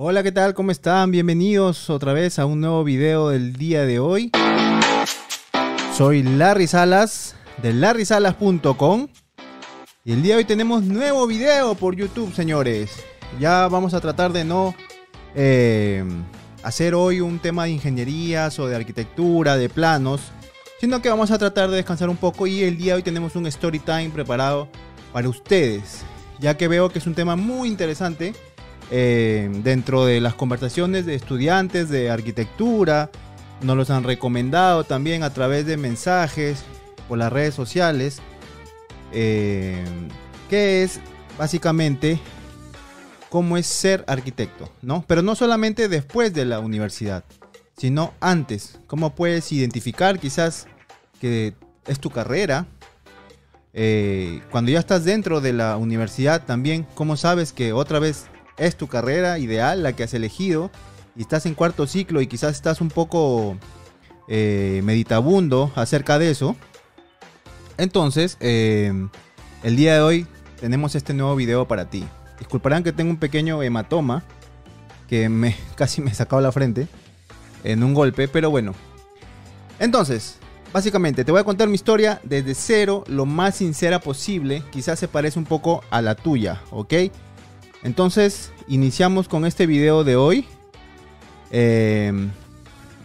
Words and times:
Hola, 0.00 0.22
¿qué 0.22 0.30
tal? 0.30 0.54
¿Cómo 0.54 0.70
están? 0.70 1.10
Bienvenidos 1.10 1.90
otra 1.90 2.12
vez 2.12 2.38
a 2.38 2.46
un 2.46 2.60
nuevo 2.60 2.84
video 2.84 3.30
del 3.30 3.54
día 3.54 3.84
de 3.84 3.98
hoy. 3.98 4.30
Soy 5.96 6.22
Larry 6.22 6.68
Salas 6.68 7.34
de 7.60 7.72
larrysalas.com 7.72 9.08
y 10.04 10.12
el 10.12 10.22
día 10.22 10.34
de 10.34 10.38
hoy 10.38 10.44
tenemos 10.44 10.84
nuevo 10.84 11.26
video 11.26 11.74
por 11.74 11.96
YouTube, 11.96 12.32
señores. 12.32 12.92
Ya 13.40 13.66
vamos 13.66 13.92
a 13.92 14.00
tratar 14.00 14.32
de 14.32 14.44
no 14.44 14.72
eh, 15.34 16.04
hacer 16.62 16.94
hoy 16.94 17.20
un 17.20 17.40
tema 17.40 17.64
de 17.64 17.70
ingenierías 17.70 18.56
o 18.60 18.68
de 18.68 18.76
arquitectura, 18.76 19.56
de 19.56 19.68
planos, 19.68 20.20
sino 20.80 21.02
que 21.02 21.08
vamos 21.08 21.32
a 21.32 21.38
tratar 21.38 21.70
de 21.70 21.76
descansar 21.78 22.08
un 22.08 22.18
poco 22.18 22.46
y 22.46 22.62
el 22.62 22.78
día 22.78 22.92
de 22.92 22.98
hoy 22.98 23.02
tenemos 23.02 23.34
un 23.34 23.48
story 23.48 23.80
time 23.80 24.10
preparado 24.10 24.68
para 25.12 25.28
ustedes, 25.28 26.02
ya 26.38 26.56
que 26.56 26.68
veo 26.68 26.88
que 26.88 27.00
es 27.00 27.06
un 27.08 27.16
tema 27.16 27.34
muy 27.34 27.66
interesante 27.66 28.32
eh, 28.90 29.50
dentro 29.62 30.04
de 30.04 30.20
las 30.20 30.34
conversaciones 30.34 31.06
de 31.06 31.14
estudiantes 31.14 31.88
de 31.88 32.10
arquitectura. 32.10 33.10
Nos 33.62 33.76
los 33.76 33.90
han 33.90 34.04
recomendado 34.04 34.84
también 34.84 35.22
a 35.22 35.30
través 35.30 35.66
de 35.66 35.76
mensajes 35.76 36.64
por 37.08 37.18
las 37.18 37.32
redes 37.32 37.54
sociales. 37.54 38.20
Eh, 39.12 39.84
que 40.48 40.82
es 40.82 41.00
básicamente 41.38 42.18
cómo 43.28 43.56
es 43.56 43.66
ser 43.66 44.04
arquitecto, 44.06 44.70
¿no? 44.82 45.04
Pero 45.06 45.22
no 45.22 45.34
solamente 45.34 45.88
después 45.88 46.32
de 46.34 46.44
la 46.44 46.60
universidad, 46.60 47.24
sino 47.76 48.12
antes. 48.20 48.78
¿Cómo 48.86 49.14
puedes 49.14 49.52
identificar 49.52 50.18
quizás 50.18 50.66
que 51.20 51.54
es 51.86 52.00
tu 52.00 52.10
carrera? 52.10 52.66
Eh, 53.74 54.42
cuando 54.50 54.70
ya 54.70 54.80
estás 54.80 55.04
dentro 55.04 55.40
de 55.40 55.52
la 55.52 55.76
universidad 55.76 56.44
también, 56.44 56.86
¿cómo 56.94 57.16
sabes 57.16 57.52
que 57.52 57.72
otra 57.72 57.98
vez 57.98 58.26
es 58.58 58.76
tu 58.76 58.88
carrera 58.88 59.38
ideal, 59.38 59.82
la 59.82 59.94
que 59.94 60.04
has 60.04 60.14
elegido? 60.14 60.70
Y 61.16 61.22
estás 61.22 61.46
en 61.46 61.54
cuarto 61.54 61.86
ciclo 61.86 62.20
y 62.20 62.26
quizás 62.26 62.54
estás 62.54 62.80
un 62.80 62.88
poco 62.88 63.56
eh, 64.28 64.80
meditabundo 64.84 65.72
acerca 65.74 66.18
de 66.18 66.30
eso. 66.30 66.56
Entonces, 67.76 68.36
eh, 68.40 68.92
el 69.62 69.76
día 69.76 69.94
de 69.94 70.00
hoy 70.00 70.26
tenemos 70.60 70.94
este 70.94 71.14
nuevo 71.14 71.34
video 71.36 71.66
para 71.66 71.88
ti. 71.88 72.04
Disculparán 72.38 72.84
que 72.84 72.92
tengo 72.92 73.10
un 73.10 73.16
pequeño 73.16 73.62
hematoma 73.62 74.22
que 75.08 75.28
me 75.28 75.56
casi 75.74 76.00
me 76.00 76.14
sacado 76.14 76.42
la 76.42 76.52
frente 76.52 76.88
en 77.64 77.82
un 77.82 77.94
golpe, 77.94 78.28
pero 78.28 78.50
bueno. 78.50 78.74
Entonces, 79.80 80.38
básicamente 80.72 81.24
te 81.24 81.32
voy 81.32 81.40
a 81.40 81.44
contar 81.44 81.68
mi 81.68 81.74
historia 81.74 82.20
desde 82.22 82.54
cero, 82.54 83.04
lo 83.06 83.26
más 83.26 83.56
sincera 83.56 84.00
posible. 84.00 84.62
Quizás 84.70 84.98
se 84.98 85.08
parece 85.08 85.38
un 85.38 85.44
poco 85.44 85.82
a 85.90 86.02
la 86.02 86.14
tuya, 86.14 86.60
¿ok? 86.70 86.94
Entonces, 87.88 88.52
iniciamos 88.66 89.28
con 89.28 89.46
este 89.46 89.66
video 89.66 90.04
de 90.04 90.14
hoy. 90.14 90.44
Eh, 91.50 92.12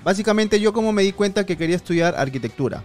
básicamente 0.04 0.60
yo 0.60 0.74
como 0.74 0.92
me 0.92 1.04
di 1.04 1.14
cuenta 1.14 1.46
que 1.46 1.56
quería 1.56 1.78
estudiar 1.78 2.16
arquitectura. 2.18 2.84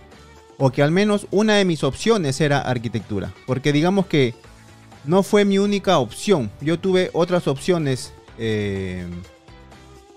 O 0.59 0.71
que 0.71 0.85
al 0.85 0.93
menos 0.93 1.27
una 1.33 1.57
de 1.57 1.65
mis 1.65 1.83
opciones 1.83 2.41
era 2.41 2.61
arquitectura. 2.61 3.35
Porque 3.49 3.73
digamos 3.73 4.07
que 4.07 4.37
no 5.07 5.25
fue 5.25 5.45
mi 5.45 5.59
única 5.59 5.99
opción. 5.99 6.53
Yo 6.61 6.79
tuve 6.79 7.11
otras 7.15 7.49
opciones 7.49 8.13
eh, 8.39 9.05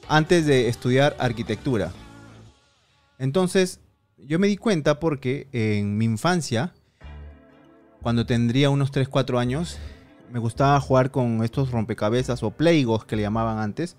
antes 0.08 0.46
de 0.46 0.68
estudiar 0.68 1.16
arquitectura. 1.18 1.92
Entonces, 3.18 3.80
yo 4.20 4.38
me 4.38 4.46
di 4.46 4.56
cuenta 4.56 5.00
porque 5.00 5.48
en 5.52 5.98
mi 5.98 6.06
infancia, 6.06 6.76
cuando 8.04 8.28
tendría 8.28 8.70
unos 8.70 8.92
3-4 8.92 9.40
años, 9.40 9.80
me 10.32 10.40
gustaba 10.40 10.80
jugar 10.80 11.12
con 11.12 11.44
estos 11.44 11.72
rompecabezas 11.72 12.44
o 12.44 12.52
playgos 12.52 13.06
que 13.06 13.16
le 13.16 13.24
llamaban 13.24 13.60
antes, 13.60 13.98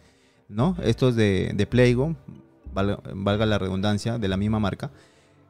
¿no? 0.48 0.76
Estos 0.82 1.14
de, 1.16 1.52
de 1.54 1.66
playgo, 1.66 2.16
valga, 2.74 3.46
la 3.46 3.58
redundancia, 3.58 4.18
de 4.18 4.28
la 4.28 4.36
misma 4.36 4.58
marca. 4.58 4.90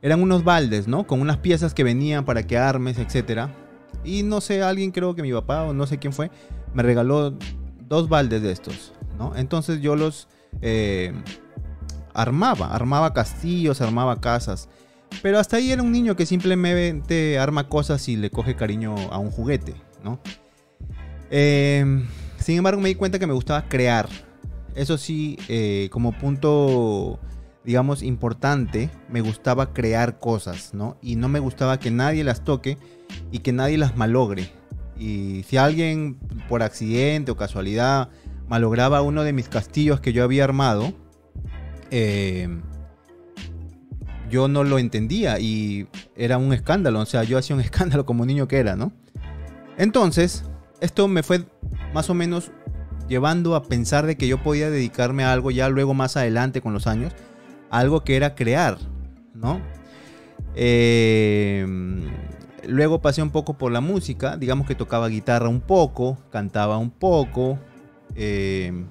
Eran 0.01 0.21
unos 0.23 0.45
baldes, 0.45 0.89
¿no? 0.89 1.07
Con 1.07 1.21
unas 1.21 1.39
piezas 1.39 1.75
que 1.75 1.85
venían 1.85 2.25
para 2.25 2.47
que 2.47 2.59
armes, 2.59 2.99
etcétera. 2.99 3.55
Y 4.05 4.23
no 4.25 4.41
sé, 4.41 4.63
alguien 4.63 4.91
creo 4.91 5.15
que 5.15 5.23
mi 5.23 5.33
papá 5.33 5.63
o 5.65 5.73
no 5.73 5.87
sé 5.87 5.99
quién 5.99 6.13
fue, 6.13 6.31
me 6.75 6.83
regaló 6.83 7.35
dos 7.89 8.09
baldes 8.09 8.43
de 8.43 8.51
estos, 8.51 8.93
¿no? 9.19 9.37
Entonces 9.37 9.81
yo 9.81 9.95
los 9.95 10.29
eh, 10.61 11.13
armaba, 12.15 12.75
armaba 12.75 13.15
castillos, 13.15 13.81
armaba 13.81 14.21
casas. 14.21 14.69
Pero 15.23 15.39
hasta 15.39 15.57
ahí 15.59 15.71
era 15.71 15.83
un 15.83 15.93
niño 15.93 16.17
que 16.17 16.27
simplemente 16.27 17.39
arma 17.39 17.69
cosas 17.69 18.09
y 18.09 18.17
le 18.17 18.31
coge 18.31 18.57
cariño 18.57 18.97
a 19.11 19.19
un 19.19 19.31
juguete, 19.31 19.75
¿no? 20.03 20.19
Em, 21.35 22.07
sin 22.37 22.59
embargo, 22.59 22.83
me 22.83 22.91
di 22.91 22.95
cuenta 22.95 23.19
que 23.19 23.27
me 23.27 23.33
gustaba 23.33 23.67
crear. 23.67 24.07
Eso 24.75 24.99
sí, 24.99 25.39
eh, 25.49 25.89
como 25.91 26.13
punto, 26.13 27.19
digamos, 27.65 28.03
importante, 28.03 28.91
me 29.09 29.23
gustaba 29.23 29.73
crear 29.73 30.19
cosas, 30.19 30.75
¿no? 30.75 30.99
Y 31.01 31.17
no 31.17 31.31
me 31.31 31.41
gustaba 31.41 31.79
que 31.79 31.91
nadie 31.91 32.23
las 32.23 32.45
toque 32.45 32.77
y 33.31 33.39
que 33.39 33.53
nadie 33.53 33.79
las 33.79 33.97
malogre. 33.97 34.51
Y 34.99 35.45
si 35.49 35.57
alguien 35.57 36.19
por 36.51 36.63
accidente 36.63 37.31
o 37.31 37.37
casualidad 37.37 38.11
malograba 38.47 39.01
uno 39.01 39.25
de 39.25 39.33
mis 39.33 39.49
castillos 39.49 40.01
que 40.01 40.13
yo 40.13 40.25
había 40.25 40.45
armado, 40.45 40.93
eh, 41.91 42.61
yo 44.31 44.49
no 44.49 44.65
lo 44.65 44.79
entendía 44.79 45.39
y 45.39 45.89
era 46.15 46.37
un 46.37 46.53
escándalo. 46.53 47.01
O 47.01 47.07
sea, 47.07 47.25
yo 47.25 47.39
hacía 47.39 47.57
un 47.57 47.63
escándalo 47.63 48.05
como 48.05 48.27
niño 48.27 48.49
que 48.49 48.59
era, 48.59 48.77
¿no? 48.77 48.93
Entonces, 49.79 50.45
esto 50.83 51.09
me 51.09 51.23
fue 51.23 51.45
más 51.95 52.11
o 52.11 52.15
menos 52.15 52.51
llevando 53.09 53.57
a 53.57 53.63
pensar 53.63 54.07
de 54.07 54.17
que 54.17 54.29
yo 54.29 54.43
podía 54.43 54.71
dedicarme 54.71 55.25
a 55.25 55.33
algo 55.33 55.51
ya 55.51 55.69
luego 55.69 55.95
más 55.95 56.17
adelante 56.17 56.61
con 56.61 56.73
los 56.75 56.87
años, 56.87 57.15
algo 57.71 58.05
que 58.05 58.17
era 58.17 58.35
crear, 58.35 58.79
¿no? 59.35 59.61
Eh, 60.55 61.67
Luego 62.67 63.01
pasé 63.01 63.23
un 63.23 63.31
poco 63.31 63.55
por 63.55 63.73
la 63.73 63.81
música, 63.81 64.37
digamos 64.37 64.67
que 64.67 64.75
tocaba 64.75 65.09
guitarra 65.09 65.49
un 65.49 65.61
poco, 65.61 66.19
cantaba 66.31 66.79
un 66.79 66.91
poco, 66.91 67.59
eh, 68.15 68.85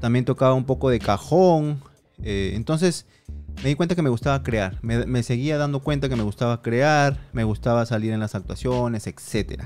también 0.00 0.24
tocaba 0.24 0.54
un 0.54 0.64
poco 0.64 0.88
de 0.88 0.98
cajón. 0.98 1.82
Eh, 2.22 2.52
entonces 2.54 3.06
me 3.62 3.68
di 3.68 3.74
cuenta 3.74 3.94
que 3.94 4.02
me 4.02 4.08
gustaba 4.08 4.42
crear, 4.42 4.78
me, 4.82 5.22
seguía 5.22 5.58
dando 5.58 5.80
cuenta 5.80 6.08
que 6.08 6.16
me 6.16 6.22
gustaba 6.22 6.62
crear, 6.62 7.18
me 7.32 7.44
gustaba 7.44 7.84
salir 7.84 8.12
en 8.12 8.20
las 8.20 8.34
actuaciones, 8.34 9.06
etc. 9.06 9.64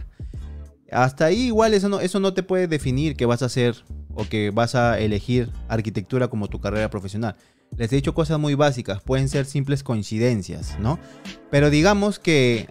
Hasta 0.90 1.26
ahí 1.26 1.46
igual 1.46 1.74
eso 1.74 1.88
no, 1.88 2.00
eso 2.00 2.20
no 2.20 2.32
te 2.32 2.42
puede 2.42 2.66
definir 2.66 3.16
que 3.16 3.26
vas 3.26 3.42
a 3.42 3.46
hacer 3.46 3.76
o 4.14 4.24
que 4.24 4.50
vas 4.50 4.74
a 4.74 4.98
elegir 4.98 5.50
arquitectura 5.68 6.28
como 6.28 6.48
tu 6.48 6.60
carrera 6.60 6.90
profesional. 6.90 7.36
Les 7.76 7.92
he 7.92 7.96
dicho 7.96 8.14
cosas 8.14 8.38
muy 8.38 8.54
básicas, 8.54 9.02
pueden 9.02 9.28
ser 9.28 9.44
simples 9.44 9.82
coincidencias, 9.82 10.78
¿no? 10.80 10.98
Pero 11.50 11.70
digamos 11.70 12.18
que 12.18 12.70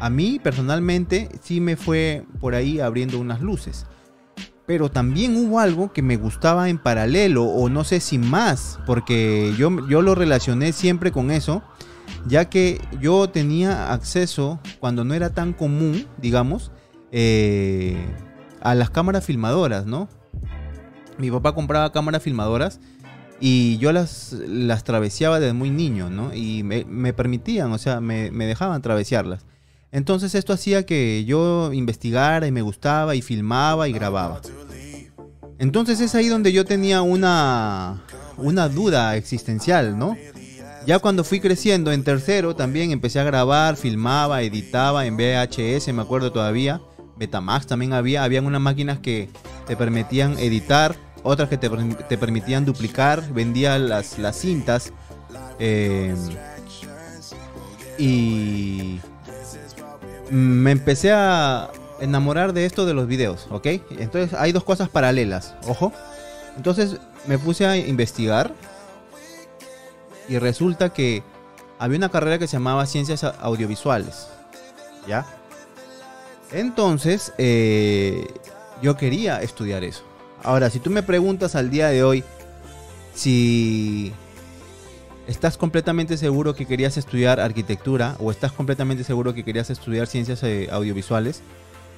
a 0.00 0.10
mí 0.10 0.40
personalmente 0.42 1.28
sí 1.42 1.60
me 1.60 1.76
fue 1.76 2.24
por 2.40 2.54
ahí 2.54 2.80
abriendo 2.80 3.18
unas 3.18 3.40
luces. 3.40 3.86
Pero 4.66 4.90
también 4.90 5.34
hubo 5.36 5.60
algo 5.60 5.92
que 5.92 6.02
me 6.02 6.16
gustaba 6.16 6.68
en 6.68 6.78
paralelo, 6.78 7.44
o 7.44 7.68
no 7.68 7.84
sé 7.84 8.00
si 8.00 8.18
más, 8.18 8.78
porque 8.86 9.54
yo, 9.58 9.88
yo 9.88 10.02
lo 10.02 10.14
relacioné 10.14 10.72
siempre 10.72 11.10
con 11.10 11.30
eso, 11.30 11.62
ya 12.26 12.50
que 12.50 12.80
yo 13.00 13.28
tenía 13.30 13.92
acceso, 13.92 14.60
cuando 14.78 15.04
no 15.04 15.14
era 15.14 15.30
tan 15.30 15.52
común, 15.54 16.06
digamos, 16.18 16.70
eh, 17.12 17.96
a 18.60 18.74
las 18.74 18.90
cámaras 18.90 19.24
filmadoras, 19.24 19.86
¿no? 19.86 20.08
Mi 21.18 21.30
papá 21.30 21.54
compraba 21.54 21.92
cámaras 21.92 22.22
filmadoras 22.22 22.80
y 23.40 23.78
yo 23.78 23.92
las, 23.92 24.32
las 24.32 24.84
traveseaba 24.84 25.40
desde 25.40 25.52
muy 25.52 25.70
niño, 25.70 26.10
¿no? 26.10 26.34
Y 26.34 26.62
me, 26.62 27.12
permitían, 27.12 27.72
o 27.72 27.78
sea, 27.78 28.00
me, 28.00 28.30
me 28.30 28.46
dejaban 28.46 28.82
travesearlas. 28.82 29.44
Entonces 29.90 30.34
esto 30.34 30.52
hacía 30.52 30.84
que 30.84 31.24
yo 31.24 31.72
investigara 31.72 32.46
y 32.46 32.52
me 32.52 32.62
gustaba 32.62 33.14
y 33.14 33.22
filmaba 33.22 33.88
y 33.88 33.92
grababa. 33.92 34.40
Entonces 35.58 36.00
es 36.00 36.14
ahí 36.14 36.28
donde 36.28 36.52
yo 36.52 36.64
tenía 36.64 37.02
una, 37.02 38.02
una 38.36 38.68
duda 38.68 39.16
existencial, 39.16 39.98
¿no? 39.98 40.16
Ya 40.86 41.00
cuando 41.00 41.24
fui 41.24 41.40
creciendo 41.40 41.92
en 41.92 42.04
tercero 42.04 42.54
también 42.54 42.92
empecé 42.92 43.18
a 43.18 43.24
grabar, 43.24 43.76
filmaba, 43.76 44.42
editaba 44.42 45.06
en 45.06 45.16
VHS, 45.16 45.92
me 45.92 46.02
acuerdo 46.02 46.32
todavía. 46.32 46.80
Betamax 47.18 47.66
también 47.66 47.92
había, 47.92 48.24
habían 48.24 48.46
unas 48.46 48.60
máquinas 48.60 48.98
que 48.98 49.28
te 49.66 49.76
permitían 49.76 50.38
editar, 50.38 50.96
otras 51.22 51.48
que 51.48 51.58
te, 51.58 51.68
permitían 52.18 52.64
duplicar, 52.64 53.22
vendía 53.32 53.78
las, 53.78 54.18
las 54.18 54.36
cintas. 54.36 54.92
Eh, 55.58 56.14
y 57.98 59.00
me 60.30 60.70
empecé 60.70 61.12
a 61.12 61.70
enamorar 62.00 62.52
de 62.52 62.64
esto 62.64 62.86
de 62.86 62.94
los 62.94 63.06
videos, 63.06 63.48
¿ok? 63.50 63.66
Entonces 63.98 64.34
hay 64.34 64.52
dos 64.52 64.64
cosas 64.64 64.88
paralelas, 64.88 65.54
ojo. 65.66 65.92
Entonces 66.56 66.98
me 67.26 67.38
puse 67.38 67.66
a 67.66 67.76
investigar 67.76 68.52
y 70.28 70.38
resulta 70.38 70.90
que 70.92 71.22
había 71.78 71.98
una 71.98 72.08
carrera 72.08 72.38
que 72.38 72.46
se 72.46 72.56
llamaba 72.56 72.86
Ciencias 72.86 73.24
Audiovisuales, 73.24 74.28
¿ya? 75.06 75.26
Entonces 76.52 77.32
eh, 77.38 78.26
yo 78.82 78.96
quería 78.96 79.42
estudiar 79.42 79.84
eso, 79.84 80.02
Ahora, 80.42 80.70
si 80.70 80.78
tú 80.78 80.90
me 80.90 81.02
preguntas 81.02 81.56
al 81.56 81.70
día 81.70 81.88
de 81.88 82.04
hoy 82.04 82.24
si 83.14 84.12
estás 85.26 85.56
completamente 85.56 86.16
seguro 86.16 86.54
que 86.54 86.66
querías 86.66 86.96
estudiar 86.96 87.40
arquitectura 87.40 88.16
o 88.20 88.30
estás 88.30 88.52
completamente 88.52 89.02
seguro 89.02 89.34
que 89.34 89.44
querías 89.44 89.70
estudiar 89.70 90.06
ciencias 90.06 90.42
eh, 90.44 90.68
audiovisuales, 90.70 91.42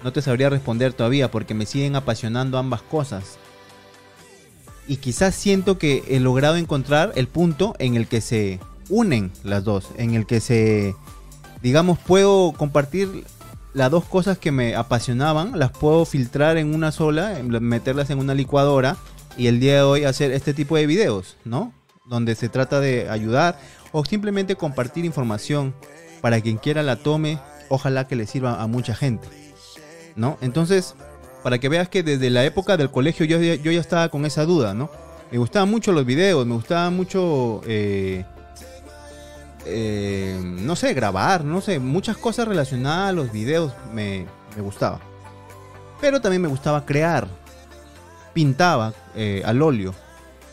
no 0.02 0.12
te 0.12 0.22
sabría 0.22 0.48
responder 0.48 0.94
todavía 0.94 1.30
porque 1.30 1.52
me 1.52 1.66
siguen 1.66 1.94
apasionando 1.96 2.56
ambas 2.56 2.80
cosas. 2.80 3.36
Y 4.88 4.96
quizás 4.96 5.34
siento 5.34 5.78
que 5.78 6.02
he 6.08 6.18
logrado 6.18 6.56
encontrar 6.56 7.12
el 7.14 7.28
punto 7.28 7.76
en 7.78 7.96
el 7.96 8.08
que 8.08 8.22
se 8.22 8.58
unen 8.88 9.30
las 9.44 9.62
dos, 9.62 9.88
en 9.98 10.14
el 10.14 10.26
que 10.26 10.40
se, 10.40 10.96
digamos, 11.62 11.98
puedo 11.98 12.52
compartir 12.52 13.24
las 13.72 13.90
dos 13.90 14.04
cosas 14.04 14.38
que 14.38 14.52
me 14.52 14.74
apasionaban, 14.74 15.58
las 15.58 15.70
puedo 15.70 16.04
filtrar 16.04 16.56
en 16.56 16.74
una 16.74 16.92
sola, 16.92 17.38
meterlas 17.42 18.10
en 18.10 18.18
una 18.18 18.34
licuadora 18.34 18.96
y 19.36 19.46
el 19.46 19.60
día 19.60 19.76
de 19.76 19.82
hoy 19.82 20.04
hacer 20.04 20.32
este 20.32 20.54
tipo 20.54 20.76
de 20.76 20.86
videos, 20.86 21.36
¿no? 21.44 21.72
Donde 22.06 22.34
se 22.34 22.48
trata 22.48 22.80
de 22.80 23.08
ayudar 23.08 23.58
o 23.92 24.04
simplemente 24.04 24.56
compartir 24.56 25.04
información 25.04 25.74
para 26.20 26.40
quien 26.40 26.58
quiera 26.58 26.82
la 26.82 26.96
tome, 26.96 27.38
ojalá 27.68 28.06
que 28.06 28.16
le 28.16 28.26
sirva 28.26 28.60
a 28.60 28.66
mucha 28.66 28.94
gente, 28.94 29.28
¿no? 30.16 30.36
Entonces, 30.40 30.94
para 31.42 31.58
que 31.58 31.68
veas 31.68 31.88
que 31.88 32.02
desde 32.02 32.30
la 32.30 32.44
época 32.44 32.76
del 32.76 32.90
colegio 32.90 33.24
yo, 33.24 33.38
yo 33.38 33.70
ya 33.70 33.80
estaba 33.80 34.08
con 34.08 34.26
esa 34.26 34.44
duda, 34.44 34.74
¿no? 34.74 34.90
Me 35.30 35.38
gustaban 35.38 35.70
mucho 35.70 35.92
los 35.92 36.04
videos, 36.04 36.46
me 36.46 36.54
gustaba 36.54 36.90
mucho... 36.90 37.62
Eh, 37.66 38.24
eh, 39.66 40.40
no 40.42 40.76
sé, 40.76 40.94
grabar, 40.94 41.44
no 41.44 41.60
sé, 41.60 41.78
muchas 41.78 42.16
cosas 42.16 42.48
relacionadas 42.48 43.10
a 43.10 43.12
los 43.12 43.32
videos 43.32 43.72
me, 43.92 44.26
gustaba. 44.58 45.00
Pero 46.00 46.20
también 46.20 46.42
me 46.42 46.48
gustaba 46.48 46.86
crear, 46.86 47.28
pintaba 48.32 48.94
eh, 49.14 49.42
al 49.44 49.60
óleo, 49.62 49.94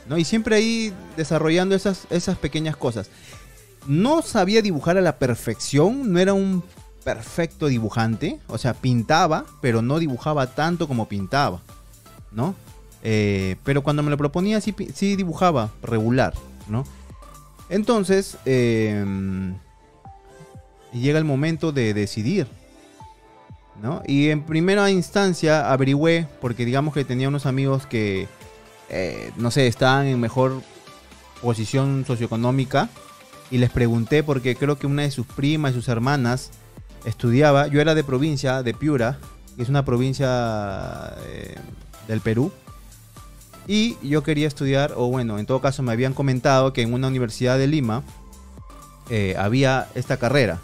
¿no? 0.07 0.17
Y 0.17 0.25
siempre 0.25 0.55
ahí 0.55 0.93
desarrollando 1.15 1.75
esas, 1.75 2.07
esas 2.09 2.37
pequeñas 2.37 2.75
cosas. 2.75 3.09
No 3.87 4.21
sabía 4.21 4.61
dibujar 4.61 4.97
a 4.97 5.01
la 5.01 5.17
perfección, 5.17 6.11
no 6.11 6.19
era 6.19 6.33
un 6.33 6.63
perfecto 7.05 7.67
dibujante, 7.67 8.39
o 8.47 8.57
sea, 8.57 8.73
pintaba, 8.73 9.45
pero 9.61 9.81
no 9.81 9.97
dibujaba 9.97 10.47
tanto 10.47 10.89
como 10.89 11.07
pintaba, 11.07 11.61
¿no? 12.33 12.53
Eh, 13.01 13.55
pero 13.63 13.81
cuando 13.83 14.03
me 14.03 14.09
lo 14.09 14.17
proponía 14.17 14.59
sí, 14.59 14.75
sí 14.93 15.15
dibujaba 15.15 15.71
regular, 15.81 16.33
¿no? 16.67 16.83
Entonces, 17.69 18.37
em, 18.45 19.55
llega 20.93 21.19
el 21.19 21.25
momento 21.25 21.71
de 21.71 21.93
decidir. 21.93 22.47
¿no? 23.81 24.01
Y 24.07 24.29
en 24.29 24.43
primera 24.43 24.89
instancia 24.89 25.71
averigüé, 25.71 26.27
porque 26.41 26.65
digamos 26.65 26.93
que 26.93 27.05
tenía 27.05 27.27
unos 27.27 27.45
amigos 27.45 27.85
que, 27.85 28.27
eh, 28.89 29.31
no 29.37 29.51
sé, 29.51 29.67
estaban 29.67 30.07
en 30.07 30.19
mejor 30.19 30.61
posición 31.41 32.03
socioeconómica. 32.05 32.89
Y 33.49 33.59
les 33.59 33.69
pregunté 33.69 34.23
porque 34.23 34.55
creo 34.55 34.77
que 34.77 34.87
una 34.87 35.03
de 35.03 35.11
sus 35.11 35.25
primas 35.25 35.71
y 35.71 35.75
sus 35.75 35.87
hermanas 35.87 36.51
estudiaba. 37.05 37.67
Yo 37.67 37.79
era 37.79 37.95
de 37.95 38.03
provincia, 38.03 38.61
de 38.63 38.73
Piura, 38.73 39.19
que 39.55 39.63
es 39.63 39.69
una 39.69 39.85
provincia 39.85 41.15
eh, 41.27 41.55
del 42.07 42.19
Perú. 42.19 42.51
Y 43.67 43.97
yo 44.01 44.23
quería 44.23 44.47
estudiar, 44.47 44.93
o 44.95 45.07
bueno, 45.07 45.39
en 45.39 45.45
todo 45.45 45.59
caso 45.59 45.83
me 45.83 45.91
habían 45.91 46.13
comentado 46.13 46.71
que 46.71 46.81
en 46.81 46.93
una 46.93 47.07
universidad 47.07 47.57
de 47.57 47.67
Lima 47.67 48.03
eh, 49.09 49.35
había 49.37 49.89
esta 49.93 50.17
carrera. 50.17 50.59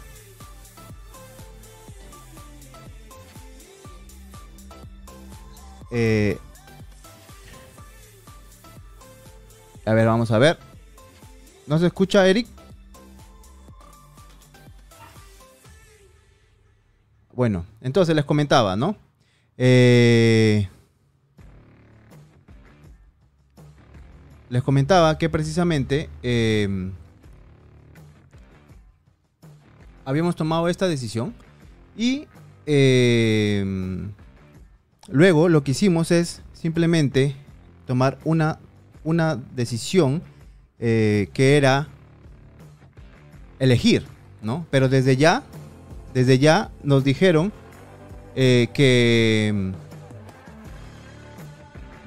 Eh, 5.90 6.38
a 9.84 9.92
ver, 9.92 10.06
vamos 10.06 10.30
a 10.30 10.38
ver. 10.38 10.58
¿No 11.66 11.78
se 11.78 11.86
escucha, 11.86 12.26
Eric? 12.26 12.46
Bueno, 17.34 17.66
entonces 17.80 18.14
les 18.14 18.24
comentaba, 18.24 18.76
¿no? 18.76 18.96
Eh, 19.58 20.68
les 24.54 24.62
comentaba 24.62 25.18
que 25.18 25.28
precisamente 25.28 26.08
eh, 26.22 26.92
habíamos 30.04 30.36
tomado 30.36 30.68
esta 30.68 30.86
decisión 30.86 31.34
y 31.96 32.28
eh, 32.64 33.64
luego 35.08 35.48
lo 35.48 35.64
que 35.64 35.72
hicimos 35.72 36.12
es 36.12 36.40
simplemente 36.52 37.34
tomar 37.84 38.16
una, 38.22 38.60
una 39.02 39.42
decisión 39.56 40.22
eh, 40.78 41.30
que 41.32 41.56
era 41.56 41.88
elegir, 43.58 44.04
¿no? 44.40 44.68
Pero 44.70 44.88
desde 44.88 45.16
ya, 45.16 45.42
desde 46.14 46.38
ya 46.38 46.70
nos 46.84 47.02
dijeron 47.02 47.52
que 48.36 49.72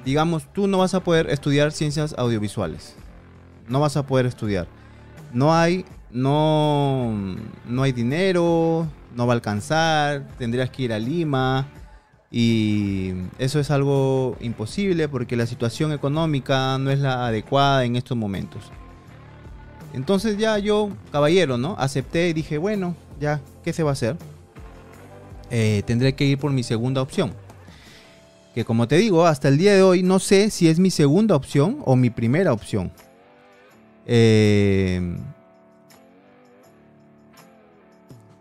digamos, 0.08 0.50
tú 0.54 0.68
no 0.68 0.78
vas 0.78 0.94
a 0.94 1.00
poder 1.00 1.28
estudiar 1.28 1.70
ciencias 1.70 2.14
audiovisuales. 2.16 2.94
No 3.68 3.78
vas 3.78 3.98
a 3.98 4.06
poder 4.06 4.24
estudiar. 4.24 4.66
No 5.34 5.54
hay, 5.54 5.84
no, 6.10 7.14
no 7.66 7.82
hay 7.82 7.92
dinero, 7.92 8.88
no 9.14 9.26
va 9.26 9.34
a 9.34 9.36
alcanzar, 9.36 10.26
tendrías 10.38 10.70
que 10.70 10.84
ir 10.84 10.94
a 10.94 10.98
Lima. 10.98 11.68
Y 12.30 13.12
eso 13.38 13.60
es 13.60 13.70
algo 13.70 14.38
imposible 14.40 15.10
porque 15.10 15.36
la 15.36 15.44
situación 15.44 15.92
económica 15.92 16.78
no 16.78 16.90
es 16.90 17.00
la 17.00 17.26
adecuada 17.26 17.84
en 17.84 17.96
estos 17.96 18.16
momentos. 18.16 18.62
Entonces 19.92 20.38
ya 20.38 20.56
yo, 20.56 20.88
caballero, 21.12 21.58
¿no? 21.58 21.76
Acepté 21.78 22.30
y 22.30 22.32
dije, 22.32 22.56
bueno, 22.56 22.96
ya, 23.20 23.42
¿qué 23.62 23.74
se 23.74 23.82
va 23.82 23.90
a 23.90 23.92
hacer? 23.92 24.16
Eh, 25.50 25.82
tendré 25.84 26.14
que 26.14 26.24
ir 26.24 26.38
por 26.38 26.50
mi 26.50 26.62
segunda 26.62 27.02
opción 27.02 27.34
que 28.58 28.64
como 28.64 28.88
te 28.88 28.96
digo, 28.96 29.24
hasta 29.24 29.46
el 29.46 29.56
día 29.56 29.72
de 29.72 29.82
hoy 29.84 30.02
no 30.02 30.18
sé 30.18 30.50
si 30.50 30.66
es 30.66 30.80
mi 30.80 30.90
segunda 30.90 31.36
opción 31.36 31.78
o 31.84 31.94
mi 31.94 32.10
primera 32.10 32.52
opción. 32.52 32.90
Eh, 34.04 35.16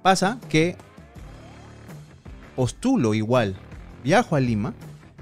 pasa 0.01 0.39
que 0.49 0.75
postulo 2.55 3.13
igual, 3.13 3.55
viajo 4.03 4.35
a 4.35 4.39
Lima, 4.39 4.73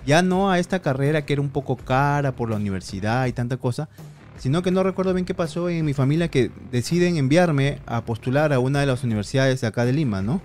ya 0.06 0.22
no 0.22 0.50
a 0.50 0.60
esta 0.60 0.80
carrera 0.80 1.26
que 1.26 1.34
era 1.34 1.42
un 1.42 1.50
poco 1.50 1.76
cara 1.76 2.32
por 2.32 2.50
la 2.50 2.56
universidad 2.56 3.26
y 3.26 3.34
tanta 3.34 3.58
cosa, 3.58 3.90
sino 4.38 4.62
que 4.62 4.72
no 4.72 4.82
recuerdo 4.82 5.14
bien 5.14 5.26
qué 5.26 5.34
pasó 5.34 5.68
en 5.68 5.84
mi 5.84 5.94
familia 5.94 6.30
que 6.30 6.52
deciden 6.72 7.18
enviarme 7.18 7.80
a 7.86 8.06
postular 8.06 8.54
a 8.54 8.60
una 8.60 8.80
de 8.80 8.86
las 8.86 9.04
universidades 9.04 9.60
de 9.60 9.68
acá 9.68 9.84
de 9.84 9.92
Lima, 9.92 10.22
¿no? 10.22 10.40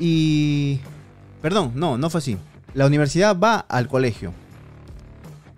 Y... 0.00 0.80
Perdón, 1.42 1.72
no, 1.74 1.98
no 1.98 2.08
fue 2.08 2.20
así 2.20 2.38
la 2.74 2.86
universidad 2.86 3.38
va 3.38 3.60
al 3.68 3.88
colegio. 3.88 4.32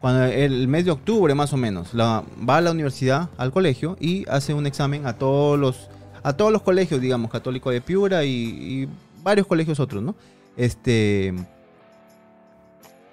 Cuando 0.00 0.24
el 0.24 0.68
mes 0.68 0.84
de 0.84 0.90
octubre 0.90 1.34
más 1.34 1.52
o 1.52 1.56
menos, 1.56 1.90
va 1.98 2.22
a 2.48 2.60
la 2.60 2.70
universidad, 2.70 3.30
al 3.38 3.50
colegio 3.50 3.96
y 3.98 4.28
hace 4.28 4.54
un 4.54 4.66
examen 4.66 5.06
a 5.06 5.14
todos 5.14 5.58
los, 5.58 5.88
a 6.22 6.34
todos 6.34 6.52
los 6.52 6.62
colegios, 6.62 7.00
digamos, 7.00 7.30
católico 7.30 7.70
de 7.70 7.80
Piura 7.80 8.24
y, 8.24 8.88
varios 9.22 9.46
colegios 9.48 9.80
otros, 9.80 10.02
¿no? 10.02 10.14
Este, 10.56 11.34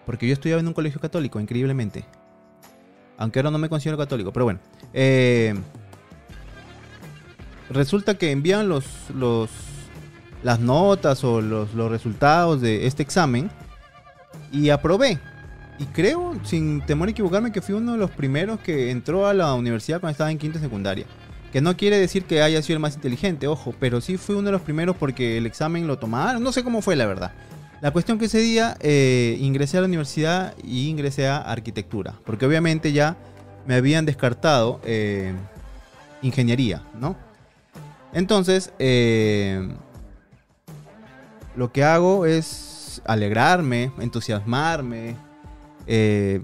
porque 0.05 0.27
yo 0.27 0.33
estudiaba 0.33 0.59
en 0.59 0.67
un 0.67 0.73
colegio 0.73 1.01
católico, 1.01 1.39
increíblemente. 1.39 2.05
Aunque 3.17 3.39
ahora 3.39 3.49
no 3.49 3.57
me 3.57 3.69
considero 3.69 3.97
católico, 3.97 4.31
pero 4.31 4.45
bueno. 4.45 4.59
Eh, 4.93 5.55
resulta 7.71 8.15
que 8.15 8.29
envían 8.29 8.69
los, 8.69 8.85
los, 9.15 9.49
las 10.43 10.59
notas 10.59 11.23
o 11.23 11.41
los, 11.41 11.73
los 11.73 11.89
resultados 11.89 12.61
de 12.61 12.85
este 12.85 13.01
examen 13.01 13.49
y 14.53 14.69
aprobé. 14.69 15.19
Y 15.79 15.85
creo, 15.85 16.35
sin 16.43 16.81
temor 16.85 17.07
a 17.09 17.11
equivocarme, 17.11 17.51
que 17.51 17.61
fui 17.61 17.75
uno 17.75 17.93
de 17.93 17.97
los 17.97 18.11
primeros 18.11 18.59
que 18.59 18.91
entró 18.91 19.27
a 19.27 19.33
la 19.33 19.53
universidad 19.55 19.99
cuando 19.99 20.11
estaba 20.11 20.31
en 20.31 20.37
quinta 20.37 20.59
secundaria. 20.59 21.05
Que 21.51 21.59
no 21.59 21.75
quiere 21.75 21.97
decir 21.97 22.23
que 22.25 22.41
haya 22.41 22.61
sido 22.61 22.77
el 22.77 22.79
más 22.79 22.95
inteligente, 22.95 23.47
ojo, 23.47 23.73
pero 23.79 23.99
sí 23.99 24.17
fui 24.17 24.35
uno 24.35 24.45
de 24.45 24.51
los 24.53 24.61
primeros 24.61 24.95
porque 24.95 25.37
el 25.37 25.45
examen 25.45 25.87
lo 25.87 25.97
tomaron. 25.97 26.41
No 26.41 26.51
sé 26.51 26.63
cómo 26.63 26.81
fue 26.81 26.95
la 26.95 27.05
verdad. 27.07 27.33
La 27.81 27.91
cuestión 27.91 28.17
que 28.17 28.25
ese 28.25 28.39
día 28.39 28.77
eh, 28.79 29.37
ingresé 29.41 29.77
a 29.77 29.81
la 29.81 29.87
universidad 29.87 30.55
y 30.63 30.87
ingresé 30.87 31.27
a 31.27 31.37
arquitectura. 31.37 32.13
Porque 32.23 32.45
obviamente 32.45 32.93
ya 32.93 33.17
me 33.65 33.75
habían 33.75 34.05
descartado 34.05 34.79
eh, 34.85 35.33
ingeniería, 36.21 36.83
¿no? 36.99 37.17
Entonces, 38.13 38.71
eh, 38.77 39.75
lo 41.55 41.71
que 41.71 41.83
hago 41.83 42.25
es 42.25 42.45
alegrarme, 43.05 43.91
entusiasmarme, 43.99 45.15
eh, 45.87 46.41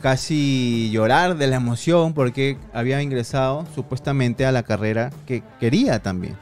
casi 0.00 0.90
llorar 0.92 1.36
de 1.36 1.46
la 1.46 1.56
emoción 1.56 2.14
porque 2.14 2.58
había 2.72 3.02
ingresado 3.02 3.66
supuestamente 3.74 4.46
a 4.46 4.52
la 4.52 4.62
carrera 4.62 5.10
que 5.26 5.42
quería 5.58 6.00
también. 6.00 6.36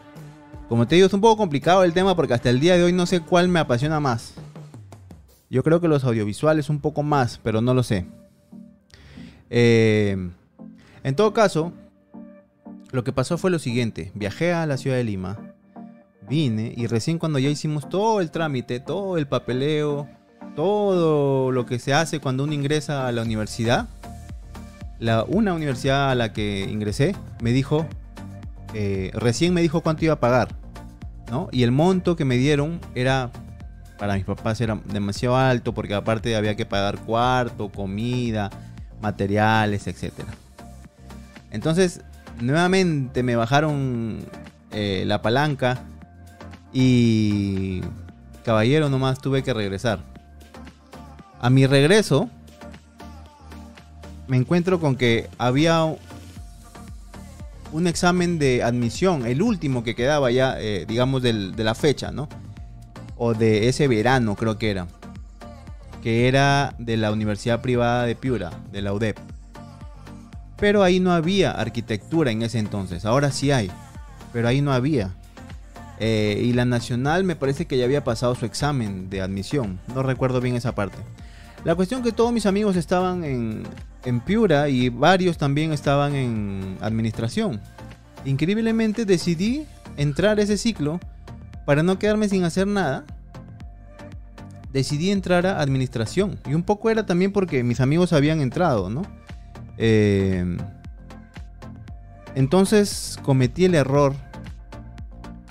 Como 0.68 0.86
te 0.86 0.96
digo, 0.96 1.06
es 1.06 1.12
un 1.12 1.20
poco 1.20 1.36
complicado 1.36 1.84
el 1.84 1.92
tema 1.92 2.16
porque 2.16 2.34
hasta 2.34 2.50
el 2.50 2.60
día 2.60 2.76
de 2.76 2.84
hoy 2.84 2.92
no 2.92 3.06
sé 3.06 3.20
cuál 3.20 3.48
me 3.48 3.60
apasiona 3.60 4.00
más. 4.00 4.34
Yo 5.50 5.62
creo 5.62 5.80
que 5.80 5.88
los 5.88 6.04
audiovisuales 6.04 6.68
un 6.68 6.80
poco 6.80 7.02
más, 7.02 7.38
pero 7.42 7.60
no 7.60 7.74
lo 7.74 7.82
sé. 7.82 8.06
Eh, 9.50 10.16
en 11.04 11.16
todo 11.16 11.32
caso, 11.32 11.72
lo 12.90 13.04
que 13.04 13.12
pasó 13.12 13.38
fue 13.38 13.50
lo 13.50 13.58
siguiente. 13.58 14.10
Viajé 14.14 14.52
a 14.52 14.66
la 14.66 14.76
ciudad 14.76 14.96
de 14.96 15.04
Lima, 15.04 15.53
vine 16.28 16.72
y 16.76 16.86
recién 16.86 17.18
cuando 17.18 17.38
ya 17.38 17.48
hicimos 17.48 17.88
todo 17.88 18.20
el 18.20 18.30
trámite, 18.30 18.80
todo 18.80 19.18
el 19.18 19.26
papeleo, 19.26 20.08
todo 20.56 21.52
lo 21.52 21.66
que 21.66 21.78
se 21.78 21.92
hace 21.94 22.20
cuando 22.20 22.44
uno 22.44 22.52
ingresa 22.52 23.06
a 23.06 23.12
la 23.12 23.22
universidad, 23.22 23.88
la, 24.98 25.24
una 25.24 25.54
universidad 25.54 26.10
a 26.10 26.14
la 26.14 26.32
que 26.32 26.66
ingresé 26.70 27.14
me 27.42 27.52
dijo, 27.52 27.86
eh, 28.74 29.10
recién 29.14 29.52
me 29.54 29.62
dijo 29.62 29.80
cuánto 29.82 30.04
iba 30.04 30.14
a 30.14 30.20
pagar, 30.20 30.48
¿no? 31.30 31.48
Y 31.52 31.62
el 31.62 31.72
monto 31.72 32.16
que 32.16 32.24
me 32.24 32.36
dieron 32.36 32.80
era, 32.94 33.30
para 33.98 34.14
mis 34.14 34.24
papás 34.24 34.60
era 34.60 34.80
demasiado 34.92 35.36
alto 35.36 35.74
porque 35.74 35.94
aparte 35.94 36.36
había 36.36 36.54
que 36.56 36.66
pagar 36.66 36.98
cuarto, 37.00 37.70
comida, 37.70 38.50
materiales, 39.00 39.86
etc. 39.86 40.12
Entonces, 41.50 42.00
nuevamente 42.40 43.22
me 43.22 43.36
bajaron 43.36 44.18
eh, 44.72 45.04
la 45.06 45.22
palanca 45.22 45.84
y 46.74 47.80
caballero 48.44 48.90
nomás 48.90 49.20
tuve 49.20 49.42
que 49.42 49.54
regresar. 49.54 50.00
A 51.40 51.48
mi 51.48 51.66
regreso, 51.66 52.28
me 54.26 54.36
encuentro 54.36 54.80
con 54.80 54.96
que 54.96 55.30
había 55.38 55.84
un 57.72 57.86
examen 57.86 58.38
de 58.38 58.62
admisión, 58.62 59.24
el 59.26 59.40
último 59.40 59.84
que 59.84 59.94
quedaba 59.94 60.30
ya, 60.30 60.56
eh, 60.60 60.84
digamos, 60.86 61.22
de 61.22 61.32
la 61.32 61.74
fecha, 61.74 62.10
¿no? 62.10 62.28
O 63.16 63.34
de 63.34 63.68
ese 63.68 63.88
verano, 63.88 64.34
creo 64.36 64.58
que 64.58 64.70
era. 64.70 64.86
Que 66.02 66.28
era 66.28 66.74
de 66.78 66.96
la 66.96 67.12
Universidad 67.12 67.62
Privada 67.62 68.04
de 68.04 68.16
Piura, 68.16 68.50
de 68.72 68.82
la 68.82 68.92
UDEP. 68.92 69.18
Pero 70.56 70.82
ahí 70.82 71.00
no 71.00 71.12
había 71.12 71.52
arquitectura 71.52 72.30
en 72.30 72.42
ese 72.42 72.58
entonces. 72.58 73.04
Ahora 73.04 73.30
sí 73.30 73.50
hay. 73.50 73.70
Pero 74.32 74.48
ahí 74.48 74.60
no 74.60 74.72
había. 74.72 75.14
Eh, 76.00 76.42
y 76.44 76.52
la 76.52 76.64
nacional 76.64 77.24
me 77.24 77.36
parece 77.36 77.66
que 77.66 77.78
ya 77.78 77.84
había 77.84 78.04
pasado 78.04 78.34
su 78.34 78.46
examen 78.46 79.10
de 79.10 79.20
admisión. 79.20 79.78
No 79.94 80.02
recuerdo 80.02 80.40
bien 80.40 80.56
esa 80.56 80.74
parte. 80.74 80.98
La 81.64 81.74
cuestión 81.74 82.02
que 82.02 82.12
todos 82.12 82.32
mis 82.32 82.46
amigos 82.46 82.76
estaban 82.76 83.24
en, 83.24 83.62
en 84.04 84.20
Piura 84.20 84.68
y 84.68 84.88
varios 84.88 85.38
también 85.38 85.72
estaban 85.72 86.14
en 86.14 86.76
administración. 86.80 87.60
Increíblemente 88.24 89.04
decidí 89.04 89.66
entrar 89.96 90.40
ese 90.40 90.56
ciclo 90.56 91.00
para 91.64 91.82
no 91.82 91.98
quedarme 91.98 92.28
sin 92.28 92.44
hacer 92.44 92.66
nada. 92.66 93.04
Decidí 94.72 95.10
entrar 95.10 95.46
a 95.46 95.60
administración. 95.60 96.38
Y 96.46 96.54
un 96.54 96.62
poco 96.62 96.90
era 96.90 97.06
también 97.06 97.32
porque 97.32 97.62
mis 97.62 97.80
amigos 97.80 98.12
habían 98.12 98.40
entrado, 98.40 98.90
¿no? 98.90 99.02
Eh, 99.78 100.56
entonces 102.34 103.18
cometí 103.22 103.64
el 103.64 103.74
error. 103.74 104.14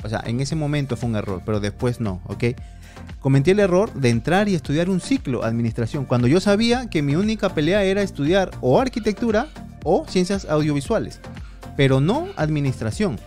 O 0.03 0.09
sea, 0.09 0.21
en 0.25 0.39
ese 0.39 0.55
momento 0.55 0.97
fue 0.97 1.09
un 1.09 1.15
error, 1.15 1.41
pero 1.45 1.59
después 1.59 1.99
no, 1.99 2.21
¿ok? 2.25 2.43
cometí 3.19 3.51
el 3.51 3.59
error 3.59 3.93
de 3.93 4.09
entrar 4.09 4.49
y 4.49 4.55
estudiar 4.55 4.89
un 4.89 4.99
ciclo 4.99 5.43
administración, 5.43 6.05
cuando 6.05 6.27
yo 6.27 6.39
sabía 6.39 6.89
que 6.89 7.01
mi 7.01 7.15
única 7.15 7.53
pelea 7.53 7.83
era 7.83 8.01
estudiar 8.01 8.51
o 8.61 8.79
arquitectura 8.79 9.47
o 9.83 10.05
ciencias 10.07 10.45
audiovisuales, 10.45 11.19
pero 11.77 12.01
no 12.01 12.27
administración. 12.35 13.19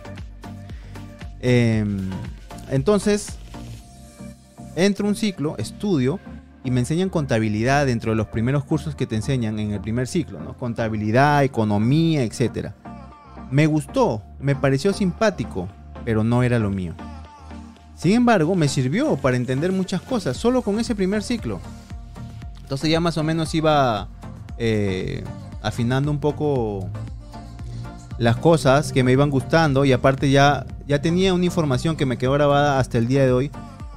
Em, 1.39 2.09
entonces, 2.69 3.37
entro 4.75 5.07
un 5.07 5.15
ciclo, 5.15 5.55
estudio 5.57 6.19
y 6.63 6.71
me 6.71 6.81
enseñan 6.81 7.09
contabilidad 7.09 7.85
dentro 7.85 8.11
de 8.11 8.17
los 8.17 8.27
primeros 8.27 8.65
cursos 8.65 8.95
que 8.95 9.07
te 9.07 9.15
enseñan 9.15 9.59
en 9.59 9.71
el 9.71 9.79
primer 9.79 10.07
ciclo, 10.07 10.39
¿no? 10.39 10.57
Contabilidad, 10.57 11.43
economía, 11.43 12.23
etc. 12.23 12.71
Me 13.51 13.67
gustó, 13.67 14.21
me 14.39 14.55
pareció 14.55 14.93
simpático, 14.93 15.69
pero 16.07 16.23
no 16.23 16.41
era 16.41 16.57
lo 16.57 16.69
mío. 16.69 16.93
Sin 17.93 18.13
embargo, 18.13 18.55
me 18.55 18.69
sirvió 18.69 19.17
para 19.17 19.35
entender 19.35 19.73
muchas 19.73 20.01
cosas, 20.01 20.37
solo 20.37 20.61
con 20.61 20.79
ese 20.79 20.95
primer 20.95 21.21
ciclo. 21.21 21.59
Entonces 22.61 22.89
ya 22.89 23.01
más 23.01 23.17
o 23.17 23.23
menos 23.25 23.53
iba 23.53 24.07
eh, 24.57 25.25
afinando 25.61 26.09
un 26.09 26.19
poco 26.19 26.87
las 28.19 28.37
cosas 28.37 28.93
que 28.93 29.03
me 29.03 29.11
iban 29.11 29.29
gustando 29.29 29.83
y 29.83 29.91
aparte 29.91 30.31
ya, 30.31 30.65
ya 30.87 31.01
tenía 31.01 31.33
una 31.33 31.43
información 31.43 31.97
que 31.97 32.05
me 32.05 32.17
quedó 32.17 32.31
grabada 32.31 32.79
hasta 32.79 32.97
el 32.97 33.09
día 33.09 33.25
de 33.25 33.33
hoy. 33.33 33.51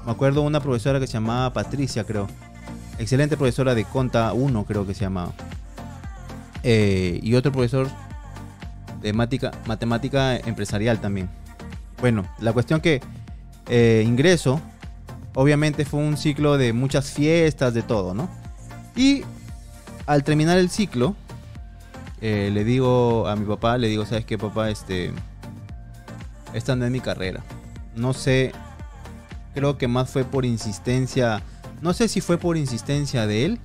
Me 0.05 0.11
acuerdo 0.11 0.43
una 0.43 0.59
profesora 0.59 0.99
que 0.99 1.07
se 1.07 1.13
llamaba 1.13 1.53
Patricia, 1.53 2.03
creo. 2.03 2.27
Excelente 2.99 3.37
profesora 3.37 3.77
de 3.77 3.85
Conta 3.85 4.33
1, 4.33 4.65
creo 4.65 4.85
que 4.85 4.95
se 4.95 5.03
llamaba. 5.03 5.31
Eh, 6.65 7.21
y 7.23 7.37
otro 7.37 7.53
profesor 7.53 7.87
de 9.01 9.13
matemática 9.13 10.39
empresarial 10.39 11.01
también. 11.01 11.29
Bueno, 12.01 12.27
la 12.39 12.53
cuestión 12.53 12.81
que 12.81 13.01
eh, 13.69 14.03
ingreso, 14.07 14.61
obviamente 15.35 15.85
fue 15.85 16.01
un 16.01 16.17
ciclo 16.17 16.57
de 16.57 16.73
muchas 16.73 17.11
fiestas, 17.11 17.75
de 17.75 17.83
todo, 17.83 18.15
¿no? 18.15 18.29
Y 18.97 19.23
al 20.07 20.25
terminar 20.25 20.59
el 20.59 20.71
ciclo, 20.71 21.15
eh, 22.21 22.51
le 22.53 22.65
digo 22.65 23.29
a 23.29 23.37
mi 23.37 23.47
papá, 23.47 23.79
le 23.79 23.89
digo, 23.89 24.07
¿sabes 24.07 24.25
qué, 24.25 24.39
papá? 24.39 24.71
Este, 24.71 25.13
esta 26.55 26.75
no 26.75 26.85
es 26.85 26.91
mi 26.91 27.01
carrera. 27.01 27.43
No 27.95 28.13
sé, 28.13 28.53
creo 29.55 29.79
que 29.79 29.89
más 29.89 30.11
fue 30.11 30.25
por 30.25 30.45
insistencia, 30.45 31.43
no 31.83 31.93
sé 31.93 32.09
si 32.09 32.21
fue 32.21 32.39
por 32.39 32.57
insistencia 32.57 33.27
de 33.27 33.45
él 33.45 33.59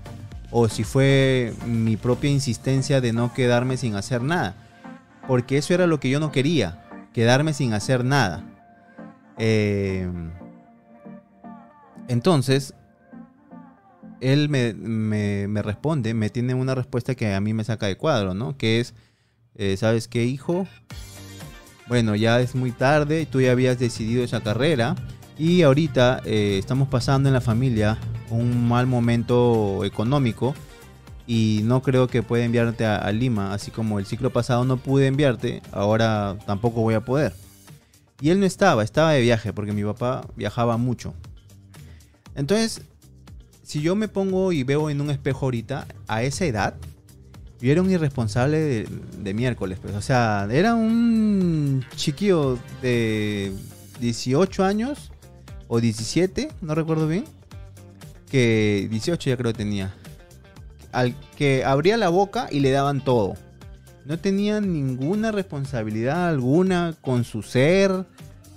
o 0.52 0.70
si 0.70 0.84
fue 0.84 1.54
mi 1.66 1.98
propia 1.98 2.30
insistencia 2.30 3.02
de 3.02 3.14
no 3.14 3.34
quedarme 3.34 3.78
sin 3.78 3.96
hacer 3.96 4.22
nada. 4.22 4.56
Porque 5.28 5.58
eso 5.58 5.74
era 5.74 5.88
lo 5.88 6.00
que 6.00 6.10
yo 6.10 6.20
no 6.20 6.32
quería, 6.32 6.85
quedarme 7.16 7.54
sin 7.54 7.72
hacer 7.72 8.04
nada. 8.04 8.44
Eh, 9.38 10.06
entonces, 12.10 12.74
él 14.20 14.50
me, 14.50 15.62
responde, 15.62 16.14
me 16.14 16.30
tiene 16.30 16.56
una 16.56 16.76
respuesta 16.76 17.16
que 17.16 17.34
a 17.34 17.40
mí 17.40 17.54
me 17.54 17.64
saca 17.64 17.86
de 17.86 17.96
cuadro, 17.96 18.34
¿no? 18.34 18.58
Que 18.58 18.82
es, 18.82 18.96
eh, 19.56 19.78
¿sabes 19.78 20.10
qué, 20.10 20.26
hijo? 20.26 20.68
Bueno, 21.88 22.16
ya 22.16 22.42
es 22.42 22.54
muy 22.54 22.74
tarde, 22.74 23.26
tú 23.26 23.40
ya 23.40 23.54
habías 23.54 23.80
decidido 23.80 24.22
esa 24.22 24.44
carrera 24.44 24.96
y 25.38 25.62
ahorita 25.62 26.22
eh, 26.26 26.58
estamos 26.60 26.90
pasando 26.90 27.30
en 27.30 27.34
la 27.34 27.42
familia 27.42 27.98
un 28.30 28.68
mal 28.68 28.88
momento 28.88 29.86
económico 29.86 30.54
y 31.28 31.62
no 31.64 31.82
creo 31.82 32.08
que 32.08 32.24
pueda 32.24 32.46
enviarte 32.46 32.86
a 32.86 33.12
Lima, 33.12 33.54
así 33.54 33.72
como 33.72 34.00
el 34.00 34.06
ciclo 34.06 34.32
pasado 34.32 34.64
no 34.66 34.78
pude 34.78 35.08
enviarte, 35.08 35.62
ahora 35.72 36.38
tampoco 36.46 36.82
voy 36.82 36.94
a 36.94 37.02
poder. 37.02 37.34
Y 38.22 38.30
él 38.30 38.40
no 38.40 38.46
estaba, 38.46 38.84
estaba 38.84 39.12
de 39.12 39.22
viaje, 39.22 39.52
porque 39.52 39.74
mi 39.74 39.84
papá 39.84 40.26
viajaba 40.36 40.78
mucho. 40.78 41.14
Entonces, 42.36 42.82
si 43.64 43.82
yo 43.82 43.96
me 43.96 44.08
pongo 44.08 44.52
y 44.52 44.64
veo 44.64 44.90
en 44.90 45.02
un 45.02 45.10
espejo 45.10 45.46
ahorita, 45.46 45.88
a 46.08 46.24
esa 46.24 46.46
edad, 46.46 46.76
yo 47.60 47.72
era 47.72 47.82
un 47.82 47.90
irresponsable 47.92 48.86
de, 49.18 49.34
miércoles. 49.34 49.80
Pues. 49.82 49.96
O 49.96 50.02
sea, 50.02 50.48
era 50.52 50.76
un 50.76 51.86
chiquillo 51.96 52.60
de 52.82 53.54
18 54.00 54.64
años 54.64 55.12
o 55.68 55.82
17, 55.82 56.50
no 56.62 56.76
recuerdo 56.76 57.08
bien. 57.08 57.26
Que 58.30 58.88
18 58.90 59.30
ya 59.30 59.38
creo 59.38 59.52
que 59.52 59.58
tenía. 59.58 59.94
Al 60.96 61.14
que 61.38 61.64
abría 61.64 61.98
la 61.98 62.10
boca 62.10 62.48
y 62.50 62.62
le 62.62 62.72
daban 62.72 63.04
todo 63.04 63.36
no 64.06 64.20
tenía 64.20 64.62
ninguna 64.62 65.32
responsabilidad 65.32 66.30
alguna 66.30 66.96
con 67.02 67.24
su 67.24 67.42
ser, 67.42 68.06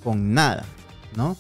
con 0.05 0.35
nada, 0.35 0.65
¿no? 1.17 1.37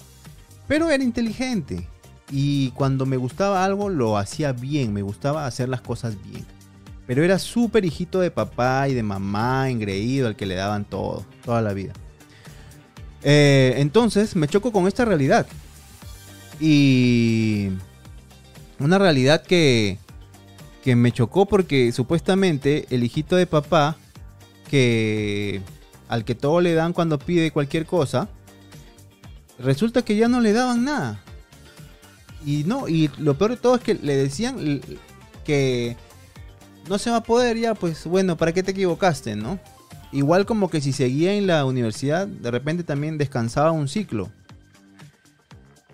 Pero 0.66 0.90
era 0.90 1.04
inteligente 1.04 1.86
y 2.30 2.70
cuando 2.70 3.06
me 3.06 3.18
gustaba 3.18 3.64
algo 3.64 3.90
lo 3.90 4.16
hacía 4.16 4.52
bien, 4.52 4.92
me 4.92 5.02
gustaba 5.02 5.46
hacer 5.46 5.68
las 5.68 5.82
cosas 5.82 6.16
bien. 6.22 6.44
Pero 7.06 7.22
era 7.22 7.38
súper 7.38 7.84
hijito 7.84 8.20
de 8.20 8.30
papá 8.30 8.88
y 8.88 8.94
de 8.94 9.02
mamá, 9.02 9.70
engreído, 9.70 10.26
al 10.26 10.36
que 10.36 10.46
le 10.46 10.56
daban 10.56 10.84
todo, 10.84 11.24
toda 11.44 11.62
la 11.62 11.72
vida. 11.72 11.92
Eh, 13.22 13.74
entonces 13.78 14.36
me 14.36 14.48
choco 14.48 14.72
con 14.72 14.86
esta 14.86 15.06
realidad. 15.06 15.46
Y 16.60 17.70
una 18.78 18.98
realidad 18.98 19.42
que 19.42 19.98
que 20.82 20.96
me 20.96 21.12
chocó 21.12 21.46
porque 21.46 21.92
supuestamente 21.92 22.86
el 22.90 23.02
hijito 23.04 23.36
de 23.36 23.46
papá, 23.46 23.96
que 24.70 25.60
al 26.08 26.24
que 26.24 26.34
todo 26.34 26.60
le 26.60 26.74
dan 26.74 26.92
cuando 26.92 27.18
pide 27.18 27.50
cualquier 27.50 27.86
cosa, 27.86 28.28
resulta 29.58 30.02
que 30.02 30.16
ya 30.16 30.28
no 30.28 30.40
le 30.40 30.52
daban 30.52 30.84
nada. 30.84 31.20
Y 32.44 32.64
no, 32.64 32.88
y 32.88 33.10
lo 33.18 33.36
peor 33.36 33.52
de 33.52 33.56
todo 33.56 33.74
es 33.74 33.82
que 33.82 33.94
le 33.94 34.16
decían 34.16 34.80
que 35.44 35.96
no 36.88 36.98
se 36.98 37.10
va 37.10 37.16
a 37.16 37.22
poder 37.22 37.56
ya, 37.58 37.74
pues 37.74 38.06
bueno, 38.06 38.36
¿para 38.36 38.52
qué 38.52 38.62
te 38.62 38.70
equivocaste, 38.70 39.36
no? 39.36 39.58
Igual 40.12 40.46
como 40.46 40.70
que 40.70 40.80
si 40.80 40.92
seguía 40.92 41.34
en 41.34 41.46
la 41.46 41.64
universidad, 41.64 42.26
de 42.26 42.50
repente 42.50 42.84
también 42.84 43.18
descansaba 43.18 43.72
un 43.72 43.88
ciclo. 43.88 44.30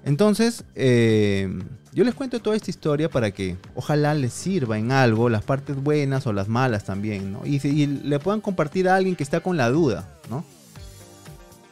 Entonces, 0.05 0.65
eh, 0.75 1.49
yo 1.93 2.05
les 2.05 2.15
cuento 2.15 2.41
toda 2.41 2.57
esta 2.57 2.71
historia 2.71 3.09
para 3.09 3.31
que 3.31 3.57
ojalá 3.75 4.15
les 4.15 4.33
sirva 4.33 4.79
en 4.79 4.93
algo, 4.93 5.29
las 5.29 5.45
partes 5.45 5.77
buenas 5.77 6.27
o 6.27 6.33
las 6.33 6.49
malas 6.49 6.85
también, 6.85 7.33
¿no? 7.33 7.47
Y, 7.47 7.65
y 7.67 7.87
le 7.87 8.19
puedan 8.19 8.41
compartir 8.41 8.89
a 8.89 8.97
alguien 8.97 9.17
que 9.17 9.23
está 9.23 9.41
con 9.41 9.57
la 9.57 9.71
duda, 9.71 10.09
¿no? 10.29 10.45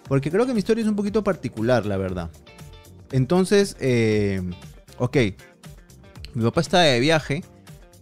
Porque 0.08 0.30
creo 0.30 0.46
que 0.46 0.52
mi 0.52 0.58
historia 0.58 0.82
es 0.82 0.88
un 0.88 0.96
poquito 0.96 1.22
particular, 1.24 1.86
la 1.86 1.96
verdad. 1.96 2.30
Entonces, 3.12 3.76
eh, 3.80 4.42
ok, 4.98 5.16
mi 6.34 6.44
papá 6.44 6.60
estaba 6.62 6.84
de 6.84 7.00
viaje 7.00 7.44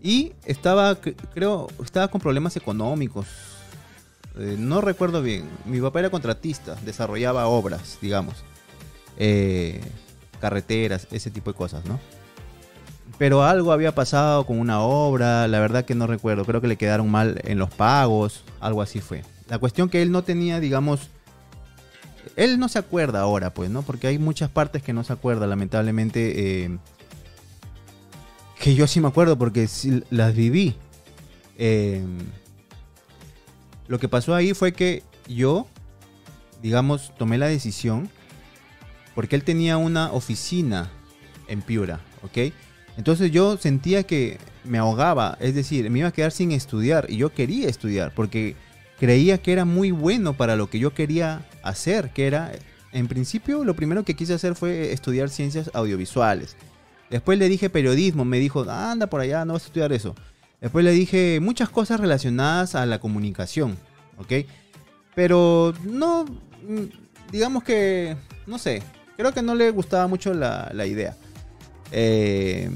y 0.02 0.32
estaba, 0.44 0.96
creo, 1.34 1.68
estaba 1.82 2.08
con 2.08 2.20
problemas 2.20 2.56
económicos. 2.56 3.26
Eh, 4.38 4.56
no 4.58 4.80
recuerdo 4.80 5.22
bien. 5.22 5.48
Mi 5.66 5.80
papá 5.80 5.98
era 5.98 6.10
contratista, 6.10 6.76
desarrollaba 6.84 7.48
obras, 7.48 7.98
digamos. 8.00 8.36
Eh, 9.18 9.80
carreteras, 10.40 11.06
ese 11.10 11.30
tipo 11.30 11.52
de 11.52 11.56
cosas, 11.56 11.84
¿no? 11.84 12.00
Pero 13.18 13.44
algo 13.44 13.72
había 13.72 13.94
pasado 13.94 14.46
con 14.46 14.58
una 14.58 14.80
obra, 14.80 15.46
la 15.46 15.60
verdad 15.60 15.84
que 15.84 15.94
no 15.94 16.06
recuerdo, 16.06 16.44
creo 16.44 16.60
que 16.60 16.68
le 16.68 16.76
quedaron 16.76 17.10
mal 17.10 17.40
en 17.44 17.58
los 17.58 17.70
pagos, 17.70 18.44
algo 18.60 18.82
así 18.82 19.00
fue. 19.00 19.22
La 19.48 19.58
cuestión 19.58 19.88
que 19.88 20.00
él 20.00 20.10
no 20.10 20.22
tenía, 20.22 20.58
digamos, 20.60 21.10
él 22.36 22.58
no 22.58 22.68
se 22.68 22.78
acuerda 22.78 23.20
ahora, 23.20 23.52
pues, 23.52 23.70
¿no? 23.70 23.82
Porque 23.82 24.06
hay 24.06 24.18
muchas 24.18 24.50
partes 24.50 24.82
que 24.82 24.92
no 24.92 25.04
se 25.04 25.12
acuerda, 25.12 25.46
lamentablemente. 25.46 26.64
Eh, 26.64 26.78
que 28.58 28.74
yo 28.74 28.86
sí 28.86 29.00
me 29.00 29.08
acuerdo 29.08 29.38
porque 29.38 29.68
las 30.10 30.34
viví. 30.34 30.76
Eh, 31.56 32.04
lo 33.88 33.98
que 33.98 34.08
pasó 34.08 34.34
ahí 34.34 34.54
fue 34.54 34.72
que 34.72 35.02
yo, 35.28 35.66
digamos, 36.62 37.12
tomé 37.18 37.38
la 37.38 37.46
decisión 37.46 38.10
porque 39.14 39.36
él 39.36 39.44
tenía 39.44 39.76
una 39.76 40.12
oficina 40.12 40.90
en 41.48 41.62
Piura, 41.62 42.00
¿ok? 42.22 42.52
Entonces 42.96 43.30
yo 43.30 43.56
sentía 43.56 44.02
que 44.02 44.38
me 44.64 44.78
ahogaba, 44.78 45.36
es 45.40 45.54
decir, 45.54 45.88
me 45.90 46.00
iba 46.00 46.08
a 46.08 46.12
quedar 46.12 46.32
sin 46.32 46.52
estudiar 46.52 47.06
y 47.08 47.16
yo 47.16 47.32
quería 47.32 47.68
estudiar 47.68 48.12
porque 48.14 48.56
creía 48.98 49.38
que 49.38 49.52
era 49.52 49.64
muy 49.64 49.90
bueno 49.90 50.34
para 50.34 50.56
lo 50.56 50.68
que 50.68 50.78
yo 50.78 50.92
quería 50.92 51.46
hacer, 51.62 52.10
que 52.10 52.26
era, 52.26 52.52
en 52.92 53.08
principio, 53.08 53.64
lo 53.64 53.74
primero 53.74 54.04
que 54.04 54.14
quise 54.14 54.34
hacer 54.34 54.54
fue 54.54 54.92
estudiar 54.92 55.30
ciencias 55.30 55.70
audiovisuales. 55.72 56.56
Después 57.08 57.38
le 57.38 57.48
dije 57.48 57.70
periodismo, 57.70 58.24
me 58.24 58.38
dijo, 58.38 58.68
anda 58.68 59.08
por 59.08 59.20
allá, 59.20 59.44
no 59.44 59.54
vas 59.54 59.62
a 59.62 59.66
estudiar 59.66 59.92
eso. 59.92 60.14
Después 60.60 60.84
le 60.84 60.92
dije 60.92 61.40
muchas 61.40 61.70
cosas 61.70 61.98
relacionadas 61.98 62.74
a 62.74 62.84
la 62.84 63.00
comunicación, 63.00 63.78
¿ok? 64.18 64.46
Pero 65.14 65.72
no, 65.84 66.24
mm, 66.24 67.32
digamos 67.32 67.64
que, 67.64 68.16
no 68.46 68.58
sé, 68.58 68.82
creo 69.20 69.32
que 69.32 69.42
no 69.42 69.54
le 69.54 69.70
gustaba 69.70 70.06
mucho 70.06 70.32
la, 70.32 70.86
idea. 70.86 71.14
Eh, 71.92 72.70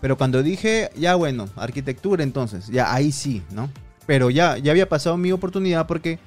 pero 0.00 0.16
cuando 0.16 0.42
dije, 0.42 0.90
ya 0.96 1.16
bueno, 1.16 1.48
arquitectura 1.56 2.22
entonces, 2.22 2.68
ya 2.68 2.94
ahí 2.94 3.12
sí, 3.12 3.42
¿no? 3.50 3.70
Pero 4.06 4.30
ya, 4.30 4.58
ya 4.58 4.70
había 4.70 4.88
pasado 4.88 5.16
mi 5.16 5.32
oportunidad 5.32 5.86
porque 5.86 6.18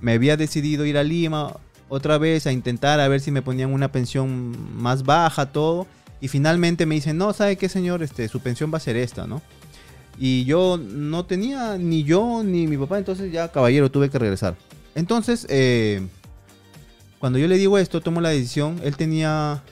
me 0.00 0.12
había 0.12 0.36
decidido 0.36 0.84
ir 0.84 0.98
a 0.98 1.04
Lima 1.04 1.54
otra 1.88 2.18
vez 2.18 2.46
a 2.46 2.52
intentar 2.52 3.00
a 3.00 3.08
ver 3.08 3.20
si 3.20 3.30
me 3.30 3.42
ponían 3.42 3.72
una 3.72 3.92
pensión 3.92 4.56
más 4.76 5.04
baja, 5.04 5.46
todo. 5.46 5.86
Y 6.20 6.28
finalmente 6.28 6.86
me 6.86 6.96
dicen, 6.96 7.16
no, 7.18 7.32
¿sabe 7.32 7.56
qué, 7.56 7.68
señor? 7.68 8.02
Este, 8.02 8.28
su 8.28 8.40
pensión 8.40 8.72
va 8.72 8.78
a 8.78 8.80
ser 8.80 8.96
esta, 8.96 9.26
¿no? 9.26 9.42
Y 10.18 10.44
yo 10.44 10.78
no 10.78 11.24
tenía 11.24 11.76
ni 11.78 12.02
yo 12.04 12.42
ni 12.42 12.66
mi 12.66 12.76
papá, 12.76 12.98
entonces 12.98 13.30
ya, 13.30 13.52
caballero, 13.52 13.90
tuve 13.90 14.10
que 14.10 14.18
regresar. 14.18 14.56
Entonces, 14.94 15.46
eh, 15.50 16.06
cuando 17.18 17.38
yo 17.38 17.48
le 17.48 17.56
digo 17.56 17.78
esto, 17.78 18.00
tomo 18.00 18.20
la 18.20 18.30
decisión, 18.30 18.80
él 18.82 18.96
tenía, 18.96 19.62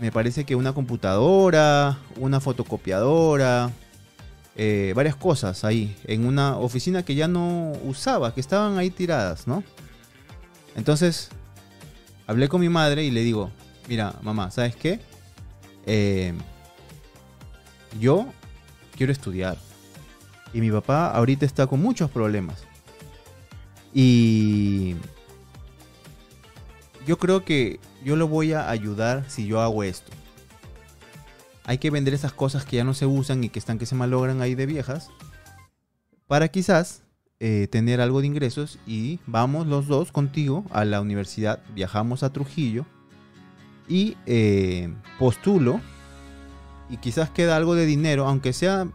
me 0.00 0.12
parece 0.12 0.44
que 0.44 0.54
una 0.54 0.72
computadora, 0.72 1.98
una 2.16 2.40
fotocopiadora, 2.40 3.70
eh, 4.56 4.92
varias 4.94 5.16
cosas 5.16 5.64
ahí, 5.64 5.96
en 6.04 6.26
una 6.26 6.56
oficina 6.56 7.02
que 7.02 7.14
ya 7.14 7.28
no 7.28 7.72
usaba, 7.84 8.34
que 8.34 8.40
estaban 8.40 8.78
ahí 8.78 8.90
tiradas, 8.90 9.46
¿no? 9.46 9.62
Entonces, 10.76 11.30
hablé 12.26 12.48
con 12.48 12.60
mi 12.60 12.68
madre 12.68 13.04
y 13.04 13.10
le 13.10 13.22
digo, 13.22 13.50
mira, 13.88 14.14
mamá, 14.22 14.50
¿sabes 14.50 14.76
qué? 14.76 15.00
Eh, 15.86 16.34
yo 17.98 18.26
quiero 18.96 19.12
estudiar. 19.12 19.56
Y 20.52 20.60
mi 20.60 20.70
papá 20.70 21.10
ahorita 21.10 21.44
está 21.44 21.66
con 21.66 21.80
muchos 21.80 22.10
problemas. 22.10 22.64
Y 23.92 24.96
yo 27.06 27.18
creo 27.18 27.44
que 27.44 27.80
yo 28.04 28.16
lo 28.16 28.28
voy 28.28 28.52
a 28.52 28.68
ayudar 28.68 29.24
si 29.28 29.46
yo 29.46 29.60
hago 29.60 29.82
esto. 29.82 30.12
Hay 31.64 31.78
que 31.78 31.90
vender 31.90 32.14
esas 32.14 32.32
cosas 32.32 32.64
que 32.64 32.76
ya 32.76 32.84
no 32.84 32.94
se 32.94 33.06
usan 33.06 33.42
y 33.42 33.48
que 33.48 33.58
están 33.58 33.78
que 33.78 33.86
se 33.86 33.94
malogran 33.94 34.40
ahí 34.42 34.54
de 34.54 34.66
viejas. 34.66 35.10
Para 36.26 36.48
quizás 36.48 37.02
eh, 37.40 37.68
tener 37.70 38.00
algo 38.00 38.20
de 38.20 38.26
ingresos 38.26 38.78
y 38.86 39.20
vamos 39.26 39.66
los 39.66 39.86
dos 39.86 40.12
contigo 40.12 40.64
a 40.70 40.84
la 40.84 41.00
universidad. 41.00 41.60
Viajamos 41.74 42.22
a 42.22 42.32
Trujillo 42.32 42.86
y 43.88 44.16
eh, 44.26 44.92
postulo 45.18 45.80
y 46.88 46.96
quizás 46.98 47.30
queda 47.30 47.56
algo 47.56 47.74
de 47.74 47.86
dinero, 47.86 48.26
aunque 48.26 48.52
sea 48.52 48.88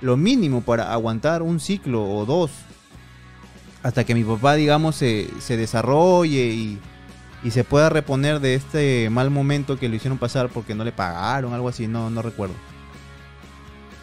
lo 0.00 0.16
mínimo 0.16 0.62
para 0.62 0.92
aguantar 0.92 1.42
un 1.42 1.60
ciclo 1.60 2.04
o 2.04 2.24
dos, 2.24 2.50
hasta 3.82 4.04
que 4.04 4.14
mi 4.14 4.24
papá, 4.24 4.54
digamos, 4.54 4.96
se, 4.96 5.28
desarrolle 5.48 6.46
y, 6.46 6.78
se 7.50 7.64
pueda 7.64 7.88
reponer 7.88 8.40
de 8.40 8.54
este 8.54 9.10
mal 9.10 9.30
momento 9.30 9.78
que 9.78 9.88
lo 9.88 9.96
hicieron 9.96 10.18
pasar 10.18 10.48
porque 10.48 10.74
no 10.74 10.84
le 10.84 10.92
pagaron, 10.92 11.52
algo 11.52 11.68
así, 11.68 11.88
no, 11.88 12.08
no 12.08 12.22
recuerdo. 12.22 12.54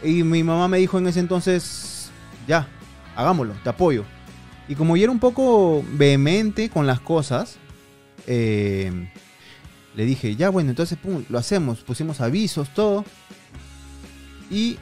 Y 0.04 0.24
mi 0.24 0.44
mamá 0.44 0.68
me 0.68 0.78
dijo 0.78 0.98
en 0.98 1.08
ese 1.08 1.20
entonces, 1.20 2.12
ya, 2.48 2.68
hagámoslo, 3.16 3.54
te 3.64 3.70
apoyo. 3.70 4.04
Y 4.68 4.76
como 4.76 4.98
yo 4.98 5.04
era 5.04 5.12
un 5.12 5.20
poco 5.20 5.84
vehemente 5.94 6.70
con 6.70 6.86
las 6.86 7.00
cosas, 7.00 7.58
eh, 8.28 9.10
le 9.96 10.06
dije, 10.06 10.36
ya 10.36 10.50
bueno, 10.50 10.70
entonces 10.70 10.98
lo 11.30 11.38
hacemos, 11.38 11.80
pusimos 11.80 12.22
avisos, 12.22 12.70
todo. 12.74 13.06
Y 14.52 14.78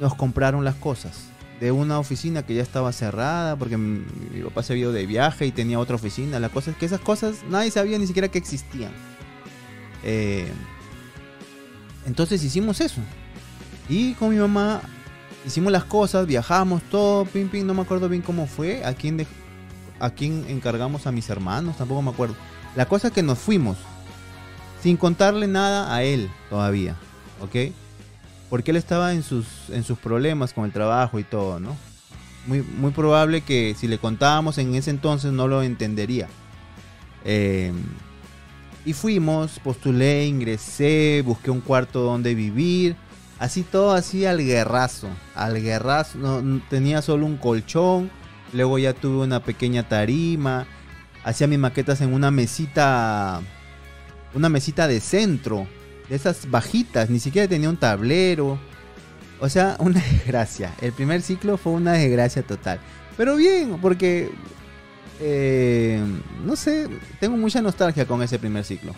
nos 0.00 0.14
compraron 0.14 0.64
las 0.64 0.76
cosas 0.76 1.28
de 1.60 1.72
una 1.72 1.98
oficina 1.98 2.44
que 2.44 2.54
ya 2.54 2.62
estaba 2.62 2.92
cerrada 2.92 3.56
porque 3.56 3.76
mi, 3.76 4.04
papá 4.44 4.62
se 4.62 4.72
había 4.72 4.82
ido 4.82 4.92
de 4.92 5.06
viaje 5.06 5.46
y 5.46 5.52
tenía 5.52 5.78
otra 5.78 5.96
oficina. 5.96 6.38
La 6.38 6.48
cosa 6.48 6.70
es 6.70 6.76
que 6.76 6.86
esas 6.86 7.00
cosas 7.00 7.38
nadie 7.48 7.70
sabía 7.70 7.98
ni 7.98 8.06
siquiera 8.06 8.28
que 8.28 8.38
existían. 8.38 8.92
Eh, 10.04 10.48
entonces 12.06 12.42
hicimos 12.42 12.80
eso. 12.80 13.00
Y 13.88 14.14
con 14.14 14.30
mi 14.30 14.36
mamá 14.36 14.82
hicimos 15.46 15.72
las 15.72 15.84
cosas, 15.84 16.26
viajamos, 16.26 16.82
todo, 16.90 17.24
pim, 17.24 17.48
pim, 17.48 17.66
no 17.66 17.74
me 17.74 17.82
acuerdo 17.82 18.08
bien 18.08 18.22
cómo 18.22 18.46
fue, 18.46 18.84
a 18.84 18.94
quién, 18.94 19.26
a 19.98 20.10
quién 20.10 20.44
encargamos 20.48 21.06
a 21.06 21.12
mis 21.12 21.28
hermanos, 21.30 21.76
tampoco 21.76 22.02
me 22.02 22.10
acuerdo. 22.10 22.36
La 22.76 22.86
cosa 22.86 23.08
es 23.08 23.14
que 23.14 23.22
nos 23.22 23.38
fuimos 23.38 23.78
sin 24.82 24.96
contarle 24.96 25.46
nada 25.46 25.94
a 25.94 26.02
él 26.02 26.30
todavía, 26.50 26.96
¿ok? 27.40 27.72
Porque 28.50 28.70
él 28.70 28.76
estaba 28.76 29.12
en 29.12 29.22
sus, 29.22 29.46
en 29.70 29.84
sus 29.84 29.98
problemas 29.98 30.52
con 30.52 30.64
el 30.64 30.72
trabajo 30.72 31.18
y 31.18 31.24
todo, 31.24 31.60
¿no? 31.60 31.76
Muy, 32.46 32.62
muy 32.62 32.92
probable 32.92 33.42
que 33.42 33.74
si 33.78 33.88
le 33.88 33.98
contábamos 33.98 34.56
en 34.58 34.74
ese 34.74 34.90
entonces 34.90 35.32
no 35.32 35.48
lo 35.48 35.62
entendería. 35.62 36.28
Eh, 37.24 37.72
y 38.86 38.94
fuimos, 38.94 39.58
postulé, 39.58 40.26
ingresé, 40.26 41.22
busqué 41.26 41.50
un 41.50 41.60
cuarto 41.60 42.00
donde 42.00 42.34
vivir. 42.34 42.96
Así 43.38 43.62
todo 43.62 43.92
así 43.92 44.24
al 44.24 44.38
guerrazo. 44.38 45.08
Al 45.34 45.60
guerrazo. 45.60 46.18
No, 46.18 46.62
tenía 46.70 47.02
solo 47.02 47.26
un 47.26 47.36
colchón. 47.36 48.10
Luego 48.54 48.78
ya 48.78 48.94
tuve 48.94 49.24
una 49.24 49.42
pequeña 49.42 49.86
tarima. 49.86 50.66
Hacía 51.22 51.46
mis 51.46 51.58
maquetas 51.58 52.00
en 52.00 52.14
una 52.14 52.30
mesita 52.30 53.42
una 54.34 54.48
mesita 54.48 54.88
de 54.88 55.00
centro, 55.00 55.66
de 56.08 56.16
esas 56.16 56.50
bajitas, 56.50 57.10
ni 57.10 57.18
siquiera 57.18 57.48
tenía 57.48 57.68
un 57.68 57.76
tablero. 57.76 58.58
O 59.40 59.48
sea, 59.48 59.76
una 59.80 60.00
desgracia. 60.00 60.74
El 60.80 60.92
primer 60.92 61.22
ciclo 61.22 61.56
fue 61.56 61.72
una 61.72 61.92
desgracia 61.92 62.42
total. 62.42 62.80
Pero 63.16 63.36
bien, 63.36 63.78
porque, 63.80 64.30
eh, 65.20 66.02
no 66.44 66.56
sé, 66.56 66.88
tengo 67.20 67.36
mucha 67.36 67.60
nostalgia 67.60 68.06
con 68.06 68.22
ese 68.22 68.38
primer 68.38 68.64
ciclo. 68.64 68.94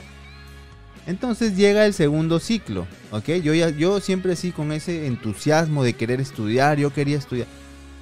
Entonces 1.07 1.57
llega 1.57 1.87
el 1.87 1.95
segundo 1.95 2.39
ciclo, 2.39 2.87
¿ok? 3.11 3.29
Yo, 3.43 3.55
ya, 3.55 3.71
yo 3.71 4.01
siempre 4.01 4.37
sí 4.37 4.53
con 4.53 4.71
ese 4.71 5.07
entusiasmo 5.07 5.83
de 5.83 5.95
querer 5.95 6.21
estudiar, 6.21 6.79
yo 6.79 6.93
quería 6.93 7.17
estudiar. 7.17 7.49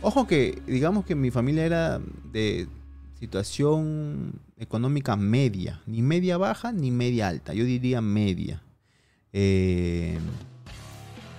Ojo 0.03 0.27
que, 0.27 0.61
digamos 0.67 1.07
que 1.07 1.15
mi 1.15 1.31
familia 1.31 1.65
era 1.65 2.01
de 2.33 2.69
situación 3.19 4.41
económica 4.59 5.17
media, 5.17 5.81
ni 5.87 6.03
media 6.03 6.37
baja 6.37 6.73
ni 6.73 6.91
media 6.91 7.29
alta, 7.29 7.55
yo 7.55 7.65
diría 7.65 8.01
media. 8.01 8.63
Eh, 9.41 10.19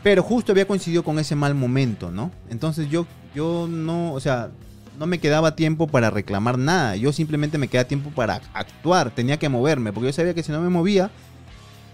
pero 0.02 0.24
justo 0.24 0.54
había 0.54 0.66
coincidido 0.66 1.04
con 1.04 1.20
ese 1.20 1.36
mal 1.36 1.54
momento, 1.54 2.12
¿no? 2.12 2.32
Entonces 2.50 2.90
yo, 2.90 3.06
yo 3.36 3.68
no, 3.70 4.14
o 4.14 4.22
sea, 4.22 4.52
no 4.98 5.06
me 5.06 5.20
quedaba 5.20 5.58
tiempo 5.58 5.86
para 5.86 6.10
reclamar 6.10 6.58
nada, 6.58 6.96
yo 6.96 7.12
simplemente 7.12 7.58
me 7.58 7.68
quedaba 7.68 7.90
tiempo 7.90 8.10
para 8.12 8.36
actuar, 8.54 9.12
tenía 9.12 9.38
que 9.38 9.50
moverme, 9.50 9.92
porque 9.92 10.08
yo 10.08 10.14
sabía 10.14 10.34
que 10.34 10.44
si 10.44 10.54
no 10.54 10.62
me 10.62 10.70
movía, 10.70 11.12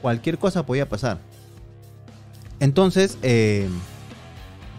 cualquier 0.04 0.38
cosa 0.38 0.64
podía 0.64 0.88
pasar. 0.88 1.18
Entonces, 2.60 3.18
eh, 3.24 3.68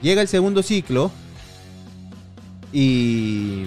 llega 0.03 0.23
el 0.23 0.29
segundo 0.29 0.63
ciclo 0.63 1.11
y 2.73 3.65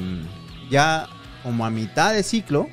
ya 0.71 1.09
como 1.43 1.65
a 1.65 1.69
mitad 1.69 2.13
de 2.13 2.23
ciclo, 2.23 2.69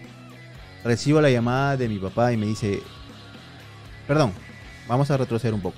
recibo 0.85 1.21
la 1.21 1.31
llamada 1.31 1.77
de 1.77 1.89
mi 1.89 1.99
papá 1.99 2.33
y 2.33 2.37
me 2.37 2.47
dice, 2.47 2.85
perdón, 4.07 4.33
vamos 4.89 5.11
a 5.11 5.17
retroceder 5.17 5.55
un 5.55 5.61
poco. 5.61 5.77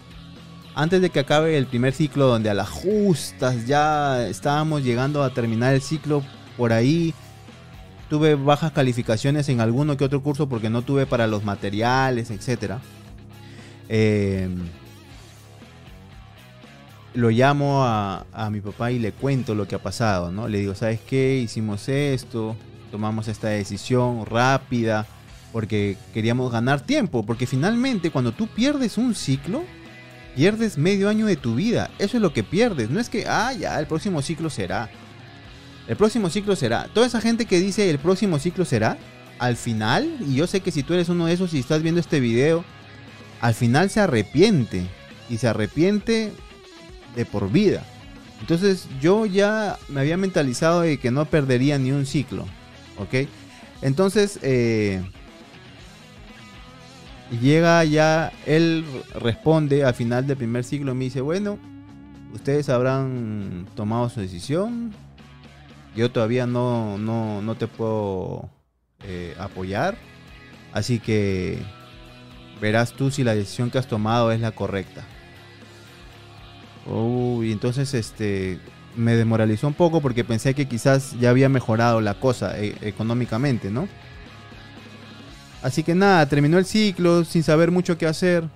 Antes 0.74 1.00
de 1.00 1.10
que 1.10 1.20
acabe 1.20 1.58
el 1.58 1.66
primer 1.66 1.92
ciclo, 1.92 2.28
donde 2.28 2.50
a 2.50 2.54
las 2.54 2.68
justas 2.68 3.66
ya 3.66 4.28
estábamos 4.28 4.84
llegando 4.84 5.24
a 5.24 5.30
terminar 5.30 5.74
el 5.74 5.82
ciclo, 5.82 6.22
por 6.56 6.72
ahí 6.72 7.14
tuve 8.08 8.36
bajas 8.36 8.72
calificaciones 8.72 9.48
en 9.48 9.60
alguno 9.60 9.96
que 9.96 10.04
otro 10.04 10.22
curso 10.22 10.48
porque 10.48 10.70
no 10.70 10.82
tuve 10.82 11.04
para 11.06 11.26
los 11.26 11.44
materiales, 11.44 12.30
etc. 12.30 12.74
Eh, 13.88 14.48
lo 17.14 17.30
llamo 17.30 17.84
a, 17.84 18.24
a, 18.32 18.48
mi 18.50 18.60
papá 18.60 18.92
y 18.92 19.00
le 19.00 19.12
cuento 19.12 19.56
lo 19.56 19.66
que 19.66 19.74
ha 19.74 19.82
pasado, 19.82 20.30
¿no? 20.30 20.46
Le 20.46 20.58
digo, 20.58 20.76
¿sabes 20.76 21.00
qué? 21.00 21.38
Hicimos 21.38 21.88
esto, 21.88 22.54
tomamos 22.92 23.26
esta 23.26 23.48
decisión 23.48 24.24
rápida 24.26 25.06
porque 25.52 25.96
queríamos 26.12 26.52
ganar 26.52 26.80
tiempo, 26.80 27.24
porque 27.24 27.46
finalmente 27.46 28.10
cuando 28.10 28.32
tú 28.32 28.46
pierdes 28.48 28.98
un 28.98 29.14
ciclo, 29.14 29.64
pierdes 30.36 30.78
medio 30.78 31.08
año 31.08 31.26
de 31.26 31.36
tu 31.36 31.54
vida, 31.54 31.90
eso 31.98 32.16
es 32.16 32.22
lo 32.22 32.32
que 32.32 32.44
pierdes, 32.44 32.90
no 32.90 33.00
es 33.00 33.08
que, 33.08 33.26
ah, 33.26 33.52
ya, 33.52 33.78
el 33.80 33.86
próximo 33.86 34.22
ciclo 34.22 34.50
será. 34.50 34.90
El 35.88 35.96
próximo 35.96 36.28
ciclo 36.28 36.54
será. 36.54 36.88
Toda 36.92 37.06
esa 37.06 37.20
gente 37.20 37.46
que 37.46 37.60
dice 37.60 37.88
el 37.88 37.98
próximo 37.98 38.38
ciclo 38.38 38.64
será, 38.64 38.98
al 39.38 39.56
final, 39.56 40.16
y 40.20 40.34
yo 40.34 40.46
sé 40.46 40.60
que 40.60 40.70
si 40.70 40.82
tú 40.82 40.94
eres 40.94 41.08
uno 41.08 41.26
de 41.26 41.32
esos 41.32 41.54
y 41.54 41.58
estás 41.58 41.82
viendo 41.82 42.00
este 42.00 42.20
video, 42.20 42.64
al 43.40 43.54
final 43.54 43.88
se 43.90 44.00
arrepiente. 44.00 44.86
Y 45.30 45.36
se 45.36 45.48
arrepiente 45.48 46.32
de 47.14 47.24
por 47.26 47.50
vida. 47.50 47.84
Entonces 48.40 48.86
yo 49.00 49.26
ya 49.26 49.78
me 49.88 50.00
había 50.00 50.16
mentalizado 50.16 50.80
de 50.80 50.98
que 50.98 51.10
no 51.10 51.26
perdería 51.26 51.78
ni 51.78 51.92
un 51.92 52.06
ciclo. 52.06 52.46
¿Ok? 52.96 53.28
Entonces, 53.82 54.38
eh, 54.42 55.02
llega 57.30 57.84
ya, 57.84 58.32
él 58.46 58.84
responde 59.14 59.84
al 59.84 59.94
final 59.94 60.26
del 60.26 60.36
primer 60.36 60.64
ciclo 60.64 60.92
y 60.92 60.94
me 60.94 61.04
dice, 61.04 61.20
bueno, 61.20 61.58
ustedes 62.32 62.68
habrán 62.68 63.66
tomado 63.74 64.08
su 64.08 64.20
decisión. 64.20 64.92
Yo 65.94 66.10
todavía 66.10 66.46
no, 66.46 66.98
no, 66.98 67.42
no 67.42 67.54
te 67.56 67.66
puedo 67.66 68.48
eh, 69.04 69.34
apoyar. 69.38 69.96
Así 70.72 71.00
que 71.00 71.58
verás 72.60 72.92
tú 72.92 73.10
si 73.10 73.24
la 73.24 73.34
decisión 73.34 73.70
que 73.70 73.78
has 73.78 73.88
tomado 73.88 74.32
es 74.32 74.40
la 74.40 74.52
correcta. 74.52 75.04
Uy, 76.86 77.52
entonces 77.52 77.92
este 77.94 78.58
me 78.96 79.14
demoralizó 79.14 79.68
un 79.68 79.74
poco 79.74 80.00
porque 80.00 80.24
pensé 80.24 80.54
que 80.54 80.66
quizás 80.66 81.18
ya 81.20 81.30
había 81.30 81.48
mejorado 81.48 82.00
la 82.00 82.14
cosa 82.14 82.58
eh, 82.58 82.74
económicamente, 82.80 83.70
¿no? 83.70 83.88
Así 85.62 85.82
que 85.82 85.94
nada, 85.94 86.28
terminó 86.28 86.58
el 86.58 86.64
ciclo 86.64 87.24
sin 87.24 87.42
saber 87.42 87.70
mucho 87.70 87.98
qué 87.98 88.06
hacer. 88.06 88.48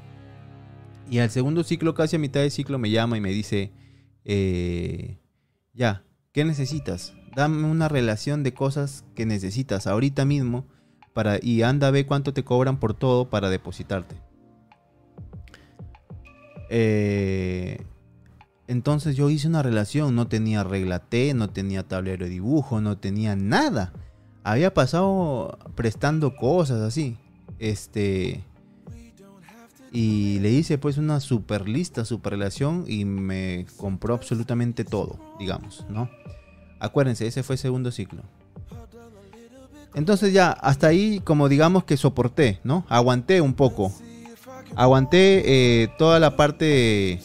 Y 1.10 1.18
al 1.18 1.30
segundo 1.30 1.64
ciclo, 1.64 1.94
casi 1.94 2.16
a 2.16 2.18
mitad 2.18 2.40
del 2.40 2.50
ciclo, 2.50 2.78
me 2.78 2.90
llama 2.90 3.16
y 3.16 3.20
me 3.20 3.30
dice, 3.30 3.72
eh, 4.24 5.18
ya, 5.74 6.04
¿qué 6.32 6.44
necesitas? 6.44 7.12
Dame 7.34 7.64
una 7.64 7.88
relación 7.88 8.42
de 8.42 8.54
cosas 8.54 9.04
que 9.14 9.26
necesitas 9.26 9.86
ahorita 9.86 10.24
mismo 10.24 10.66
para, 11.12 11.38
y 11.42 11.62
anda 11.62 11.88
a 11.88 11.90
ver 11.90 12.06
cuánto 12.06 12.32
te 12.32 12.44
cobran 12.44 12.78
por 12.78 12.94
todo 12.94 13.28
para 13.28 13.50
depositarte. 13.50 14.16
Eh, 16.70 17.84
entonces 18.68 19.16
yo 19.16 19.28
hice 19.28 19.48
una 19.48 19.62
relación, 19.62 20.14
no 20.14 20.28
tenía 20.28 20.64
regla 20.64 21.00
T, 21.00 21.34
no 21.34 21.50
tenía 21.50 21.86
tablero 21.86 22.24
de 22.24 22.30
dibujo, 22.30 22.80
no 22.80 22.96
tenía 22.96 23.36
nada. 23.36 23.92
Había 24.44 24.74
pasado 24.74 25.58
prestando 25.74 26.34
cosas 26.36 26.80
así. 26.80 27.16
Este. 27.58 28.42
Y 29.92 30.38
le 30.40 30.50
hice 30.50 30.78
pues 30.78 30.96
una 30.96 31.20
super 31.20 31.68
lista, 31.68 32.04
super 32.04 32.32
relación 32.32 32.84
y 32.88 33.04
me 33.04 33.66
compró 33.76 34.14
absolutamente 34.14 34.84
todo, 34.84 35.18
digamos, 35.38 35.84
¿no? 35.90 36.08
Acuérdense, 36.80 37.26
ese 37.26 37.42
fue 37.42 37.56
el 37.56 37.58
segundo 37.58 37.92
ciclo. 37.92 38.22
Entonces 39.94 40.32
ya, 40.32 40.50
hasta 40.50 40.86
ahí 40.86 41.20
como 41.22 41.50
digamos 41.50 41.84
que 41.84 41.98
soporté, 41.98 42.58
¿no? 42.64 42.86
Aguanté 42.88 43.42
un 43.42 43.52
poco. 43.52 43.92
Aguanté 44.74 45.42
eh, 45.44 45.88
toda 45.98 46.18
la 46.18 46.36
parte 46.36 47.20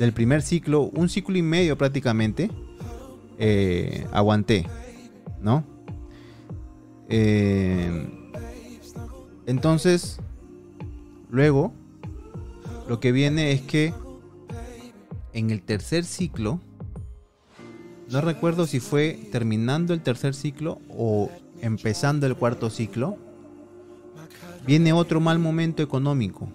del 0.00 0.12
primer 0.12 0.42
ciclo, 0.42 0.90
un 0.92 1.08
ciclo 1.08 1.38
y 1.38 1.42
medio 1.42 1.78
prácticamente, 1.78 2.50
eh, 3.38 4.06
aguanté, 4.12 4.66
¿no? 5.40 5.64
Eh, 7.10 8.08
entonces, 9.46 10.20
luego, 11.28 11.72
lo 12.88 13.00
que 13.00 13.12
viene 13.12 13.52
es 13.52 13.62
que 13.62 13.92
en 15.32 15.50
el 15.50 15.62
tercer 15.62 16.04
ciclo, 16.04 16.60
no 18.08 18.20
recuerdo 18.20 18.66
si 18.66 18.80
fue 18.80 19.28
terminando 19.30 19.92
el 19.92 20.00
tercer 20.00 20.34
ciclo 20.34 20.80
o 20.88 21.30
empezando 21.60 22.26
el 22.26 22.36
cuarto 22.36 22.70
ciclo, 22.70 23.16
viene 24.66 24.92
otro 24.92 25.20
mal 25.20 25.38
momento 25.38 25.82
económico 25.82 26.48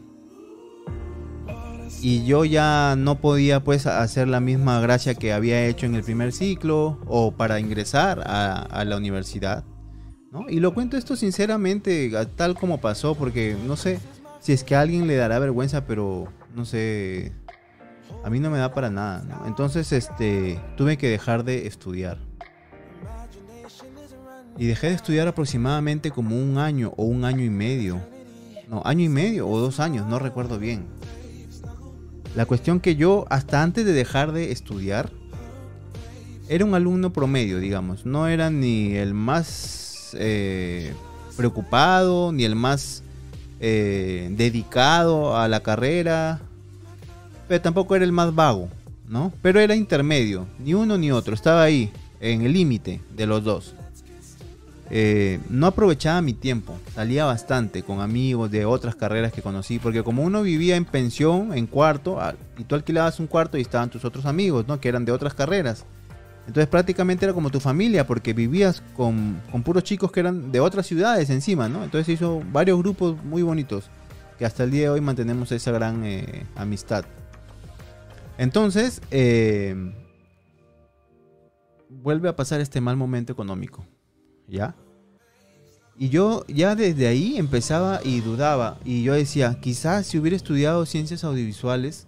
y 2.02 2.24
yo 2.24 2.46
ya 2.46 2.96
no 2.96 3.15
podía 3.15 3.63
pues 3.63 3.88
hacer 3.88 4.28
la 4.28 4.39
misma 4.39 4.80
gracia 4.80 5.15
que 5.15 5.34
había 5.34 5.65
hecho 5.65 5.88
en 5.88 5.96
el 5.96 6.04
primer 6.04 6.34
ciclo 6.34 7.00
o 7.08 7.32
para 7.32 7.60
ingresar 7.60 8.22
a, 8.28 8.86
la 8.86 8.98
universidad. 8.98 9.63
Y 10.50 10.60
lo 10.60 10.74
cuento 10.74 10.98
esto 10.98 11.15
sinceramente, 11.15 12.12
tal 12.36 12.56
como 12.56 12.80
pasó, 12.82 13.15
porque 13.15 13.56
no 13.65 13.76
sé 13.76 14.00
si 14.39 14.54
es 14.54 14.63
que 14.63 14.76
a 14.76 14.82
alguien 14.82 15.08
le 15.08 15.15
dará 15.15 15.39
vergüenza, 15.39 15.86
pero 15.86 16.28
no 16.56 16.65
sé, 16.65 17.32
a 18.24 18.30
mí 18.30 18.39
no 18.39 18.50
me 18.50 18.58
da 18.58 18.74
para 18.74 18.89
nada. 18.89 19.43
Entonces 19.48 19.91
este, 19.91 20.60
tuve 20.78 20.98
que 20.98 21.10
dejar 21.10 21.43
de 21.43 21.67
estudiar. 21.67 22.17
Y 24.58 24.67
dejé 24.67 24.88
de 24.88 24.93
estudiar 24.93 25.28
aproximadamente 25.28 26.12
como 26.12 26.38
un 26.38 26.58
año 26.58 26.93
o 26.95 27.04
un 27.04 27.26
año 27.26 27.43
y 27.43 27.50
medio. 27.50 28.02
No, 28.69 28.82
año 28.86 29.04
y 29.04 29.10
medio 29.10 29.48
o 29.48 29.60
dos 29.60 29.80
años, 29.80 30.08
no 30.08 30.17
recuerdo 30.17 30.60
bien. 30.60 30.86
La 32.36 32.45
cuestión 32.45 32.80
que 32.80 32.95
yo, 32.95 33.26
hasta 33.30 33.62
antes 33.63 33.86
de 33.86 33.93
dejar 33.93 34.32
de 34.32 34.52
estudiar, 34.52 35.12
era 36.48 36.65
un 36.65 36.74
alumno 36.74 37.13
promedio, 37.13 37.60
digamos. 37.60 38.06
No 38.06 38.28
era 38.28 38.50
ni 38.50 38.95
el 38.95 39.13
más 39.13 39.85
eh, 40.17 40.93
preocupado, 41.38 42.32
ni 42.32 42.43
el 42.43 42.56
más 42.56 43.04
eh, 43.60 44.30
dedicado 44.32 45.38
a 45.38 45.47
la 45.47 45.62
carrera, 45.62 46.41
pero 47.47 47.62
tampoco 47.62 47.95
era 47.95 48.06
el 48.06 48.12
más 48.12 48.34
vago, 48.34 48.69
¿no? 49.08 49.32
Pero 49.41 49.60
era 49.60 49.75
intermedio, 49.75 50.45
ni 50.60 50.73
uno 50.73 50.97
ni 50.97 51.12
otro, 51.12 51.34
estaba 51.34 51.63
ahí, 51.63 51.91
en 52.19 52.41
el 52.41 52.54
límite 52.54 53.01
de 53.15 53.25
los 53.25 53.43
dos. 53.43 53.75
Eh, 54.91 55.39
no 55.49 55.67
aprovechaba 55.67 56.21
mi 56.21 56.34
tiempo, 56.34 56.78
salía 56.93 57.25
bastante 57.25 57.82
con 57.82 58.01
amigos 58.01 58.51
de 58.51 58.65
otras 58.65 58.95
carreras 58.95 59.34
que 59.34 59.41
conocí, 59.41 59.80
porque 59.80 60.04
como 60.04 60.23
uno 60.23 60.43
vivía 60.43 60.75
en 60.75 60.86
pensión, 60.86 61.54
en 61.54 61.65
cuarto, 61.65 62.19
y 62.58 62.63
tú 62.65 62.75
alquilabas 62.75 63.19
un 63.19 63.28
cuarto 63.28 63.58
y 63.58 63.62
estaban 63.62 63.89
tus 63.89 64.06
otros 64.06 64.25
amigos, 64.25 64.67
¿no? 64.67 64.80
Que 64.80 64.89
eran 64.89 65.06
de 65.06 65.12
otras 65.12 65.34
carreras. 65.34 65.86
Entonces 66.48 66.68
prácticamente 66.68 67.26
era 67.26 67.34
como 67.34 67.50
tu 67.50 67.60
familia, 67.60 68.06
porque 68.06 68.34
vivías 68.34 68.82
con, 68.96 69.42
puros 69.64 69.84
chicos 69.84 70.12
que 70.12 70.20
eran 70.20 70.52
de 70.52 70.60
otras 70.60 70.86
ciudades 70.86 71.30
encima, 71.30 71.68
¿no? 71.68 71.84
Entonces 71.84 72.14
hizo 72.14 72.42
varios 72.52 72.78
grupos 72.80 73.24
muy 73.24 73.42
bonitos, 73.42 73.90
que 74.38 74.46
hasta 74.46 74.64
el 74.64 74.72
día 74.72 74.84
de 74.84 74.90
hoy 74.90 75.02
mantenemos 75.02 75.52
esa 75.52 75.72
gran 75.72 76.06
eh, 76.06 76.46
amistad. 76.56 77.06
Entonces, 78.38 79.02
eh, 79.12 79.76
vuelve 81.90 82.30
a 82.30 82.36
pasar 82.36 82.62
este 82.62 82.82
mal 82.82 82.98
momento 82.98 83.32
económico. 83.34 83.86
¿ya? 84.48 84.76
Y 85.98 86.10
yo 86.10 86.46
ya 86.48 86.76
desde 86.76 87.08
ahí 87.08 87.38
empezaba 87.38 88.02
y 88.04 88.20
dudaba. 88.22 88.80
Y 88.84 89.04
yo 89.04 89.14
decía, 89.14 89.58
quizás 89.62 90.08
si 90.08 90.20
hubiera 90.20 90.36
estudiado 90.36 90.86
ciencias 90.86 91.24
audiovisuales, 91.24 92.08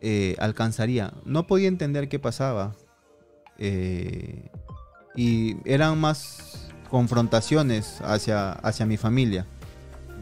eh, 0.00 0.36
alcanzaría. 0.38 1.14
No 1.24 1.46
podía 1.46 1.68
entender 1.68 2.08
qué 2.08 2.18
pasaba. 2.18 2.76
Eh, 3.58 4.50
y 5.14 5.56
eran 5.64 5.98
más 5.98 6.68
confrontaciones 6.90 8.00
hacia, 8.02 8.52
hacia 8.52 8.86
mi 8.86 8.96
familia. 8.96 9.46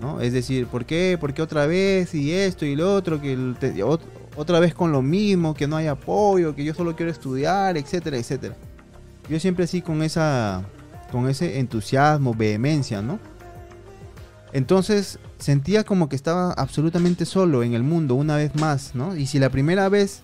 ¿no? 0.01 0.21
Es 0.21 0.33
decir, 0.33 0.67
¿por 0.67 0.85
qué? 0.85 1.17
¿Por 1.21 1.35
qué 1.35 1.43
otra 1.43 1.67
vez? 1.67 2.15
Y 2.15 2.33
esto 2.33 2.65
y 2.65 2.77
lo 2.77 2.95
otro, 2.95 3.21
que 3.21 3.55
otra 4.37 4.61
vez 4.61 4.75
con 4.75 4.93
lo 4.93 5.03
mismo, 5.03 5.55
que 5.55 5.67
no 5.67 5.77
hay 5.77 5.87
apoyo, 5.87 6.55
que 6.55 6.65
yo 6.65 6.75
solo 6.75 6.97
quiero 6.97 7.11
estudiar, 7.11 7.77
etcétera, 7.77 8.17
etcétera. 8.17 8.57
Yo 9.29 9.39
siempre 9.41 9.65
así 9.65 9.81
con 9.81 10.03
esa 10.03 10.65
con 11.11 11.29
ese 11.29 11.61
entusiasmo, 11.61 12.35
vehemencia, 12.35 13.01
¿no? 13.01 13.21
Entonces 14.53 15.19
sentía 15.39 15.85
como 15.85 16.09
que 16.09 16.17
estaba 16.17 16.53
absolutamente 16.53 17.25
solo 17.25 17.63
en 17.63 17.75
el 17.75 17.85
mundo 17.85 18.17
una 18.17 18.37
vez 18.37 18.55
más, 18.57 18.95
¿no? 18.95 19.17
Y 19.17 19.27
si 19.27 19.39
la 19.39 19.49
primera 19.49 19.89
vez 19.89 20.23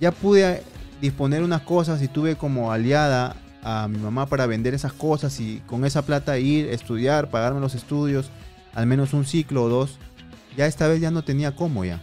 ya 0.00 0.12
pude 0.12 0.62
disponer 1.06 1.44
unas 1.44 1.62
cosas 1.62 2.02
y 2.02 2.08
tuve 2.08 2.34
como 2.34 2.72
aliada 2.72 3.36
a 3.62 3.86
mi 3.86 3.98
mamá 3.98 4.26
para 4.26 4.46
vender 4.46 4.74
esas 4.74 4.92
cosas 4.92 5.38
y 5.38 5.62
con 5.66 5.84
esa 5.84 6.02
plata 6.02 6.36
ir, 6.38 6.68
estudiar, 6.68 7.30
pagarme 7.30 7.60
los 7.60 7.76
estudios, 7.76 8.30
al 8.74 8.86
menos 8.86 9.12
un 9.12 9.24
ciclo 9.24 9.62
o 9.64 9.68
dos, 9.68 9.98
ya 10.56 10.66
esta 10.66 10.88
vez 10.88 11.00
ya 11.00 11.12
no 11.12 11.22
tenía 11.22 11.54
cómo 11.54 11.84
ya. 11.84 12.02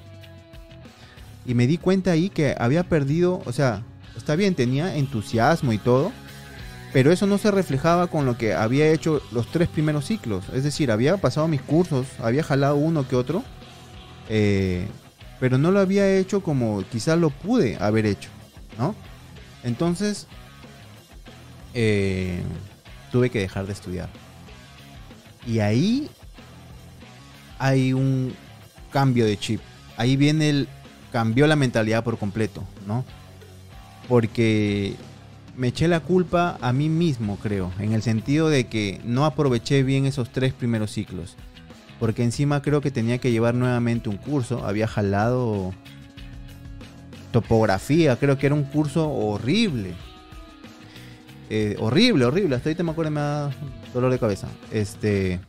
Y 1.45 1.53
me 1.53 1.67
di 1.67 1.77
cuenta 1.77 2.11
ahí 2.11 2.29
que 2.29 2.55
había 2.57 2.85
perdido, 2.85 3.41
o 3.45 3.51
sea, 3.51 3.83
está 4.15 4.37
bien, 4.37 4.55
tenía 4.55 4.95
entusiasmo 4.95 5.73
y 5.73 5.77
todo, 5.77 6.13
pero 6.93 7.11
eso 7.11 7.27
no 7.27 7.37
se 7.37 7.51
reflejaba 7.51 8.07
con 8.07 8.25
lo 8.25 8.37
que 8.37 8.53
había 8.53 8.87
hecho 8.87 9.21
los 9.33 9.51
tres 9.51 9.67
primeros 9.67 10.05
ciclos. 10.05 10.45
Es 10.53 10.63
decir, 10.63 10.91
había 10.91 11.17
pasado 11.17 11.49
mis 11.49 11.61
cursos, 11.61 12.07
había 12.21 12.43
jalado 12.43 12.77
uno 12.77 13.05
que 13.05 13.17
otro, 13.17 13.43
eh, 14.29 14.87
pero 15.41 15.57
no 15.57 15.71
lo 15.71 15.81
había 15.81 16.09
hecho 16.15 16.41
como 16.41 16.83
quizás 16.89 17.19
lo 17.19 17.31
pude 17.31 17.75
haber 17.81 18.05
hecho, 18.05 18.29
¿no? 18.77 18.95
Entonces, 19.63 20.27
eh, 21.73 22.41
tuve 23.11 23.29
que 23.29 23.39
dejar 23.39 23.65
de 23.65 23.73
estudiar. 23.73 24.09
Y 25.45 25.59
ahí 25.59 26.09
hay 27.59 27.93
un 27.93 28.33
cambio 28.91 29.25
de 29.25 29.37
chip. 29.37 29.61
Ahí 29.97 30.15
viene 30.15 30.49
el 30.49 30.67
cambió 31.13 31.45
la 31.45 31.55
mentalidad 31.55 32.03
por 32.03 32.17
completo, 32.17 32.63
¿no? 32.87 33.05
Porque 34.09 34.95
me 35.55 35.67
eché 35.67 35.87
la 35.87 35.99
culpa 35.99 36.57
a 36.59 36.73
mí 36.73 36.89
mismo, 36.89 37.37
creo, 37.37 37.71
en 37.77 37.93
el 37.93 38.01
sentido 38.01 38.49
de 38.49 38.65
que 38.65 38.99
no 39.05 39.25
aproveché 39.25 39.83
bien 39.83 40.07
esos 40.07 40.31
tres 40.31 40.53
primeros 40.53 40.91
ciclos. 40.91 41.35
Porque 41.99 42.23
encima 42.23 42.63
creo 42.63 42.81
que 42.81 42.89
tenía 42.89 43.19
que 43.19 43.31
llevar 43.31 43.53
nuevamente 43.53 44.09
un 44.09 44.17
curso, 44.17 44.65
había 44.65 44.87
jalado 44.87 45.71
topografía, 47.33 48.15
creo 48.15 48.37
que 48.37 48.45
era 48.45 48.55
un 48.55 48.63
curso 48.63 49.09
horrible. 49.09 49.93
Eh, 51.49 51.75
horrible, 51.79 52.23
horrible, 52.23 52.55
hasta 52.55 52.69
ahorita 52.69 52.83
me 52.83 52.91
acuerdo 52.91 53.11
me 53.11 53.19
da 53.19 53.51
dolor 53.93 54.11
de 54.11 54.19
cabeza. 54.19 54.47
Este 54.71 55.41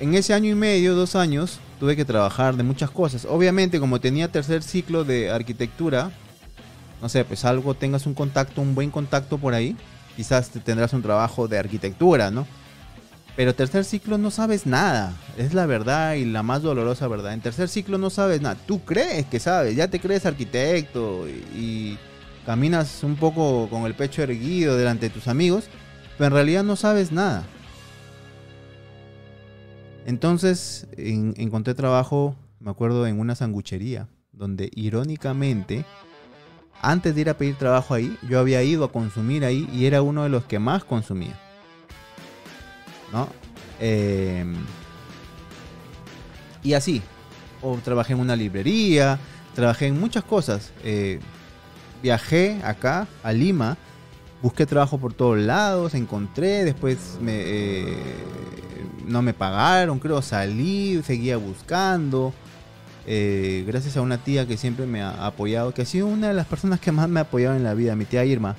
en 0.00 0.14
ese 0.14 0.34
año 0.34 0.50
y 0.50 0.54
medio, 0.54 0.94
dos 0.94 1.16
años, 1.16 1.60
tuve 1.80 1.96
que 1.96 2.04
trabajar 2.04 2.56
de 2.56 2.62
muchas 2.62 2.90
cosas. 2.90 3.26
Obviamente, 3.28 3.80
como 3.80 4.00
tenía 4.00 4.30
tercer 4.30 4.62
ciclo 4.62 5.04
de 5.04 5.30
arquitectura, 5.30 6.10
no 7.00 7.08
sé, 7.08 7.24
pues 7.24 7.44
algo 7.44 7.74
tengas 7.74 8.06
un 8.06 8.14
contacto, 8.14 8.60
un 8.60 8.74
buen 8.74 8.90
contacto 8.90 9.38
por 9.38 9.54
ahí, 9.54 9.76
quizás 10.16 10.50
te 10.50 10.60
tendrás 10.60 10.92
un 10.92 11.02
trabajo 11.02 11.48
de 11.48 11.58
arquitectura, 11.58 12.30
¿no? 12.30 12.46
Pero 13.36 13.54
tercer 13.54 13.84
ciclo 13.84 14.16
no 14.16 14.30
sabes 14.30 14.64
nada, 14.64 15.12
es 15.36 15.54
la 15.54 15.66
verdad 15.66 16.14
y 16.14 16.24
la 16.24 16.44
más 16.44 16.62
dolorosa 16.62 17.08
verdad. 17.08 17.32
En 17.32 17.40
tercer 17.40 17.68
ciclo 17.68 17.98
no 17.98 18.08
sabes 18.08 18.40
nada, 18.40 18.56
tú 18.66 18.84
crees 18.84 19.26
que 19.26 19.40
sabes, 19.40 19.74
ya 19.74 19.88
te 19.88 19.98
crees 19.98 20.24
arquitecto 20.24 21.26
y, 21.28 21.98
caminas 22.46 23.02
un 23.02 23.16
poco 23.16 23.68
con 23.70 23.86
el 23.86 23.94
pecho 23.94 24.22
erguido 24.22 24.76
delante 24.76 25.08
de 25.08 25.14
tus 25.14 25.28
amigos, 25.28 25.64
pero 26.18 26.26
en 26.26 26.32
realidad 26.34 26.62
no 26.62 26.76
sabes 26.76 27.10
nada. 27.10 27.42
Entonces 30.04 30.86
encontré 30.98 31.74
trabajo, 31.74 32.36
me 32.60 32.70
acuerdo, 32.70 33.06
en 33.06 33.18
una 33.18 33.34
sanguchería, 33.34 34.08
donde 34.30 34.70
irónicamente, 34.74 35.86
antes 36.82 37.14
de 37.14 37.22
ir 37.22 37.30
a 37.30 37.38
pedir 37.38 37.56
trabajo 37.56 37.94
ahí, 37.94 38.14
yo 38.28 38.38
había 38.38 38.62
ido 38.62 38.84
a 38.84 38.92
consumir 38.92 39.46
ahí 39.46 39.66
y 39.72 39.86
era 39.86 40.02
uno 40.02 40.22
de 40.22 40.28
los 40.28 40.44
que 40.44 40.58
más 40.58 40.84
consumía. 40.84 41.40
Em, 43.80 44.56
y 46.62 46.74
así, 46.74 47.02
o 47.60 47.76
trabajé 47.76 48.12
en 48.12 48.20
una 48.20 48.36
librería, 48.36 49.18
trabajé 49.54 49.86
en 49.86 49.98
muchas 49.98 50.24
cosas. 50.24 50.72
Eh, 50.82 51.20
viajé 52.02 52.60
acá 52.64 53.06
a 53.22 53.32
Lima, 53.32 53.76
busqué 54.42 54.66
trabajo 54.66 54.98
por 54.98 55.14
todos 55.14 55.38
lados, 55.38 55.94
encontré, 55.94 56.64
después 56.64 57.18
me, 57.20 57.32
eh, 57.36 57.96
no 59.06 59.22
me 59.22 59.34
pagaron, 59.34 59.98
creo, 59.98 60.22
salí, 60.22 61.02
seguía 61.04 61.36
buscando. 61.36 62.32
Eh, 63.06 63.64
gracias 63.66 63.98
a 63.98 64.00
una 64.00 64.16
tía 64.18 64.46
que 64.46 64.56
siempre 64.56 64.86
me 64.86 65.02
ha 65.02 65.26
apoyado, 65.26 65.74
que 65.74 65.82
ha 65.82 65.86
sido 65.86 66.06
una 66.06 66.28
de 66.28 66.34
las 66.34 66.46
personas 66.46 66.80
que 66.80 66.90
más 66.90 67.08
me 67.08 67.20
ha 67.20 67.24
apoyado 67.24 67.54
en 67.54 67.64
la 67.64 67.74
vida, 67.74 67.96
mi 67.96 68.06
tía 68.06 68.24
Irma. 68.24 68.56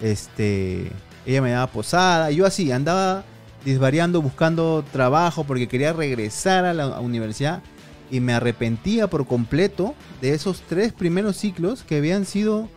Este, 0.00 0.90
ella 1.26 1.42
me 1.42 1.50
daba 1.50 1.66
posada, 1.66 2.30
yo 2.30 2.46
así 2.46 2.72
andaba 2.72 3.24
disvariando 3.64 4.22
buscando 4.22 4.84
trabajo 4.92 5.44
porque 5.44 5.68
quería 5.68 5.92
regresar 5.92 6.64
a 6.64 6.74
la 6.74 7.00
universidad 7.00 7.62
y 8.10 8.20
me 8.20 8.34
arrepentía 8.34 9.08
por 9.08 9.26
completo 9.26 9.94
de 10.20 10.34
esos 10.34 10.62
tres 10.68 10.92
primeros 10.92 11.36
ciclos 11.36 11.82
que 11.82 11.96
habían 11.96 12.26
sido 12.26 12.68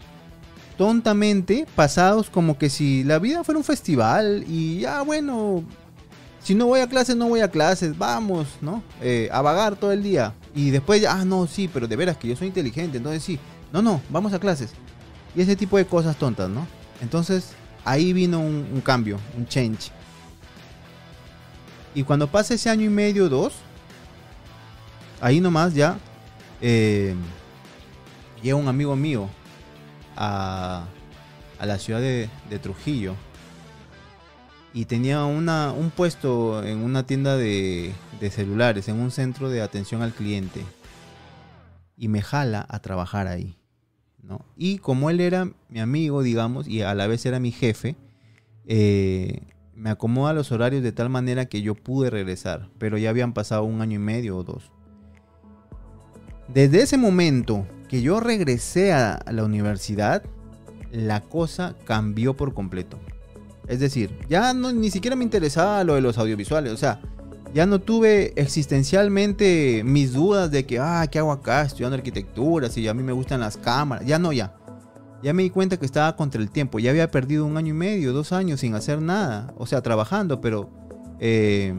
tontamente 0.77 1.65
pasados 1.75 2.29
como 2.29 2.57
que 2.57 2.69
si 2.69 3.03
la 3.03 3.19
vida 3.19 3.43
fuera 3.43 3.57
un 3.57 3.63
festival 3.63 4.45
y 4.47 4.79
ya 4.81 5.01
bueno, 5.01 5.63
si 6.45 6.53
no 6.53 6.67
voy 6.67 6.79
a 6.79 6.87
clases, 6.87 7.15
no 7.15 7.27
voy 7.27 7.39
a 7.39 7.49
clases, 7.49 7.97
vamos, 7.97 8.47
¿no? 8.61 8.83
Eh, 9.01 9.29
a 9.31 9.41
vagar 9.41 9.77
todo 9.77 9.91
el 9.91 10.03
día. 10.03 10.31
Y 10.53 10.69
después, 10.69 11.03
ah, 11.03 11.25
no, 11.25 11.47
sí, 11.47 11.67
pero 11.73 11.87
de 11.87 11.95
veras 11.95 12.17
que 12.17 12.27
yo 12.27 12.35
soy 12.35 12.49
inteligente, 12.49 12.97
entonces 12.97 13.23
sí. 13.23 13.39
No, 13.73 13.81
no, 13.81 13.99
vamos 14.11 14.31
a 14.31 14.37
clases. 14.37 14.69
Y 15.35 15.41
ese 15.41 15.55
tipo 15.55 15.75
de 15.75 15.87
cosas 15.87 16.17
tontas, 16.17 16.47
¿no? 16.47 16.67
Entonces, 17.01 17.49
ahí 17.83 18.13
vino 18.13 18.39
un, 18.39 18.79
cambio, 18.85 19.17
un 19.35 19.47
change. 19.47 19.91
Y 21.95 22.03
cuando 22.03 22.27
pasa 22.27 22.53
ese 22.53 22.69
año 22.69 22.83
y 22.83 22.89
medio, 22.89 23.29
dos, 23.29 23.53
ahí 25.21 25.41
nomás 25.41 25.73
ya 25.73 25.97
eh, 26.61 27.15
un 28.43 28.67
amigo 28.67 28.95
mío 28.95 29.27
a, 30.15 30.85
a 31.57 31.65
la 31.65 31.79
ciudad 31.79 31.99
de 32.01 32.59
Trujillo 32.61 33.15
y 34.75 34.83
tenía 34.83 35.23
una, 35.23 35.71
un 35.71 35.89
puesto 35.89 36.61
en 36.61 36.79
una 36.79 37.05
tienda 37.05 37.37
de, 37.37 37.93
celulares, 38.29 38.89
en 38.89 38.99
un 38.99 39.09
centro 39.09 39.49
de 39.49 39.61
atención 39.61 40.01
al 40.01 40.11
cliente. 40.11 40.59
Y 41.95 42.09
me 42.09 42.21
jala 42.21 42.65
a 42.67 42.79
trabajar 42.79 43.27
ahí. 43.27 43.55
¿no? 44.21 44.43
Y 44.57 44.79
como 44.79 45.09
él 45.09 45.21
era 45.21 45.49
mi 45.69 45.79
amigo, 45.79 46.23
digamos, 46.23 46.67
y 46.67 46.81
a 46.81 46.93
la 46.93 47.07
vez 47.07 47.25
era 47.25 47.39
mi 47.39 47.53
jefe, 47.53 47.95
eh, 48.65 49.43
me 49.75 49.89
acomoda 49.89 50.33
los 50.33 50.51
horarios 50.51 50.83
de 50.83 50.91
tal 50.91 51.09
manera 51.09 51.45
que 51.45 51.61
yo 51.61 51.75
pude 51.75 52.09
regresar, 52.09 52.69
pero 52.77 52.97
ya 52.97 53.09
habían 53.09 53.33
pasado 53.33 53.63
un 53.63 53.81
año 53.81 53.95
y 53.95 53.99
medio 53.99 54.37
o 54.37 54.43
dos. 54.43 54.71
Desde 56.47 56.81
ese 56.81 56.97
momento 56.97 57.65
que 57.89 58.01
yo 58.01 58.19
regresé 58.19 58.93
a 58.93 59.19
la 59.31 59.43
universidad, 59.43 60.23
la 60.91 61.21
cosa 61.21 61.75
cambió 61.85 62.35
por 62.35 62.53
completo. 62.53 62.99
Es 63.67 63.79
decir, 63.79 64.17
ya 64.29 64.53
no, 64.53 64.71
ni 64.71 64.91
siquiera 64.91 65.15
me 65.15 65.23
interesaba 65.23 65.83
lo 65.83 65.95
de 65.95 66.01
los 66.01 66.17
audiovisuales. 66.17 66.71
O 66.71 66.77
sea, 66.77 67.01
ya 67.53 67.65
no 67.65 67.79
tuve 67.79 68.33
existencialmente 68.35 69.81
mis 69.83 70.13
dudas 70.13 70.51
de 70.51 70.65
que, 70.65 70.79
ah, 70.79 71.07
¿qué 71.09 71.19
hago 71.19 71.31
acá 71.31 71.63
estudiando 71.63 71.95
arquitectura? 71.95 72.69
Si 72.69 72.87
a 72.87 72.93
mí 72.93 73.01
me 73.01 73.11
gustan 73.11 73.39
las 73.39 73.57
cámaras. 73.57 74.05
Ya 74.05 74.19
no, 74.19 74.31
ya. 74.31 74.55
Ya 75.25 75.33
me 75.33 75.41
di 75.41 75.49
cuenta 75.49 75.77
que 75.77 75.87
estaba 75.87 76.15
contra 76.15 76.39
el 76.39 76.51
tiempo. 76.51 76.77
Ya 76.77 76.91
había 76.91 77.09
perdido 77.09 77.47
un 77.47 77.57
año 77.57 77.73
y 77.73 77.77
medio, 77.77 78.13
dos 78.13 78.31
años 78.31 78.59
sin 78.59 78.75
hacer 78.75 79.01
nada. 79.01 79.55
O 79.57 79.65
sea, 79.65 79.81
trabajando, 79.81 80.39
pero... 80.39 80.69
Eh, 81.19 81.73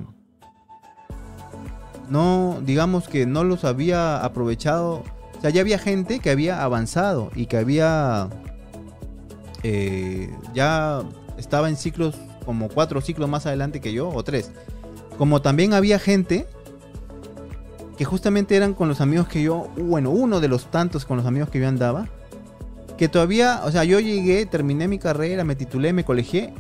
no, 2.11 2.59
digamos 2.63 3.09
que 3.09 3.25
no 3.25 3.45
los 3.45 3.65
había 3.65 4.25
aprovechado. 4.25 5.05
O 5.39 5.41
sea, 5.41 5.51
ya 5.51 5.61
había 5.61 5.79
gente 5.79 6.19
que 6.19 6.31
había 6.31 6.65
avanzado 6.65 7.31
y 7.37 7.47
que 7.47 7.57
había 7.57 8.31
eh, 9.63 10.29
ya 10.53 11.05
estaba 11.39 11.69
en 11.69 11.77
ciclos 11.77 12.17
como 12.45 12.69
cuatro 12.69 13.01
ciclos 13.01 13.29
más 13.29 13.47
adelante 13.47 13.81
que 13.81 13.93
yo, 13.93 14.09
o 14.09 14.25
tres. 14.25 14.51
Como 15.19 15.41
también 15.41 15.73
había 15.73 16.01
gente 16.01 16.49
que 17.97 18.05
justamente 18.05 18.57
eran 18.57 18.75
con 18.75 18.89
los 18.89 19.01
amigos 19.01 19.29
que 19.29 19.41
yo, 19.41 19.69
bueno, 19.77 20.11
uno 20.11 20.41
de 20.41 20.49
los 20.49 20.69
tantos 20.69 21.05
con 21.05 21.17
los 21.17 21.27
amigos 21.27 21.49
que 21.49 21.61
yo 21.61 21.69
andaba, 21.69 22.09
que 22.97 23.09
todavía, 23.09 23.63
o 23.65 23.71
sea, 23.71 23.85
yo 23.85 24.01
llegué, 24.01 24.47
terminé 24.47 24.89
mi 24.89 24.99
carrera, 24.99 25.45
me 25.45 25.57
titulé, 25.57 25.93
me 25.93 26.05
colegié, 26.05 26.55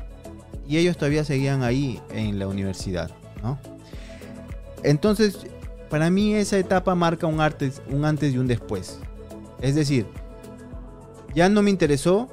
y 0.69 0.79
ellos 0.79 0.97
todavía 0.97 1.25
seguían 1.25 1.63
ahí 1.63 2.01
en 2.11 2.39
la 2.39 2.49
universidad, 2.49 3.11
¿no? 3.43 3.59
Entonces, 4.83 5.39
para 5.89 6.11
mí 6.11 6.35
esa 6.35 6.59
etapa 6.59 6.95
marca 6.95 7.27
un, 7.27 7.41
un 7.91 8.05
antes 8.05 8.35
y 8.35 8.39
un 8.39 8.47
después. 8.47 8.99
Es 9.61 9.75
decir, 9.75 10.07
ya 11.35 11.49
no 11.49 11.63
me 11.63 11.71
interesó 11.71 12.29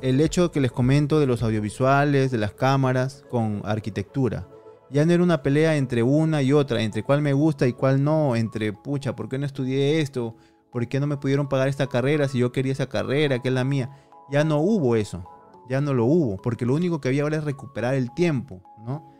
el 0.00 0.20
hecho 0.20 0.50
que 0.50 0.60
les 0.60 0.72
comento 0.72 1.20
de 1.20 1.26
los 1.26 1.42
audiovisuales, 1.42 2.30
de 2.30 2.38
las 2.38 2.52
cámaras, 2.52 3.24
con 3.30 3.62
arquitectura. 3.64 4.46
Ya 4.90 5.04
no 5.04 5.12
era 5.12 5.22
una 5.22 5.42
pelea 5.42 5.76
entre 5.76 6.02
una 6.02 6.42
y 6.42 6.52
otra, 6.52 6.82
entre 6.82 7.02
cuál 7.02 7.20
me 7.20 7.32
gusta 7.32 7.66
y 7.66 7.72
cuál 7.72 8.02
no, 8.02 8.36
entre 8.36 8.72
pucha, 8.72 9.16
¿por 9.16 9.28
qué 9.28 9.38
no 9.38 9.46
estudié 9.46 10.00
esto? 10.00 10.36
¿Por 10.76 10.88
qué 10.88 11.00
no 11.00 11.06
me 11.06 11.16
pudieron 11.16 11.48
pagar 11.48 11.68
esta 11.68 11.86
carrera 11.86 12.28
si 12.28 12.36
yo 12.36 12.52
quería 12.52 12.72
esa 12.72 12.86
carrera, 12.86 13.38
que 13.38 13.48
es 13.48 13.54
la 13.54 13.64
mía? 13.64 13.96
Ya 14.28 14.44
no 14.44 14.58
hubo 14.58 14.94
eso, 14.94 15.24
ya 15.70 15.80
no 15.80 15.94
lo 15.94 16.04
hubo, 16.04 16.36
porque 16.36 16.66
lo 16.66 16.74
único 16.74 17.00
que 17.00 17.08
había 17.08 17.22
ahora 17.22 17.38
es 17.38 17.44
recuperar 17.44 17.94
el 17.94 18.12
tiempo, 18.12 18.60
¿no? 18.84 19.10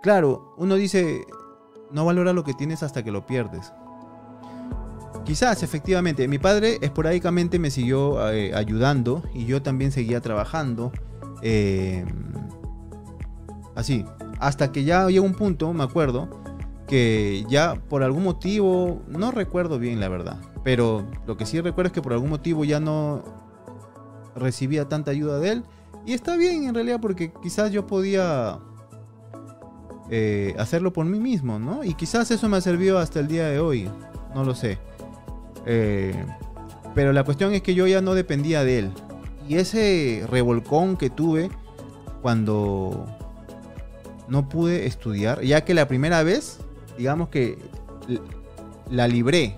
claro, 0.00 0.54
uno 0.56 0.76
dice, 0.76 1.26
no 1.92 2.06
valora 2.06 2.32
lo 2.32 2.42
que 2.42 2.54
tienes 2.54 2.82
hasta 2.82 3.04
que 3.04 3.10
lo 3.10 3.26
pierdes. 3.26 3.70
Quizás, 5.26 5.62
efectivamente, 5.62 6.26
mi 6.26 6.38
padre 6.38 6.78
esporádicamente 6.80 7.58
me 7.58 7.70
siguió 7.70 8.26
eh, 8.30 8.54
ayudando 8.54 9.22
y 9.34 9.44
yo 9.44 9.60
también 9.60 9.92
seguía 9.92 10.22
trabajando. 10.22 10.90
Eh, 11.42 12.06
así, 13.74 14.06
hasta 14.40 14.72
que 14.72 14.84
ya 14.84 15.06
llegó 15.08 15.26
un 15.26 15.34
punto, 15.34 15.70
me 15.74 15.84
acuerdo, 15.84 16.30
que 16.88 17.44
ya 17.48 17.76
por 17.88 18.02
algún 18.02 18.24
motivo, 18.24 19.02
no 19.06 19.30
recuerdo 19.30 19.78
bien 19.78 20.00
la 20.00 20.08
verdad, 20.08 20.40
pero 20.64 21.06
lo 21.26 21.36
que 21.36 21.46
sí 21.46 21.60
recuerdo 21.60 21.88
es 21.88 21.92
que 21.92 22.02
por 22.02 22.14
algún 22.14 22.30
motivo 22.30 22.64
ya 22.64 22.80
no 22.80 23.22
recibía 24.34 24.88
tanta 24.88 25.10
ayuda 25.10 25.38
de 25.38 25.50
él. 25.50 25.64
Y 26.06 26.14
está 26.14 26.36
bien 26.36 26.64
en 26.64 26.74
realidad 26.74 27.00
porque 27.00 27.32
quizás 27.42 27.70
yo 27.70 27.86
podía 27.86 28.58
eh, 30.10 30.54
hacerlo 30.58 30.92
por 30.92 31.04
mí 31.04 31.20
mismo, 31.20 31.58
¿no? 31.58 31.84
Y 31.84 31.94
quizás 31.94 32.30
eso 32.30 32.48
me 32.48 32.56
ha 32.56 32.60
servido 32.60 32.98
hasta 32.98 33.20
el 33.20 33.28
día 33.28 33.46
de 33.48 33.60
hoy, 33.60 33.90
no 34.34 34.44
lo 34.44 34.54
sé. 34.54 34.78
Eh, 35.66 36.14
pero 36.94 37.12
la 37.12 37.24
cuestión 37.24 37.52
es 37.52 37.62
que 37.62 37.74
yo 37.74 37.86
ya 37.86 38.00
no 38.00 38.14
dependía 38.14 38.64
de 38.64 38.78
él. 38.78 38.92
Y 39.46 39.56
ese 39.56 40.24
revolcón 40.28 40.96
que 40.96 41.10
tuve 41.10 41.50
cuando 42.22 43.06
no 44.28 44.48
pude 44.48 44.86
estudiar, 44.86 45.42
ya 45.42 45.64
que 45.64 45.74
la 45.74 45.88
primera 45.88 46.22
vez, 46.22 46.60
digamos 46.98 47.28
que 47.28 47.56
la 48.90 49.08
libré, 49.08 49.56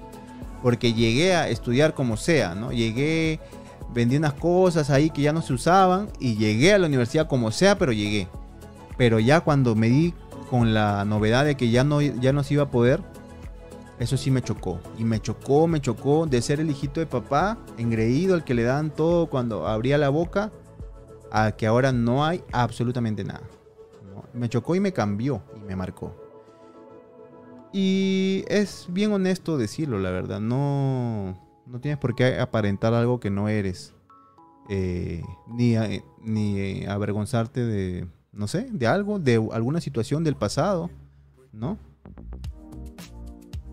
porque 0.63 0.93
llegué 0.93 1.35
a 1.35 1.49
estudiar 1.49 1.95
como 1.95 2.17
sea, 2.17 2.55
¿no? 2.55 2.71
Llegué, 2.71 3.41
vendí 3.93 4.17
unas 4.17 4.35
cosas 4.35 4.91
ahí 4.91 5.11
que 5.11 5.23
ya 5.23 5.33
no 5.33 5.43
se 5.43 5.53
usaban 5.53 6.09
y 6.21 6.37
llegué 6.37 6.75
a 6.75 6.79
la 6.79 6.87
universidad 6.87 7.27
como 7.27 7.51
sea, 7.51 7.79
pero 7.79 7.93
llegué. 7.93 8.29
Pero 8.97 9.19
ya 9.19 9.41
cuando 9.41 9.75
me 9.75 9.89
di 9.89 10.15
con 10.51 10.75
la 10.75 11.05
novedad 11.05 11.45
de 11.45 11.57
que 11.57 11.71
ya 11.71 11.85
no, 11.85 12.01
ya 12.03 12.33
no 12.33 12.43
se 12.43 12.55
iba 12.55 12.65
a 12.65 12.71
poder, 12.71 13.01
eso 13.99 14.17
sí 14.17 14.31
me 14.31 14.43
chocó. 14.43 14.81
Y 14.99 15.05
me 15.05 15.21
chocó, 15.21 15.67
me 15.67 15.81
chocó 15.81 16.27
de 16.27 16.43
ser 16.43 16.61
el 16.61 16.71
hijito 16.71 17.01
de 17.01 17.07
papá, 17.07 17.59
engreído, 17.79 18.35
al 18.35 18.45
que 18.45 18.55
le 18.55 18.65
dan 18.65 18.91
todo 18.91 19.29
cuando 19.29 19.67
abría 19.67 19.99
la 19.99 20.09
boca, 20.09 20.51
a 21.31 21.53
que 21.53 21.67
ahora 21.67 21.93
no 21.93 22.25
hay 22.25 22.43
absolutamente 22.53 23.25
nada. 23.25 23.43
Me 24.35 24.49
chocó 24.49 24.75
y 24.75 24.81
me 24.81 24.93
cambió 24.93 25.43
y 25.57 25.61
me 25.61 25.77
marcó. 25.77 26.20
Y 27.73 28.45
es 28.49 28.87
bien 28.91 29.13
honesto 29.13 29.59
decirlo, 29.59 29.99
la 29.99 30.11
verdad. 30.11 30.41
No, 30.41 31.39
no 31.67 31.81
tienes 31.81 31.99
por 31.99 32.15
qué 32.15 32.39
aparentar 32.39 32.95
algo 32.95 33.21
que 33.21 33.31
no 33.31 33.49
eres. 33.49 33.95
Eh, 34.69 35.23
ni, 35.49 35.75
ni 36.23 36.85
avergonzarte 36.87 37.65
de, 37.65 38.07
no 38.33 38.47
sé, 38.47 38.69
de 38.71 38.87
algo, 38.87 39.19
de 39.19 39.35
alguna 39.53 39.81
situación 39.81 40.23
del 40.23 40.37
pasado, 40.37 40.91
¿no? 41.53 41.77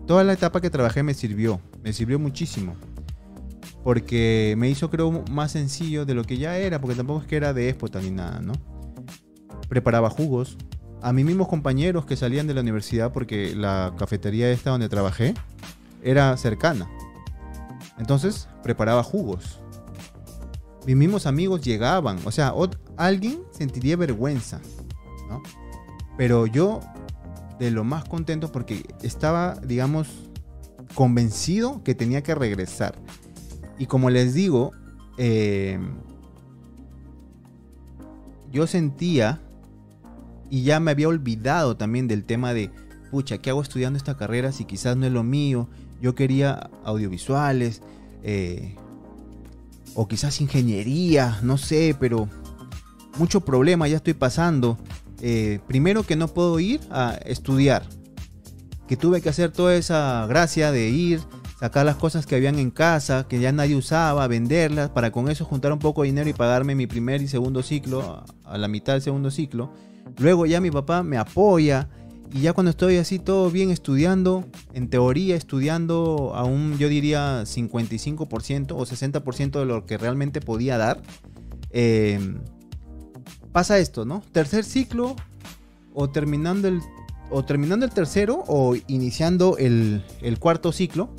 toda 0.08 0.24
la 0.24 0.32
etapa 0.32 0.62
que 0.62 0.70
trabajé 0.70 1.02
me 1.02 1.12
sirvió, 1.12 1.60
me 1.84 1.92
sirvió 1.92 2.18
muchísimo. 2.18 2.74
Porque 3.84 4.54
me 4.56 4.70
hizo, 4.70 4.90
creo, 4.90 5.22
más 5.30 5.52
sencillo 5.52 6.06
de 6.06 6.14
lo 6.14 6.24
que 6.24 6.38
ya 6.38 6.56
era, 6.56 6.80
porque 6.80 6.96
tampoco 6.96 7.20
es 7.20 7.26
que 7.26 7.36
era 7.36 7.52
de 7.52 7.68
éspota 7.68 8.00
ni 8.00 8.10
nada, 8.10 8.40
¿no? 8.40 8.54
Preparaba 9.68 10.08
jugos. 10.08 10.56
A 11.00 11.12
mis 11.12 11.24
mismos 11.24 11.48
compañeros 11.48 12.06
que 12.06 12.16
salían 12.16 12.46
de 12.46 12.54
la 12.54 12.60
universidad, 12.60 13.12
porque 13.12 13.54
la 13.54 13.94
cafetería 13.96 14.50
esta 14.50 14.70
donde 14.70 14.88
trabajé 14.88 15.34
era 16.02 16.36
cercana. 16.36 16.88
Entonces, 17.98 18.48
preparaba 18.62 19.02
jugos. 19.02 19.60
Mis 20.86 20.96
mismos 20.96 21.26
amigos 21.26 21.60
llegaban, 21.62 22.18
o 22.24 22.30
sea, 22.30 22.52
alguien 22.96 23.40
sentiría 23.50 23.96
vergüenza, 23.96 24.60
¿no? 25.28 25.42
Pero 26.16 26.46
yo 26.46 26.80
de 27.58 27.70
lo 27.70 27.84
más 27.84 28.04
contento 28.04 28.50
porque 28.50 28.84
estaba, 29.02 29.54
digamos, 29.56 30.08
convencido 30.94 31.82
que 31.84 31.94
tenía 31.94 32.22
que 32.22 32.34
regresar. 32.34 32.94
Y 33.78 33.86
como 33.86 34.10
les 34.10 34.34
digo, 34.34 34.72
eh, 35.18 35.78
yo 38.50 38.66
sentía 38.66 39.40
y 40.50 40.62
ya 40.62 40.80
me 40.80 40.90
había 40.90 41.08
olvidado 41.08 41.76
también 41.76 42.08
del 42.08 42.24
tema 42.24 42.54
de, 42.54 42.70
pucha, 43.10 43.38
¿qué 43.38 43.50
hago 43.50 43.62
estudiando 43.62 43.96
esta 43.96 44.16
carrera 44.16 44.52
si 44.52 44.64
quizás 44.64 44.96
no 44.96 45.06
es 45.06 45.12
lo 45.12 45.22
mío? 45.22 45.68
Yo 46.00 46.14
quería 46.14 46.70
audiovisuales 46.84 47.82
eh, 48.22 48.76
o 49.94 50.06
quizás 50.08 50.40
ingeniería, 50.40 51.38
no 51.42 51.58
sé, 51.58 51.96
pero 51.98 52.28
mucho 53.18 53.40
problema 53.40 53.88
ya 53.88 53.96
estoy 53.96 54.14
pasando. 54.14 54.78
Eh, 55.20 55.60
primero 55.66 56.04
que 56.04 56.16
no 56.16 56.28
puedo 56.28 56.60
ir 56.60 56.80
a 56.90 57.18
estudiar, 57.24 57.82
que 58.86 58.96
tuve 58.96 59.20
que 59.20 59.28
hacer 59.28 59.50
toda 59.50 59.74
esa 59.74 60.24
gracia 60.28 60.70
de 60.70 60.88
ir, 60.88 61.20
sacar 61.58 61.84
las 61.84 61.96
cosas 61.96 62.24
que 62.24 62.36
habían 62.36 62.58
en 62.58 62.70
casa, 62.70 63.26
que 63.28 63.40
ya 63.40 63.50
nadie 63.50 63.74
usaba, 63.74 64.26
venderlas, 64.28 64.90
para 64.90 65.10
con 65.10 65.28
eso 65.28 65.44
juntar 65.44 65.72
un 65.72 65.80
poco 65.80 66.02
de 66.02 66.08
dinero 66.08 66.30
y 66.30 66.32
pagarme 66.32 66.76
mi 66.76 66.86
primer 66.86 67.20
y 67.20 67.26
segundo 67.26 67.64
ciclo, 67.64 68.24
a 68.44 68.58
la 68.58 68.68
mitad 68.68 68.92
del 68.92 69.02
segundo 69.02 69.32
ciclo. 69.32 69.72
Luego 70.16 70.46
ya 70.46 70.60
mi 70.60 70.70
papá 70.70 71.02
me 71.02 71.18
apoya 71.18 71.88
y 72.32 72.42
ya 72.42 72.52
cuando 72.52 72.70
estoy 72.70 72.96
así 72.96 73.18
todo 73.18 73.50
bien 73.50 73.70
estudiando, 73.70 74.44
en 74.74 74.88
teoría 74.88 75.34
estudiando 75.36 76.32
a 76.34 76.44
un 76.44 76.76
yo 76.78 76.88
diría 76.88 77.42
55% 77.42 78.72
o 78.72 78.84
60% 78.84 79.58
de 79.58 79.64
lo 79.64 79.86
que 79.86 79.96
realmente 79.96 80.40
podía 80.40 80.76
dar, 80.76 81.02
eh, 81.70 82.36
pasa 83.52 83.78
esto, 83.78 84.04
¿no? 84.04 84.22
Tercer 84.32 84.64
ciclo 84.64 85.16
o 85.94 86.10
terminando 86.10 86.68
el, 86.68 86.80
o 87.30 87.44
terminando 87.44 87.86
el 87.86 87.92
tercero 87.92 88.44
o 88.46 88.76
iniciando 88.86 89.56
el, 89.58 90.02
cuarto 90.38 90.70
ciclo, 90.72 91.14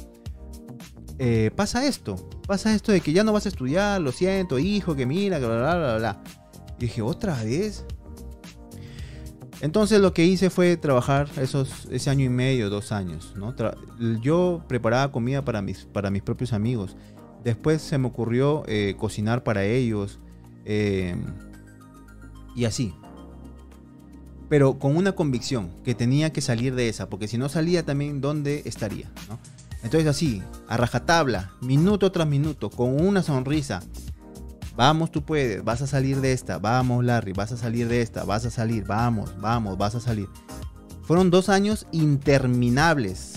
eh, 1.17 1.52
pasa 1.56 1.86
esto. 1.86 2.30
Pasa 2.47 2.73
esto 2.73 2.91
de 2.91 3.02
que 3.02 3.13
ya 3.13 3.23
no 3.23 3.34
vas 3.34 3.45
a 3.45 3.49
estudiar, 3.49 3.99
lo 3.99 4.12
siento, 4.12 4.60
hijo, 4.60 4.95
que 4.95 5.06
mira, 5.06 5.39
bla, 5.39 5.47
bla, 5.47 5.75
bla, 5.75 5.97
bla. 5.97 6.23
Dije, 6.80 7.02
¿otra 7.02 7.43
vez? 7.43 7.86
Entonces 9.61 9.99
lo 9.99 10.13
que 10.13 10.25
hice 10.25 10.49
fue 10.49 10.77
trabajar 10.77 11.29
esos, 11.37 11.85
ese 11.91 12.09
año 12.09 12.25
y 12.25 12.29
medio, 12.29 12.69
dos 12.69 12.91
años. 12.91 13.33
¿no? 13.35 13.53
yo 14.21 14.63
preparaba 14.67 15.11
comida 15.11 15.43
para 15.43 15.61
mis, 15.61 15.85
para 15.85 16.09
mis 16.09 16.21
propios 16.21 16.53
amigos. 16.53 16.95
Después 17.43 17.81
se 17.81 17.97
me 17.97 18.07
ocurrió 18.07 18.63
eh, 18.67 18.95
cocinar 18.97 19.43
para 19.43 19.65
ellos. 19.65 20.19
Eh, 20.65 21.15
y 22.55 22.65
así. 22.65 22.93
Pero 24.49 24.79
con 24.79 24.97
una 24.97 25.11
convicción, 25.11 25.71
que 25.83 25.93
tenía 25.93 26.31
que 26.31 26.41
salir 26.41 26.73
de 26.73 26.89
esa, 26.89 27.09
porque 27.09 27.27
si 27.27 27.37
no 27.37 27.49
salía 27.49 27.85
también, 27.85 28.19
¿dónde 28.19 28.63
estaría? 28.65 29.11
Entonces 29.83 30.07
así, 30.09 30.41
a 30.67 30.75
rajatabla, 30.75 31.51
minuto 31.61 32.11
tras 32.11 32.27
minuto, 32.27 32.69
con 32.69 32.99
una 32.99 33.21
sonrisa. 33.21 33.81
Vamos, 34.79 35.11
tú 35.11 35.23
puedes, 35.23 35.61
vas 35.61 35.81
a 35.81 35.87
salir 35.87 36.21
de 36.21 36.31
esta. 36.31 36.57
Vamos, 36.57 37.03
Larry, 37.03 37.33
vas 37.33 37.51
a 37.51 37.57
salir 37.57 37.89
de 37.89 38.01
esta. 38.01 38.23
Vas 38.23 38.45
a 38.45 38.49
salir, 38.49 38.85
vamos, 38.85 39.35
vamos, 39.41 39.77
vas 39.77 39.93
a 39.95 39.99
salir. 39.99 40.29
Fueron 41.01 41.29
dos 41.31 41.49
años 41.49 41.85
interminables, 41.91 43.33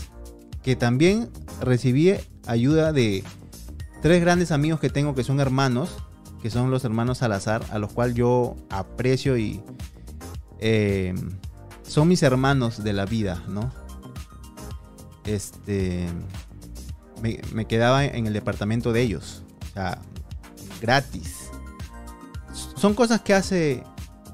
que 0.62 0.76
también 0.76 1.31
recibí 1.61 2.14
ayuda 2.46 2.92
de 2.92 3.24
tres 4.02 4.20
grandes 4.20 4.52
amigos 4.52 4.78
que 4.78 4.88
tengo 4.88 5.16
que 5.16 5.24
son 5.24 5.40
hermanos, 5.40 5.96
que 6.40 6.48
son 6.48 6.70
los 6.70 6.85
hermanos 6.85 7.18
Salazar, 7.18 7.64
a 7.72 7.81
los 7.81 7.92
cuales 7.92 8.14
yo 8.14 8.55
aprecio 8.70 9.37
y 9.37 9.61
eh, 10.61 11.12
son 11.83 12.07
mis 12.07 12.22
hermanos 12.22 12.85
de 12.85 12.92
la 12.92 13.05
vida, 13.05 13.42
¿no? 13.48 13.72
Este, 15.24 16.07
me, 17.20 17.64
quedaba 17.64 18.05
en 18.05 18.28
el 18.28 18.33
departamento 18.33 18.92
de 18.92 19.02
ellos, 19.02 19.42
o 19.70 19.74
sea, 19.74 20.00
gratis. 20.83 21.51
Son 22.77 22.95
cosas 22.95 23.23
que 23.23 23.33
hace 23.33 23.85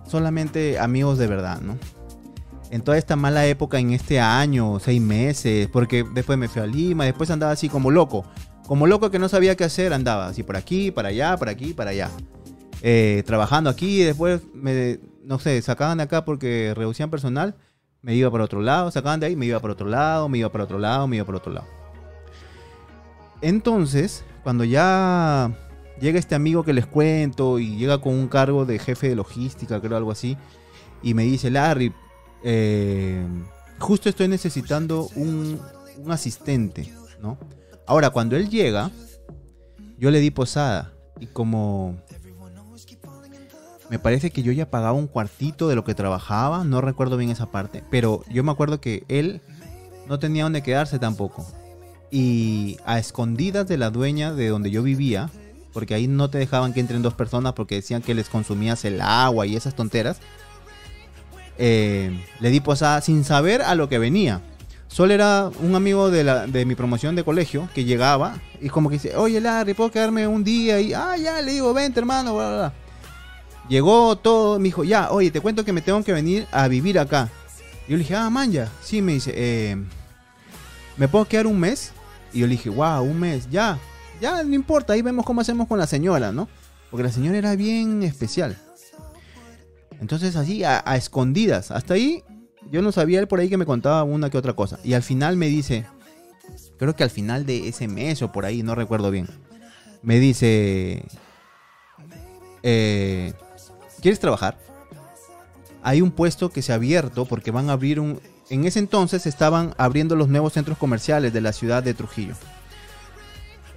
solamente 0.09 0.79
amigos 0.79 1.19
de 1.19 1.27
verdad, 1.27 1.61
¿no? 1.61 1.79
En 2.71 2.83
toda 2.83 2.99
esta 2.99 3.15
mala 3.15 3.47
época, 3.47 3.79
en 3.79 3.93
este 3.93 4.19
año, 4.19 4.79
seis 4.81 5.01
meses, 5.01 5.69
porque 5.69 6.05
después 6.15 6.39
me 6.39 6.49
fui 6.49 6.63
a 6.63 6.67
Lima, 6.67 7.05
después 7.05 7.31
andaba 7.31 7.53
así 7.53 7.69
como 7.69 7.91
loco, 7.91 8.25
como 8.67 8.87
loco 8.87 9.11
que 9.11 9.19
no 9.19 9.29
sabía 9.29 9.57
qué 9.57 9.65
hacer, 9.65 9.93
andaba 9.93 10.27
así 10.27 10.43
por 10.43 10.57
aquí, 10.57 10.91
para 10.91 11.09
allá, 11.09 11.37
por 11.37 11.49
aquí, 11.49 11.73
para 11.73 11.91
allá. 11.91 12.11
Eh, 12.83 13.23
trabajando 13.27 13.71
aquí, 13.71 14.03
después 14.03 14.43
me, 14.55 14.99
no 15.25 15.39
sé, 15.39 15.61
sacaban 15.63 15.99
de 15.99 16.05
acá 16.05 16.25
porque 16.25 16.73
reducían 16.75 17.11
personal, 17.11 17.55
me 18.03 18.15
iba 18.15 18.31
para 18.31 18.45
otro 18.45 18.61
lado, 18.61 18.91
sacaban 18.91 19.21
de 19.21 19.27
ahí, 19.27 19.37
me 19.37 19.47
iba 19.47 19.61
para 19.61 19.73
otro 19.73 19.89
lado, 19.89 20.29
me 20.29 20.39
iba 20.39 20.51
para 20.51 20.65
otro 20.65 20.79
lado, 20.79 21.07
me 21.07 21.17
iba 21.17 21.25
para 21.25 21.39
otro 21.39 21.53
lado. 21.53 21.67
Entonces, 23.41 24.25
cuando 24.43 24.65
ya 24.65 25.51
llega 26.01 26.19
este 26.19 26.35
amigo 26.35 26.65
que 26.65 26.73
les 26.73 26.87
cuento 26.87 27.59
y 27.59 27.77
llega 27.77 27.99
con 28.01 28.15
un 28.15 28.29
cargo 28.29 28.65
de 28.65 28.79
jefe 28.79 29.09
de 29.09 29.17
logística, 29.17 29.81
creo 29.81 29.97
algo 29.97 30.11
así, 30.11 30.37
y 31.03 31.15
me 31.15 31.25
dice, 31.25 31.51
Larry, 31.51 31.93
eh, 32.43 33.27
justo 33.79 34.09
estoy 34.09 34.29
necesitando 34.29 35.09
un, 35.15 35.61
asistente, 36.09 36.93
¿no? 37.21 37.39
Ahora, 37.87 38.11
cuando 38.11 38.37
él 38.37 38.49
llega, 38.49 38.91
yo 39.99 40.11
le 40.11 40.21
di 40.21 40.31
posada. 40.31 40.93
Y 41.21 41.27
como 41.27 41.97
me 43.91 43.99
parece 43.99 44.31
que 44.31 44.43
yo 44.43 44.53
ya 44.53 44.71
pagaba 44.71 44.93
un 44.93 45.07
cuartito 45.07 45.69
de 45.69 45.75
lo 45.75 45.85
que 45.85 45.95
trabajaba, 45.95 46.63
no 46.65 46.81
recuerdo 46.81 47.17
bien 47.17 47.31
esa 47.31 47.47
parte, 47.47 47.83
pero 47.91 48.23
yo 48.29 48.45
me 48.45 48.53
acuerdo 48.53 48.81
que 48.81 49.05
él 49.09 49.41
no 50.07 50.19
tenía 50.19 50.45
donde 50.45 50.63
quedarse 50.63 50.99
tampoco. 50.99 51.47
Y 52.11 52.79
a 52.85 52.99
escondidas 52.99 53.67
de 53.67 53.79
la 53.79 53.91
dueña 53.91 54.33
de 54.33 54.49
donde 54.49 54.71
yo 54.71 54.83
vivía, 54.83 55.31
porque 55.79 55.95
ahí 55.95 56.09
no 56.09 56.29
te 56.29 56.39
dejaban 56.39 56.73
que 56.73 56.81
entren 56.81 57.03
dos 57.03 57.15
personas 57.15 57.53
porque 57.53 57.77
decían 57.77 58.03
que 58.03 58.13
les 58.13 58.29
consumías 58.29 58.85
el 58.85 59.01
agua 59.01 59.47
y 59.47 59.55
esas 59.55 59.77
tonteras, 59.77 60.19
eh, 61.57 62.21
le 62.41 62.51
di 62.51 62.59
posada 62.59 63.01
sin 63.01 63.23
saber 63.23 63.63
a 63.63 63.77
lo 63.77 63.89
que 63.89 64.01
venía. 64.01 64.41
Solo 64.89 65.15
era 65.15 65.53
un 65.61 65.77
amigo 65.77 66.11
de, 66.11 66.25
la, 66.25 66.49
de 66.49 66.65
mi 66.65 66.75
promoción 66.75 67.15
de 67.15 67.23
colegio 67.23 67.69
que 67.77 67.85
llegaba 67.85 68.41
y 68.61 68.71
como 68.71 68.89
que 68.89 68.95
dice, 68.95 69.15
oye 69.15 69.41
Larry, 69.41 69.75
¿puedo 69.75 69.93
quedarme 69.93 70.27
un 70.27 70.43
día? 70.43 70.81
Y, 70.81 70.95
ah, 70.95 71.17
ya, 71.17 71.41
le 71.43 71.53
digo, 71.53 71.73
vente 71.73 72.01
hermano, 72.01 72.35
bla, 72.35 72.49
bla, 72.49 72.57
bla. 72.57 72.73
Llegó 73.69 74.17
todo, 74.17 74.59
me 74.59 74.65
dijo, 74.65 74.83
ya, 74.83 75.13
oye, 75.13 75.31
te 75.31 75.41
cuento 75.41 75.65
que 75.65 75.73
me 75.73 75.81
tengo 75.81 76.03
que 76.03 76.13
venir 76.13 76.49
a 76.51 76.67
vivir 76.67 76.99
acá. 76.99 77.29
Y 77.87 77.93
yo 77.93 77.99
le 77.99 78.03
dije, 78.03 78.17
ah, 78.17 78.29
man, 78.31 78.51
ya. 78.51 78.69
Sí, 78.83 79.01
me 79.01 79.13
dice, 79.13 79.33
eh, 79.33 79.77
¿me 80.97 81.07
puedo 81.07 81.25
quedar 81.27 81.47
un 81.47 81.61
mes? 81.61 81.93
Y 82.33 82.41
yo 82.41 82.49
le 82.49 82.57
dije, 82.57 82.69
wow, 82.69 83.05
un 83.05 83.21
mes, 83.21 83.49
ya. 83.49 83.79
Ya, 84.21 84.43
no 84.43 84.55
importa, 84.55 84.93
ahí 84.93 85.03
vemos 85.03 85.25
cómo 85.25 85.41
hacemos 85.41 85.69
con 85.69 85.79
la 85.79 85.87
señora, 85.87 86.33
¿no? 86.33 86.49
Porque 86.91 87.05
la 87.05 87.13
señora 87.13 87.39
era 87.39 87.57
bien 87.57 88.03
especial. 88.03 88.57
Entonces 90.01 90.37
así, 90.37 90.65
a, 90.65 90.79
escondidas. 90.97 91.71
Hasta 91.71 91.95
ahí, 91.95 92.25
yo 92.71 92.83
no 92.83 92.93
sabía 92.93 93.21
él 93.21 93.29
por 93.29 93.41
ahí 93.41 93.49
que 93.49 93.57
me 93.57 93.67
contaba 93.67 94.05
una 94.05 94.31
que 94.31 94.39
otra 94.39 94.55
cosa. 94.55 94.79
Y 94.85 94.95
al 94.95 95.03
final 95.03 95.37
me 95.37 95.47
dice, 95.47 95.87
creo 96.79 96.95
que 96.97 97.05
al 97.05 97.11
final 97.11 97.47
de 97.47 97.69
ese 97.69 97.89
mes 97.89 98.23
o 98.23 98.33
por 98.33 98.45
ahí, 98.45 98.63
no 98.63 98.75
recuerdo 98.75 99.11
bien. 99.11 99.29
Me 100.03 100.21
dice, 100.21 101.05
eh, 102.63 103.33
¿quieres 104.01 104.21
trabajar? 104.21 104.59
Hay 105.83 106.03
un 106.03 106.11
puesto 106.11 106.51
que 106.51 106.63
se 106.63 106.73
ha 106.73 106.77
abierto 106.77 107.25
porque 107.25 107.51
van 107.51 107.71
a 107.71 107.73
abrir 107.73 108.01
un... 108.01 108.21
En 108.51 108.65
ese 108.65 108.79
entonces 108.79 109.27
estaban 109.27 109.75
abriendo 109.77 110.17
los 110.17 110.29
nuevos 110.29 110.55
centros 110.55 110.79
comerciales 110.79 111.33
de 111.33 111.41
la 111.41 111.53
ciudad 111.53 111.83
de 111.83 111.95
Trujillo. 111.95 112.35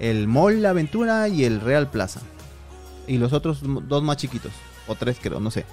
El 0.02 0.28
Mall 0.28 0.64
La 0.64 0.72
Aventura 0.72 1.28
y 1.28 1.46
el 1.46 1.62
Real 1.62 1.90
Plaza. 1.90 2.22
Y 3.08 3.20
los 3.20 3.34
otros 3.34 3.60
dos 3.62 4.04
más 4.04 4.18
chiquitos. 4.18 4.52
O 4.88 4.96
tres 4.96 5.18
creo, 5.22 5.40
no 5.40 5.52
sé. 5.52 5.64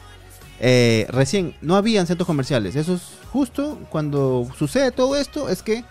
Eh, 0.60 1.06
recién 1.08 1.56
no 1.62 1.76
habían 1.76 2.06
centros 2.06 2.26
comerciales. 2.26 2.76
Eso 2.76 2.94
es 2.94 3.02
justo 3.32 3.78
cuando 3.88 4.46
sucede 4.56 4.92
todo 4.92 5.16
esto, 5.16 5.48
es 5.48 5.62
que 5.62 5.82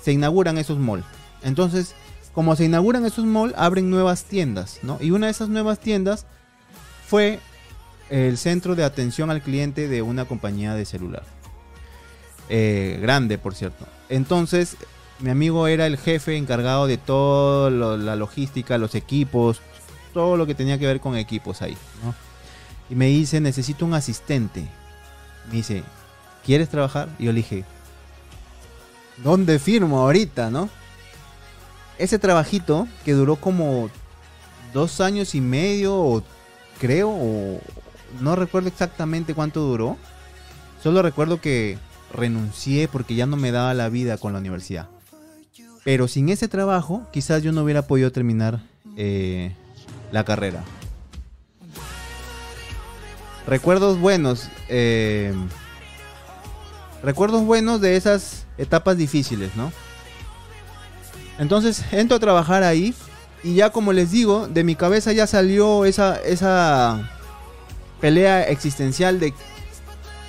se 0.00 0.12
inauguran 0.12 0.58
esos 0.58 0.78
malls. 0.78 1.04
Entonces, 1.42 1.94
como 2.32 2.54
se 2.54 2.66
inauguran 2.66 3.04
esos 3.04 3.24
malls, 3.24 3.54
abren 3.56 3.90
nuevas 3.90 4.24
tiendas, 4.24 4.78
¿no? 4.82 4.98
Y 5.00 5.10
una 5.10 5.26
de 5.26 5.32
esas 5.32 5.48
nuevas 5.48 5.80
tiendas 5.80 6.26
fue 7.04 7.40
el 8.10 8.38
centro 8.38 8.76
de 8.76 8.84
atención 8.84 9.28
al 9.28 9.42
cliente 9.42 9.88
de 9.88 10.02
una 10.02 10.24
compañía 10.24 10.74
de 10.74 10.84
celular. 10.84 11.24
Eh, 12.48 12.98
grande, 13.02 13.38
por 13.38 13.56
cierto. 13.56 13.86
Entonces, 14.08 14.76
mi 15.20 15.30
amigo 15.30 15.66
era 15.66 15.86
el 15.86 15.98
jefe 15.98 16.36
encargado 16.36 16.86
de 16.86 16.96
toda 16.96 17.70
la 17.70 18.16
logística, 18.16 18.78
los 18.78 18.94
equipos, 18.94 19.60
todo 20.14 20.36
lo 20.36 20.46
que 20.46 20.54
tenía 20.54 20.78
que 20.78 20.86
ver 20.86 21.00
con 21.00 21.16
equipos 21.16 21.62
ahí, 21.62 21.76
¿no? 22.02 22.14
Y 22.88 22.94
me 22.94 23.06
dice, 23.06 23.40
necesito 23.40 23.84
un 23.84 23.94
asistente. 23.94 24.66
Me 25.48 25.56
dice, 25.56 25.84
¿quieres 26.44 26.68
trabajar? 26.68 27.08
Y 27.18 27.26
yo 27.26 27.32
le 27.32 27.38
dije, 27.38 27.64
¿dónde 29.22 29.58
firmo 29.58 30.00
ahorita, 30.00 30.50
no? 30.50 30.68
Ese 31.98 32.18
trabajito 32.18 32.88
que 33.04 33.12
duró 33.12 33.36
como 33.36 33.90
dos 34.72 35.00
años 35.00 35.34
y 35.34 35.40
medio, 35.40 35.94
o 35.94 36.22
creo, 36.80 37.10
o 37.10 37.60
no 38.20 38.36
recuerdo 38.36 38.68
exactamente 38.68 39.34
cuánto 39.34 39.60
duró. 39.60 39.96
Solo 40.82 41.02
recuerdo 41.02 41.40
que 41.40 41.78
renuncié 42.12 42.88
porque 42.88 43.14
ya 43.14 43.26
no 43.26 43.36
me 43.36 43.52
daba 43.52 43.74
la 43.74 43.90
vida 43.90 44.16
con 44.16 44.32
la 44.32 44.38
universidad. 44.38 44.88
Pero 45.84 46.08
sin 46.08 46.28
ese 46.28 46.48
trabajo, 46.48 47.06
quizás 47.12 47.42
yo 47.42 47.52
no 47.52 47.62
hubiera 47.62 47.82
podido 47.82 48.12
terminar 48.12 48.60
eh, 48.96 49.54
la 50.12 50.24
carrera. 50.24 50.62
Recuerdos 53.46 53.98
buenos. 53.98 54.48
Eh, 54.68 55.34
recuerdos 57.02 57.44
buenos 57.44 57.80
de 57.80 57.96
esas 57.96 58.46
etapas 58.58 58.96
difíciles, 58.96 59.56
¿no? 59.56 59.72
Entonces 61.38 61.82
entro 61.92 62.18
a 62.18 62.20
trabajar 62.20 62.62
ahí 62.62 62.94
y 63.42 63.54
ya 63.54 63.70
como 63.70 63.94
les 63.94 64.10
digo, 64.10 64.46
de 64.46 64.62
mi 64.64 64.74
cabeza 64.74 65.12
ya 65.12 65.26
salió 65.26 65.86
esa, 65.86 66.20
esa 66.20 67.10
pelea 68.00 68.42
existencial 68.42 69.18
de 69.18 69.32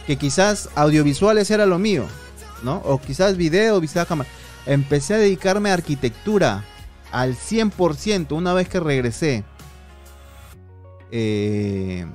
que 0.08 0.16
quizás 0.16 0.70
audiovisuales 0.76 1.52
era 1.52 1.66
lo 1.66 1.78
mío, 1.78 2.06
¿no? 2.64 2.82
O 2.86 3.00
quizás 3.02 3.36
video, 3.36 3.80
vista 3.82 4.06
cámara. 4.06 4.30
Empecé 4.66 5.16
a 5.16 5.18
dedicarme 5.18 5.72
a 5.72 5.74
arquitectura 5.74 6.64
al 7.12 7.36
100% 7.36 8.32
una 8.34 8.54
vez 8.54 8.70
que 8.70 8.80
regresé. 8.80 9.44
Eh, 11.12 12.06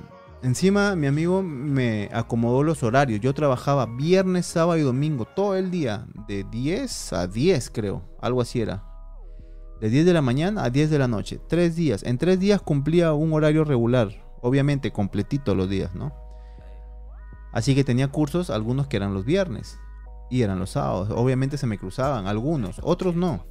Encima 0.43 0.95
mi 0.95 1.07
amigo 1.07 1.41
me 1.41 2.09
acomodó 2.13 2.61
los 2.63 2.83
horarios. 2.83 3.19
Yo 3.19 3.33
trabajaba 3.33 3.85
viernes, 3.85 4.45
sábado 4.45 4.77
y 4.77 4.83
domingo 4.83 5.25
todo 5.25 5.55
el 5.55 5.71
día. 5.71 6.05
De 6.27 6.43
10 6.43 7.13
a 7.13 7.27
10 7.27 7.69
creo. 7.71 8.03
Algo 8.21 8.41
así 8.41 8.61
era. 8.61 8.83
De 9.81 9.89
10 9.89 10.05
de 10.05 10.13
la 10.13 10.21
mañana 10.21 10.63
a 10.63 10.69
10 10.69 10.89
de 10.89 10.99
la 10.99 11.07
noche. 11.07 11.39
Tres 11.49 11.75
días. 11.75 12.03
En 12.03 12.17
tres 12.17 12.39
días 12.39 12.61
cumplía 12.61 13.13
un 13.13 13.33
horario 13.33 13.63
regular. 13.63 14.09
Obviamente 14.41 14.91
completito 14.91 15.55
los 15.55 15.69
días, 15.69 15.95
¿no? 15.95 16.13
Así 17.51 17.73
que 17.73 17.83
tenía 17.83 18.07
cursos, 18.09 18.51
algunos 18.51 18.87
que 18.87 18.97
eran 18.97 19.13
los 19.13 19.25
viernes. 19.25 19.79
Y 20.29 20.41
eran 20.41 20.59
los 20.59 20.71
sábados. 20.71 21.09
Obviamente 21.11 21.57
se 21.57 21.67
me 21.67 21.77
cruzaban. 21.77 22.27
Algunos. 22.27 22.77
Otros 22.81 23.15
no. 23.15 23.45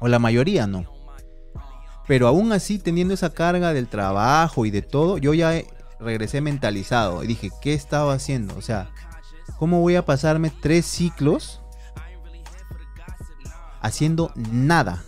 O 0.00 0.08
la 0.08 0.18
mayoría 0.18 0.66
no. 0.66 0.86
Pero 2.06 2.26
aún 2.26 2.52
así, 2.52 2.78
teniendo 2.78 3.14
esa 3.14 3.32
carga 3.32 3.72
del 3.72 3.88
trabajo 3.88 4.66
y 4.66 4.70
de 4.70 4.82
todo, 4.82 5.18
yo 5.18 5.34
ya 5.34 5.54
regresé 6.00 6.40
mentalizado 6.40 7.22
y 7.22 7.28
dije, 7.28 7.50
¿qué 7.60 7.74
estaba 7.74 8.12
haciendo? 8.12 8.56
O 8.56 8.62
sea, 8.62 8.90
¿cómo 9.58 9.80
voy 9.80 9.96
a 9.96 10.04
pasarme 10.04 10.50
tres 10.50 10.84
ciclos 10.86 11.60
haciendo 13.80 14.32
nada? 14.34 15.04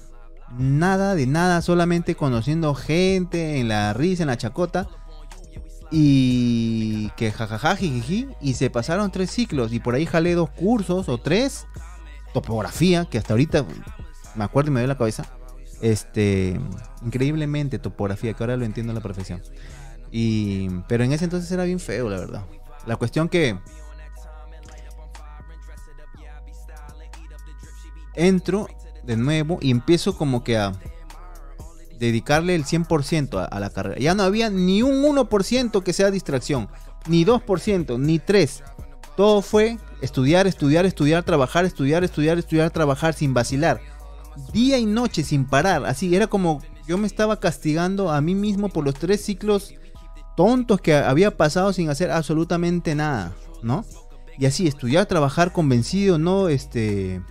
Nada 0.57 1.17
de 1.17 1.27
nada, 1.27 1.63
solamente 1.63 2.15
conociendo 2.15 2.75
gente 2.75 3.59
en 3.59 3.69
la 3.69 3.93
risa, 3.93 4.23
en 4.23 4.29
la 4.29 4.37
chacota. 4.37 4.89
Y 5.97 7.11
que 7.11 7.31
jajaja, 7.31 7.77
jijiji. 7.77 8.27
Y 8.41 8.55
se 8.55 8.69
pasaron 8.69 9.13
tres 9.13 9.31
ciclos. 9.31 9.73
Y 9.73 9.79
por 9.79 9.95
ahí 9.95 10.07
jalé 10.07 10.35
dos 10.35 10.51
cursos 10.51 11.09
o 11.09 11.19
tres. 11.19 11.67
Topografía, 12.33 13.05
que 13.05 13.17
hasta 13.17 13.35
ahorita 13.35 13.65
me 14.35 14.43
acuerdo 14.43 14.73
y 14.73 14.75
me 14.75 14.81
dio 14.81 14.89
la 14.89 14.99
cabeza. 14.99 15.25
Este, 15.81 16.59
increíblemente 17.05 17.79
topografía, 17.79 18.33
que 18.33 18.43
ahora 18.43 18.57
lo 18.57 18.65
entiendo 18.65 18.91
a 18.91 18.95
la 18.97 19.01
perfección. 19.01 19.41
Y, 20.11 20.69
pero 20.89 21.05
en 21.05 21.13
ese 21.13 21.25
entonces 21.25 21.51
era 21.53 21.63
bien 21.63 21.79
feo, 21.79 22.11
la 22.11 22.19
verdad. 22.19 22.45
La 22.87 22.97
cuestión 22.97 23.29
que 23.29 23.57
entro 28.15 28.67
de 29.05 29.17
nuevo 29.17 29.59
y 29.61 29.71
empiezo 29.71 30.17
como 30.17 30.43
que 30.43 30.57
a 30.57 30.73
dedicarle 31.99 32.55
el 32.55 32.65
100% 32.65 33.49
a, 33.51 33.61
la 33.61 33.71
carrera. 33.71 33.99
Ya 33.99 34.15
no 34.15 34.23
había 34.23 34.51
ni 34.51 34.83
un 34.83 35.03
1% 35.03 35.83
que 35.83 35.93
sea 35.93 36.11
distracción, 36.11 36.69
ni 37.07 37.25
2%, 37.25 37.99
ni 37.99 38.19
3%. 38.19 38.63
Todo 39.17 39.43
fue 39.43 39.79
estudiar, 40.01 40.47
estudiar, 40.47 40.87
estudiar, 40.87 41.23
trabajar, 41.23 41.65
estudiar, 41.65 42.03
estudiar, 42.03 42.39
estudiar, 42.39 42.71
trabajar 42.71 43.15
sin 43.15 43.33
vacilar. 43.33 43.81
Día 44.53 44.79
y 44.79 44.87
noche 44.87 45.23
sin 45.23 45.47
parar. 45.47 45.87
Así 45.87 46.15
era 46.17 46.27
como 46.27 46.61
yo 46.87 46.99
me 46.99 47.07
estaba 47.07 47.39
castigando 47.39 48.11
a 48.11 48.21
mí 48.21 48.35
mismo 48.35 48.69
por 48.69 48.85
los 48.85 48.95
tres 48.95 49.25
ciclos 49.25 49.75
tontos 50.37 50.81
que 50.81 50.95
había 50.95 51.37
pasado 51.37 51.73
sin 51.73 51.89
hacer 51.91 52.11
absolutamente 52.11 52.95
nada, 52.95 53.35
¿no? 53.63 53.85
Y 54.39 54.47
así, 54.47 54.67
estudiar, 54.67 55.07
trabajar 55.07 55.53
convencido, 55.53 56.19
¿no? 56.19 56.49
Este. 56.49 57.23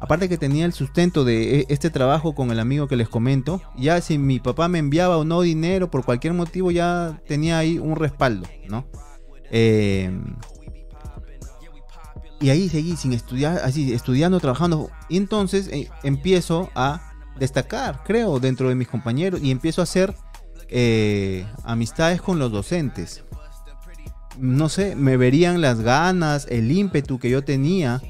Aparte 0.00 0.28
que 0.28 0.38
tenía 0.38 0.64
el 0.64 0.72
sustento 0.72 1.24
de 1.24 1.60
e, 1.60 1.66
este 1.68 1.90
trabajo 1.90 2.34
con 2.34 2.50
el 2.50 2.60
amigo 2.60 2.86
que 2.86 2.96
les 2.96 3.08
comento, 3.08 3.60
ya 3.76 4.00
si 4.00 4.18
mi 4.18 4.38
papá 4.38 4.68
me 4.68 4.78
enviaba 4.78 5.16
o 5.16 5.24
no 5.24 5.40
dinero 5.40 5.90
por 5.90 6.04
cualquier 6.04 6.34
motivo, 6.34 6.70
ya 6.70 7.20
tenía 7.26 7.58
ahí 7.58 7.78
un 7.78 7.96
respaldo, 7.96 8.46
¿no? 8.68 8.86
Em, 9.50 10.36
y 12.40 12.50
ahí 12.50 12.68
seguí 12.68 12.96
sin 12.96 13.12
estudiar, 13.12 13.60
así 13.64 13.92
estudiando, 13.92 14.38
trabajando. 14.38 14.90
Y 15.08 15.16
entonces 15.16 15.68
eh, 15.68 15.88
empiezo 16.04 16.70
a 16.74 17.12
destacar, 17.38 18.02
creo, 18.04 18.38
dentro 18.38 18.68
de 18.68 18.74
mis 18.76 18.88
compañeros 18.88 19.40
y 19.42 19.50
empiezo 19.50 19.82
a 19.82 19.84
hacer 19.84 20.14
eh, 20.68 21.46
amistades 21.64 22.22
con 22.22 22.38
los 22.38 22.52
docentes. 22.52 23.24
No 24.38 24.68
sé, 24.68 24.94
me 24.94 25.16
verían 25.16 25.60
las 25.60 25.80
ganas, 25.80 26.46
el 26.48 26.70
ímpetu 26.70 27.18
que 27.18 27.30
yo 27.30 27.42
tenía. 27.42 28.00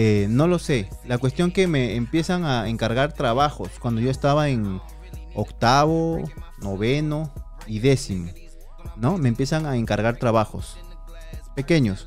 Eh, 0.00 0.28
no 0.30 0.46
lo 0.46 0.60
sé. 0.60 0.88
La 1.08 1.18
cuestión 1.18 1.50
que 1.50 1.66
me 1.66 1.96
empiezan 1.96 2.44
a 2.44 2.68
encargar 2.68 3.14
trabajos 3.14 3.80
cuando 3.80 4.00
yo 4.00 4.12
estaba 4.12 4.48
en 4.48 4.80
octavo, 5.34 6.22
noveno 6.62 7.32
y 7.66 7.80
décimo. 7.80 8.30
¿no? 8.96 9.18
Me 9.18 9.28
empiezan 9.28 9.66
a 9.66 9.76
encargar 9.76 10.16
trabajos 10.16 10.78
pequeños. 11.56 12.06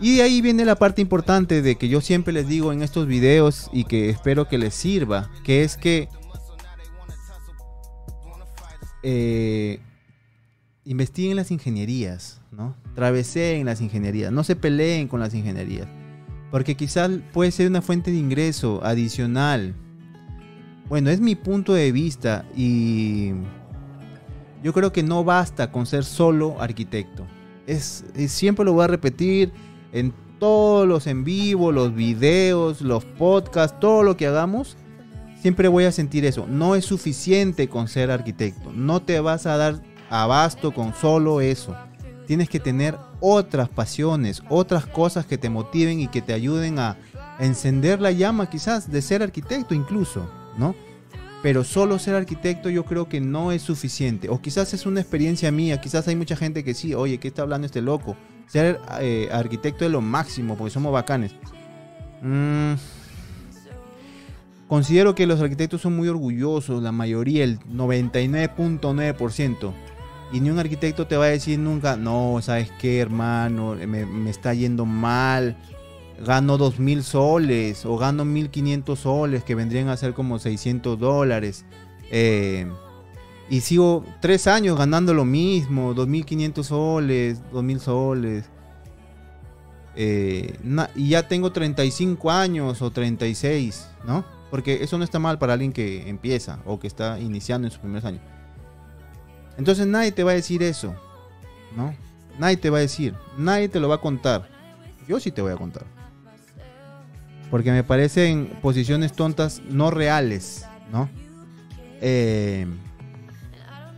Y 0.00 0.16
de 0.16 0.22
ahí 0.24 0.40
viene 0.40 0.64
la 0.64 0.74
parte 0.74 1.00
importante 1.00 1.62
de 1.62 1.76
que 1.76 1.88
yo 1.88 2.00
siempre 2.00 2.32
les 2.32 2.48
digo 2.48 2.72
en 2.72 2.82
estos 2.82 3.06
videos 3.06 3.70
y 3.72 3.84
que 3.84 4.10
espero 4.10 4.48
que 4.48 4.58
les 4.58 4.74
sirva, 4.74 5.30
que 5.44 5.62
es 5.62 5.76
que 5.76 6.08
eh, 9.04 9.78
investiguen 10.84 11.36
las 11.36 11.52
ingenierías, 11.52 12.40
¿no? 12.50 12.74
Traveseen 12.96 13.64
las 13.64 13.80
ingenierías, 13.80 14.32
no 14.32 14.42
se 14.42 14.56
peleen 14.56 15.06
con 15.06 15.20
las 15.20 15.34
ingenierías, 15.34 15.86
porque 16.56 16.74
quizás 16.74 17.10
puede 17.34 17.50
ser 17.50 17.68
una 17.68 17.82
fuente 17.82 18.10
de 18.10 18.16
ingreso 18.16 18.80
adicional. 18.82 19.74
Bueno, 20.88 21.10
es 21.10 21.20
mi 21.20 21.34
punto 21.34 21.74
de 21.74 21.92
vista 21.92 22.46
y 22.56 23.32
yo 24.62 24.72
creo 24.72 24.90
que 24.90 25.02
no 25.02 25.22
basta 25.22 25.70
con 25.70 25.84
ser 25.84 26.02
solo 26.02 26.56
arquitecto. 26.58 27.26
Es, 27.66 28.06
siempre 28.28 28.64
lo 28.64 28.72
voy 28.72 28.84
a 28.84 28.86
repetir 28.86 29.52
en 29.92 30.14
todos 30.38 30.88
los 30.88 31.06
en 31.06 31.24
vivo, 31.24 31.72
los 31.72 31.94
videos, 31.94 32.80
los 32.80 33.04
podcasts, 33.04 33.78
todo 33.78 34.02
lo 34.02 34.16
que 34.16 34.26
hagamos. 34.26 34.78
Siempre 35.38 35.68
voy 35.68 35.84
a 35.84 35.92
sentir 35.92 36.24
eso. 36.24 36.46
No 36.48 36.74
es 36.74 36.86
suficiente 36.86 37.68
con 37.68 37.86
ser 37.86 38.10
arquitecto. 38.10 38.72
No 38.72 39.02
te 39.02 39.20
vas 39.20 39.44
a 39.44 39.58
dar 39.58 39.82
abasto 40.08 40.72
con 40.72 40.94
solo 40.94 41.42
eso. 41.42 41.76
Tienes 42.26 42.48
que 42.48 42.60
tener 42.60 42.96
otras 43.20 43.68
pasiones, 43.68 44.42
otras 44.48 44.86
cosas 44.86 45.26
que 45.26 45.38
te 45.38 45.48
motiven 45.48 46.00
y 46.00 46.08
que 46.08 46.22
te 46.22 46.32
ayuden 46.32 46.78
a 46.78 46.96
encender 47.38 48.00
la 48.00 48.10
llama 48.10 48.50
quizás 48.50 48.90
de 48.90 49.02
ser 49.02 49.22
arquitecto 49.22 49.74
incluso, 49.74 50.28
¿no? 50.58 50.74
pero 51.46 51.62
solo 51.62 52.00
ser 52.00 52.16
arquitecto 52.16 52.70
yo 52.70 52.84
creo 52.84 53.08
que 53.08 53.20
no 53.20 53.52
es 53.52 53.62
suficiente. 53.62 54.28
O 54.28 54.40
quizás 54.40 54.74
es 54.74 54.84
una 54.84 55.00
experiencia 55.00 55.52
mía, 55.52 55.80
quizás 55.80 56.08
hay 56.08 56.16
mucha 56.16 56.34
gente 56.34 56.64
que 56.64 56.74
sí, 56.74 56.92
oye, 56.92 57.18
¿qué 57.18 57.28
está 57.28 57.42
hablando 57.42 57.66
este 57.66 57.80
loco? 57.80 58.16
Ser 58.48 58.80
eh, 59.00 59.28
arquitecto 59.30 59.84
es 59.84 59.92
lo 59.92 60.00
máximo, 60.00 60.56
porque 60.56 60.72
somos 60.72 60.92
bacanes. 60.92 61.36
Mm. 62.20 62.72
Considero 64.66 65.14
que 65.14 65.28
los 65.28 65.40
arquitectos 65.40 65.82
son 65.82 65.94
muy 65.94 66.08
orgullosos, 66.08 66.82
la 66.82 66.90
mayoría, 66.90 67.44
el 67.44 67.60
99.9%. 67.60 69.72
Y 70.36 70.40
ni 70.40 70.50
un 70.50 70.58
arquitecto 70.58 71.06
te 71.06 71.16
va 71.16 71.24
a 71.24 71.28
decir 71.28 71.58
nunca, 71.58 71.96
no, 71.96 72.40
¿sabes 72.42 72.70
qué, 72.78 72.98
hermano? 73.00 73.74
Me, 73.74 74.04
me 74.04 74.28
está 74.28 74.52
yendo 74.52 74.84
mal 74.84 75.56
gano 76.22 76.58
2.000 76.58 77.00
soles 77.00 77.86
o 77.86 77.96
gano 77.96 78.26
1.500 78.26 78.96
soles, 78.96 79.44
que 79.44 79.54
vendrían 79.54 79.88
a 79.88 79.96
ser 79.96 80.12
como 80.12 80.38
600 80.38 80.98
dólares. 80.98 81.64
Eh, 82.10 82.70
y 83.48 83.62
sigo 83.62 84.04
tres 84.20 84.46
años 84.46 84.76
ganando 84.76 85.14
lo 85.14 85.24
mismo, 85.24 85.94
2.500 85.94 86.62
soles, 86.64 87.42
2.000 87.50 87.78
soles. 87.78 88.44
Eh, 89.94 90.58
y 90.96 91.08
ya 91.08 91.26
tengo 91.26 91.50
35 91.50 92.30
años 92.30 92.82
o 92.82 92.90
36, 92.90 93.88
¿no? 94.06 94.22
Porque 94.50 94.82
eso 94.82 94.98
no 94.98 95.04
está 95.04 95.18
mal 95.18 95.38
para 95.38 95.54
alguien 95.54 95.72
que 95.72 96.10
empieza 96.10 96.60
o 96.66 96.78
que 96.78 96.88
está 96.88 97.18
iniciando 97.18 97.68
en 97.68 97.70
sus 97.70 97.80
primeros 97.80 98.04
años. 98.04 98.35
Entonces 99.58 99.86
nadie 99.86 100.12
te 100.12 100.24
va 100.24 100.32
a 100.32 100.34
decir 100.34 100.62
eso, 100.62 100.94
¿no? 101.76 101.94
Nadie 102.38 102.56
te 102.56 102.70
va 102.70 102.78
a 102.78 102.82
decir, 102.82 103.14
nadie 103.38 103.68
te 103.68 103.80
lo 103.80 103.88
va 103.88 103.96
a 103.96 104.00
contar. 104.00 104.48
Yo 105.08 105.20
sí 105.20 105.30
te 105.30 105.40
voy 105.40 105.52
a 105.52 105.56
contar. 105.56 105.84
Porque 107.50 107.70
me 107.70 107.84
parecen 107.84 108.58
posiciones 108.60 109.12
tontas 109.12 109.62
no 109.68 109.90
reales, 109.90 110.66
¿no? 110.92 111.08
Eh, 112.00 112.66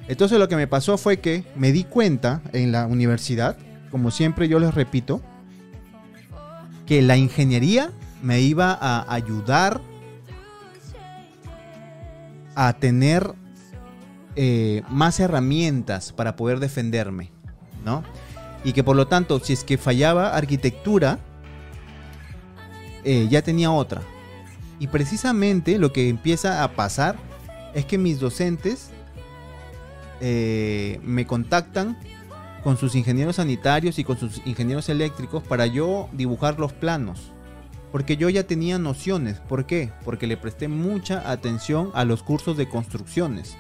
entonces 0.07 0.39
lo 0.39 0.49
que 0.49 0.57
me 0.57 0.67
pasó 0.67 0.97
fue 0.97 1.19
que 1.19 1.45
me 1.57 1.73
di 1.73 1.85
cuenta 1.85 2.41
en 2.53 2.73
la 2.73 2.87
universidad, 2.87 3.57
como 3.91 4.11
siempre 4.11 4.49
yo 4.49 4.59
les 4.59 4.75
repito, 4.75 5.21
que 6.87 7.03
la 7.03 7.17
ingeniería 7.17 7.93
me 8.23 8.41
iba 8.41 8.77
a 8.81 9.13
ayudar 9.13 9.81
a 12.55 12.73
tener 12.73 13.35
eh, 14.41 14.83
más 14.89 15.19
herramientas 15.19 16.13
para 16.13 16.37
poder 16.37 16.61
defenderme, 16.61 17.33
¿no? 17.85 18.05
Y 18.63 18.73
que 18.73 18.85
por 18.85 18.95
lo 18.95 19.09
tanto, 19.09 19.41
si 19.41 19.53
es 19.53 19.65
que 19.65 19.79
fallaba 19.79 20.37
arquitectura, 20.37 21.19
eh, 23.03 23.27
ya 23.29 23.43
tenía 23.43 23.73
otra. 23.73 24.01
Y 24.79 24.87
precisamente 24.87 25.77
lo 25.81 25.93
que 25.93 26.09
empieza 26.09 26.63
a 26.63 26.77
pasar 26.77 27.17
es 27.75 27.85
que 27.85 27.99
mis 27.99 28.21
docentes 28.21 28.91
eh, 30.21 31.01
me 31.03 31.27
contactan 31.27 31.99
con 32.63 32.77
sus 32.77 32.95
ingenieros 32.95 33.37
sanitarios 33.37 33.99
y 33.99 34.05
con 34.05 34.21
sus 34.21 34.41
ingenieros 34.47 34.89
eléctricos 34.89 35.43
para 35.43 35.67
yo 35.67 36.09
dibujar 36.13 36.61
los 36.61 36.73
planos. 36.73 37.33
Porque 37.91 38.17
yo 38.17 38.29
ya 38.29 38.47
tenía 38.47 38.79
nociones. 38.79 39.41
¿Por 39.41 39.67
qué? 39.67 39.91
Porque 40.05 40.29
le 40.29 40.37
presté 40.37 40.69
mucha 40.69 41.29
atención 41.29 41.91
a 41.95 42.05
los 42.05 42.23
cursos 42.23 42.57
de 42.57 42.69
construcciones. 42.69 43.57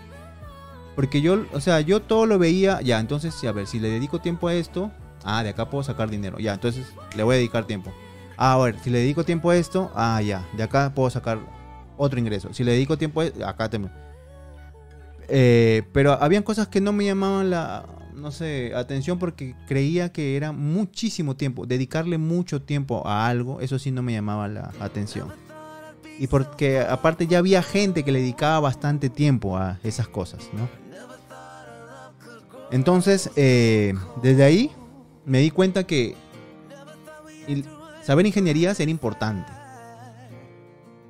Porque 0.99 1.20
yo, 1.20 1.46
o 1.53 1.61
sea, 1.61 1.80
yo 1.80 2.03
todo 2.03 2.26
lo 2.26 2.40
veía, 2.40 2.80
ya, 2.80 2.99
entonces, 2.99 3.44
a 3.44 3.53
ver, 3.53 3.68
si 3.68 3.78
le 3.78 3.88
dedico 3.88 4.20
tiempo 4.20 4.49
a 4.49 4.55
esto, 4.55 4.90
ah, 5.22 5.44
de 5.44 5.51
acá 5.51 5.70
puedo 5.70 5.84
sacar 5.84 6.11
dinero, 6.11 6.40
ya, 6.40 6.55
entonces 6.55 6.92
le 7.16 7.22
voy 7.22 7.34
a 7.34 7.36
dedicar 7.36 7.68
tiempo. 7.68 7.92
Ah, 8.36 8.55
a 8.55 8.59
ver, 8.59 8.80
si 8.80 8.90
le 8.90 8.99
dedico 8.99 9.22
tiempo 9.22 9.51
a 9.51 9.57
esto, 9.57 9.92
ah, 9.94 10.20
ya, 10.20 10.44
de 10.57 10.64
acá 10.64 10.92
puedo 10.92 11.09
sacar 11.09 11.38
otro 11.96 12.18
ingreso. 12.18 12.53
Si 12.53 12.64
le 12.64 12.72
dedico 12.72 12.99
tiempo 12.99 13.20
a 13.20 13.26
esto, 13.26 13.46
acá 13.46 13.70
tengo. 13.70 13.90
Eh, 15.28 15.84
pero 15.92 16.20
habían 16.20 16.42
cosas 16.42 16.66
que 16.66 16.80
no 16.80 16.92
me 16.92 17.05
llamaban 17.05 17.49
la, 17.49 17.86
no 18.16 18.32
sé, 18.32 18.72
atención 18.74 19.20
porque 19.20 19.55
creía 19.68 20.11
que 20.11 20.36
era 20.36 20.51
muchísimo 20.51 21.36
tiempo. 21.36 21.64
Dedicarle 21.64 22.18
mucho 22.18 22.62
tiempo 22.62 23.07
a 23.07 23.28
algo, 23.28 23.61
eso 23.61 23.78
sí 23.78 23.92
no 23.92 24.03
me 24.03 24.14
llamaba 24.14 24.49
la 24.49 24.72
atención. 24.80 25.28
Y 26.18 26.26
porque 26.26 26.80
aparte 26.80 27.28
ya 27.28 27.38
había 27.38 27.62
gente 27.62 28.03
que 28.03 28.11
le 28.11 28.18
dedicaba 28.18 28.59
bastante 28.59 29.09
tiempo 29.09 29.57
a 29.57 29.78
esas 29.84 30.09
cosas, 30.09 30.51
¿no? 30.53 30.88
Entonces, 32.70 33.30
eh, 33.36 33.94
desde 34.22 34.44
ahí 34.44 34.70
me 35.24 35.40
di 35.40 35.50
cuenta 35.50 35.84
que 35.84 36.14
saber 38.02 38.26
ingeniería 38.26 38.74
era 38.78 38.90
importante. 38.90 39.52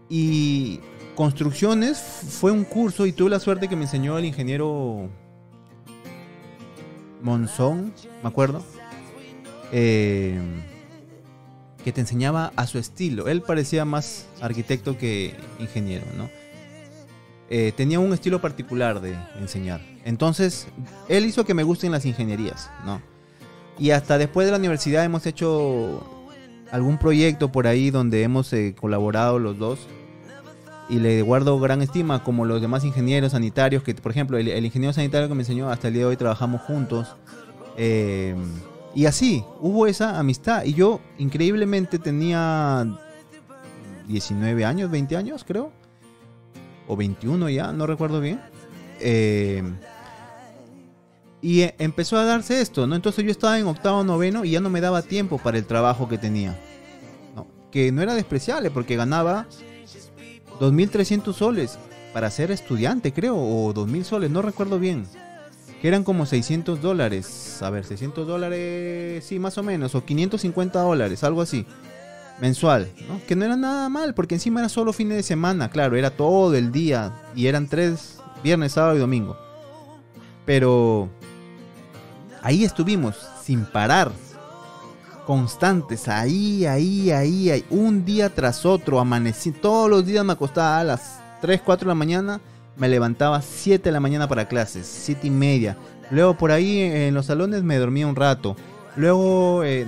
Y 0.09 0.81
construcciones 1.15 1.99
fue 1.99 2.53
un 2.53 2.65
curso 2.65 3.07
y 3.07 3.13
tuve 3.13 3.31
la 3.31 3.41
suerte 3.41 3.69
que 3.69 3.77
me 3.77 3.85
enseñó 3.85 4.19
el 4.19 4.25
ingeniero 4.25 5.09
Monzón, 7.23 7.93
me 8.23 8.29
acuerdo, 8.29 8.65
eh, 9.73 10.39
que 11.85 11.93
te 11.93 12.01
enseñaba 12.01 12.53
a 12.57 12.67
su 12.67 12.79
estilo. 12.79 13.29
Él 13.29 13.43
parecía 13.43 13.85
más 13.85 14.27
arquitecto 14.41 14.97
que 14.97 15.35
ingeniero, 15.59 16.07
¿no? 16.17 16.31
Eh, 17.51 17.73
tenía 17.77 17.99
un 17.99 18.13
estilo 18.13 18.41
particular 18.41 19.01
de 19.01 19.17
enseñar. 19.39 19.81
Entonces, 20.05 20.69
él 21.09 21.25
hizo 21.25 21.45
que 21.45 21.55
me 21.55 21.63
gusten 21.63 21.93
las 21.93 22.05
ingenierías, 22.05 22.71
¿no? 22.85 23.01
Y 23.79 23.91
hasta 23.91 24.19
después 24.19 24.47
de 24.47 24.51
la 24.51 24.59
universidad 24.59 25.05
hemos 25.05 25.25
hecho 25.27 26.05
algún 26.71 26.99
proyecto 26.99 27.51
por 27.51 27.67
ahí 27.67 27.91
donde 27.91 28.23
hemos 28.23 28.53
eh, 28.53 28.75
colaborado 28.79 29.39
los 29.39 29.59
dos 29.59 29.79
y 30.89 30.99
le 30.99 31.23
guardo 31.23 31.59
gran 31.61 31.83
estima 31.83 32.23
como 32.23 32.45
los 32.45 32.61
demás 32.61 32.85
ingenieros 32.85 33.33
sanitarios 33.33 33.83
que 33.83 33.95
por 33.95 34.13
ejemplo 34.13 34.39
el, 34.39 34.65
ingeniero 34.65 34.93
sanitario 34.93 35.29
que 35.29 35.35
me 35.35 35.43
enseñó 35.43 35.71
hasta 35.71 35.89
el 35.89 35.95
día 35.95 36.03
de 36.03 36.09
hoy 36.09 36.17
trabajamos 36.17 36.63
juntos 36.63 37.15
eh, 37.77 38.35
y 38.95 39.07
así 39.07 39.45
hubo 39.61 39.87
esa 39.87 40.19
amistad 40.19 40.65
y 40.65 40.75
yo 40.75 41.01
increíblemente 41.19 41.99
tenía 41.99 42.87
19 44.07 44.65
años 44.65 44.91
20 44.91 45.17
años 45.17 45.45
creo 45.47 45.73
o 46.89 46.97
21 46.97 47.49
ya 47.51 47.73
no 47.73 47.87
recuerdo 47.87 48.21
bien 48.21 48.41
eh, 49.01 49.63
y 51.41 51.61
eh, 51.63 51.75
empezó 51.79 52.17
a 52.17 52.25
darse 52.25 52.61
esto, 52.61 52.87
¿no? 52.87 52.97
Entonces 52.97 53.25
yo 53.25 53.31
estaba 53.31 53.59
en 53.59 53.67
octavo, 53.67 54.03
noveno 54.03 54.45
y 54.45 54.51
ya 54.53 54.61
no 54.61 54.71
me 54.71 54.81
daba 54.81 55.03
tiempo 55.03 55.39
para 55.39 55.59
el 55.59 55.67
trabajo 55.67 56.09
que 56.09 56.19
tenía. 56.19 56.59
Que 57.71 57.93
no 57.93 58.03
era 58.03 58.15
despreciable 58.15 58.71
porque 58.71 58.97
ganaba 58.97 59.47
2.300 60.59 61.33
soles 61.35 61.79
para 62.13 62.31
ser 62.31 62.51
estudiante, 62.51 63.13
creo, 63.13 63.37
o 63.37 63.73
2.000 63.75 64.03
soles, 64.05 64.31
no 64.31 64.43
recuerdo 64.43 64.79
bien. 64.79 65.05
Que 65.81 65.87
eran 65.87 66.03
como 66.03 66.27
600 66.27 66.83
dólares. 66.83 67.63
A 67.63 67.71
ver, 67.71 67.85
600 67.85 68.27
dólares, 68.27 69.25
sí, 69.25 69.39
más 69.39 69.59
o 69.59 69.63
menos, 69.63 69.95
o 69.95 70.05
550 70.05 70.81
dólares, 70.81 71.23
algo 71.23 71.43
así. 71.43 71.67
Mensual. 72.41 72.89
Que 73.27 73.35
no 73.35 73.45
era 73.45 73.57
nada 73.57 73.89
mal, 73.89 74.15
porque 74.15 74.35
encima 74.37 74.61
era 74.61 74.69
solo 74.69 74.93
fines 74.93 75.17
de 75.17 75.23
semana, 75.23 75.71
claro, 75.71 75.97
era 75.97 76.11
todo 76.11 76.55
el 76.55 76.73
día. 76.73 77.13
Y 77.35 77.47
eran 77.47 77.67
tres, 77.69 78.21
viernes, 78.43 78.73
sábado 78.73 78.97
y 78.97 79.01
domingo. 79.01 79.37
Pero 80.47 81.09
ahí 82.43 82.65
estuvimos, 82.65 83.17
sin 83.43 83.65
parar, 83.65 84.13
constantes, 85.27 86.09
ahí, 86.09 86.65
ahí, 86.65 87.11
ahí, 87.11 87.51
ahí, 87.51 87.65
un 87.71 88.05
día 88.05 88.35
tras 88.35 88.65
otro, 88.65 88.99
amanecí, 88.99 89.51
todos 89.53 89.91
los 89.91 90.07
días 90.07 90.25
me 90.25 90.33
acostaba 90.33 90.79
a 90.79 90.85
las 90.85 91.21
3, 91.43 91.61
4 91.63 91.85
de 91.85 91.89
la 91.91 91.95
mañana, 91.95 92.41
me 92.77 92.89
levantaba 92.89 93.43
7 93.43 93.85
de 93.85 93.93
la 93.93 94.01
mañana 94.01 94.27
para 94.27 94.49
clases, 94.49 94.87
7 94.87 95.27
y 95.27 95.31
media, 95.31 95.77
Luego 96.11 96.35
por 96.35 96.53
ahí 96.53 96.81
en 96.81 97.15
los 97.15 97.27
salones 97.27 97.63
me 97.63 97.77
dormía 97.77 98.07
un 98.07 98.17
rato. 98.17 98.57
Luego 98.97 99.63
eh, 99.65 99.87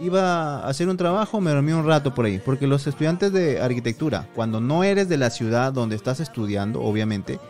iba 0.00 0.56
a 0.60 0.68
hacer 0.68 0.88
un 0.88 0.96
trabajo, 0.96 1.40
me 1.40 1.50
dormía 1.50 1.76
un 1.76 1.86
rato 1.86 2.14
por 2.14 2.26
ahí. 2.26 2.38
Porque 2.38 2.66
los 2.66 2.86
estudiantes 2.86 3.32
de 3.32 3.60
arquitectura, 3.60 4.28
cuando 4.34 4.60
no 4.60 4.84
eres 4.84 5.08
de 5.08 5.16
la 5.16 5.30
ciudad 5.30 5.72
donde 5.72 5.96
estás 5.96 6.20
estudiando, 6.20 6.80
obviamente, 6.80 7.40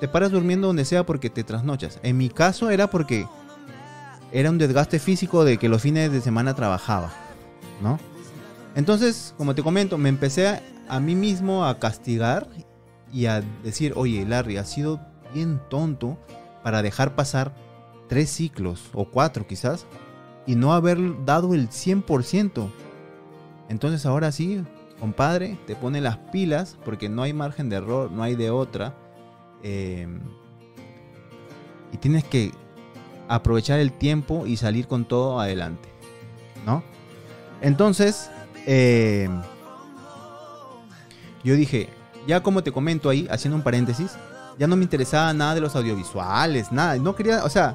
te 0.00 0.08
paras 0.08 0.30
durmiendo 0.30 0.68
donde 0.68 0.84
sea 0.84 1.04
porque 1.04 1.30
te 1.30 1.44
trasnochas. 1.44 1.98
En 2.02 2.16
mi 2.16 2.28
caso 2.28 2.70
era 2.70 2.88
porque 2.88 3.26
era 4.32 4.50
un 4.50 4.58
desgaste 4.58 4.98
físico 4.98 5.44
de 5.44 5.58
que 5.58 5.68
los 5.68 5.82
fines 5.82 6.12
de 6.12 6.20
semana 6.20 6.54
trabajaba, 6.54 7.12
¿no? 7.82 7.98
Entonces, 8.76 9.34
como 9.36 9.54
te 9.54 9.62
comento, 9.62 9.98
me 9.98 10.08
empecé 10.08 10.46
a, 10.46 10.62
a 10.88 11.00
mí 11.00 11.14
mismo 11.16 11.66
a 11.66 11.78
castigar 11.78 12.46
y 13.12 13.26
a 13.26 13.42
decir, 13.64 13.92
oye, 13.96 14.24
Larry, 14.24 14.56
has 14.56 14.68
sido 14.68 15.00
bien 15.34 15.60
tonto 15.68 16.16
para 16.62 16.82
dejar 16.82 17.14
pasar 17.14 17.52
tres 18.08 18.30
ciclos 18.30 18.90
o 18.92 19.04
cuatro 19.04 19.46
quizás 19.46 19.86
y 20.46 20.54
no 20.54 20.72
haber 20.72 21.24
dado 21.24 21.54
el 21.54 21.68
100%. 21.68 22.70
Entonces 23.68 24.04
ahora 24.06 24.32
sí, 24.32 24.64
compadre, 24.98 25.58
te 25.66 25.76
pone 25.76 26.00
las 26.00 26.16
pilas 26.16 26.76
porque 26.84 27.08
no 27.08 27.22
hay 27.22 27.32
margen 27.32 27.68
de 27.68 27.76
error, 27.76 28.10
no 28.10 28.22
hay 28.22 28.36
de 28.36 28.50
otra. 28.50 28.94
Em, 29.62 30.20
y 31.92 31.96
tienes 31.98 32.24
que 32.24 32.52
aprovechar 33.28 33.78
el 33.78 33.92
tiempo 33.92 34.46
y 34.46 34.56
salir 34.56 34.88
con 34.88 35.04
todo 35.04 35.40
adelante. 35.40 35.88
¿No? 36.66 36.82
Entonces, 37.60 38.30
em, 38.66 39.40
yo 41.44 41.54
dije, 41.54 41.88
ya 42.26 42.42
como 42.42 42.62
te 42.62 42.72
comento 42.72 43.08
ahí, 43.08 43.26
haciendo 43.30 43.56
un 43.56 43.62
paréntesis, 43.62 44.12
ya 44.58 44.66
no 44.66 44.76
me 44.76 44.82
interesaba 44.82 45.32
nada 45.32 45.54
de 45.54 45.60
los 45.60 45.74
audiovisuales, 45.74 46.70
nada. 46.70 46.96
No 46.96 47.14
quería, 47.14 47.44
o 47.44 47.48
sea, 47.48 47.74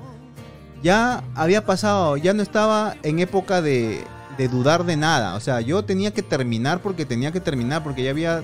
ya 0.86 1.24
había 1.34 1.66
pasado, 1.66 2.16
ya 2.16 2.36
no 2.36 2.44
estaba 2.44 2.96
en 3.02 3.18
época 3.18 3.60
de, 3.64 4.04
dudar 4.52 4.86
de 4.86 4.96
nada. 4.96 5.34
O 5.34 5.40
sea, 5.40 5.60
yo 5.60 5.84
tenía 5.84 6.14
que 6.14 6.22
terminar 6.22 6.84
porque 6.84 7.08
tenía 7.08 7.32
que 7.32 7.40
terminar, 7.40 7.84
porque 7.84 8.04
ya 8.04 8.12
había, 8.12 8.44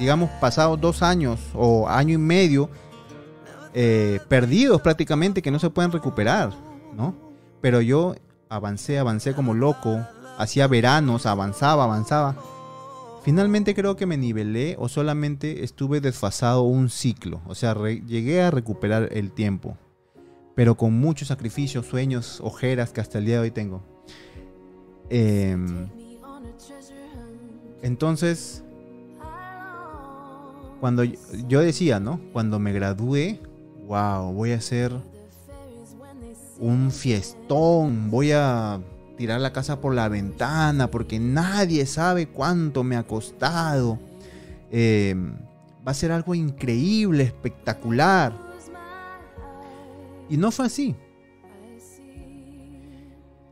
digamos, 0.00 0.28
pasado 0.40 0.76
dos 0.76 1.04
años 1.04 1.38
o 1.54 1.88
año 1.88 2.14
y 2.14 2.18
medio 2.18 2.68
eh, 3.74 4.18
perdidos 4.28 4.80
prácticamente 4.80 5.40
que 5.40 5.52
no 5.52 5.60
se 5.60 5.70
pueden 5.70 5.92
recuperar, 5.92 6.50
¿no? 6.96 7.14
Pero 7.60 7.80
yo 7.80 8.16
avancé, 8.48 8.98
avancé 8.98 9.32
como 9.32 9.54
loco, 9.54 10.04
hacía 10.36 10.66
veranos, 10.66 11.26
avanzaba, 11.26 11.84
avanzaba. 11.84 12.34
Finalmente 13.22 13.76
creo 13.76 13.94
que 13.94 14.06
me 14.06 14.16
nivelé 14.16 14.74
o 14.80 14.88
solamente 14.88 15.62
estuve 15.62 16.00
desfasado 16.00 16.62
un 16.62 16.90
ciclo, 16.90 17.40
o 17.46 17.54
sea, 17.54 17.76
llegué 17.76 18.42
a 18.42 18.50
recuperar 18.50 19.10
el 19.12 19.30
tiempo 19.30 19.76
pero 20.54 20.76
con 20.76 20.94
muchos 20.98 21.28
sacrificios, 21.28 21.86
sueños, 21.86 22.40
ojeras 22.40 22.92
que 22.92 23.00
hasta 23.00 23.18
el 23.18 23.26
día 23.26 23.36
de 23.36 23.40
hoy 23.40 23.50
tengo. 23.50 23.82
Em, 25.08 25.88
entonces, 27.82 28.62
cuando 30.80 31.04
yo 31.04 31.60
decía, 31.60 32.00
¿no? 32.00 32.20
Cuando 32.32 32.58
me 32.58 32.72
gradué, 32.72 33.40
wow, 33.86 34.32
voy 34.32 34.52
a 34.52 34.56
hacer 34.56 34.92
un 36.58 36.90
fiestón, 36.90 38.10
voy 38.10 38.32
a 38.32 38.80
tirar 39.16 39.40
la 39.40 39.52
casa 39.52 39.80
por 39.80 39.94
la 39.94 40.08
ventana 40.08 40.90
porque 40.90 41.18
nadie 41.18 41.84
sabe 41.86 42.28
cuánto 42.28 42.84
me 42.84 42.96
ha 42.96 43.02
costado. 43.02 43.98
Em, 44.70 45.34
va 45.86 45.92
a 45.92 45.94
ser 45.94 46.12
algo 46.12 46.34
increíble, 46.34 47.24
espectacular. 47.24 48.49
Y 50.30 50.36
no 50.36 50.52
fue 50.52 50.66
así. 50.66 50.94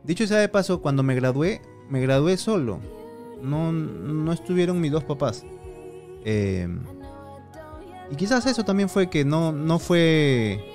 Dicho 0.05 0.25
sea 0.25 0.39
de 0.39 0.47
paso, 0.47 0.81
cuando 0.81 1.03
me 1.03 1.13
gradué, 1.13 1.61
me 1.89 2.01
gradué 2.01 2.37
solo. 2.37 2.79
No, 3.43 3.71
no 3.73 4.31
estuvieron 4.31 4.79
mis 4.79 4.91
dos 4.91 5.03
papás. 5.03 5.45
Em, 6.23 6.83
y 8.09 8.15
quizás 8.15 8.45
eso 8.45 8.63
también 8.63 8.89
fue 8.89 9.09
que 9.09 9.25
no, 9.25 9.51
no 9.51 9.77
fue... 9.77 10.65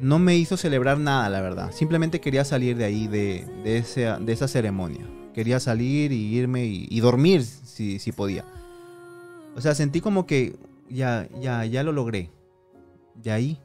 No 0.00 0.18
me 0.18 0.36
hizo 0.36 0.58
celebrar 0.58 0.98
nada, 0.98 1.30
la 1.30 1.40
verdad. 1.40 1.72
Simplemente 1.72 2.20
quería 2.20 2.44
salir 2.44 2.76
de 2.76 2.84
ahí, 2.84 3.08
de, 3.08 3.46
de, 3.64 3.78
esa, 3.78 4.48
ceremonia. 4.48 5.06
Quería 5.32 5.58
salir 5.58 6.12
y 6.12 6.36
irme 6.36 6.66
y, 6.66 7.00
dormir 7.00 7.42
si, 7.42 7.98
si 7.98 8.12
podía. 8.12 8.44
O 9.56 9.62
sea, 9.62 9.74
sentí 9.74 10.02
como 10.02 10.26
que 10.26 10.56
ya, 10.90 11.26
ya, 11.40 11.64
ya 11.64 11.82
lo 11.82 11.92
logré. 11.92 12.30
De 13.14 13.32
ahí 13.32 13.58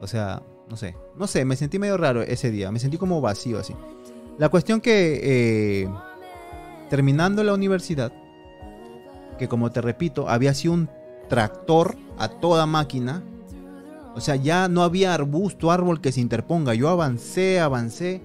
o 0.00 0.06
sea, 0.06 0.42
no 0.68 0.76
sé, 0.76 0.96
no 1.16 1.26
sé, 1.26 1.44
me 1.44 1.56
sentí 1.56 1.78
medio 1.78 1.96
raro 1.96 2.22
ese 2.22 2.50
día, 2.50 2.70
me 2.70 2.78
sentí 2.78 2.98
como 2.98 3.20
vacío 3.20 3.58
así. 3.58 3.74
La 4.38 4.48
cuestión 4.48 4.80
que 4.80 5.20
eh, 5.22 5.88
terminando 6.90 7.42
la 7.42 7.54
universidad, 7.54 8.12
que 9.38 9.48
como 9.48 9.70
te 9.70 9.80
repito, 9.80 10.28
había 10.28 10.54
sido 10.54 10.74
un 10.74 10.90
tractor 11.28 11.96
a 12.18 12.28
toda 12.28 12.66
máquina, 12.66 13.22
o 14.14 14.20
sea, 14.20 14.36
ya 14.36 14.68
no 14.68 14.82
había 14.82 15.14
arbusto, 15.14 15.70
árbol 15.70 16.00
que 16.00 16.12
se 16.12 16.20
interponga, 16.20 16.74
yo 16.74 16.88
avancé, 16.88 17.60
avancé, 17.60 18.20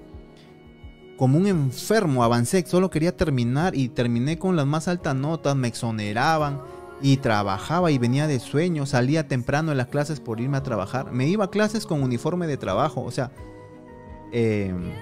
como 1.17 1.37
un 1.37 1.47
enfermo, 1.47 2.23
avancé, 2.23 2.65
solo 2.65 2.89
quería 2.89 3.15
terminar 3.15 3.75
y 3.75 3.89
terminé 3.89 4.39
con 4.39 4.55
las 4.55 4.65
más 4.65 4.87
altas 4.87 5.15
notas, 5.15 5.55
me 5.55 5.67
exoneraban 5.67 6.61
y 7.03 7.17
trabajaba 7.17 7.91
y 7.91 7.97
venía 7.97 8.27
de 8.27 8.39
sueño, 8.39 8.85
salía 8.85 9.27
temprano 9.27 9.73
en 9.73 9.77
las 9.77 9.87
clases 9.87 10.21
por 10.21 10.39
irme 10.39 10.55
a 10.55 10.63
trabajar. 10.63 11.11
Me 11.11 11.27
iba 11.27 11.43
a 11.43 11.51
clases 11.51 11.85
con 11.85 12.01
uniforme 12.01 12.47
de 12.47 12.55
trabajo, 12.55 13.03
o 13.03 13.11
sea, 13.11 13.29
em, 14.31 14.93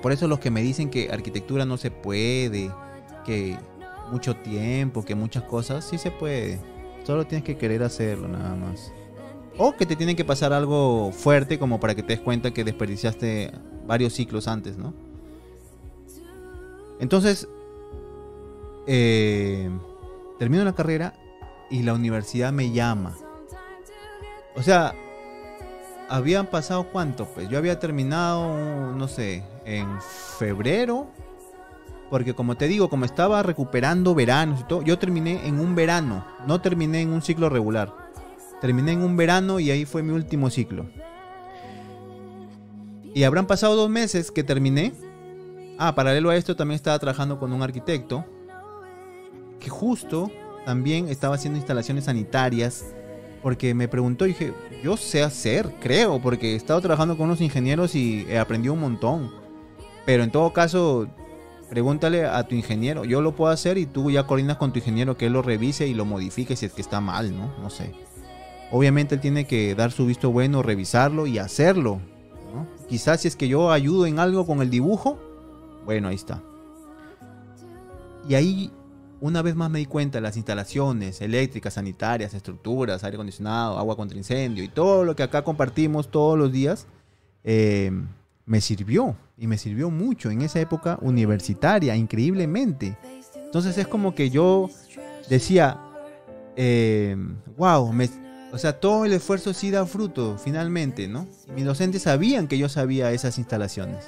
por 0.00 0.12
eso 0.12 0.26
los 0.26 0.38
que 0.38 0.50
me 0.50 0.62
dicen 0.62 0.88
que 0.88 1.10
arquitectura 1.12 1.66
no 1.66 1.76
se 1.76 1.90
puede, 1.90 2.72
que 3.26 3.58
mucho 4.10 4.36
tiempo, 4.36 5.04
que 5.04 5.14
muchas 5.14 5.42
cosas, 5.42 5.84
sí 5.84 5.98
se 5.98 6.10
puede. 6.10 6.58
Solo 7.04 7.26
tienes 7.26 7.44
que 7.44 7.58
querer 7.58 7.82
hacerlo 7.82 8.26
nada 8.26 8.54
más. 8.54 8.90
O 9.58 9.76
que 9.76 9.84
te 9.84 9.96
tiene 9.96 10.16
que 10.16 10.24
pasar 10.24 10.54
algo 10.54 11.12
fuerte 11.12 11.58
como 11.58 11.78
para 11.78 11.94
que 11.94 12.02
te 12.02 12.14
des 12.14 12.20
cuenta 12.20 12.52
que 12.52 12.64
desperdiciaste 12.64 13.52
varios 13.86 14.14
ciclos 14.14 14.48
antes, 14.48 14.78
¿no? 14.78 14.94
Entonces, 17.00 17.48
eh, 18.86 19.68
termino 20.38 20.64
la 20.64 20.74
carrera 20.74 21.14
y 21.70 21.82
la 21.82 21.94
universidad 21.94 22.52
me 22.52 22.70
llama. 22.70 23.16
O 24.56 24.62
sea, 24.62 24.94
habían 26.08 26.46
pasado 26.46 26.88
cuánto, 26.92 27.26
pues 27.26 27.48
yo 27.48 27.58
había 27.58 27.78
terminado, 27.78 28.92
no 28.92 29.08
sé, 29.08 29.44
en 29.64 30.00
febrero, 30.38 31.08
porque 32.10 32.34
como 32.34 32.56
te 32.56 32.68
digo, 32.68 32.88
como 32.88 33.04
estaba 33.04 33.42
recuperando 33.42 34.14
veranos 34.14 34.60
y 34.60 34.64
todo, 34.64 34.82
yo 34.82 34.98
terminé 34.98 35.46
en 35.46 35.58
un 35.58 35.74
verano, 35.74 36.24
no 36.46 36.60
terminé 36.60 37.00
en 37.00 37.12
un 37.12 37.22
ciclo 37.22 37.48
regular. 37.48 37.92
Terminé 38.60 38.92
en 38.92 39.02
un 39.02 39.16
verano 39.16 39.60
y 39.60 39.70
ahí 39.70 39.84
fue 39.84 40.02
mi 40.02 40.12
último 40.12 40.48
ciclo. 40.48 40.86
Y 43.12 43.24
habrán 43.24 43.46
pasado 43.46 43.76
dos 43.76 43.90
meses 43.90 44.30
que 44.30 44.42
terminé. 44.42 44.94
Ah, 45.78 45.94
paralelo 45.94 46.30
a 46.30 46.36
esto 46.36 46.56
también 46.56 46.76
estaba 46.76 46.98
trabajando 46.98 47.38
con 47.38 47.52
un 47.52 47.62
arquitecto 47.62 48.24
que 49.60 49.70
justo 49.70 50.30
también 50.64 51.08
estaba 51.08 51.34
haciendo 51.34 51.58
instalaciones 51.58 52.04
sanitarias, 52.04 52.94
porque 53.42 53.74
me 53.74 53.88
preguntó 53.88 54.24
y 54.24 54.28
dije, 54.28 54.54
yo 54.82 54.96
sé 54.96 55.22
hacer, 55.22 55.70
creo, 55.80 56.20
porque 56.20 56.52
he 56.52 56.56
estado 56.56 56.80
trabajando 56.80 57.16
con 57.16 57.26
unos 57.26 57.40
ingenieros 57.40 57.94
y 57.94 58.26
he 58.28 58.38
aprendido 58.38 58.72
un 58.72 58.80
montón. 58.80 59.30
Pero 60.06 60.22
en 60.22 60.30
todo 60.30 60.52
caso, 60.52 61.08
pregúntale 61.68 62.24
a 62.24 62.42
tu 62.46 62.54
ingeniero, 62.54 63.04
yo 63.04 63.20
lo 63.20 63.34
puedo 63.36 63.52
hacer 63.52 63.78
y 63.78 63.86
tú 63.86 64.10
ya 64.10 64.26
coordinas 64.26 64.56
con 64.56 64.72
tu 64.72 64.78
ingeniero 64.78 65.16
que 65.16 65.26
él 65.26 65.34
lo 65.34 65.42
revise 65.42 65.86
y 65.86 65.94
lo 65.94 66.04
modifique 66.04 66.56
si 66.56 66.66
es 66.66 66.72
que 66.72 66.80
está 66.80 67.00
mal, 67.00 67.36
¿no? 67.36 67.52
No 67.60 67.68
sé. 67.68 67.92
Obviamente 68.70 69.14
él 69.14 69.20
tiene 69.20 69.46
que 69.46 69.74
dar 69.74 69.92
su 69.92 70.06
visto 70.06 70.32
bueno, 70.32 70.62
revisarlo 70.62 71.26
y 71.26 71.38
hacerlo. 71.38 72.00
Quizás 72.88 73.20
si 73.20 73.28
es 73.28 73.36
que 73.36 73.48
yo 73.48 73.70
ayudo 73.70 74.06
en 74.06 74.18
algo 74.18 74.46
con 74.46 74.62
el 74.62 74.70
dibujo, 74.70 75.18
bueno, 75.84 76.08
ahí 76.08 76.14
está. 76.14 76.42
Y 78.28 78.34
ahí 78.34 78.70
una 79.20 79.42
vez 79.42 79.54
más 79.54 79.70
me 79.70 79.78
di 79.78 79.86
cuenta, 79.86 80.20
las 80.20 80.36
instalaciones 80.36 81.20
eléctricas, 81.20 81.74
sanitarias, 81.74 82.34
estructuras, 82.34 83.04
aire 83.04 83.16
acondicionado, 83.16 83.78
agua 83.78 83.96
contra 83.96 84.18
incendio 84.18 84.64
y 84.64 84.68
todo 84.68 85.04
lo 85.04 85.16
que 85.16 85.22
acá 85.22 85.42
compartimos 85.42 86.10
todos 86.10 86.38
los 86.38 86.52
días, 86.52 86.86
eh, 87.42 87.90
me 88.46 88.60
sirvió 88.60 89.16
y 89.38 89.46
me 89.46 89.58
sirvió 89.58 89.90
mucho 89.90 90.30
en 90.30 90.42
esa 90.42 90.60
época 90.60 90.98
universitaria, 91.00 91.96
increíblemente. 91.96 92.96
Entonces 93.36 93.78
es 93.78 93.86
como 93.86 94.14
que 94.14 94.30
yo 94.30 94.68
decía, 95.28 95.80
wow, 97.56 97.92
eh, 98.00 98.08
o 98.52 98.58
sea, 98.58 98.78
todo 98.78 99.04
el 99.04 99.12
esfuerzo 99.12 99.52
sí 99.52 99.70
da 99.70 99.86
fruto 99.86 100.38
finalmente, 100.38 101.08
¿no? 101.08 101.26
mis 101.54 101.64
docentes 101.64 102.02
sabían 102.02 102.46
que 102.46 102.58
yo 102.58 102.68
sabía 102.68 103.10
esas 103.12 103.38
instalaciones. 103.38 104.04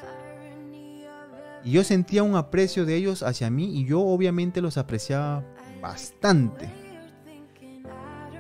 Y 1.67 1.73
yo 1.73 1.83
sentía 1.83 2.23
un 2.23 2.37
aprecio 2.37 2.87
de 2.87 2.95
ellos 2.95 3.25
hacia 3.25 3.51
mí 3.51 3.81
y 3.81 3.85
yo 3.85 4.01
obviamente 4.01 4.63
los 4.63 4.79
apreciaba 4.79 5.43
bastante. 5.83 6.71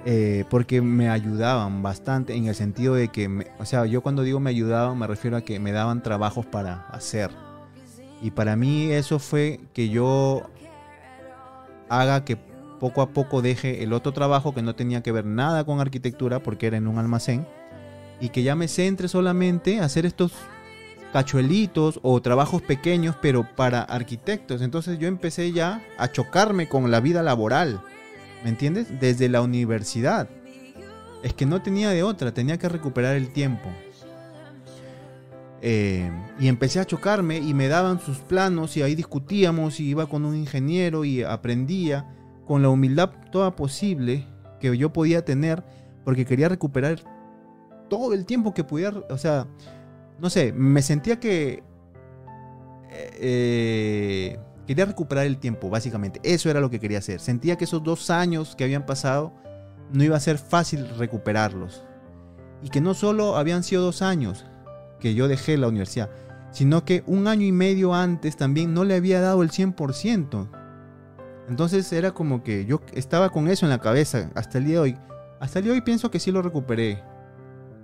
eh, 0.04 0.44
porque 0.48 0.80
me 0.80 1.10
ayudaban 1.10 1.82
bastante 1.82 2.36
en 2.36 2.46
el 2.46 2.54
sentido 2.54 2.94
de 2.94 3.08
que, 3.08 3.50
o 3.58 3.64
sea, 3.64 3.84
yo 3.86 4.00
cuando 4.00 4.22
digo 4.22 4.38
me 4.38 4.50
ayudaban 4.50 4.96
me 4.96 5.08
refiero 5.08 5.36
a 5.36 5.40
que 5.40 5.58
me 5.58 5.72
daban 5.72 6.04
trabajos 6.04 6.46
para 6.46 6.86
hacer. 6.90 7.32
Y 8.22 8.30
para 8.30 8.54
mí 8.54 8.92
eso 8.92 9.18
fue 9.18 9.58
que 9.74 9.88
yo 9.88 10.48
haga 11.88 12.24
que 12.24 12.36
poco 12.78 13.02
a 13.02 13.08
poco 13.08 13.42
deje 13.42 13.82
el 13.82 13.92
otro 13.92 14.12
trabajo 14.12 14.54
que 14.54 14.62
no 14.62 14.76
tenía 14.76 15.02
que 15.02 15.10
ver 15.10 15.24
nada 15.24 15.64
con 15.64 15.80
arquitectura 15.80 16.40
porque 16.44 16.68
era 16.68 16.76
en 16.76 16.86
un 16.86 16.98
almacén 16.98 17.44
y 18.20 18.28
que 18.28 18.44
ya 18.44 18.54
me 18.54 18.68
centre 18.68 19.08
solamente 19.08 19.80
a 19.80 19.84
hacer 19.86 20.06
estos 20.06 20.32
cachuelitos 21.12 22.00
o 22.02 22.20
trabajos 22.20 22.62
pequeños 22.62 23.16
pero 23.20 23.46
para 23.56 23.82
arquitectos. 23.82 24.62
Entonces 24.62 24.98
yo 24.98 25.08
empecé 25.08 25.52
ya 25.52 25.82
a 25.98 26.10
chocarme 26.10 26.68
con 26.68 26.90
la 26.90 27.00
vida 27.00 27.22
laboral 27.22 27.80
¿Me 28.46 28.50
entiendes? 28.50 29.00
Desde 29.00 29.28
la 29.28 29.42
universidad. 29.42 30.28
Es 31.22 31.34
que 31.34 31.46
no 31.46 31.62
tenía 31.62 31.90
de 31.90 32.04
otra, 32.04 32.32
tenía 32.32 32.58
que 32.58 32.68
recuperar 32.68 33.16
el 33.16 33.32
tiempo. 33.32 33.68
Eh, 35.62 36.08
y 36.38 36.48
empecé 36.48 36.78
a 36.78 36.84
chocarme 36.84 37.38
y 37.38 37.54
me 37.54 37.66
daban 37.66 37.98
sus 37.98 38.18
planos 38.18 38.76
y 38.76 38.82
ahí 38.82 38.94
discutíamos 38.94 39.80
y 39.80 39.88
iba 39.88 40.06
con 40.06 40.24
un 40.24 40.36
ingeniero 40.36 41.04
y 41.04 41.22
aprendía 41.24 42.08
con 42.46 42.62
la 42.62 42.68
humildad 42.68 43.10
toda 43.32 43.56
posible 43.56 44.26
que 44.60 44.78
yo 44.78 44.92
podía 44.92 45.24
tener 45.24 45.64
porque 46.04 46.24
quería 46.24 46.48
recuperar 46.48 47.00
todo 47.88 48.12
el 48.12 48.26
tiempo 48.26 48.54
que 48.54 48.62
pudiera, 48.62 49.00
o 49.10 49.18
sea, 49.18 49.48
no 50.18 50.30
sé, 50.30 50.52
me 50.52 50.82
sentía 50.82 51.20
que 51.20 51.62
eh, 52.90 54.38
Quería 54.66 54.84
recuperar 54.84 55.26
el 55.26 55.38
tiempo, 55.38 55.70
básicamente. 55.70 56.20
Eso 56.24 56.50
era 56.50 56.60
lo 56.60 56.70
que 56.70 56.80
quería 56.80 56.98
hacer. 56.98 57.20
Sentía 57.20 57.56
que 57.56 57.64
esos 57.64 57.84
dos 57.84 58.10
años 58.10 58.56
que 58.56 58.64
habían 58.64 58.84
pasado 58.84 59.32
no 59.92 60.02
iba 60.02 60.16
a 60.16 60.20
ser 60.20 60.38
fácil 60.38 60.88
recuperarlos. 60.98 61.84
Y 62.62 62.70
que 62.70 62.80
no 62.80 62.94
solo 62.94 63.36
habían 63.36 63.62
sido 63.62 63.82
dos 63.82 64.02
años 64.02 64.44
que 64.98 65.14
yo 65.14 65.28
dejé 65.28 65.56
la 65.56 65.68
universidad, 65.68 66.10
sino 66.50 66.84
que 66.84 67.04
un 67.06 67.28
año 67.28 67.46
y 67.46 67.52
medio 67.52 67.94
antes 67.94 68.36
también 68.36 68.74
no 68.74 68.84
le 68.84 68.96
había 68.96 69.20
dado 69.20 69.44
el 69.44 69.50
100%. 69.50 70.48
Entonces 71.48 71.92
era 71.92 72.10
como 72.10 72.42
que 72.42 72.64
yo 72.64 72.80
estaba 72.92 73.30
con 73.30 73.46
eso 73.46 73.66
en 73.66 73.70
la 73.70 73.78
cabeza 73.78 74.32
hasta 74.34 74.58
el 74.58 74.64
día 74.64 74.74
de 74.74 74.80
hoy. 74.80 74.98
Hasta 75.38 75.60
el 75.60 75.66
día 75.66 75.74
de 75.74 75.78
hoy 75.78 75.84
pienso 75.84 76.10
que 76.10 76.18
sí 76.18 76.32
lo 76.32 76.42
recuperé. 76.42 77.04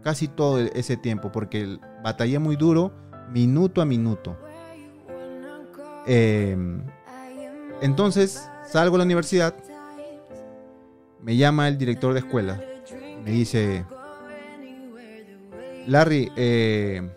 Casi 0.03 0.27
todo 0.27 0.59
ese 0.59 0.97
tiempo, 0.97 1.31
porque 1.31 1.79
batallé 2.03 2.39
muy 2.39 2.57
duro, 2.57 2.93
minuto 3.31 3.81
a 3.81 3.85
minuto. 3.85 4.37
Em, 6.07 6.83
entonces 7.81 8.49
salgo 8.67 8.97
a 8.97 8.99
la 8.99 9.05
universidad, 9.05 9.55
me 11.23 11.37
llama 11.37 11.69
el 11.69 11.79
director 11.79 12.13
de 12.13 12.21
escuela, 12.21 12.61
me 13.25 13.31
dice, 13.31 13.85
Larry, 15.87 16.33
eh, 16.37 17.09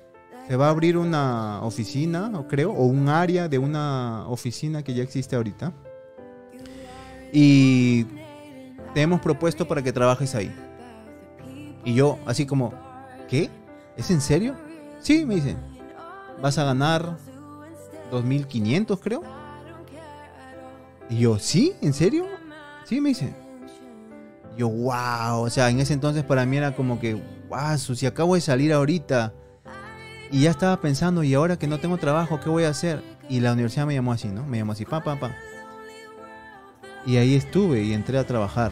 se 0.48 0.56
va 0.56 0.68
a 0.68 0.70
abrir 0.70 0.98
una 0.98 1.62
oficina, 1.64 2.32
o 2.36 2.48
creo, 2.48 2.72
o 2.72 2.86
un 2.86 3.10
área 3.10 3.48
de 3.48 3.58
una 3.58 4.28
oficina 4.28 4.84
que 4.84 4.94
ya 4.94 5.02
existe 5.02 5.36
ahorita. 5.36 5.74
Y 7.34 8.06
te 8.94 9.02
hemos 9.02 9.22
propuesto 9.22 9.68
para 9.68 9.82
que 9.82 9.92
trabajes 9.92 10.36
ahí. 10.36 10.54
Y 11.84 11.94
yo, 11.96 12.20
así 12.26 12.46
como, 12.46 12.74
¿qué? 13.28 13.50
¿Es 13.98 14.12
en 14.12 14.22
serio? 14.22 14.56
Sí, 15.06 15.24
me 15.24 15.36
dice, 15.36 15.56
vas 16.42 16.58
a 16.58 16.64
ganar 16.64 17.16
2500 18.10 19.00
creo. 19.00 19.22
Y 21.12 21.20
yo, 21.20 21.38
¿sí? 21.38 21.74
¿En 21.84 21.94
serio? 21.94 22.26
Sí, 22.86 23.00
me 23.00 23.10
dice. 23.10 23.36
yo, 24.58 24.68
wow. 24.68 25.42
O 25.42 25.50
sea, 25.52 25.70
en 25.70 25.80
ese 25.80 25.94
entonces 25.94 26.24
para 26.24 26.44
mí 26.48 26.58
era 26.58 26.76
como 26.76 27.00
que, 27.00 27.22
wow, 27.50 27.78
si 27.78 28.08
acabo 28.08 28.34
de 28.34 28.42
salir 28.42 28.74
ahorita. 28.74 29.32
Y 30.32 30.42
ya 30.42 30.50
estaba 30.50 30.82
pensando, 30.82 31.22
y 31.22 31.36
ahora 31.36 31.60
que 31.60 31.68
no 31.68 31.80
tengo 31.80 31.98
trabajo, 31.98 32.40
¿qué 32.40 32.50
voy 32.50 32.64
a 32.64 32.70
hacer? 32.70 33.04
Y 33.30 33.42
la 33.42 33.54
universidad 33.54 33.86
me 33.86 33.94
llamó 33.94 34.12
así, 34.12 34.30
¿no? 34.30 34.44
Me 34.44 34.58
llamó 34.58 34.72
así, 34.72 34.86
pa, 34.86 35.04
pa, 35.04 35.20
pa. 35.20 35.36
Y 37.06 37.18
ahí 37.18 37.36
estuve 37.36 37.84
y 37.84 37.94
entré 37.94 38.18
a 38.18 38.26
trabajar. 38.26 38.72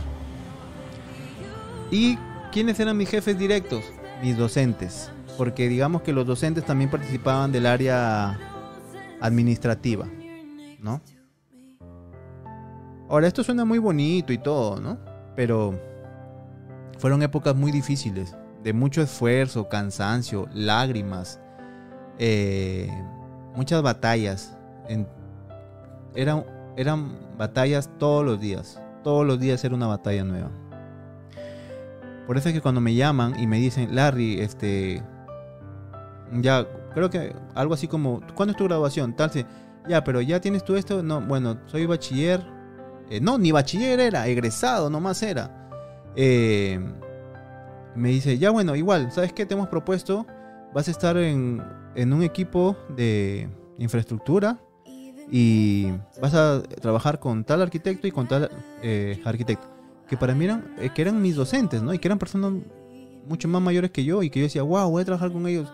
¿Y 1.91 2.17
quiénes 2.51 2.79
eran 2.79 2.97
mis 2.97 3.09
jefes 3.09 3.37
directos? 3.37 3.83
Mis 4.23 4.35
docentes. 4.35 5.11
Porque 5.37 5.67
digamos 5.67 6.01
que 6.01 6.13
los 6.13 6.25
docentes 6.25 6.65
también 6.65 6.89
participaban 6.89 7.51
del 7.51 7.65
área 7.65 8.37
administrativa, 9.19 10.07
¿no? 10.79 11.01
Ahora, 13.09 13.27
esto 13.27 13.43
suena 13.43 13.65
muy 13.65 13.79
bonito 13.79 14.33
y 14.33 14.37
todo, 14.37 14.79
¿no? 14.79 14.97
Pero 15.35 15.79
fueron 16.97 17.21
épocas 17.21 17.55
muy 17.55 17.71
difíciles, 17.71 18.35
de 18.63 18.73
mucho 18.73 19.01
esfuerzo, 19.01 19.69
cansancio, 19.69 20.47
lágrimas, 20.53 21.39
eh, 22.17 22.89
muchas 23.55 23.81
batallas. 23.81 24.57
eran, 26.15 26.45
eran 26.77 27.37
batallas 27.37 27.89
todos 27.99 28.25
los 28.25 28.39
días. 28.39 28.81
Todos 29.03 29.25
los 29.25 29.39
días 29.39 29.63
era 29.63 29.75
una 29.75 29.87
batalla 29.87 30.23
nueva. 30.23 30.49
Por 32.25 32.37
eso 32.37 32.49
es 32.49 32.55
que 32.55 32.61
cuando 32.61 32.79
me 32.79 32.95
llaman 32.95 33.37
y 33.39 33.47
me 33.47 33.57
dicen, 33.57 33.93
Larry, 33.95 34.39
este, 34.39 35.03
ya 36.41 36.67
Creo 36.93 37.09
que 37.09 37.35
algo 37.55 37.73
así 37.73 37.87
como, 37.87 38.21
¿cuándo 38.35 38.51
es 38.51 38.57
tu 38.57 38.65
graduación? 38.65 39.15
Tal, 39.15 39.31
si, 39.31 39.45
ya, 39.87 40.03
pero 40.03 40.21
ya 40.21 40.39
tienes 40.39 40.63
tú 40.63 40.75
esto. 40.75 41.01
No, 41.01 41.21
bueno, 41.21 41.59
soy 41.65 41.85
bachiller. 41.85 42.45
Eh, 43.09 43.19
no, 43.19 43.37
ni 43.37 43.51
bachiller 43.51 43.99
era, 43.99 44.27
egresado 44.27 44.89
nomás 44.89 45.21
era. 45.23 45.69
Eh, 46.15 46.79
me 47.95 48.09
dice, 48.09 48.37
ya 48.37 48.51
bueno, 48.51 48.75
igual, 48.75 49.11
¿sabes 49.11 49.33
qué 49.33 49.45
te 49.45 49.55
hemos 49.55 49.67
propuesto? 49.67 50.25
Vas 50.73 50.87
a 50.87 50.91
estar 50.91 51.17
en, 51.17 51.61
en 51.95 52.13
un 52.13 52.23
equipo 52.23 52.77
de 52.95 53.49
infraestructura 53.77 54.59
y 55.31 55.91
vas 56.21 56.33
a 56.33 56.61
trabajar 56.61 57.19
con 57.19 57.43
tal 57.43 57.61
arquitecto 57.61 58.07
y 58.07 58.11
con 58.11 58.27
tal 58.27 58.49
eh, 58.81 59.19
arquitecto. 59.25 59.67
Que 60.07 60.17
para 60.17 60.35
mí 60.35 60.45
eran, 60.45 60.75
que 60.93 61.01
eran 61.01 61.21
mis 61.21 61.35
docentes, 61.35 61.81
¿no? 61.81 61.93
Y 61.93 61.99
que 61.99 62.07
eran 62.07 62.19
personas 62.19 62.53
mucho 63.27 63.47
más 63.47 63.61
mayores 63.61 63.89
que 63.91 64.03
yo 64.03 64.21
y 64.21 64.29
que 64.29 64.39
yo 64.39 64.43
decía, 64.43 64.63
wow, 64.63 64.89
voy 64.89 65.01
a 65.01 65.05
trabajar 65.05 65.31
con 65.31 65.47
ellos 65.47 65.71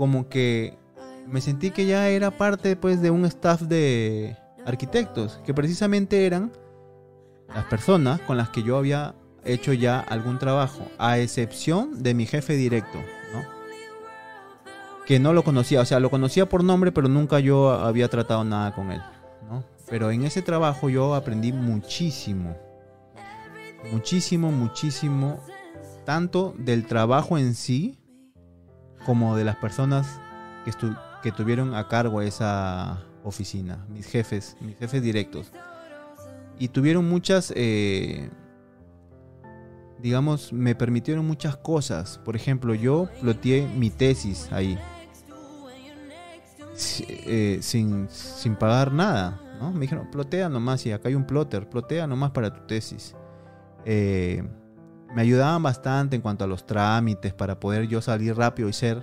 como 0.00 0.30
que 0.30 0.78
me 1.26 1.42
sentí 1.42 1.72
que 1.72 1.84
ya 1.84 2.08
era 2.08 2.30
parte 2.30 2.74
pues 2.74 3.02
de 3.02 3.10
un 3.10 3.26
staff 3.26 3.60
de 3.60 4.34
arquitectos, 4.64 5.42
que 5.44 5.52
precisamente 5.52 6.24
eran 6.24 6.52
las 7.54 7.66
personas 7.66 8.18
con 8.22 8.38
las 8.38 8.48
que 8.48 8.62
yo 8.62 8.78
había 8.78 9.14
hecho 9.44 9.74
ya 9.74 10.00
algún 10.00 10.38
trabajo, 10.38 10.86
a 10.96 11.18
excepción 11.18 12.02
de 12.02 12.14
mi 12.14 12.24
jefe 12.24 12.54
directo. 12.54 12.96
Que 15.04 15.20
no 15.20 15.34
lo 15.34 15.44
conocía, 15.44 15.82
o 15.82 15.84
sea, 15.84 16.00
lo 16.00 16.08
conocía 16.08 16.48
por 16.48 16.64
nombre, 16.64 16.92
pero 16.92 17.08
nunca 17.08 17.38
yo 17.38 17.70
había 17.70 18.08
tratado 18.08 18.42
nada 18.42 18.74
con 18.74 18.92
él, 18.92 19.02
¿no? 19.50 19.64
Pero 19.90 20.10
en 20.10 20.24
ese 20.24 20.40
trabajo 20.40 20.88
yo 20.88 21.14
aprendí 21.14 21.52
muchísimo, 21.52 22.56
muchísimo, 23.92 24.50
muchísimo, 24.50 25.44
tanto 26.06 26.54
del 26.56 26.86
trabajo 26.86 27.36
en 27.36 27.54
sí, 27.54 27.99
como 29.04 29.36
de 29.36 29.44
las 29.44 29.56
personas 29.56 30.20
que, 31.22 31.32
tuvieron 31.32 31.74
a 31.74 31.88
cargo 31.88 32.22
esa 32.22 33.02
oficina, 33.24 33.84
mis 33.88 34.06
jefes, 34.06 34.56
mis 34.60 34.76
jefes 34.78 35.02
directos. 35.02 35.52
Y 36.58 36.68
tuvieron 36.68 37.08
muchas, 37.08 37.52
eh, 37.56 38.30
digamos, 39.98 40.52
me 40.52 40.74
permitieron 40.74 41.26
muchas 41.26 41.56
cosas. 41.56 42.18
Por 42.24 42.36
ejemplo, 42.36 42.74
yo 42.74 43.08
ploteé 43.20 43.66
mi 43.66 43.90
tesis 43.90 44.50
ahí. 44.52 44.78
Eh, 47.08 47.58
sin, 47.62 48.08
sin 48.08 48.56
pagar 48.56 48.92
nada. 48.92 49.40
Me 49.74 49.80
dijeron, 49.80 50.10
plotea 50.10 50.48
nomás 50.48 50.86
y 50.86 50.92
acá 50.92 51.08
hay 51.08 51.14
un 51.14 51.26
plotter, 51.26 51.68
plotea 51.68 52.06
nomás 52.06 52.30
para 52.30 52.52
tu 52.52 52.66
tesis. 52.66 53.14
Eh, 53.84 54.42
me 55.14 55.22
ayudaban 55.22 55.62
bastante 55.62 56.16
en 56.16 56.22
cuanto 56.22 56.44
a 56.44 56.46
los 56.46 56.66
trámites 56.66 57.32
para 57.34 57.58
poder 57.58 57.88
yo 57.88 58.00
salir 58.00 58.36
rápido 58.36 58.68
y 58.68 58.72
ser, 58.72 59.02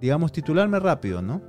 digamos, 0.00 0.32
titularme 0.32 0.80
rápido, 0.80 1.22
¿no? 1.22 1.42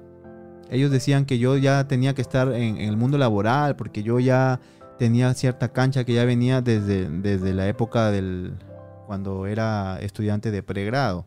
Ellos 0.70 0.92
decían 0.92 1.26
que 1.26 1.40
yo 1.40 1.58
ya 1.58 1.88
tenía 1.88 2.14
que 2.14 2.22
estar 2.22 2.52
en, 2.54 2.78
el 2.78 2.98
mundo 2.98 3.18
laboral 3.18 3.76
porque 3.76 4.04
yo 4.04 4.20
ya 4.20 4.60
tenía 4.98 5.34
cierta 5.34 5.74
cancha 5.74 6.04
que 6.04 6.14
ya 6.14 6.26
venía 6.26 6.62
desde, 6.62 7.10
desde 7.10 7.54
la 7.54 7.68
época 7.68 8.12
del 8.12 8.54
cuando 9.06 9.46
era 9.46 10.00
estudiante 10.02 10.50
de 10.52 10.64
pregrado. 10.64 11.26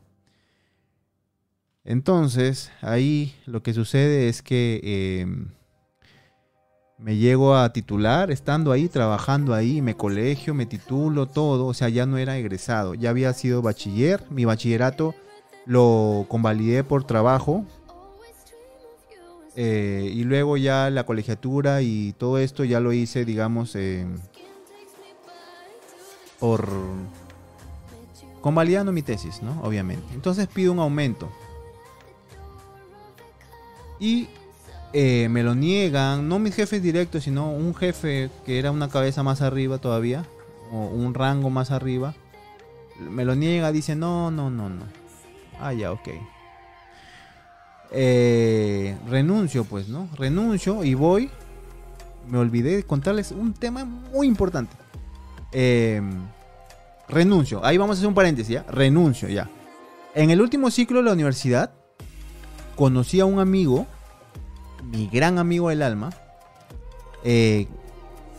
Entonces, 1.84 2.72
ahí 2.80 3.34
lo 3.46 3.62
que 3.62 3.72
sucede 3.72 4.28
es 4.28 4.42
que 4.42 5.20
em, 5.22 5.50
me 6.98 7.16
llego 7.16 7.56
a 7.56 7.72
titular, 7.72 8.30
estando 8.30 8.72
ahí, 8.72 8.88
trabajando 8.88 9.54
ahí, 9.54 9.82
me 9.82 9.96
colegio, 9.96 10.54
me 10.54 10.66
titulo, 10.66 11.26
todo, 11.26 11.66
o 11.66 11.74
sea, 11.74 11.88
ya 11.88 12.06
no 12.06 12.16
era 12.16 12.38
egresado, 12.38 12.94
ya 12.94 13.10
había 13.10 13.32
sido 13.32 13.62
bachiller, 13.62 14.24
mi 14.30 14.44
bachillerato 14.44 15.14
lo 15.66 16.26
convalidé 16.28 16.84
por 16.84 17.04
trabajo, 17.04 17.64
eh, 19.56 20.10
y 20.12 20.24
luego 20.24 20.56
ya 20.56 20.90
la 20.90 21.04
colegiatura 21.04 21.82
y 21.82 22.12
todo 22.12 22.38
esto 22.38 22.64
ya 22.64 22.78
lo 22.78 22.92
hice, 22.92 23.24
digamos, 23.24 23.76
por 26.38 26.68
convalidando 28.42 28.92
mi 28.92 29.02
tesis, 29.02 29.42
¿no? 29.42 29.60
Obviamente. 29.62 30.06
Entonces 30.14 30.46
pido 30.46 30.72
un 30.72 30.78
aumento. 30.78 31.28
Y 33.98 34.28
eh, 34.92 35.28
me 35.30 35.42
lo 35.42 35.54
niegan, 35.54 36.28
no 36.28 36.38
mis 36.38 36.54
jefes 36.54 36.82
directos, 36.82 37.24
sino 37.24 37.50
un 37.50 37.74
jefe 37.74 38.30
que 38.44 38.58
era 38.58 38.70
una 38.70 38.88
cabeza 38.88 39.22
más 39.22 39.42
arriba 39.42 39.78
todavía, 39.78 40.24
o 40.72 40.86
un 40.86 41.14
rango 41.14 41.50
más 41.50 41.70
arriba. 41.70 42.14
Me 42.98 43.24
lo 43.24 43.34
niega, 43.34 43.72
dice, 43.72 43.94
no, 43.94 44.30
no, 44.30 44.50
no, 44.50 44.68
no. 44.68 44.84
Ah, 45.60 45.72
ya, 45.72 45.92
ok. 45.92 46.08
Eh, 47.92 48.96
renuncio, 49.08 49.64
pues, 49.64 49.88
¿no? 49.88 50.08
Renuncio 50.16 50.84
y 50.84 50.94
voy. 50.94 51.30
Me 52.28 52.38
olvidé 52.38 52.76
de 52.76 52.82
contarles 52.82 53.30
un 53.30 53.52
tema 53.52 53.84
muy 53.84 54.26
importante. 54.26 54.74
Eh, 55.52 56.02
renuncio. 57.08 57.64
Ahí 57.64 57.76
vamos 57.76 57.96
a 57.96 57.98
hacer 57.98 58.08
un 58.08 58.14
paréntesis, 58.14 58.54
¿ya? 58.54 58.64
Renuncio, 58.68 59.28
ya. 59.28 59.48
En 60.14 60.30
el 60.30 60.40
último 60.40 60.70
ciclo 60.70 60.98
de 60.98 61.04
la 61.04 61.12
universidad, 61.12 61.72
conocí 62.74 63.20
a 63.20 63.26
un 63.26 63.38
amigo, 63.38 63.86
mi 64.86 65.08
gran 65.08 65.38
amigo 65.38 65.68
del 65.68 65.82
alma, 65.82 66.10
eh, 67.24 67.66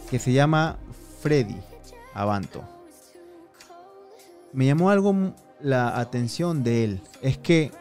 que 0.09 0.19
se 0.19 0.31
llama 0.31 0.77
Freddy 1.21 1.57
Avanto. 2.13 2.63
Me 4.53 4.65
llamó 4.65 4.89
algo 4.89 5.33
la 5.61 5.99
atención 5.99 6.63
de 6.63 6.83
él. 6.83 7.01
Es 7.21 7.37
que 7.37 7.71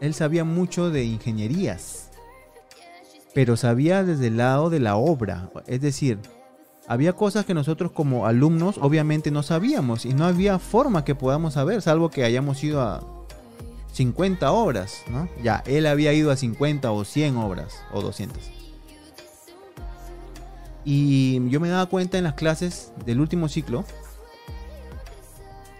él 0.00 0.14
sabía 0.14 0.44
mucho 0.44 0.90
de 0.90 1.04
ingenierías, 1.04 2.10
pero 3.34 3.56
sabía 3.56 4.04
desde 4.04 4.28
el 4.28 4.36
lado 4.36 4.70
de 4.70 4.80
la 4.80 4.96
obra. 4.96 5.50
Es 5.66 5.80
decir, 5.80 6.18
había 6.86 7.14
cosas 7.14 7.44
que 7.44 7.54
nosotros 7.54 7.90
como 7.90 8.26
alumnos 8.26 8.78
obviamente 8.80 9.30
no 9.30 9.42
sabíamos 9.42 10.04
y 10.04 10.14
no 10.14 10.24
había 10.24 10.58
forma 10.58 11.04
que 11.04 11.14
podamos 11.14 11.54
saber, 11.54 11.82
salvo 11.82 12.10
que 12.10 12.24
hayamos 12.24 12.62
ido 12.62 12.80
a 12.80 13.23
50 13.94 14.50
obras, 14.50 15.04
¿no? 15.08 15.28
Ya, 15.42 15.62
él 15.66 15.86
había 15.86 16.12
ido 16.12 16.32
a 16.32 16.36
50 16.36 16.90
o 16.90 17.04
100 17.04 17.36
obras 17.36 17.84
o 17.92 18.02
200. 18.02 18.38
Y 20.84 21.48
yo 21.48 21.60
me 21.60 21.68
daba 21.68 21.86
cuenta 21.86 22.18
en 22.18 22.24
las 22.24 22.34
clases 22.34 22.92
del 23.06 23.20
último 23.20 23.48
ciclo 23.48 23.84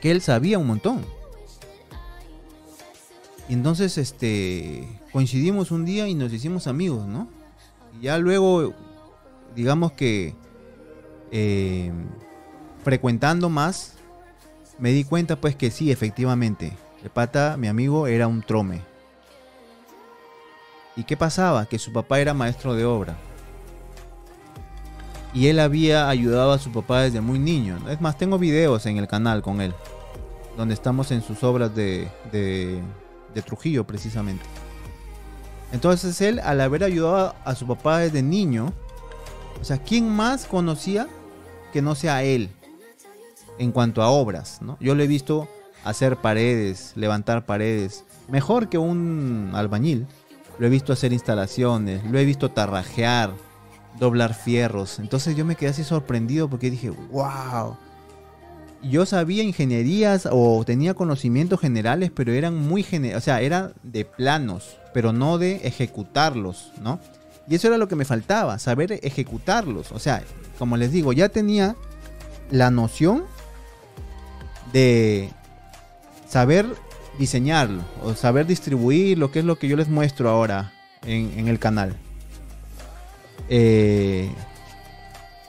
que 0.01 0.13
él 0.13 0.23
sabía 0.23 0.59
un 0.59 0.69
montón. 0.69 1.05
Y 3.49 3.55
entonces 3.55 3.99
este 3.99 4.89
coincidimos 5.13 5.73
un 5.73 5.85
día 5.85 6.07
y 6.09 6.15
nos 6.15 6.33
hicimos 6.33 6.69
amigos, 6.69 7.07
¿no? 7.07 7.29
Y 7.99 8.05
ya 8.05 8.19
luego 8.19 8.73
digamos 9.57 9.93
que 9.93 10.35
eh, 11.33 11.91
frecuentando 12.85 13.51
más, 13.51 13.95
me 14.79 14.93
di 14.93 15.03
cuenta 15.03 15.41
pues 15.41 15.57
que 15.57 15.73
sí, 15.73 15.91
efectivamente, 15.91 16.73
el 17.05 17.11
pata, 17.11 17.59
mi 17.59 17.69
amigo, 17.69 18.07
era 18.07 18.27
un 18.27 18.41
trome. 18.41 18.81
¿Y 20.97 21.05
qué 21.05 21.19
pasaba? 21.19 21.67
Que 21.67 21.79
su 21.79 21.93
papá 21.93 22.19
era 22.19 22.33
maestro 22.33 22.75
de 22.75 22.87
obra. 22.87 23.15
Y 25.35 25.49
él 25.49 25.61
había 25.61 26.09
ayudado 26.09 26.53
a 26.53 26.59
su 26.59 26.73
papá 26.73 27.03
desde 27.03 27.21
muy 27.21 27.39
niño. 27.39 27.79
Es 27.91 28.01
más, 28.01 28.17
tengo 28.17 28.39
videos 28.39 28.87
en 28.87 28.97
el 28.97 29.07
canal 29.07 29.43
con 29.43 29.61
él. 29.61 29.75
Donde 30.57 30.73
estamos 30.73 31.11
en 31.11 31.21
sus 31.21 31.45
obras 31.45 31.75
de, 31.75 32.09
de, 32.33 32.81
de 33.35 33.43
Trujillo, 33.43 33.85
precisamente. 33.87 34.47
Entonces 35.73 36.19
él, 36.23 36.39
al 36.39 36.63
haber 36.63 36.85
ayudado 36.85 37.35
a 37.45 37.55
su 37.55 37.67
papá 37.67 37.99
desde 37.99 38.23
niño, 38.23 38.73
o 39.61 39.65
sea, 39.65 39.77
¿quién 39.77 40.09
más 40.09 40.47
conocía 40.47 41.07
que 41.71 41.83
no 41.83 41.97
sea 41.97 42.23
él 42.23 42.49
en 43.59 43.73
cuanto 43.73 44.01
a 44.01 44.09
obras, 44.09 44.63
¿no? 44.63 44.79
Yo 44.81 44.95
lo 44.95 45.03
he 45.03 45.07
visto 45.07 45.49
hacer 45.85 46.17
paredes, 46.17 46.93
levantar 46.97 47.47
paredes, 47.47 48.05
mejor 48.29 48.69
que 48.69 48.79
un 48.79 49.53
albañil. 49.55 50.07
Lo 50.59 50.67
he 50.67 50.71
visto 50.71 50.93
hacer 50.93 51.13
instalaciones, 51.13 52.05
lo 52.05 52.19
he 52.19 52.25
visto 52.25 52.51
tarrajear, 52.51 53.35
doblar 53.99 54.35
fierros. 54.35 54.99
Entonces 54.99 55.37
yo 55.37 55.45
me 55.45 55.57
quedé 55.57 55.71
así 55.71 55.85
sorprendido 55.85 56.49
porque 56.49 56.71
dije, 56.71 56.91
wow. 56.91 57.77
Yo 58.83 59.07
sabía 59.07 59.43
ingenierías 59.43 60.29
o 60.31 60.63
tenía 60.65 60.93
conocimientos 60.95 61.59
generales, 61.59 62.11
pero 62.15 62.33
eran 62.33 62.55
muy 62.55 62.83
generales, 62.83 63.23
o 63.23 63.25
sea, 63.25 63.41
era 63.41 63.73
de 63.83 64.05
planos, 64.05 64.77
pero 64.93 65.13
no 65.13 65.39
de 65.39 65.57
ejecutarlos, 65.65 66.71
¿no? 66.83 67.01
Y 67.49 67.55
eso 67.55 67.69
era 67.69 67.79
lo 67.79 67.89
que 67.89 67.97
me 67.97 68.05
faltaba, 68.05 68.59
saber 68.59 69.01
ejecutarlos. 69.03 69.91
O 69.93 69.99
sea, 69.99 70.23
como 70.59 70.77
les 70.77 70.93
digo, 70.93 71.13
ya 71.13 71.31
tenía 71.31 71.77
la 72.51 72.71
noción 72.71 73.25
de 74.73 75.31
saber 76.35 76.67
diseñarlo 77.17 77.85
o 78.03 78.13
saber 78.15 78.45
distribuir 78.45 79.17
lo 79.17 79.31
que 79.31 79.39
es 79.39 79.45
lo 79.45 79.57
que 79.57 79.69
yo 79.69 79.77
les 79.77 79.89
muestro 79.89 80.29
ahora 80.29 80.73
en, 81.07 81.47
el 81.47 81.61
canal. 81.61 81.95
Eh, 83.49 84.29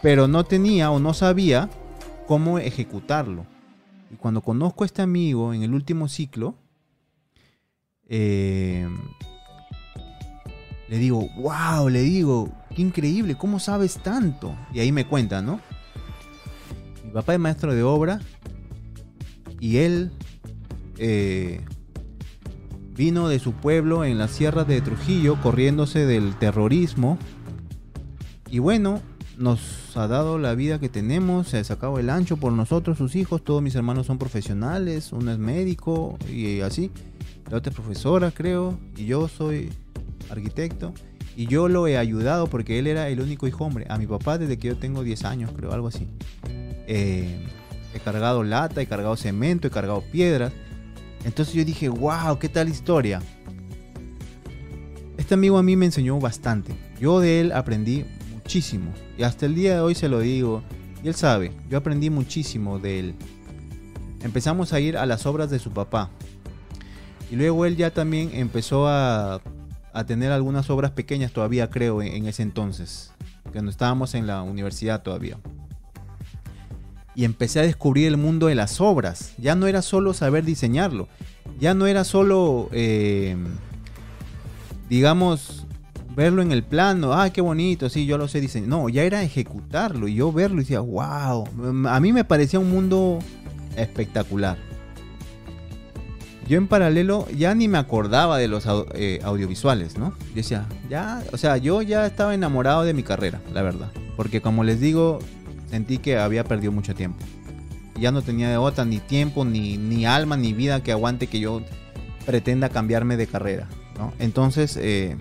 pero 0.03 0.27
no 0.27 0.43
tenía 0.43 0.91
o 0.91 0.99
no 0.99 1.15
sabía 1.15 1.71
cómo 2.27 2.59
ejecutarlo. 2.59 3.47
Y 4.11 4.15
cuando 4.17 4.41
conozco 4.41 4.83
a 4.83 4.85
este 4.85 5.01
amigo 5.01 5.55
en 5.55 5.63
el 5.63 5.73
último 5.73 6.07
ciclo, 6.07 6.53
eh, 8.07 8.87
le 10.87 10.97
digo, 10.99 11.27
wow, 11.37 11.89
le 11.89 12.01
digo, 12.03 12.51
qué 12.75 12.83
increíble, 12.83 13.33
¿cómo 13.33 13.59
sabes 13.59 13.97
tanto? 14.03 14.55
Y 14.71 14.81
ahí 14.81 14.91
me 14.91 15.07
cuenta, 15.07 15.41
¿no? 15.41 15.59
Mi 17.03 17.09
papá 17.09 17.33
es 17.33 17.39
maestro 17.39 17.73
de 17.73 17.81
obra 17.81 18.19
y 19.59 19.77
él 19.77 20.11
eh, 20.97 21.61
vino 22.95 23.27
de 23.27 23.39
su 23.39 23.53
pueblo 23.53 24.05
en 24.05 24.17
las 24.17 24.31
sierras 24.31 24.67
de 24.67 24.81
Trujillo 24.81 25.39
corriéndose 25.41 26.05
del 26.05 26.35
terrorismo. 26.35 27.17
Y 28.49 28.59
bueno, 28.59 29.01
nos 29.37 29.95
ha 29.97 30.07
dado 30.07 30.37
la 30.37 30.55
vida 30.55 30.79
que 30.79 30.89
tenemos, 30.89 31.49
se 31.49 31.57
ha 31.57 31.63
sacado 31.63 31.99
el 31.99 32.09
ancho 32.09 32.37
por 32.37 32.53
nosotros, 32.53 32.97
sus 32.97 33.15
hijos, 33.15 33.43
todos 33.43 33.61
mis 33.61 33.75
hermanos 33.75 34.07
son 34.07 34.17
profesionales, 34.17 35.11
uno 35.11 35.31
es 35.31 35.37
médico 35.37 36.17
y 36.31 36.61
así, 36.61 36.91
la 37.49 37.57
otra 37.57 37.71
es 37.71 37.75
profesora 37.75 38.31
creo, 38.31 38.77
y 38.95 39.05
yo 39.05 39.27
soy 39.27 39.71
arquitecto. 40.29 40.93
Y 41.37 41.47
yo 41.47 41.67
lo 41.67 41.85
he 41.85 41.97
ayudado 41.97 42.47
porque 42.47 42.79
él 42.79 42.87
era 42.87 43.09
el 43.09 43.19
único 43.19 43.45
hijo 43.45 43.65
hombre. 43.65 43.85
A 43.89 43.97
mi 43.97 44.07
papá 44.07 44.37
desde 44.37 44.57
que 44.57 44.69
yo 44.69 44.77
tengo 44.77 45.03
10 45.03 45.25
años, 45.25 45.51
creo, 45.53 45.73
algo 45.73 45.89
así. 45.89 46.07
Eh, 46.87 47.45
he 47.93 47.99
cargado 47.99 48.43
lata, 48.43 48.81
he 48.81 48.85
cargado 48.85 49.17
cemento, 49.17 49.67
he 49.67 49.71
cargado 49.71 50.01
piedras. 50.01 50.53
Entonces 51.25 51.53
yo 51.53 51.65
dije, 51.65 51.89
wow, 51.89 52.39
¿qué 52.39 52.47
tal 52.47 52.69
historia? 52.69 53.21
Este 55.17 55.33
amigo 55.33 55.57
a 55.57 55.63
mí 55.63 55.75
me 55.75 55.85
enseñó 55.85 56.17
bastante. 56.19 56.73
Yo 56.99 57.19
de 57.19 57.41
él 57.41 57.51
aprendí 57.51 58.05
muchísimo. 58.33 58.93
Y 59.17 59.23
hasta 59.23 59.45
el 59.45 59.55
día 59.55 59.75
de 59.75 59.79
hoy 59.81 59.95
se 59.95 60.07
lo 60.07 60.21
digo. 60.21 60.63
Y 61.03 61.09
él 61.09 61.15
sabe, 61.15 61.51
yo 61.69 61.77
aprendí 61.77 62.09
muchísimo 62.09 62.79
de 62.79 62.99
él. 62.99 63.15
Empezamos 64.23 64.71
a 64.71 64.79
ir 64.79 64.97
a 64.97 65.05
las 65.05 65.25
obras 65.25 65.49
de 65.49 65.59
su 65.59 65.71
papá. 65.71 66.09
Y 67.29 67.35
luego 67.35 67.65
él 67.65 67.75
ya 67.75 67.91
también 67.91 68.29
empezó 68.33 68.87
a 68.87 69.41
a 69.95 70.05
tener 70.05 70.33
algunas 70.33 70.69
obras 70.69 70.91
pequeñas 70.91 71.31
todavía, 71.31 71.69
creo, 71.69 72.01
en, 72.01 72.27
ese 72.27 72.43
entonces, 72.43 73.13
cuando 73.53 73.71
estábamos 73.71 74.13
en 74.13 74.27
la 74.27 74.41
universidad 74.41 75.03
todavía. 75.03 75.37
Y 77.15 77.23
empecé 77.23 77.59
a 77.59 77.63
descubrir 77.63 78.07
el 78.07 78.17
mundo 78.17 78.47
de 78.47 78.55
las 78.55 78.81
obras. 78.81 79.33
Ya 79.37 79.55
no 79.55 79.67
era 79.67 79.81
solo 79.81 80.13
saber 80.13 80.43
diseñarlo, 80.43 81.07
ya 81.59 81.73
no 81.73 81.87
era 81.87 82.03
solo, 82.03 82.69
eh, 82.73 83.37
digamos, 84.89 85.65
verlo 86.15 86.41
en 86.41 86.51
el 86.51 86.63
plano, 86.63 87.13
ah, 87.13 87.29
qué 87.29 87.41
bonito, 87.41 87.89
sí, 87.89 88.05
yo 88.05 88.17
lo 88.17 88.27
sé 88.27 88.41
diseñar. 88.41 88.69
No, 88.69 88.89
ya 88.89 89.03
era 89.03 89.23
ejecutarlo 89.23 90.07
y 90.07 90.15
yo 90.15 90.31
verlo 90.31 90.57
y 90.57 90.63
decía, 90.63 90.79
wow, 90.79 91.45
a 91.87 91.99
mí 91.99 92.13
me 92.13 92.23
parecía 92.23 92.59
un 92.59 92.69
mundo 92.69 93.19
espectacular. 93.75 94.57
Yo 96.47 96.59
en 96.59 96.67
paralelo 96.67 97.27
ya 97.35 97.55
ni 97.55 97.67
me 97.67 97.79
acordaba 97.79 98.37
de 98.37 98.47
los 98.47 98.67
eh, 98.93 99.19
audiovisuales, 99.23 99.97
¿no? 99.97 100.13
Yo 100.29 100.35
decía, 100.35 100.67
ya, 100.89 101.23
o 101.33 101.37
sea, 101.37 101.57
yo 101.57 101.81
ya 101.81 102.05
estaba 102.05 102.35
enamorado 102.35 102.83
de 102.83 102.93
mi 102.93 103.01
carrera, 103.01 103.41
la 103.51 103.63
verdad. 103.63 103.91
Porque 104.15 104.41
como 104.41 104.63
les 104.63 104.79
digo, 104.79 105.19
sentí 105.69 105.97
que 105.97 106.17
había 106.17 106.43
perdido 106.43 106.71
mucho 106.71 106.95
tiempo. 106.95 107.19
Ya 107.99 108.11
no 108.11 108.21
tenía 108.21 108.49
de 108.49 108.57
otra 108.57 108.85
ni 108.85 108.99
tiempo, 108.99 109.45
ni, 109.45 109.77
ni 109.77 110.05
alma, 110.05 110.35
ni 110.37 110.53
vida 110.53 110.83
que 110.83 110.91
aguante 110.91 111.27
que 111.27 111.39
yo 111.39 111.61
pretenda 112.25 112.69
cambiarme 112.69 113.17
de 113.17 113.27
carrera. 113.27 113.67
Entonces, 114.19 114.77
eh, 114.77 115.15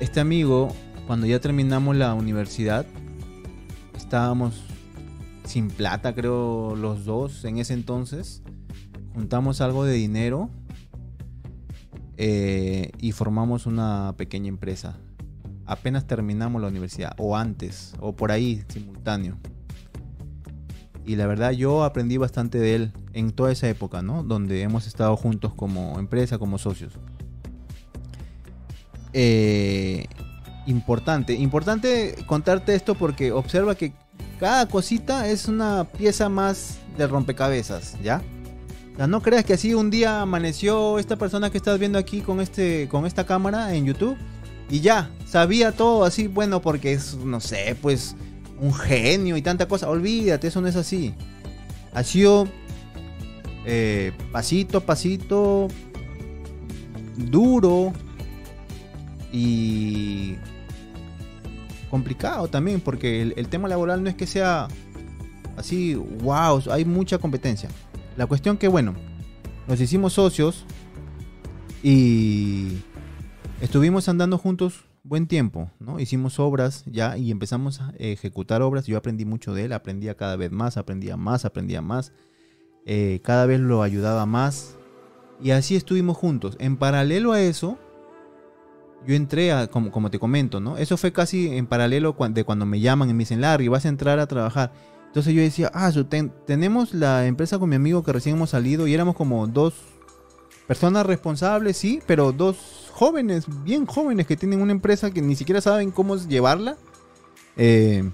este 0.00 0.20
amigo, 0.20 0.68
cuando 1.06 1.26
ya 1.26 1.40
terminamos 1.40 1.96
la 1.96 2.14
universidad, 2.14 2.86
estábamos 3.96 4.64
sin 5.44 5.68
plata, 5.68 6.14
creo, 6.14 6.74
los 6.76 7.04
dos 7.04 7.44
en 7.44 7.58
ese 7.58 7.74
entonces. 7.74 8.42
Juntamos 9.14 9.60
algo 9.60 9.84
de 9.84 9.94
dinero 9.94 10.50
eh, 12.16 12.90
y 12.98 13.12
formamos 13.12 13.66
una 13.66 14.14
pequeña 14.16 14.48
empresa. 14.48 14.98
Apenas 15.66 16.06
terminamos 16.06 16.60
la 16.60 16.68
universidad, 16.68 17.14
o 17.18 17.36
antes, 17.36 17.94
o 18.00 18.14
por 18.14 18.32
ahí, 18.32 18.62
simultáneo. 18.68 19.38
Y 21.06 21.16
la 21.16 21.26
verdad 21.26 21.52
yo 21.52 21.84
aprendí 21.84 22.16
bastante 22.16 22.58
de 22.58 22.74
él 22.74 22.92
en 23.12 23.32
toda 23.32 23.52
esa 23.52 23.68
época, 23.68 24.02
¿no? 24.02 24.22
Donde 24.22 24.62
hemos 24.62 24.86
estado 24.86 25.16
juntos 25.16 25.52
como 25.54 25.98
empresa, 25.98 26.38
como 26.38 26.58
socios. 26.58 26.94
Eh, 29.12 30.06
importante, 30.66 31.34
importante 31.34 32.16
contarte 32.26 32.74
esto 32.74 32.94
porque 32.94 33.32
observa 33.32 33.74
que 33.74 33.92
cada 34.40 34.66
cosita 34.66 35.28
es 35.28 35.46
una 35.46 35.84
pieza 35.84 36.28
más 36.28 36.78
de 36.96 37.06
rompecabezas, 37.06 37.96
¿ya? 38.02 38.22
O 38.94 38.96
sea, 38.96 39.06
no 39.06 39.20
creas 39.20 39.44
que 39.44 39.54
así 39.54 39.74
un 39.74 39.90
día 39.90 40.22
amaneció 40.22 40.98
esta 40.98 41.16
persona 41.16 41.50
que 41.50 41.58
estás 41.58 41.78
viendo 41.78 41.98
aquí 41.98 42.20
con, 42.20 42.40
este, 42.40 42.88
con 42.88 43.06
esta 43.06 43.26
cámara 43.26 43.74
en 43.74 43.84
YouTube 43.84 44.16
y 44.70 44.80
ya, 44.80 45.10
sabía 45.26 45.72
todo 45.72 46.04
así, 46.04 46.26
bueno, 46.26 46.62
porque 46.62 46.92
es, 46.92 47.14
no 47.16 47.40
sé, 47.40 47.76
pues 47.80 48.16
un 48.60 48.72
genio 48.72 49.36
y 49.36 49.42
tanta 49.42 49.68
cosa. 49.68 49.88
Olvídate, 49.88 50.48
eso 50.48 50.60
no 50.60 50.68
es 50.68 50.76
así. 50.76 51.14
Ha 51.92 52.02
sido 52.02 52.48
eh, 53.66 54.12
pasito 54.32 54.78
a 54.78 54.80
pasito, 54.80 55.68
duro 57.16 57.92
y 59.32 60.36
complicado 61.90 62.48
también, 62.48 62.80
porque 62.80 63.22
el, 63.22 63.48
tema 63.48 63.68
laboral 63.68 64.02
no 64.02 64.08
es 64.08 64.16
que 64.16 64.26
sea 64.26 64.68
así, 65.56 65.94
wow, 65.94 66.62
hay 66.70 66.84
mucha 66.84 67.18
competencia. 67.18 67.68
La 68.16 68.26
cuestión 68.26 68.56
que, 68.56 68.68
bueno, 68.68 68.94
nos 69.66 69.80
hicimos 69.80 70.12
socios 70.14 70.64
y 71.82 72.78
estuvimos 73.64 74.10
andando 74.10 74.36
juntos 74.36 74.84
buen 75.04 75.26
tiempo, 75.26 75.70
¿no? 75.80 75.98
Hicimos 75.98 76.38
obras 76.38 76.84
ya 76.86 77.16
y 77.16 77.30
empezamos 77.30 77.80
a 77.80 77.94
ejecutar 77.98 78.60
obras. 78.60 78.86
Yo 78.86 78.98
aprendí 78.98 79.24
mucho 79.24 79.54
de 79.54 79.64
él, 79.64 79.72
aprendía 79.72 80.16
cada 80.16 80.36
vez 80.36 80.52
más, 80.52 80.76
aprendía 80.76 81.16
más, 81.16 81.46
aprendía 81.46 81.80
más. 81.80 82.12
Eh, 82.84 83.20
cada 83.24 83.46
vez 83.46 83.60
lo 83.60 83.82
ayudaba 83.82 84.26
más. 84.26 84.76
Y 85.42 85.50
así 85.50 85.76
estuvimos 85.76 86.16
juntos. 86.16 86.56
En 86.60 86.76
paralelo 86.76 87.32
a 87.32 87.40
eso, 87.40 87.78
yo 89.06 89.14
entré 89.14 89.50
a, 89.50 89.66
como, 89.66 89.90
como 89.90 90.10
te 90.10 90.18
comento, 90.18 90.60
¿no? 90.60 90.76
Eso 90.76 90.98
fue 90.98 91.12
casi 91.12 91.56
en 91.56 91.66
paralelo 91.66 92.14
de 92.30 92.44
cuando 92.44 92.66
me 92.66 92.80
llaman 92.80 93.08
y 93.08 93.14
me 93.14 93.20
dicen, 93.20 93.40
Larry, 93.40 93.68
vas 93.68 93.86
a 93.86 93.88
entrar 93.88 94.18
a 94.18 94.26
trabajar. 94.26 94.72
Entonces 95.06 95.32
yo 95.32 95.40
decía, 95.40 95.70
ah, 95.72 95.90
tenemos 96.46 96.92
la 96.92 97.26
empresa 97.26 97.58
con 97.58 97.70
mi 97.70 97.76
amigo 97.76 98.02
que 98.02 98.12
recién 98.12 98.36
hemos 98.36 98.50
salido 98.50 98.86
y 98.86 98.94
éramos 98.94 99.16
como 99.16 99.46
dos 99.46 99.74
personas 100.66 101.06
responsables, 101.06 101.76
sí, 101.76 102.00
pero 102.06 102.32
dos 102.32 102.83
jóvenes, 102.94 103.46
bien 103.64 103.86
jóvenes, 103.86 104.24
que 104.26 104.36
tienen 104.36 104.62
una 104.62 104.70
empresa 104.70 105.10
que 105.10 105.20
ni 105.20 105.34
siquiera 105.34 105.60
saben 105.60 105.90
cómo 105.90 106.16
llevarla. 106.16 106.76
Eh, 107.56 108.08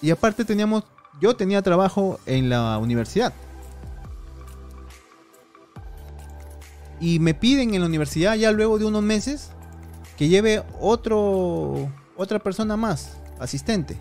y 0.00 0.10
aparte 0.10 0.44
teníamos, 0.44 0.82
yo 1.20 1.36
tenía 1.36 1.62
trabajo 1.62 2.18
en 2.26 2.48
la 2.48 2.76
universidad. 2.78 3.32
Y 7.00 7.20
me 7.20 7.34
piden 7.34 7.74
en 7.74 7.80
la 7.80 7.86
universidad 7.86 8.34
ya 8.34 8.50
luego 8.50 8.78
de 8.78 8.84
unos 8.84 9.02
meses 9.02 9.50
que 10.16 10.28
lleve 10.28 10.64
otro, 10.80 11.88
otra 12.16 12.40
persona 12.40 12.76
más, 12.76 13.16
asistente. 13.38 13.96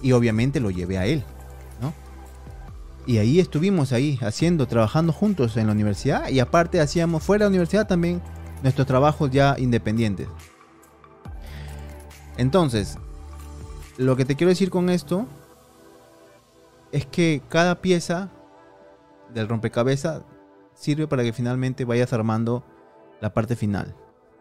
Y 0.00 0.12
obviamente 0.12 0.60
lo 0.60 0.70
llevé 0.70 0.98
a 0.98 1.06
él, 1.06 1.24
¿no? 1.80 1.92
Y 3.04 3.18
ahí 3.18 3.40
estuvimos 3.40 3.92
ahí 3.92 4.18
haciendo, 4.22 4.68
trabajando 4.68 5.12
juntos 5.12 5.56
en 5.56 5.66
la 5.66 5.72
universidad 5.72 6.28
y 6.28 6.38
aparte 6.38 6.80
hacíamos 6.80 7.22
fuera 7.22 7.44
de 7.44 7.50
la 7.50 7.54
universidad 7.54 7.86
también 7.88 8.22
nuestros 8.64 8.86
trabajos 8.86 9.30
ya 9.30 9.56
independientes. 9.58 10.26
Entonces, 12.38 12.96
lo 13.98 14.16
que 14.16 14.24
te 14.24 14.36
quiero 14.36 14.48
decir 14.48 14.70
con 14.70 14.88
esto 14.88 15.26
es 16.90 17.04
que 17.04 17.42
cada 17.50 17.82
pieza 17.82 18.30
del 19.34 19.48
rompecabezas 19.48 20.22
sirve 20.74 21.06
para 21.06 21.22
que 21.22 21.34
finalmente 21.34 21.84
vayas 21.84 22.14
armando 22.14 22.64
la 23.20 23.34
parte 23.34 23.54
final, 23.54 23.94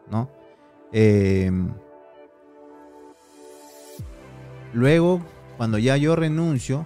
¿no? 0.10 0.30
Em, 0.94 1.74
luego, 4.72 5.20
cuando 5.58 5.78
ya 5.80 5.98
yo 5.98 6.16
renuncio, 6.16 6.86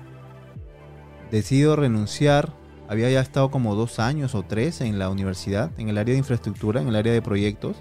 decido 1.29 1.75
renunciar. 1.75 2.51
Había 2.89 3.09
ya 3.09 3.19
estado 3.19 3.51
como 3.51 3.75
dos 3.75 3.99
años 3.99 4.33
o 4.35 4.43
tres 4.43 4.81
en 4.81 4.97
la 4.97 5.09
universidad, 5.09 5.71
en 5.77 5.89
el 5.89 5.97
área 5.97 6.13
de 6.13 6.19
infraestructura, 6.19 6.81
en 6.81 6.87
el 6.87 6.95
área 6.95 7.11
de 7.11 7.21
proyectos. 7.21 7.77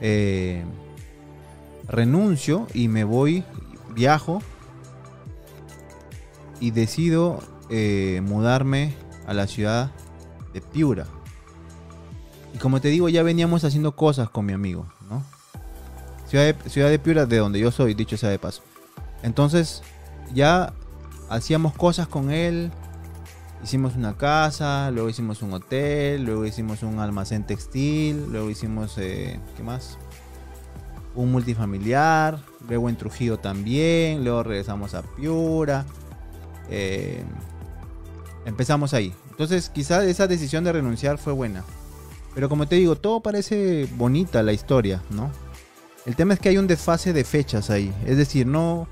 Em, 0.00 0.66
renuncio 1.88 2.66
y 2.74 2.88
me 2.88 3.04
voy, 3.04 3.44
viajo 3.94 4.42
y 6.60 6.70
decido 6.70 7.40
eh, 7.70 8.20
mudarme 8.24 8.94
a 9.26 9.34
la 9.34 9.46
ciudad 9.46 9.92
de 10.52 10.60
Piura. 10.60 11.06
Y 12.54 12.58
como 12.58 12.80
te 12.80 12.88
digo, 12.88 13.08
ya 13.08 13.22
veníamos 13.22 13.64
haciendo 13.64 13.94
cosas 13.94 14.30
con 14.30 14.46
mi 14.46 14.52
amigo. 14.52 14.86
Ciudad 16.28 16.44
de, 16.44 16.70
Ciudad 16.70 16.90
de 16.90 16.98
Piura, 16.98 17.26
de 17.26 17.36
donde 17.36 17.60
yo 17.60 17.70
soy, 17.70 17.94
dicho 17.94 18.16
sea 18.16 18.30
de 18.30 18.38
paso. 18.38 18.62
Entonces, 19.22 19.82
ya 20.34 20.72
hacíamos 21.28 21.74
cosas 21.74 22.08
con 22.08 22.30
él. 22.30 22.72
Hicimos 23.66 23.96
una 23.96 24.16
casa, 24.16 24.92
luego 24.92 25.08
hicimos 25.08 25.42
un 25.42 25.52
hotel, 25.52 26.22
luego 26.22 26.46
hicimos 26.46 26.84
un 26.84 27.00
almacén 27.00 27.44
textil, 27.44 28.30
luego 28.30 28.48
hicimos, 28.48 28.96
eh, 28.96 29.40
¿qué 29.56 29.64
más? 29.64 29.98
Un 31.16 31.32
multifamiliar, 31.32 32.38
luego 32.68 32.88
en 32.88 32.94
Trujillo 32.94 33.38
también, 33.40 34.22
luego 34.22 34.44
regresamos 34.44 34.94
a 34.94 35.02
Piura. 35.02 35.84
Eh, 36.70 37.24
empezamos 38.44 38.94
ahí. 38.94 39.12
Entonces 39.30 39.68
quizás 39.68 40.04
esa 40.04 40.28
decisión 40.28 40.62
de 40.62 40.70
renunciar 40.70 41.18
fue 41.18 41.32
buena. 41.32 41.64
Pero 42.36 42.48
como 42.48 42.68
te 42.68 42.76
digo, 42.76 42.94
todo 42.94 43.18
parece 43.18 43.88
bonita 43.96 44.44
la 44.44 44.52
historia, 44.52 45.02
¿no? 45.10 45.32
El 46.04 46.14
tema 46.14 46.34
es 46.34 46.38
que 46.38 46.50
hay 46.50 46.58
un 46.58 46.68
desfase 46.68 47.12
de 47.12 47.24
fechas 47.24 47.68
ahí. 47.70 47.92
Es 48.06 48.16
decir, 48.16 48.46
no. 48.46 48.86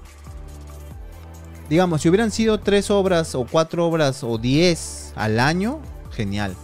Digamos, 1.68 2.02
si 2.02 2.08
hubieran 2.08 2.30
sido 2.30 2.60
tres 2.60 2.90
obras 2.90 3.34
o 3.34 3.46
cuatro 3.50 3.86
obras 3.86 4.22
o 4.22 4.38
diez 4.38 5.12
al 5.16 5.40
año, 5.40 5.80
genial. 6.10 6.54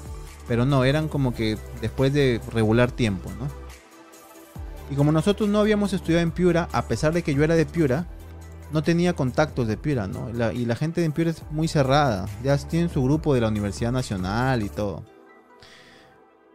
Pero 0.46 0.66
no, 0.66 0.84
eran 0.84 1.08
como 1.08 1.34
que 1.34 1.56
después 1.80 2.12
de 2.12 2.40
regular 2.52 2.90
tiempo, 2.90 3.30
¿no? 3.38 3.48
Y 4.90 4.96
como 4.96 5.12
nosotros 5.12 5.48
no 5.48 5.60
habíamos 5.60 5.92
estudiado 5.92 6.22
en 6.22 6.32
Piura, 6.32 6.68
a 6.72 6.86
pesar 6.86 7.12
de 7.12 7.22
que 7.22 7.34
yo 7.34 7.44
era 7.44 7.54
de 7.54 7.64
Piura, 7.64 8.06
no 8.72 8.82
tenía 8.82 9.14
contactos 9.14 9.68
de 9.68 9.76
Piura, 9.76 10.06
¿no? 10.06 10.30
y 10.52 10.64
la 10.64 10.76
gente 10.76 11.00
de 11.00 11.10
Piura 11.10 11.30
es 11.30 11.42
muy 11.50 11.68
cerrada. 11.68 12.26
Ya 12.42 12.56
tienen 12.58 12.90
su 12.90 13.02
grupo 13.02 13.34
de 13.34 13.40
la 13.40 13.48
Universidad 13.48 13.92
Nacional 13.92 14.62
y 14.62 14.68
todo. 14.68 15.04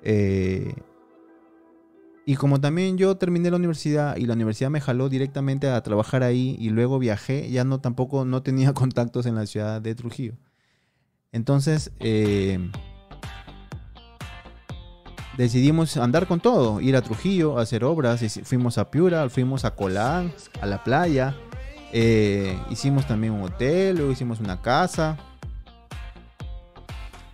Eh, 0.04 0.74
y 2.26 2.36
como 2.36 2.60
también 2.60 2.98
yo 2.98 3.18
terminé 3.18 3.52
la 3.52 3.58
universidad 3.58 4.18
y 4.18 4.26
la 4.26 4.34
universidad 4.34 4.72
me 4.72 4.82
jaló 4.82 5.10
directamente 5.10 5.70
a 5.70 5.82
trabajar 5.84 6.24
ahí 6.24 6.56
y 6.60 6.70
luego 6.70 6.98
viajé, 6.98 7.52
ya 7.52 7.64
no 7.64 7.80
tampoco 7.80 8.26
no 8.26 8.42
tenía 8.42 8.74
contactos 8.74 9.28
en 9.28 9.36
la 9.36 9.46
ciudad 9.46 9.82
de 9.82 9.94
Trujillo. 9.94 10.34
Entonces 11.32 11.92
eh, 12.00 12.72
decidimos 15.38 15.98
andar 15.98 16.26
con 16.26 16.40
todo, 16.40 16.82
ir 16.82 16.96
a 16.96 17.04
Trujillo, 17.04 17.60
hacer 17.60 17.84
obras, 17.84 18.22
fuimos 18.44 18.80
a 18.80 18.90
Piura, 18.90 19.30
fuimos 19.30 19.64
a 19.64 19.76
Colán, 19.76 20.34
a 20.62 20.66
la 20.66 20.84
playa, 20.84 21.36
eh, 21.94 22.58
hicimos 22.72 23.06
también 23.08 23.34
un 23.34 23.44
hotel, 23.44 23.98
luego 23.98 24.12
hicimos 24.12 24.40
una 24.40 24.62
casa. 24.62 25.18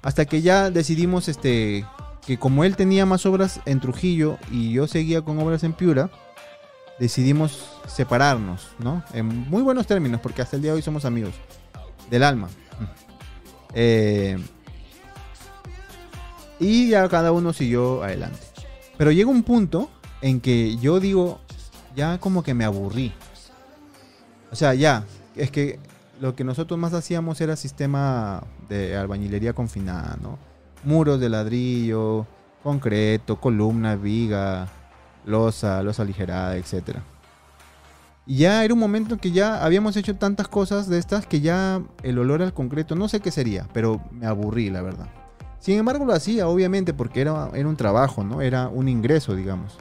Hasta 0.01 0.25
que 0.25 0.41
ya 0.41 0.69
decidimos 0.69 1.29
este, 1.29 1.85
que 2.25 2.37
como 2.37 2.63
él 2.63 2.75
tenía 2.75 3.05
más 3.05 3.25
obras 3.25 3.61
en 3.65 3.79
Trujillo 3.79 4.37
y 4.51 4.71
yo 4.73 4.87
seguía 4.87 5.21
con 5.21 5.39
obras 5.39 5.63
en 5.63 5.73
Piura, 5.73 6.09
decidimos 6.99 7.79
separarnos, 7.87 8.69
¿no? 8.79 9.03
En 9.13 9.25
muy 9.49 9.63
buenos 9.63 9.87
términos, 9.87 10.21
porque 10.21 10.41
hasta 10.41 10.55
el 10.55 10.61
día 10.61 10.71
de 10.71 10.77
hoy 10.77 10.81
somos 10.81 11.05
amigos 11.05 11.33
del 12.09 12.23
alma. 12.23 12.49
Eh, 13.73 14.37
y 16.59 16.89
ya 16.89 17.07
cada 17.07 17.31
uno 17.31 17.53
siguió 17.53 18.03
adelante. 18.03 18.37
Pero 18.97 19.11
llega 19.11 19.31
un 19.31 19.43
punto 19.43 19.89
en 20.21 20.41
que 20.41 20.75
yo 20.75 20.99
digo, 20.99 21.39
ya 21.95 22.19
como 22.19 22.43
que 22.43 22.53
me 22.53 22.65
aburrí. 22.65 23.13
O 24.51 24.55
sea, 24.55 24.73
ya, 24.73 25.05
es 25.35 25.51
que 25.51 25.79
lo 26.19 26.35
que 26.35 26.43
nosotros 26.43 26.77
más 26.77 26.93
hacíamos 26.93 27.39
era 27.41 27.55
sistema 27.55 28.43
de 28.69 28.95
albañilería 28.95 29.53
confinada, 29.53 30.17
¿no? 30.21 30.37
Muros 30.83 31.19
de 31.19 31.29
ladrillo, 31.29 32.25
concreto, 32.63 33.39
columna, 33.39 33.95
viga, 33.95 34.67
losa, 35.25 35.81
losa 35.83 36.03
aligerada, 36.03 36.57
etc. 36.57 36.97
Y 38.25 38.37
ya 38.37 38.63
era 38.63 38.73
un 38.73 38.79
momento 38.79 39.15
en 39.15 39.19
que 39.19 39.31
ya 39.31 39.63
habíamos 39.63 39.95
hecho 39.97 40.15
tantas 40.15 40.47
cosas 40.47 40.87
de 40.87 40.97
estas 40.97 41.25
que 41.25 41.41
ya 41.41 41.81
el 42.03 42.19
olor 42.19 42.41
al 42.41 42.53
concreto, 42.53 42.95
no 42.95 43.07
sé 43.07 43.19
qué 43.19 43.31
sería, 43.31 43.67
pero 43.73 44.01
me 44.11 44.27
aburrí, 44.27 44.69
la 44.69 44.81
verdad. 44.81 45.07
Sin 45.59 45.77
embargo, 45.77 46.05
lo 46.05 46.13
hacía, 46.13 46.47
obviamente, 46.47 46.93
porque 46.93 47.21
era, 47.21 47.49
era 47.53 47.67
un 47.67 47.75
trabajo, 47.75 48.23
¿no? 48.23 48.41
Era 48.41 48.67
un 48.67 48.87
ingreso, 48.87 49.35
digamos. 49.35 49.77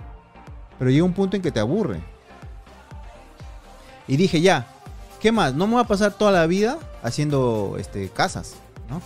Pero 0.79 0.91
llega 0.91 1.05
un 1.05 1.15
punto 1.15 1.37
en 1.37 1.43
que 1.43 1.51
te 1.51 1.61
aburre. 1.61 2.01
Y 4.07 4.17
dije, 4.17 4.41
ya, 4.41 4.67
¿qué 5.21 5.33
más? 5.33 5.55
No 5.55 5.67
me 5.67 5.75
voy 5.75 5.83
a 5.83 5.87
pasar 5.87 6.13
toda 6.13 6.33
la 6.33 6.47
vida 6.47 6.79
haciendo 7.03 7.77
este, 7.79 8.09
casas, 8.09 8.57
¿no? 8.89 9.01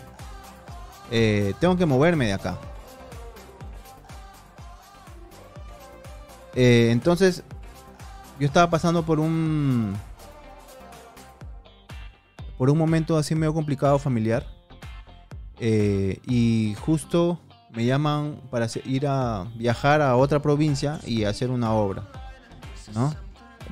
Eh, 1.11 1.55
tengo 1.61 1.77
que 1.77 1.87
moverme 1.87 2.27
de 2.27 2.33
acá. 2.33 2.59
Eh, 6.55 6.89
entonces, 6.91 7.43
yo 8.39 8.47
estaba 8.47 8.71
pasando 8.71 9.05
por 9.05 9.21
un. 9.21 9.95
por 12.57 12.71
un 12.71 12.79
momento 12.79 13.17
así 13.17 13.35
medio 13.35 13.55
complicado 13.55 13.99
familiar. 13.99 14.47
Eh, 15.61 16.21
y 16.27 16.75
justo 16.81 17.39
me 17.73 17.85
llaman 17.85 18.41
para 18.51 18.67
ir 18.85 19.07
a 19.07 19.47
viajar 19.55 20.03
a 20.03 20.17
otra 20.17 20.41
provincia 20.41 21.01
y 21.07 21.25
hacer 21.25 21.51
una 21.51 21.73
obra. 21.73 22.05
¿No? 22.95 23.15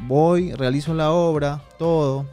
Voy, 0.07 0.53
realizo 0.55 0.95
la 0.95 1.12
obra, 1.12 1.62
todo. 1.78 2.26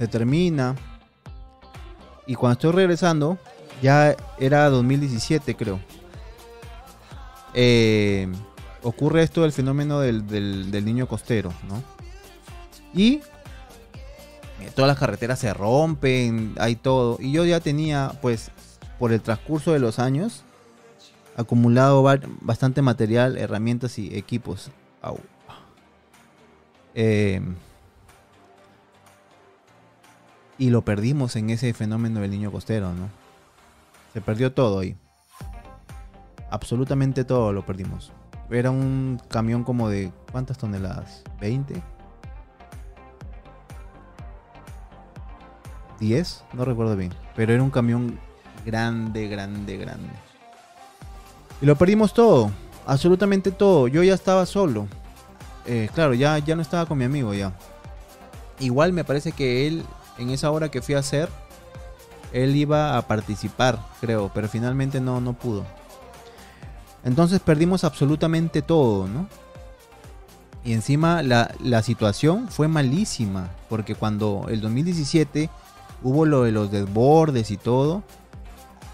Se 0.00 0.08
termina. 0.08 0.74
Y 2.26 2.34
cuando 2.34 2.54
estoy 2.54 2.72
regresando, 2.72 3.38
ya 3.82 4.16
era 4.38 4.70
2017 4.70 5.54
creo. 5.54 5.78
Eh, 7.52 8.26
ocurre 8.82 9.22
esto 9.22 9.42
del 9.42 9.52
fenómeno 9.52 10.00
del, 10.00 10.26
del 10.26 10.84
niño 10.86 11.06
costero, 11.06 11.52
¿no? 11.68 11.82
Y 12.94 13.20
eh, 14.60 14.70
todas 14.74 14.88
las 14.88 14.98
carreteras 14.98 15.38
se 15.38 15.52
rompen, 15.52 16.54
hay 16.58 16.76
todo. 16.76 17.18
Y 17.20 17.32
yo 17.32 17.44
ya 17.44 17.60
tenía, 17.60 18.12
pues, 18.22 18.50
por 18.98 19.12
el 19.12 19.20
transcurso 19.20 19.74
de 19.74 19.80
los 19.80 19.98
años, 19.98 20.44
acumulado 21.36 22.02
bastante 22.40 22.80
material, 22.80 23.36
herramientas 23.36 23.98
y 23.98 24.16
equipos. 24.16 24.70
Y 30.60 30.68
lo 30.68 30.82
perdimos 30.82 31.36
en 31.36 31.48
ese 31.48 31.72
fenómeno 31.72 32.20
del 32.20 32.30
niño 32.30 32.52
costero, 32.52 32.92
¿no? 32.92 33.08
Se 34.12 34.20
perdió 34.20 34.52
todo 34.52 34.80
ahí. 34.80 34.94
Absolutamente 36.50 37.24
todo 37.24 37.54
lo 37.54 37.64
perdimos. 37.64 38.12
Era 38.50 38.70
un 38.70 39.18
camión 39.28 39.64
como 39.64 39.88
de 39.88 40.12
¿cuántas 40.30 40.58
toneladas? 40.58 41.24
¿20? 41.40 41.80
10, 45.98 46.44
no 46.52 46.66
recuerdo 46.66 46.94
bien. 46.94 47.14
Pero 47.34 47.54
era 47.54 47.62
un 47.62 47.70
camión 47.70 48.20
grande, 48.66 49.28
grande, 49.28 49.78
grande. 49.78 50.10
Y 51.62 51.64
lo 51.64 51.74
perdimos 51.74 52.12
todo, 52.12 52.50
absolutamente 52.86 53.50
todo. 53.50 53.88
Yo 53.88 54.02
ya 54.02 54.12
estaba 54.12 54.44
solo. 54.44 54.88
Eh, 55.64 55.88
claro, 55.94 56.12
ya, 56.12 56.36
ya 56.38 56.54
no 56.54 56.60
estaba 56.60 56.84
con 56.84 56.98
mi 56.98 57.04
amigo 57.04 57.32
ya. 57.32 57.54
Igual 58.58 58.92
me 58.92 59.04
parece 59.04 59.32
que 59.32 59.66
él, 59.66 59.84
en 60.20 60.30
esa 60.30 60.50
hora 60.50 60.70
que 60.70 60.82
fui 60.82 60.94
a 60.94 61.00
hacer, 61.00 61.28
él 62.32 62.54
iba 62.56 62.96
a 62.96 63.02
participar, 63.02 63.78
creo, 64.00 64.30
pero 64.32 64.48
finalmente 64.48 65.00
no, 65.00 65.20
no 65.20 65.32
pudo. 65.32 65.64
Entonces 67.04 67.40
perdimos 67.40 67.84
absolutamente 67.84 68.62
todo, 68.62 69.08
¿no? 69.08 69.26
Y 70.62 70.74
encima 70.74 71.22
la, 71.22 71.54
la 71.60 71.82
situación 71.82 72.48
fue 72.48 72.68
malísima, 72.68 73.48
porque 73.68 73.94
cuando 73.94 74.46
el 74.48 74.60
2017 74.60 75.48
hubo 76.02 76.26
lo 76.26 76.44
de 76.44 76.52
los 76.52 76.70
desbordes 76.70 77.50
y 77.50 77.56
todo. 77.56 78.02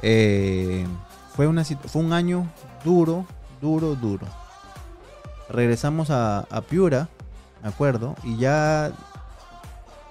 Eh, 0.03 0.87
fue, 1.35 1.47
una, 1.47 1.65
fue 1.65 2.03
un 2.03 2.13
año 2.13 2.47
duro, 2.85 3.27
duro, 3.61 3.95
duro. 3.95 4.27
Regresamos 5.49 6.11
a, 6.11 6.41
a 6.51 6.61
Piura, 6.61 7.09
me 7.63 7.69
acuerdo, 7.69 8.15
y 8.25 8.37
ya 8.37 8.93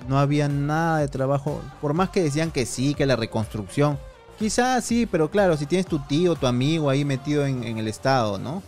no 0.08 0.20
había 0.20 0.48
nada 0.48 1.00
de 1.00 1.08
trabajo. 1.08 1.62
Por 1.82 1.94
más 1.94 2.10
que 2.10 2.24
decían 2.24 2.52
que 2.52 2.66
sí, 2.66 2.94
que 2.94 3.06
la 3.06 3.16
reconstrucción. 3.16 3.98
Quizás 4.38 4.84
sí, 4.84 5.06
pero 5.06 5.30
claro, 5.30 5.56
si 5.58 5.66
tienes 5.66 5.86
tu 5.86 6.00
tío, 6.00 6.36
tu 6.36 6.48
amigo 6.48 6.90
ahí 6.90 7.06
metido 7.06 7.46
en, 7.46 7.78
el 7.78 7.88
estado, 7.88 8.38
¿no? 8.38 8.62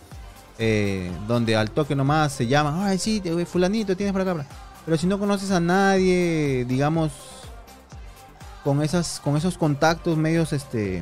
Eh, 0.60 1.12
donde 1.28 1.56
al 1.56 1.72
toque 1.72 1.96
nomás 1.96 2.32
se 2.32 2.48
llama, 2.48 2.88
ay, 2.88 2.98
sí, 2.98 3.22
fulanito, 3.46 3.96
tienes 3.96 4.14
para 4.14 4.32
acá. 4.32 4.46
Pero 4.86 4.98
si 4.98 5.06
no 5.06 5.20
conoces 5.20 5.52
a 5.52 5.60
nadie, 5.60 6.66
digamos, 6.68 7.12
con 8.68 8.82
esas 8.82 9.22
con 9.22 9.38
esos 9.38 9.58
contactos 9.58 10.18
medios 10.18 10.52
este 10.52 11.02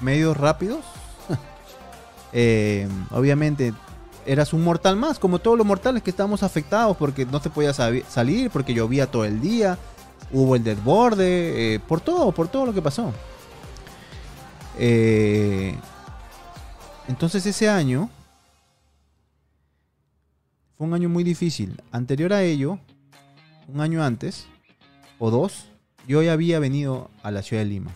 medios 0.00 0.34
rápidos 0.34 0.82
eh, 2.32 2.88
obviamente 3.10 3.74
eras 4.26 4.52
un 4.52 4.64
mortal 4.64 4.96
más 4.96 5.18
como 5.18 5.38
todos 5.38 5.56
los 5.56 5.66
mortales 5.66 6.02
que 6.02 6.10
estábamos 6.10 6.42
afectados 6.42 6.96
porque 6.96 7.24
no 7.26 7.40
se 7.40 7.50
podía 7.50 7.72
salir 7.72 8.50
porque 8.50 8.74
llovía 8.74 9.10
todo 9.10 9.24
el 9.24 9.40
día 9.40 9.78
hubo 10.32 10.56
el 10.56 10.64
desborde 10.64 11.74
eh, 11.74 11.80
por 11.80 12.00
todo 12.00 12.32
por 12.32 12.48
todo 12.48 12.66
lo 12.66 12.74
que 12.74 12.82
pasó 12.82 13.12
eh, 14.78 15.76
entonces 17.08 17.46
ese 17.46 17.68
año 17.68 18.10
fue 20.76 20.86
un 20.86 20.94
año 20.94 21.08
muy 21.08 21.24
difícil 21.24 21.80
anterior 21.92 22.32
a 22.32 22.42
ello 22.42 22.78
un 23.68 23.80
año 23.80 24.02
antes 24.02 24.46
o 25.18 25.30
dos, 25.30 25.66
yo 26.06 26.22
ya 26.22 26.32
había 26.32 26.58
venido 26.58 27.10
a 27.22 27.30
la 27.30 27.42
ciudad 27.42 27.62
de 27.62 27.68
Lima. 27.68 27.92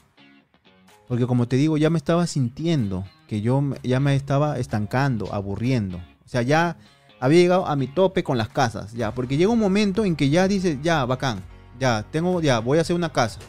Porque 1.08 1.26
como 1.26 1.48
te 1.48 1.56
digo, 1.56 1.76
ya 1.76 1.90
me 1.90 1.98
estaba 1.98 2.26
sintiendo 2.26 3.04
que 3.28 3.40
yo 3.40 3.62
ya 3.82 4.00
me 4.00 4.14
estaba 4.14 4.58
estancando, 4.58 5.32
aburriendo. 5.32 6.00
O 6.30 6.32
sea, 6.32 6.42
ya 6.42 6.76
había 7.18 7.40
llegado 7.40 7.66
a 7.66 7.74
mi 7.74 7.88
tope 7.88 8.22
con 8.22 8.38
las 8.38 8.48
casas, 8.48 8.92
ya. 8.92 9.12
Porque 9.12 9.36
llega 9.36 9.50
un 9.50 9.58
momento 9.58 10.04
en 10.04 10.14
que 10.14 10.30
ya 10.30 10.46
dices, 10.46 10.78
ya, 10.80 11.04
bacán, 11.04 11.40
ya, 11.80 12.04
tengo, 12.08 12.40
ya, 12.40 12.60
voy 12.60 12.78
a 12.78 12.82
hacer 12.82 12.94
una 12.94 13.10
casa. 13.10 13.40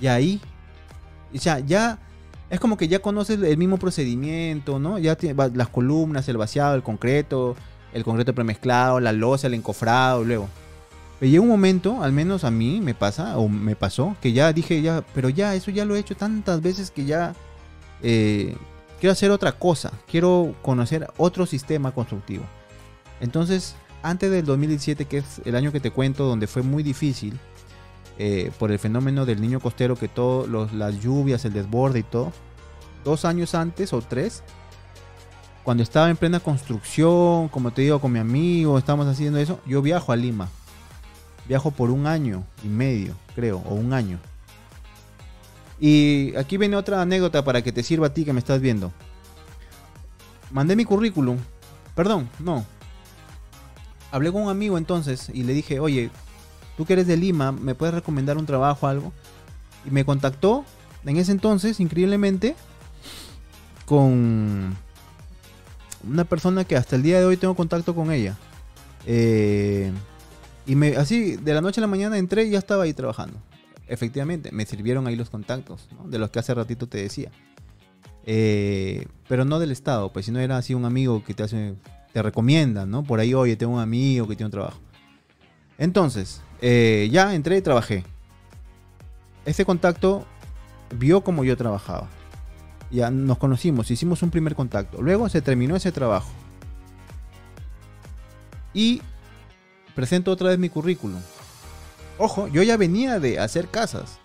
Y 0.00 0.08
ahí, 0.08 0.40
o 1.32 1.38
sea, 1.38 1.60
ya 1.60 2.00
es 2.50 2.58
como 2.58 2.76
que 2.76 2.88
ya 2.88 2.98
conoces 2.98 3.40
el 3.40 3.56
mismo 3.56 3.76
procedimiento, 3.76 4.80
¿no? 4.80 4.98
Ya 4.98 5.14
tienes 5.14 5.54
las 5.54 5.68
columnas, 5.68 6.28
el 6.28 6.38
vaciado, 6.38 6.74
el 6.74 6.82
concreto, 6.82 7.54
el 7.92 8.02
concreto 8.02 8.34
premezclado, 8.34 8.98
la 8.98 9.12
losa, 9.12 9.46
el 9.46 9.54
encofrado, 9.54 10.24
luego. 10.24 10.48
Pero 11.20 11.30
llega 11.30 11.42
un 11.44 11.50
momento, 11.50 12.02
al 12.02 12.10
menos 12.10 12.42
a 12.42 12.50
mí 12.50 12.80
me 12.80 12.94
pasa, 12.94 13.38
o 13.38 13.48
me 13.48 13.76
pasó, 13.76 14.16
que 14.20 14.32
ya 14.32 14.52
dije, 14.52 14.82
ya, 14.82 15.04
pero 15.14 15.28
ya, 15.28 15.54
eso 15.54 15.70
ya 15.70 15.84
lo 15.84 15.94
he 15.94 16.00
hecho 16.00 16.16
tantas 16.16 16.60
veces 16.62 16.90
que 16.90 17.04
ya 17.04 17.32
eh, 18.02 18.56
quiero 19.02 19.14
hacer 19.14 19.32
otra 19.32 19.50
cosa, 19.50 19.90
quiero 20.08 20.54
conocer 20.62 21.08
otro 21.16 21.44
sistema 21.44 21.90
constructivo. 21.90 22.44
Entonces, 23.20 23.74
antes 24.00 24.30
del 24.30 24.44
2017, 24.44 25.06
que 25.06 25.18
es 25.18 25.42
el 25.44 25.56
año 25.56 25.72
que 25.72 25.80
te 25.80 25.90
cuento, 25.90 26.22
donde 26.24 26.46
fue 26.46 26.62
muy 26.62 26.84
difícil, 26.84 27.36
eh, 28.16 28.52
por 28.60 28.70
el 28.70 28.78
fenómeno 28.78 29.26
del 29.26 29.40
niño 29.40 29.58
costero, 29.58 29.96
que 29.96 30.06
todas 30.06 30.72
las 30.72 31.00
lluvias, 31.00 31.44
el 31.44 31.52
desborde 31.52 31.98
y 31.98 32.02
todo, 32.04 32.32
dos 33.04 33.24
años 33.24 33.56
antes 33.56 33.92
o 33.92 34.02
tres, 34.02 34.44
cuando 35.64 35.82
estaba 35.82 36.08
en 36.08 36.16
plena 36.16 36.38
construcción, 36.38 37.48
como 37.48 37.72
te 37.72 37.82
digo, 37.82 38.00
con 38.00 38.12
mi 38.12 38.20
amigo, 38.20 38.78
estábamos 38.78 39.08
haciendo 39.08 39.40
eso, 39.40 39.58
yo 39.66 39.82
viajo 39.82 40.12
a 40.12 40.16
Lima 40.16 40.48
Viajo 41.48 41.72
por 41.72 41.90
un 41.90 42.06
año 42.06 42.44
y 42.62 42.68
medio, 42.68 43.16
creo, 43.34 43.64
o 43.66 43.74
un 43.74 43.94
año. 43.94 44.20
Y 45.82 46.32
aquí 46.36 46.58
viene 46.58 46.76
otra 46.76 47.02
anécdota 47.02 47.42
para 47.42 47.60
que 47.60 47.72
te 47.72 47.82
sirva 47.82 48.06
a 48.06 48.14
ti 48.14 48.24
que 48.24 48.32
me 48.32 48.38
estás 48.38 48.60
viendo. 48.60 48.92
Mandé 50.52 50.76
mi 50.76 50.84
currículum. 50.84 51.38
Perdón, 51.96 52.30
no. 52.38 52.64
Hablé 54.12 54.30
con 54.30 54.42
un 54.42 54.48
amigo 54.48 54.78
entonces 54.78 55.28
y 55.34 55.42
le 55.42 55.52
dije, 55.54 55.80
oye, 55.80 56.10
tú 56.76 56.86
que 56.86 56.92
eres 56.92 57.08
de 57.08 57.16
Lima, 57.16 57.50
¿me 57.50 57.74
puedes 57.74 57.96
recomendar 57.96 58.38
un 58.38 58.46
trabajo 58.46 58.86
algo? 58.86 59.12
Y 59.84 59.90
me 59.90 60.04
contactó 60.04 60.64
en 61.04 61.16
ese 61.16 61.32
entonces, 61.32 61.80
increíblemente, 61.80 62.54
con 63.84 64.76
una 66.08 66.24
persona 66.26 66.64
que 66.64 66.76
hasta 66.76 66.94
el 66.94 67.02
día 67.02 67.18
de 67.18 67.26
hoy 67.26 67.36
tengo 67.36 67.56
contacto 67.56 67.92
con 67.92 68.12
ella. 68.12 68.38
Eh, 69.04 69.90
y 70.64 70.76
me, 70.76 70.94
así, 70.96 71.34
de 71.34 71.54
la 71.54 71.60
noche 71.60 71.80
a 71.80 71.82
la 71.82 71.88
mañana 71.88 72.18
entré 72.18 72.44
y 72.44 72.50
ya 72.50 72.60
estaba 72.60 72.84
ahí 72.84 72.94
trabajando. 72.94 73.36
Efectivamente, 73.92 74.52
me 74.52 74.64
sirvieron 74.64 75.06
ahí 75.06 75.16
los 75.16 75.28
contactos, 75.28 75.86
de 76.06 76.18
los 76.18 76.30
que 76.30 76.38
hace 76.38 76.54
ratito 76.54 76.86
te 76.86 76.96
decía. 76.96 77.30
Eh, 78.24 79.06
pero 79.28 79.44
no 79.44 79.58
del 79.58 79.70
Estado, 79.70 80.10
pues 80.14 80.24
si 80.24 80.32
no 80.32 80.40
era 80.40 80.56
así 80.56 80.72
un 80.72 80.86
amigo 80.86 81.22
que 81.22 81.34
te 81.34 81.42
hace, 81.42 81.74
te 82.14 82.22
recomienda, 82.22 82.86
¿no? 82.86 83.02
Por 83.02 83.20
ahí, 83.20 83.34
oye, 83.34 83.54
tengo 83.54 83.74
un 83.74 83.80
amigo 83.80 84.26
que 84.26 84.34
tiene 84.34 84.46
un 84.46 84.52
trabajo. 84.52 84.80
Entonces, 85.76 86.40
eh, 86.62 87.10
ya 87.12 87.34
entré 87.34 87.58
y 87.58 87.60
trabajé. 87.60 88.02
Este 89.44 89.66
contacto 89.66 90.24
vio 90.96 91.22
como 91.22 91.44
yo 91.44 91.54
trabajaba. 91.58 92.08
Ya 92.90 93.10
nos 93.10 93.36
conocimos, 93.36 93.90
hicimos 93.90 94.22
un 94.22 94.30
primer 94.30 94.54
contacto. 94.54 95.02
Luego 95.02 95.28
se 95.28 95.42
terminó 95.42 95.76
ese 95.76 95.92
trabajo. 95.92 96.30
Y 98.72 99.02
presento 99.94 100.30
otra 100.30 100.48
vez 100.48 100.58
mi 100.58 100.70
currículum. 100.70 101.20
Ojo, 102.24 102.46
yo 102.46 102.62
ya 102.62 102.76
venía 102.76 103.18
de 103.18 103.40
hacer 103.40 103.66
casas. 103.66 104.20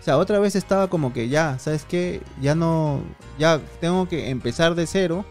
O 0.00 0.02
sea, 0.02 0.18
otra 0.18 0.40
vez 0.40 0.56
estaba 0.56 0.88
como 0.88 1.12
que 1.12 1.28
ya, 1.28 1.56
¿sabes 1.60 1.84
qué? 1.88 2.20
Ya 2.40 2.56
no, 2.56 3.00
ya 3.38 3.60
tengo 3.80 4.08
que 4.08 4.30
empezar 4.30 4.74
de 4.74 4.88
cero. 4.88 5.24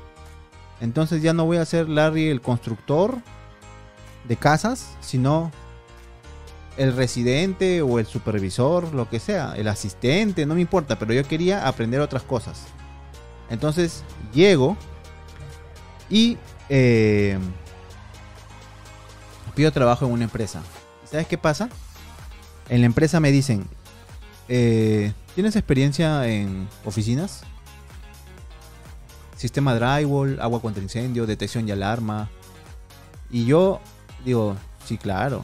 Entonces 0.79 1.21
ya 1.21 1.33
no 1.33 1.43
voy 1.43 1.57
a 1.57 1.65
ser 1.65 1.89
Larry 1.89 2.29
el 2.29 2.39
constructor 2.39 3.17
de 4.23 4.37
casas, 4.37 4.95
sino 5.01 5.51
el 6.77 6.95
residente 6.95 7.81
o 7.81 7.99
el 7.99 8.05
supervisor, 8.05 8.93
lo 8.93 9.09
que 9.09 9.19
sea, 9.19 9.55
el 9.57 9.67
asistente, 9.67 10.45
no 10.45 10.55
me 10.55 10.61
importa, 10.61 10.97
pero 10.97 11.11
yo 11.13 11.25
quería 11.25 11.67
aprender 11.67 11.99
otras 11.99 12.23
cosas. 12.23 12.67
Entonces 13.49 14.05
llego 14.33 14.77
y 16.09 16.37
eh, 16.69 17.37
pido 19.55 19.73
trabajo 19.73 20.05
en 20.05 20.13
una 20.13 20.23
empresa. 20.23 20.61
¿Sabes 21.03 21.27
qué 21.27 21.37
pasa? 21.37 21.67
En 22.69 22.81
la 22.81 22.85
empresa 22.85 23.19
me 23.19 23.31
dicen, 23.31 23.67
eh, 24.49 25.13
¿tienes 25.35 25.55
experiencia 25.55 26.27
en 26.27 26.67
oficinas? 26.85 27.43
Sistema 29.35 29.75
drywall, 29.75 30.39
agua 30.41 30.61
contra 30.61 30.81
incendio, 30.81 31.25
detección 31.25 31.67
y 31.67 31.71
alarma. 31.71 32.29
Y 33.29 33.45
yo 33.45 33.79
digo, 34.25 34.57
sí, 34.85 34.97
claro. 34.97 35.43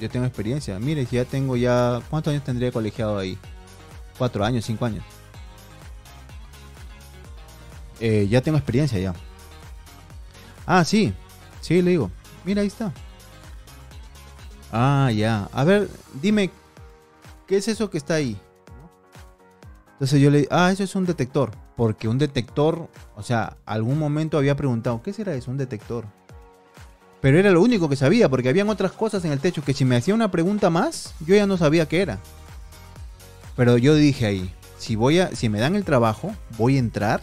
Yo 0.00 0.08
tengo 0.08 0.26
experiencia. 0.26 0.78
Mire, 0.78 1.06
ya 1.10 1.24
tengo 1.24 1.56
ya... 1.56 2.00
¿Cuántos 2.10 2.30
años 2.32 2.44
tendría 2.44 2.70
colegiado 2.72 3.18
ahí? 3.18 3.36
Cuatro 4.16 4.44
años, 4.44 4.64
cinco 4.64 4.84
años. 4.84 5.04
Eh, 8.00 8.26
ya 8.30 8.40
tengo 8.40 8.56
experiencia 8.56 8.98
ya. 8.98 9.14
Ah, 10.66 10.84
sí. 10.84 11.12
Sí, 11.60 11.82
le 11.82 11.90
digo. 11.90 12.10
Mira, 12.44 12.62
ahí 12.62 12.68
está. 12.68 12.92
Ah, 14.72 15.10
ya. 15.14 15.48
A 15.52 15.64
ver, 15.64 15.88
dime, 16.20 16.50
¿qué 17.46 17.56
es 17.56 17.68
eso 17.68 17.90
que 17.90 17.98
está 17.98 18.14
ahí? 18.14 18.36
Entonces 19.92 20.20
yo 20.20 20.30
le 20.30 20.48
ah, 20.50 20.70
eso 20.70 20.82
es 20.82 20.94
un 20.94 21.06
detector. 21.06 21.50
Porque 21.76 22.08
un 22.08 22.18
detector, 22.18 22.88
o 23.16 23.22
sea, 23.22 23.56
algún 23.64 23.98
momento 23.98 24.36
había 24.36 24.56
preguntado, 24.56 25.02
¿qué 25.02 25.12
será 25.12 25.34
eso? 25.34 25.50
Un 25.50 25.56
detector. 25.56 26.04
Pero 27.20 27.38
era 27.38 27.50
lo 27.50 27.62
único 27.62 27.88
que 27.88 27.96
sabía, 27.96 28.28
porque 28.28 28.48
habían 28.48 28.68
otras 28.68 28.92
cosas 28.92 29.24
en 29.24 29.32
el 29.32 29.40
techo 29.40 29.62
que 29.62 29.74
si 29.74 29.84
me 29.84 29.96
hacía 29.96 30.14
una 30.14 30.30
pregunta 30.30 30.70
más, 30.70 31.14
yo 31.20 31.34
ya 31.34 31.46
no 31.46 31.56
sabía 31.56 31.88
qué 31.88 32.02
era. 32.02 32.18
Pero 33.56 33.76
yo 33.76 33.94
dije 33.94 34.26
ahí, 34.26 34.54
si 34.78 34.96
voy 34.96 35.20
a, 35.20 35.34
si 35.34 35.48
me 35.48 35.60
dan 35.60 35.76
el 35.76 35.84
trabajo, 35.84 36.34
voy 36.56 36.76
a 36.76 36.80
entrar 36.80 37.20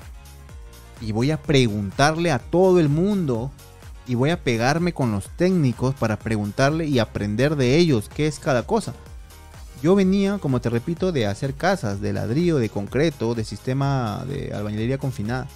y 1.02 1.12
voy 1.12 1.32
a 1.32 1.42
preguntarle 1.42 2.32
a 2.32 2.40
todo 2.40 2.80
el 2.80 2.90
mundo 2.90 3.52
y 4.08 4.16
voy 4.16 4.30
a 4.30 4.42
pegarme 4.42 4.94
con 4.94 5.12
los 5.12 5.30
técnicos 5.30 5.94
para 5.96 6.18
preguntarle 6.18 6.86
y 6.86 7.00
aprender 7.00 7.56
de 7.56 7.78
ellos 7.78 8.10
qué 8.14 8.28
es 8.28 8.40
cada 8.40 8.64
cosa. 8.64 8.94
Yo 9.84 9.96
venía, 9.96 10.40
como 10.40 10.62
te 10.62 10.70
repito, 10.70 11.12
de 11.12 11.28
hacer 11.28 11.54
casas 11.54 12.02
de 12.02 12.14
ladrillo, 12.14 12.58
de 12.58 12.70
concreto, 12.70 13.36
de 13.36 13.44
sistema 13.44 14.24
de 14.28 14.54
albañilería 14.54 14.98
confinada. 14.98 15.48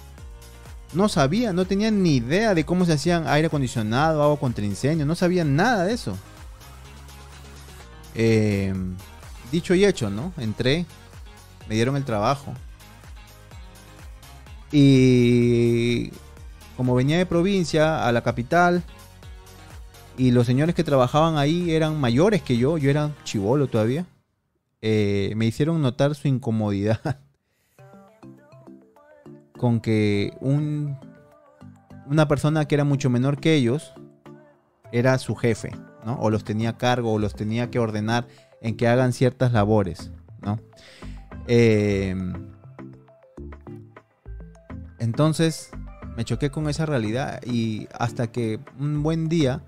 No 0.92 1.08
sabía, 1.08 1.52
no 1.52 1.64
tenía 1.64 1.90
ni 1.90 2.16
idea 2.16 2.54
de 2.54 2.64
cómo 2.64 2.84
se 2.84 2.92
hacían 2.92 3.26
aire 3.26 3.46
acondicionado, 3.46 4.22
agua 4.22 4.38
contra 4.38 4.64
incendio, 4.64 5.06
no 5.06 5.14
sabía 5.14 5.44
nada 5.44 5.84
de 5.84 5.94
eso. 5.94 6.16
Em, 8.14 8.94
dicho 9.50 9.74
y 9.74 9.84
hecho, 9.84 10.10
¿no? 10.10 10.34
Entré, 10.36 10.84
me 11.68 11.74
dieron 11.74 11.96
el 11.96 12.04
trabajo. 12.04 12.52
Y 14.70 16.10
como 16.76 16.94
venía 16.94 17.18
de 17.18 17.26
provincia 17.26 18.06
a 18.06 18.12
la 18.12 18.22
capital, 18.22 18.82
y 20.16 20.30
los 20.30 20.46
señores 20.46 20.74
que 20.74 20.84
trabajaban 20.84 21.36
ahí 21.36 21.70
eran 21.70 21.98
mayores 21.98 22.42
que 22.42 22.56
yo, 22.56 22.78
yo 22.78 22.90
era 22.90 23.12
chivolo 23.24 23.66
todavía, 23.66 24.06
eh, 24.80 25.32
me 25.36 25.46
hicieron 25.46 25.80
notar 25.80 26.14
su 26.14 26.28
incomodidad 26.28 27.20
con 29.58 29.80
que 29.80 30.32
un, 30.40 30.98
una 32.06 32.28
persona 32.28 32.66
que 32.66 32.74
era 32.74 32.84
mucho 32.84 33.08
menor 33.08 33.40
que 33.40 33.54
ellos 33.54 33.94
era 34.90 35.16
su 35.18 35.34
jefe, 35.34 35.70
¿no? 36.04 36.18
O 36.20 36.30
los 36.30 36.44
tenía 36.44 36.70
a 36.70 36.78
cargo 36.78 37.12
o 37.12 37.18
los 37.18 37.34
tenía 37.34 37.70
que 37.70 37.78
ordenar 37.78 38.26
en 38.60 38.76
que 38.76 38.86
hagan 38.86 39.12
ciertas 39.12 39.52
labores, 39.52 40.10
¿no? 40.42 40.58
Em, 41.46 42.32
entonces 44.98 45.70
me 46.16 46.24
choqué 46.24 46.50
con 46.50 46.68
esa 46.68 46.86
realidad 46.86 47.40
y 47.44 47.88
hasta 47.98 48.30
que 48.30 48.60
un 48.78 49.02
buen 49.02 49.28
día 49.28 49.62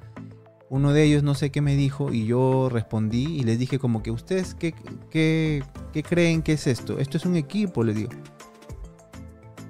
uno 0.71 0.93
de 0.93 1.05
ellos 1.05 1.23
no 1.23 1.35
sé 1.35 1.51
qué 1.51 1.61
me 1.61 1.77
dijo 1.77 2.13
y 2.13 2.27
yo 2.27 2.69
respondí 2.69 3.25
y 3.25 3.45
les 3.45 3.59
dije 3.59 3.79
como 3.79 4.03
que 4.03 4.11
ustedes 4.11 4.55
qué, 4.55 4.75
qué, 5.11 5.63
creen 6.03 6.43
que 6.43 6.55
es 6.55 6.67
esto? 6.67 6.99
Esto 6.99 7.17
es 7.17 7.27
un 7.27 7.37
equipo, 7.37 7.85
le 7.85 7.95
digo 7.95 8.11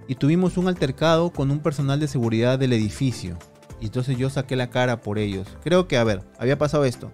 y 0.06 0.16
tuvimos 0.16 0.56
un 0.56 0.68
altercado 0.68 1.30
con 1.30 1.50
un 1.50 1.60
personal 1.60 2.00
de 2.00 2.08
seguridad 2.08 2.58
del 2.58 2.72
edificio. 2.72 3.38
Y 3.80 3.86
entonces 3.86 4.16
yo 4.16 4.30
saqué 4.30 4.56
la 4.56 4.70
cara 4.70 5.00
por 5.00 5.18
ellos. 5.18 5.56
Creo 5.62 5.88
que, 5.88 5.96
a 5.96 6.04
ver, 6.04 6.22
había 6.38 6.58
pasado 6.58 6.84
esto. 6.84 7.10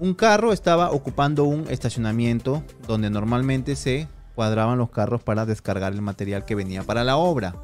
Un 0.00 0.14
carro 0.14 0.52
estaba 0.52 0.90
ocupando 0.90 1.44
un 1.44 1.66
estacionamiento 1.68 2.64
donde 2.86 3.10
normalmente 3.10 3.76
se 3.76 4.08
cuadraban 4.34 4.78
los 4.78 4.90
carros 4.90 5.22
para 5.22 5.46
descargar 5.46 5.92
el 5.92 6.02
material 6.02 6.44
que 6.44 6.54
venía 6.54 6.82
para 6.82 7.04
la 7.04 7.16
obra. 7.16 7.54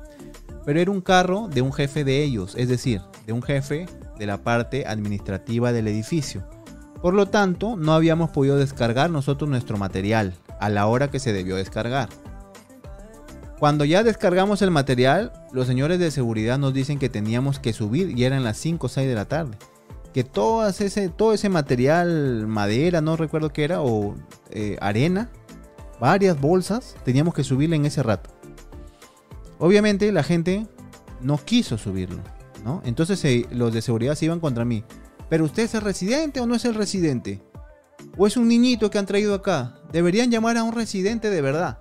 Pero 0.64 0.80
era 0.80 0.90
un 0.90 1.00
carro 1.00 1.48
de 1.48 1.62
un 1.62 1.72
jefe 1.72 2.04
de 2.04 2.22
ellos, 2.22 2.54
es 2.56 2.68
decir, 2.68 3.00
de 3.26 3.32
un 3.32 3.42
jefe 3.42 3.86
de 4.18 4.26
la 4.26 4.42
parte 4.42 4.86
administrativa 4.86 5.72
del 5.72 5.88
edificio. 5.88 6.44
Por 7.00 7.14
lo 7.14 7.26
tanto, 7.26 7.76
no 7.76 7.94
habíamos 7.94 8.30
podido 8.30 8.58
descargar 8.58 9.10
nosotros 9.10 9.48
nuestro 9.48 9.78
material 9.78 10.34
a 10.60 10.68
la 10.68 10.86
hora 10.86 11.10
que 11.10 11.18
se 11.18 11.32
debió 11.32 11.56
descargar. 11.56 12.08
Cuando 13.58 13.84
ya 13.84 14.02
descargamos 14.02 14.62
el 14.62 14.70
material, 14.70 15.32
los 15.52 15.66
señores 15.66 15.98
de 15.98 16.10
seguridad 16.10 16.58
nos 16.58 16.72
dicen 16.72 16.98
que 16.98 17.08
teníamos 17.08 17.58
que 17.58 17.72
subir 17.72 18.18
y 18.18 18.24
eran 18.24 18.44
las 18.44 18.56
5 18.58 18.86
o 18.86 18.88
6 18.88 19.08
de 19.08 19.14
la 19.14 19.26
tarde. 19.26 19.56
Que 20.14 20.24
todo 20.24 20.66
ese, 20.66 21.08
todo 21.08 21.34
ese 21.34 21.48
material, 21.48 22.46
madera, 22.46 23.00
no 23.00 23.16
recuerdo 23.16 23.52
qué 23.52 23.64
era, 23.64 23.82
o 23.82 24.14
eh, 24.50 24.76
arena, 24.80 25.30
varias 26.00 26.40
bolsas, 26.40 26.96
teníamos 27.04 27.34
que 27.34 27.44
subirle 27.44 27.76
en 27.76 27.86
ese 27.86 28.02
rato. 28.02 28.30
Obviamente 29.58 30.10
la 30.10 30.22
gente 30.22 30.66
no 31.20 31.36
quiso 31.36 31.76
subirlo, 31.76 32.22
¿no? 32.64 32.80
Entonces 32.84 33.46
los 33.52 33.72
de 33.72 33.82
seguridad 33.82 34.14
se 34.14 34.24
iban 34.24 34.40
contra 34.40 34.64
mí. 34.64 34.82
¿Pero 35.28 35.44
usted 35.44 35.64
es 35.64 35.74
el 35.74 35.82
residente 35.82 36.40
o 36.40 36.46
no 36.46 36.54
es 36.54 36.64
el 36.64 36.74
residente? 36.74 37.42
¿O 38.16 38.26
es 38.26 38.36
un 38.36 38.48
niñito 38.48 38.90
que 38.90 38.98
han 38.98 39.06
traído 39.06 39.34
acá? 39.34 39.76
Deberían 39.92 40.30
llamar 40.30 40.56
a 40.56 40.64
un 40.64 40.72
residente 40.72 41.30
de 41.30 41.42
verdad. 41.42 41.78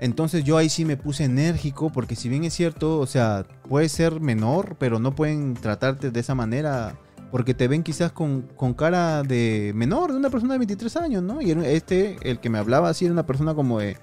Entonces 0.00 0.44
yo 0.44 0.56
ahí 0.56 0.68
sí 0.68 0.84
me 0.84 0.96
puse 0.96 1.24
enérgico 1.24 1.90
porque 1.90 2.16
si 2.16 2.28
bien 2.28 2.44
es 2.44 2.54
cierto, 2.54 2.98
o 2.98 3.06
sea, 3.06 3.46
puede 3.68 3.88
ser 3.88 4.20
menor, 4.20 4.76
pero 4.78 4.98
no 4.98 5.14
pueden 5.14 5.54
tratarte 5.54 6.10
de 6.10 6.20
esa 6.20 6.34
manera 6.34 6.96
porque 7.30 7.54
te 7.54 7.68
ven 7.68 7.82
quizás 7.82 8.12
con, 8.12 8.42
cara 8.76 9.22
de 9.22 9.72
menor, 9.74 10.12
de 10.12 10.18
una 10.18 10.30
persona 10.30 10.54
de 10.54 10.58
23 10.58 10.96
años, 10.96 11.22
¿no? 11.22 11.42
Y 11.42 11.50
este, 11.50 12.16
el 12.22 12.40
que 12.40 12.50
me 12.50 12.58
hablaba 12.58 12.88
así, 12.88 13.04
era 13.04 13.12
una 13.12 13.26
persona 13.26 13.54
como 13.54 13.80
de 13.80 13.96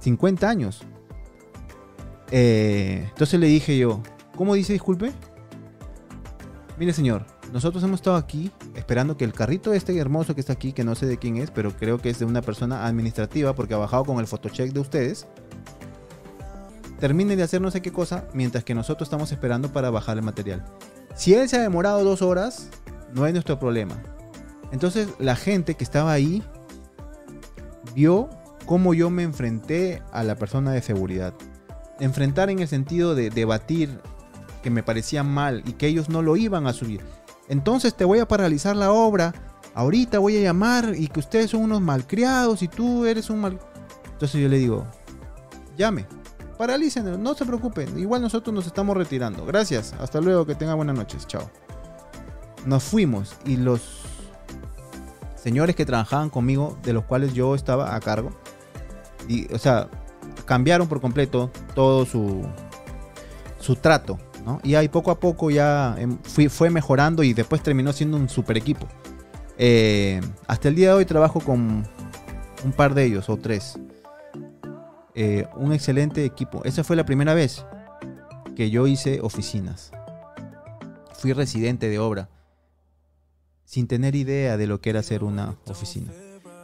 50 0.00 0.48
años. 0.48 0.82
Eh, 2.30 3.06
entonces 3.08 3.40
le 3.40 3.46
dije 3.46 3.78
yo, 3.78 4.02
¿cómo 4.36 4.54
dice 4.54 4.74
disculpe? 4.74 5.12
Mire 6.78 6.92
señor, 6.92 7.24
nosotros 7.52 7.82
hemos 7.82 8.00
estado 8.00 8.16
aquí 8.16 8.52
esperando 8.74 9.16
que 9.16 9.24
el 9.24 9.32
carrito 9.32 9.72
este 9.72 9.96
hermoso 9.96 10.34
que 10.34 10.40
está 10.40 10.52
aquí, 10.52 10.72
que 10.72 10.84
no 10.84 10.94
sé 10.94 11.06
de 11.06 11.16
quién 11.16 11.38
es, 11.38 11.50
pero 11.50 11.74
creo 11.74 11.98
que 11.98 12.10
es 12.10 12.18
de 12.18 12.26
una 12.26 12.42
persona 12.42 12.86
administrativa 12.86 13.54
porque 13.54 13.74
ha 13.74 13.78
bajado 13.78 14.04
con 14.04 14.18
el 14.18 14.26
photocheck 14.26 14.72
de 14.72 14.80
ustedes, 14.80 15.26
termine 16.98 17.36
de 17.36 17.42
hacer 17.42 17.60
no 17.60 17.70
sé 17.70 17.82
qué 17.82 17.92
cosa 17.92 18.26
mientras 18.34 18.64
que 18.64 18.74
nosotros 18.74 19.06
estamos 19.06 19.30
esperando 19.32 19.72
para 19.72 19.90
bajar 19.90 20.16
el 20.16 20.24
material. 20.24 20.64
Si 21.14 21.34
él 21.34 21.48
se 21.48 21.56
ha 21.56 21.62
demorado 21.62 22.04
dos 22.04 22.22
horas, 22.22 22.68
no 23.12 23.26
es 23.26 23.32
nuestro 23.32 23.58
problema. 23.58 24.00
Entonces 24.72 25.08
la 25.18 25.36
gente 25.36 25.74
que 25.74 25.84
estaba 25.84 26.12
ahí 26.12 26.42
vio 27.94 28.28
cómo 28.66 28.94
yo 28.94 29.10
me 29.10 29.22
enfrenté 29.22 30.02
a 30.12 30.22
la 30.22 30.36
persona 30.36 30.72
de 30.72 30.82
seguridad. 30.82 31.34
Enfrentar 32.00 32.50
en 32.50 32.60
el 32.60 32.68
sentido 32.68 33.14
de 33.14 33.30
debatir 33.30 34.00
que 34.62 34.70
me 34.70 34.82
parecía 34.82 35.22
mal 35.22 35.62
y 35.66 35.72
que 35.72 35.86
ellos 35.86 36.08
no 36.08 36.22
lo 36.22 36.36
iban 36.36 36.66
a 36.66 36.72
subir 36.72 37.00
entonces 37.48 37.94
te 37.94 38.04
voy 38.04 38.18
a 38.18 38.28
paralizar 38.28 38.76
la 38.76 38.92
obra, 38.92 39.34
ahorita 39.74 40.18
voy 40.18 40.36
a 40.36 40.40
llamar 40.40 40.94
y 40.96 41.08
que 41.08 41.20
ustedes 41.20 41.50
son 41.50 41.62
unos 41.62 41.80
malcriados 41.80 42.62
y 42.62 42.68
tú 42.68 43.06
eres 43.06 43.30
un 43.30 43.40
mal... 43.40 43.58
Entonces 44.12 44.40
yo 44.40 44.48
le 44.48 44.58
digo, 44.58 44.86
llame, 45.76 46.06
paralícenlo, 46.58 47.16
no 47.16 47.34
se 47.34 47.46
preocupen, 47.46 47.98
igual 47.98 48.20
nosotros 48.20 48.54
nos 48.54 48.66
estamos 48.66 48.96
retirando. 48.96 49.46
Gracias, 49.46 49.94
hasta 49.98 50.20
luego, 50.20 50.44
que 50.44 50.54
tengan 50.54 50.76
buenas 50.76 50.96
noches, 50.96 51.26
chao. 51.26 51.50
Nos 52.66 52.82
fuimos 52.82 53.36
y 53.46 53.56
los 53.56 54.02
señores 55.36 55.74
que 55.76 55.86
trabajaban 55.86 56.28
conmigo, 56.28 56.76
de 56.82 56.92
los 56.92 57.04
cuales 57.04 57.32
yo 57.32 57.54
estaba 57.54 57.94
a 57.94 58.00
cargo, 58.00 58.32
y, 59.28 59.50
o 59.54 59.58
sea, 59.58 59.88
cambiaron 60.44 60.88
por 60.88 61.00
completo 61.00 61.50
todo 61.74 62.04
su, 62.04 62.42
su 63.58 63.76
trato 63.76 64.18
y 64.62 64.74
ahí 64.74 64.88
poco 64.88 65.10
a 65.10 65.20
poco 65.20 65.50
ya 65.50 65.94
em, 65.98 66.18
fue 66.48 66.70
mejorando 66.70 67.22
y 67.22 67.34
después 67.34 67.62
terminó 67.62 67.92
siendo 67.92 68.16
un 68.16 68.28
super 68.28 68.56
equipo. 68.56 68.86
Eh, 69.58 70.20
hasta 70.46 70.68
el 70.68 70.74
día 70.74 70.88
de 70.88 70.94
hoy 70.94 71.04
trabajo 71.04 71.40
con 71.40 71.84
un 72.64 72.72
par 72.72 72.94
de 72.94 73.04
ellos, 73.04 73.28
o 73.28 73.36
tres. 73.36 73.78
Eh, 75.20 75.48
un 75.56 75.72
excelente 75.72 76.24
equipo. 76.24 76.62
Esa 76.62 76.84
fue 76.84 76.94
la 76.94 77.04
primera 77.04 77.34
vez 77.34 77.66
que 78.54 78.70
yo 78.70 78.86
hice 78.86 79.20
oficinas. 79.20 79.90
Fui 81.14 81.32
residente 81.32 81.88
de 81.88 81.98
obra, 81.98 82.28
sin 83.64 83.88
tener 83.88 84.14
idea 84.14 84.56
de 84.56 84.68
lo 84.68 84.80
que 84.80 84.90
era 84.90 85.00
hacer 85.00 85.24
una 85.24 85.56
oficina. 85.66 86.12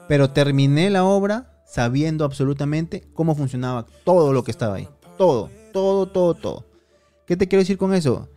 Pero 0.06 0.31
terminé 0.31 0.89
la 0.89 1.02
obra 1.02 1.64
sabiendo 1.66 2.24
absolutamente 2.24 3.09
cómo 3.12 3.35
funcionaba 3.35 3.86
todo 4.05 4.32
lo 4.32 4.44
que 4.44 4.52
estaba 4.52 4.76
ahí. 4.76 4.89
Todo, 5.18 5.51
todo, 5.72 6.06
todo, 6.06 6.35
todo. 6.35 6.64
¿Qué 7.26 7.36
te 7.36 7.48
quiero 7.48 7.62
decir 7.62 7.76
con 7.76 7.93
eso? 7.93 8.28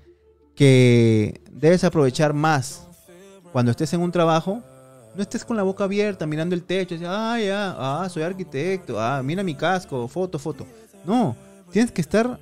Que 0.55 1.43
debes 1.51 1.83
aprovechar 1.83 2.33
más 2.33 2.87
cuando 3.51 3.69
estés 3.69 3.93
en 3.93 4.01
un 4.01 4.11
trabajo. 4.11 4.63
No 5.17 5.23
estés 5.23 5.43
con 5.43 5.57
la 5.57 5.63
boca 5.63 5.83
abierta 5.83 6.27
mirando 6.27 6.53
el 6.53 6.63
techo. 6.63 6.93
Y, 6.93 6.99
ah, 7.03 7.39
ya, 7.39 7.75
ah, 7.75 8.07
soy 8.07 8.21
arquitecto. 8.21 9.01
Ah, 9.01 9.23
mira 9.23 9.41
mi 9.41 9.55
casco, 9.55 10.07
foto, 10.07 10.37
foto. 10.37 10.67
No, 11.03 11.35
tienes 11.71 11.91
que 11.91 12.01
estar 12.01 12.39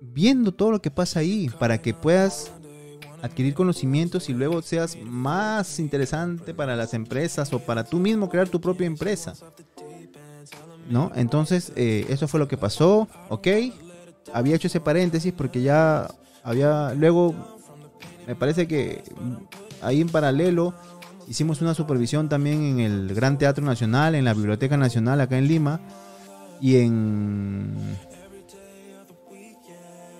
viendo 0.00 0.50
todo 0.50 0.72
lo 0.72 0.82
que 0.82 0.90
pasa 0.90 1.20
ahí 1.20 1.48
para 1.60 1.80
que 1.80 1.94
puedas 1.94 2.50
adquirir 3.22 3.54
conocimientos 3.54 4.28
y 4.28 4.32
luego 4.32 4.62
seas 4.62 4.98
más 5.00 5.78
interesante 5.78 6.52
para 6.52 6.74
las 6.74 6.92
empresas 6.92 7.52
o 7.52 7.60
para 7.60 7.84
tú 7.84 8.00
mismo 8.00 8.28
crear 8.28 8.48
tu 8.48 8.60
propia 8.60 8.88
empresa. 8.88 9.34
¿No? 10.90 11.12
Entonces, 11.14 11.72
eh, 11.76 12.04
eso 12.08 12.26
fue 12.26 12.40
lo 12.40 12.48
que 12.48 12.56
pasó, 12.56 13.06
¿ok? 13.28 13.46
Había 14.32 14.56
hecho 14.56 14.66
ese 14.66 14.80
paréntesis 14.80 15.32
porque 15.32 15.62
ya 15.62 16.12
había, 16.42 16.94
luego, 16.94 17.32
me 18.26 18.34
parece 18.34 18.66
que 18.66 19.04
ahí 19.80 20.00
en 20.00 20.08
paralelo 20.08 20.74
hicimos 21.28 21.60
una 21.60 21.74
supervisión 21.74 22.28
también 22.28 22.62
en 22.62 22.80
el 22.80 23.14
Gran 23.14 23.38
Teatro 23.38 23.64
Nacional, 23.64 24.14
en 24.14 24.24
la 24.24 24.34
Biblioteca 24.34 24.76
Nacional 24.76 25.20
acá 25.20 25.38
en 25.38 25.48
Lima 25.48 25.80
y 26.60 26.76
en 26.76 27.76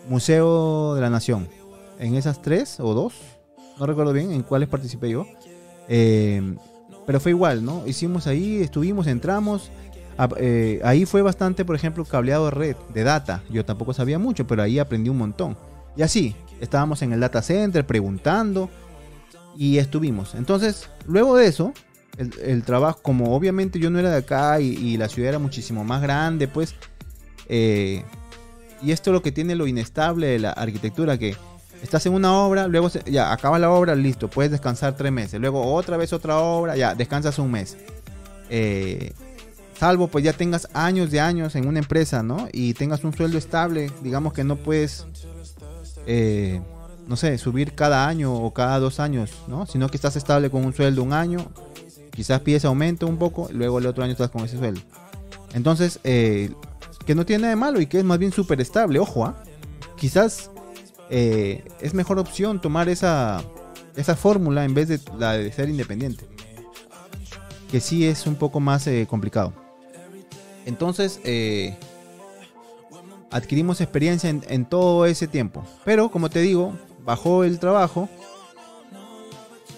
Museo 0.08 0.94
de 0.94 1.00
la 1.00 1.10
Nación. 1.10 1.48
En 1.98 2.14
esas 2.14 2.42
tres 2.42 2.80
o 2.80 2.94
dos, 2.94 3.14
no 3.78 3.86
recuerdo 3.86 4.12
bien 4.12 4.32
en 4.32 4.42
cuáles 4.42 4.68
participé 4.68 5.10
yo. 5.10 5.26
Eh, 5.88 6.56
pero 7.06 7.20
fue 7.20 7.32
igual, 7.32 7.64
¿no? 7.64 7.86
Hicimos 7.86 8.26
ahí, 8.26 8.60
estuvimos, 8.60 9.06
entramos. 9.06 9.70
Eh, 10.38 10.80
ahí 10.84 11.04
fue 11.04 11.22
bastante, 11.22 11.64
por 11.64 11.76
ejemplo, 11.76 12.04
cableado 12.04 12.46
de 12.46 12.50
red, 12.52 12.76
de 12.94 13.02
data. 13.02 13.42
Yo 13.50 13.64
tampoco 13.64 13.92
sabía 13.92 14.18
mucho, 14.18 14.46
pero 14.46 14.62
ahí 14.62 14.78
aprendí 14.78 15.10
un 15.10 15.18
montón. 15.18 15.56
Y 15.96 16.02
así, 16.02 16.34
estábamos 16.60 17.02
en 17.02 17.12
el 17.12 17.20
data 17.20 17.42
center 17.42 17.86
preguntando 17.86 18.70
y 19.56 19.78
estuvimos. 19.78 20.34
Entonces, 20.34 20.88
luego 21.06 21.36
de 21.36 21.46
eso, 21.46 21.72
el, 22.18 22.62
trabajo, 22.62 23.00
como 23.02 23.34
obviamente 23.34 23.78
yo 23.78 23.90
no 23.90 23.98
era 23.98 24.10
de 24.10 24.18
acá 24.18 24.60
y, 24.60 24.96
la 24.96 25.08
ciudad 25.08 25.30
era 25.30 25.38
muchísimo 25.38 25.84
más 25.84 26.02
grande, 26.02 26.48
pues, 26.48 26.74
eh, 27.48 28.02
y 28.82 28.92
esto 28.92 29.10
es 29.10 29.14
lo 29.14 29.22
que 29.22 29.32
tiene 29.32 29.54
lo 29.54 29.66
inestable 29.66 30.26
de 30.26 30.38
la 30.38 30.50
arquitectura, 30.52 31.18
que 31.18 31.36
estás 31.82 32.04
en 32.06 32.14
una 32.14 32.32
obra, 32.34 32.68
luego 32.68 32.88
ya 33.06 33.32
acaba 33.32 33.58
la 33.58 33.70
obra, 33.70 33.94
listo, 33.94 34.28
puedes 34.28 34.52
descansar 34.52 34.96
tres 34.96 35.12
meses, 35.12 35.40
luego 35.40 35.72
otra 35.72 35.96
vez 35.96 36.12
otra 36.12 36.38
obra, 36.38 36.76
ya 36.76 36.94
descansas 36.94 37.38
un 37.38 37.50
mes. 37.50 37.76
Eh, 38.50 39.12
salvo 39.78 40.08
pues 40.08 40.24
ya 40.24 40.32
tengas 40.32 40.68
años 40.74 41.10
de 41.10 41.20
años 41.20 41.56
en 41.56 41.66
una 41.66 41.78
empresa, 41.78 42.22
¿no? 42.22 42.48
Y 42.52 42.74
tengas 42.74 43.02
un 43.04 43.12
sueldo 43.14 43.38
estable, 43.38 43.90
digamos 44.02 44.32
que 44.32 44.44
no 44.44 44.56
puedes, 44.56 45.06
eh, 46.06 46.60
no 47.06 47.16
sé, 47.16 47.38
subir 47.38 47.74
cada 47.74 48.06
año 48.08 48.34
o 48.34 48.52
cada 48.52 48.78
dos 48.78 49.00
años, 49.00 49.30
¿no? 49.48 49.66
Sino 49.66 49.88
que 49.88 49.96
estás 49.96 50.16
estable 50.16 50.50
con 50.50 50.64
un 50.64 50.72
sueldo 50.72 51.02
un 51.02 51.12
año, 51.12 51.50
quizás 52.10 52.40
pides 52.40 52.64
aumento 52.64 53.06
un 53.06 53.18
poco, 53.18 53.48
luego 53.52 53.78
el 53.78 53.86
otro 53.86 54.04
año 54.04 54.12
estás 54.12 54.30
con 54.30 54.44
ese 54.44 54.58
sueldo. 54.58 54.80
Entonces, 55.54 56.00
eh, 56.04 56.50
que 57.04 57.14
no 57.14 57.26
tiene 57.26 57.42
nada 57.42 57.50
de 57.50 57.56
malo 57.56 57.80
y 57.80 57.86
que 57.86 57.98
es 57.98 58.04
más 58.04 58.18
bien 58.18 58.32
súper 58.32 58.60
estable, 58.60 58.98
ojo, 58.98 59.24
¿ah? 59.24 59.42
quizás 59.96 60.50
eh, 61.10 61.64
es 61.80 61.94
mejor 61.94 62.18
opción 62.18 62.60
tomar 62.60 62.88
esa, 62.88 63.42
esa 63.96 64.16
fórmula 64.16 64.64
en 64.64 64.74
vez 64.74 64.88
de 64.88 65.00
la 65.18 65.32
de 65.32 65.52
ser 65.52 65.68
independiente. 65.68 66.24
Que 67.70 67.80
sí 67.80 68.06
es 68.06 68.26
un 68.26 68.36
poco 68.36 68.60
más 68.60 68.86
eh, 68.86 69.06
complicado. 69.08 69.52
Entonces, 70.66 71.20
eh, 71.24 71.76
adquirimos 73.30 73.80
experiencia 73.80 74.30
en, 74.30 74.64
todo 74.66 75.06
ese 75.06 75.26
tiempo. 75.26 75.64
Pero, 75.84 76.10
como 76.10 76.30
te 76.30 76.40
digo, 76.40 76.74
bajó 77.04 77.44
el 77.44 77.58
trabajo. 77.58 78.08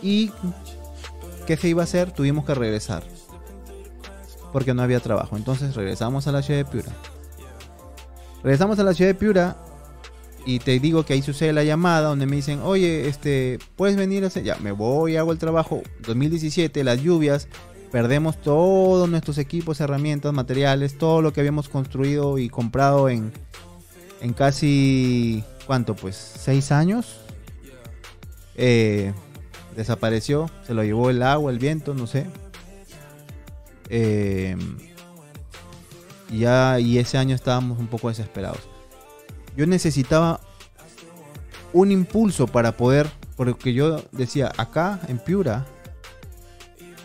Y, 0.03 0.31
¿qué 1.47 1.57
se 1.57 1.69
iba 1.69 1.83
a 1.83 1.85
hacer? 1.85 2.13
Tuvimos 2.13 2.45
que 2.45 2.55
regresar. 2.55 3.03
Porque 4.53 4.75
no 4.75 4.83
había 4.83 5.01
trabajo. 5.01 5.37
Entonces 5.37 5.75
regresamos 5.75 6.27
a 6.27 6.33
la 6.33 6.43
ciudad 6.43 6.61
de 6.61 6.65
Piura. 6.65 6.93
Regresamos 8.43 8.79
a 8.79 8.85
la 8.85 8.95
ciudad 8.95 9.11
de 9.11 9.15
Piura 9.15 9.57
y 10.47 10.59
te 10.59 10.79
digo 10.79 11.05
que 11.05 11.15
ahí 11.15 11.23
sucede 11.23 11.53
la 11.53 11.65
llamada 11.65 12.09
donde 12.09 12.27
me 12.27 12.37
dicen, 12.37 12.61
oye, 12.63 13.09
este, 13.09 13.59
puedes 13.77 13.97
venir 13.97 14.25
a 14.25 14.27
hacer, 14.27 14.45
ya, 14.45 14.57
me 14.57 14.73
voy, 14.73 15.17
hago 15.17 15.33
el 15.33 15.39
trabajo. 15.39 15.83
2017, 16.07 16.85
las 16.85 17.01
lluvias, 17.01 17.49
perdemos 17.91 18.41
todos 18.41 19.09
nuestros 19.09 19.39
equipos, 19.39 19.81
herramientas, 19.81 20.33
materiales, 20.35 20.99
todo 20.99 21.23
lo 21.23 21.33
que 21.33 21.41
habíamos 21.41 21.69
construido 21.71 22.39
y 22.39 22.51
comprado 22.51 23.09
en, 23.09 23.33
en 24.21 24.33
casi, 24.35 25.43
¿cuánto? 25.66 25.95
Pues, 25.95 26.16
seis 26.16 26.73
años. 26.73 27.20
Eh, 28.57 29.12
desapareció, 29.77 30.51
se 30.66 30.74
lo 30.74 30.85
llevó 30.85 31.11
el 31.11 31.23
agua, 31.23 31.51
el 31.51 31.59
viento, 31.59 31.95
no 31.95 32.07
sé. 32.07 32.27
Eh, 33.89 34.57
ya, 36.31 36.78
y 36.81 36.99
ese 36.99 37.19
año 37.19 37.35
estábamos 37.35 37.78
un 37.78 37.89
poco 37.89 38.09
desesperados 38.09 38.74
yo 39.57 39.66
necesitaba 39.66 40.41
un 41.73 41.91
impulso 41.91 42.47
para 42.47 42.77
poder, 42.77 43.09
porque 43.36 43.73
yo 43.73 44.03
decía, 44.12 44.53
acá 44.57 45.01
en 45.09 45.19
Piura, 45.19 45.66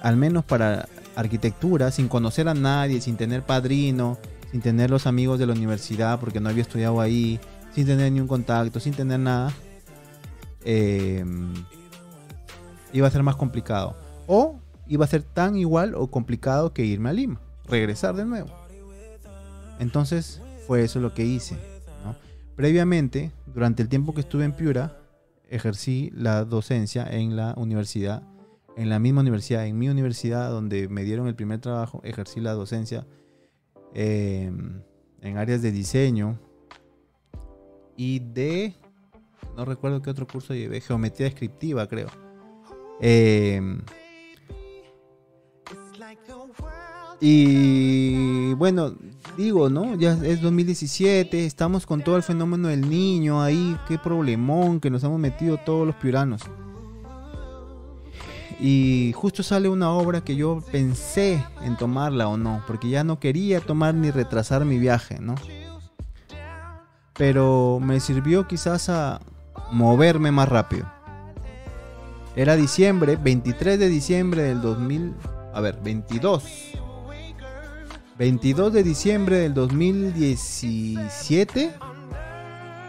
al 0.01 0.15
menos 0.15 0.45
para 0.45 0.87
arquitectura, 1.15 1.91
sin 1.91 2.07
conocer 2.07 2.47
a 2.47 2.53
nadie, 2.53 3.01
sin 3.01 3.17
tener 3.17 3.43
padrino, 3.43 4.17
sin 4.51 4.61
tener 4.61 4.89
los 4.89 5.05
amigos 5.07 5.39
de 5.39 5.47
la 5.47 5.53
universidad, 5.53 6.19
porque 6.19 6.39
no 6.39 6.49
había 6.49 6.61
estudiado 6.61 7.01
ahí, 7.01 7.39
sin 7.79 7.87
tener 7.87 8.11
ni 8.11 8.19
un 8.19 8.27
contacto, 8.27 8.77
sin 8.81 8.93
tener 8.93 9.21
nada, 9.21 9.53
em, 10.65 11.53
iba 12.91 13.07
a 13.07 13.11
ser 13.11 13.23
más 13.23 13.37
complicado. 13.37 13.95
O 14.27 14.59
iba 14.85 15.05
a 15.05 15.07
ser 15.07 15.23
tan 15.23 15.55
igual 15.55 15.95
o 15.95 16.07
complicado 16.11 16.73
que 16.73 16.83
irme 16.83 17.09
a 17.09 17.13
Lima, 17.13 17.39
regresar 17.69 18.15
de 18.15 18.25
nuevo. 18.25 18.49
Entonces 19.79 20.41
fue 20.67 20.83
eso 20.83 20.99
lo 20.99 21.13
que 21.13 21.23
hice. 21.23 21.57
Previamente, 22.57 23.31
durante 23.45 23.81
el 23.81 23.87
tiempo 23.87 24.13
que 24.13 24.19
estuve 24.19 24.43
en 24.43 24.51
Piura, 24.51 24.97
ejercí 25.47 26.11
la 26.13 26.43
docencia 26.43 27.07
en 27.09 27.37
la 27.37 27.53
universidad, 27.55 28.23
en 28.75 28.89
la 28.89 28.99
misma 28.99 29.21
universidad, 29.21 29.65
en 29.65 29.79
mi 29.79 29.87
universidad 29.87 30.49
donde 30.49 30.89
me 30.89 31.05
dieron 31.05 31.29
el 31.29 31.35
primer 31.35 31.61
trabajo, 31.61 32.01
ejercí 32.03 32.41
la 32.41 32.51
docencia 32.51 33.07
em, 33.93 34.81
en 35.21 35.37
áreas 35.37 35.61
de 35.61 35.71
diseño 35.71 36.41
y 37.99 38.19
de, 38.19 38.73
no 39.57 39.65
recuerdo 39.65 40.01
qué 40.01 40.09
otro 40.09 40.25
curso 40.25 40.53
llevé, 40.53 40.79
geometría 40.79 41.25
descriptiva 41.25 41.85
creo. 41.85 42.07
Em, 43.01 43.81
y 47.19 48.53
bueno, 48.53 48.95
digo, 49.35 49.69
¿no? 49.69 49.97
Ya 49.97 50.13
es 50.23 50.41
2017, 50.41 51.45
estamos 51.45 51.85
con 51.85 52.01
todo 52.01 52.15
el 52.15 52.23
fenómeno 52.23 52.69
del 52.69 52.89
niño 52.89 53.43
ahí, 53.43 53.77
qué 53.85 53.97
problemón 53.97 54.79
que 54.79 54.89
nos 54.89 55.03
hemos 55.03 55.19
metido 55.19 55.57
todos 55.57 55.85
los 55.85 55.97
piuranos. 55.97 56.43
Y 58.61 59.11
justo 59.13 59.43
sale 59.43 59.67
una 59.67 59.91
obra 59.91 60.21
que 60.21 60.37
yo 60.37 60.63
pensé 60.71 61.43
en 61.63 61.75
tomarla 61.75 62.29
o 62.29 62.37
no, 62.37 62.63
porque 62.65 62.87
ya 62.87 63.03
no 63.03 63.19
quería 63.19 63.59
tomar 63.59 63.93
ni 63.93 64.09
retrasar 64.09 64.63
mi 64.63 64.79
viaje, 64.79 65.19
¿no? 65.19 65.35
Pero 67.19 67.79
me 67.79 67.99
sirvió 67.99 68.47
quizás 68.47 68.89
a 68.89 69.21
moverme 69.71 70.31
más 70.31 70.49
rápido. 70.49 70.91
Era 72.35 72.55
diciembre, 72.55 73.15
23 73.15 73.77
de 73.77 73.89
diciembre 73.89 74.41
del 74.41 74.61
2000, 74.61 75.13
a 75.53 75.61
ver, 75.61 75.77
22 75.83 76.69
22 78.19 78.71
de 78.73 78.83
diciembre 78.83 79.37
del 79.37 79.53
2017 79.53 81.71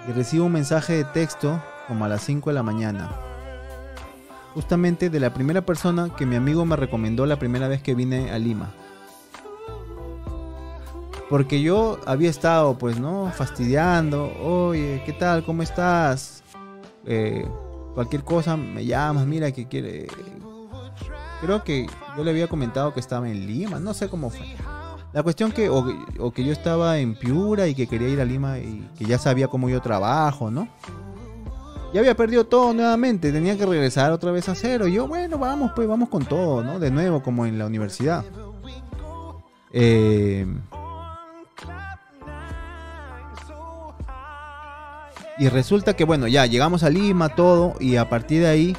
y 0.09 0.13
recibo 0.13 0.47
un 0.47 0.53
mensaje 0.53 0.95
de 0.95 1.05
texto 1.05 1.63
como 1.87 2.05
a 2.05 2.09
las 2.09 2.25
5 2.25 2.51
de 2.51 2.55
la 2.55 2.65
mañana. 2.65 3.13
Justamente 4.55 5.09
de 5.09 5.21
la 5.21 5.33
primera 5.33 5.61
persona 5.61 6.13
que 6.17 6.27
mi 6.27 6.35
amigo 6.35 6.67
me 6.67 6.75
recomendó 6.75 7.27
la 7.27 7.39
primera 7.39 7.69
vez 7.69 7.81
que 7.81 7.95
vine 7.95 8.33
a 8.33 8.41
Lima. 8.41 8.73
Porque 11.31 11.63
yo 11.63 12.01
había 12.07 12.29
estado, 12.29 12.77
pues, 12.77 12.99
¿no? 12.99 13.31
Fastidiando. 13.31 14.33
Oye, 14.43 15.01
¿qué 15.07 15.13
tal? 15.13 15.45
¿Cómo 15.45 15.63
estás? 15.63 16.43
Eh, 17.07 17.47
cualquier 17.95 18.25
cosa 18.25 18.57
me 18.57 18.85
llamas, 18.85 19.27
mira 19.27 19.53
que 19.53 19.67
quiere 19.67 20.07
Creo 21.41 21.65
que 21.65 21.87
yo 22.17 22.25
le 22.25 22.31
había 22.31 22.49
comentado 22.49 22.93
que 22.93 23.01
estaba 23.01 23.31
en 23.31 23.47
Lima, 23.47 23.79
no 23.79 23.95
sé 23.95 24.09
cómo 24.09 24.29
fue. 24.29 24.55
La 25.13 25.23
cuestión 25.23 25.53
que 25.53 25.71
o, 25.71 26.33
que 26.33 26.45
yo 26.45 26.53
estaba 26.53 26.99
en 26.99 27.15
Piura 27.15 27.67
y 27.67 27.75
que 27.75 27.87
quería 27.87 28.09
ir 28.09 28.21
a 28.21 28.25
Lima 28.25 28.59
y 28.59 28.89
que 28.99 29.07
ya 29.07 29.19
sabía 29.19 29.49
cómo 29.49 29.69
yo 29.69 29.81
trabajo, 29.81 30.51
¿no? 30.51 30.69
Ya 31.95 32.01
había 32.01 32.15
perdido 32.15 32.45
todo 32.45 32.73
nuevamente, 32.73 33.33
tenía 33.33 33.57
que 33.57 33.67
regresar 33.67 34.13
otra 34.13 34.31
vez 34.33 34.49
a 34.49 34.55
cero. 34.55 34.87
Y 34.87 34.95
yo, 34.95 35.09
bueno, 35.09 35.39
vamos, 35.39 35.73
pues 35.75 35.89
vamos 35.89 36.09
con 36.09 36.25
todo, 36.25 36.63
¿no? 36.63 36.79
De 36.79 36.91
nuevo, 36.91 37.23
como 37.23 37.47
en 37.47 37.59
la 37.59 37.67
universidad. 37.67 38.25
Eh, 39.73 40.47
y 45.41 45.49
resulta 45.49 45.97
que, 45.97 46.05
bueno, 46.05 46.29
ya 46.29 46.45
llegamos 46.45 46.83
a 46.83 46.91
Lima, 46.91 47.31
todo, 47.31 47.75
y 47.81 47.97
a 47.97 48.11
partir 48.11 48.43
de 48.43 48.49
ahí, 48.49 48.77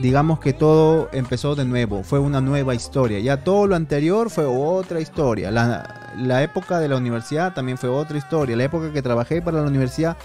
digamos 0.00 0.40
que 0.40 0.54
todo 0.54 1.10
empezó 1.12 1.54
de 1.54 1.66
nuevo, 1.66 2.02
fue 2.02 2.18
una 2.18 2.40
nueva 2.40 2.74
historia. 2.74 3.18
Ya 3.18 3.44
todo 3.44 3.66
lo 3.66 3.76
anterior 3.76 4.30
fue 4.30 4.46
otra 4.46 5.00
historia. 5.00 5.50
La, 5.50 6.14
la 6.16 6.42
época 6.42 6.80
de 6.80 6.88
la 6.88 6.96
universidad 6.96 7.52
también 7.52 7.76
fue 7.76 7.90
otra 7.90 8.16
historia. 8.16 8.56
La 8.56 8.64
época 8.64 8.90
que 8.90 9.02
trabajé 9.02 9.42
para 9.42 9.60
la 9.60 9.68
universidad 9.68 10.16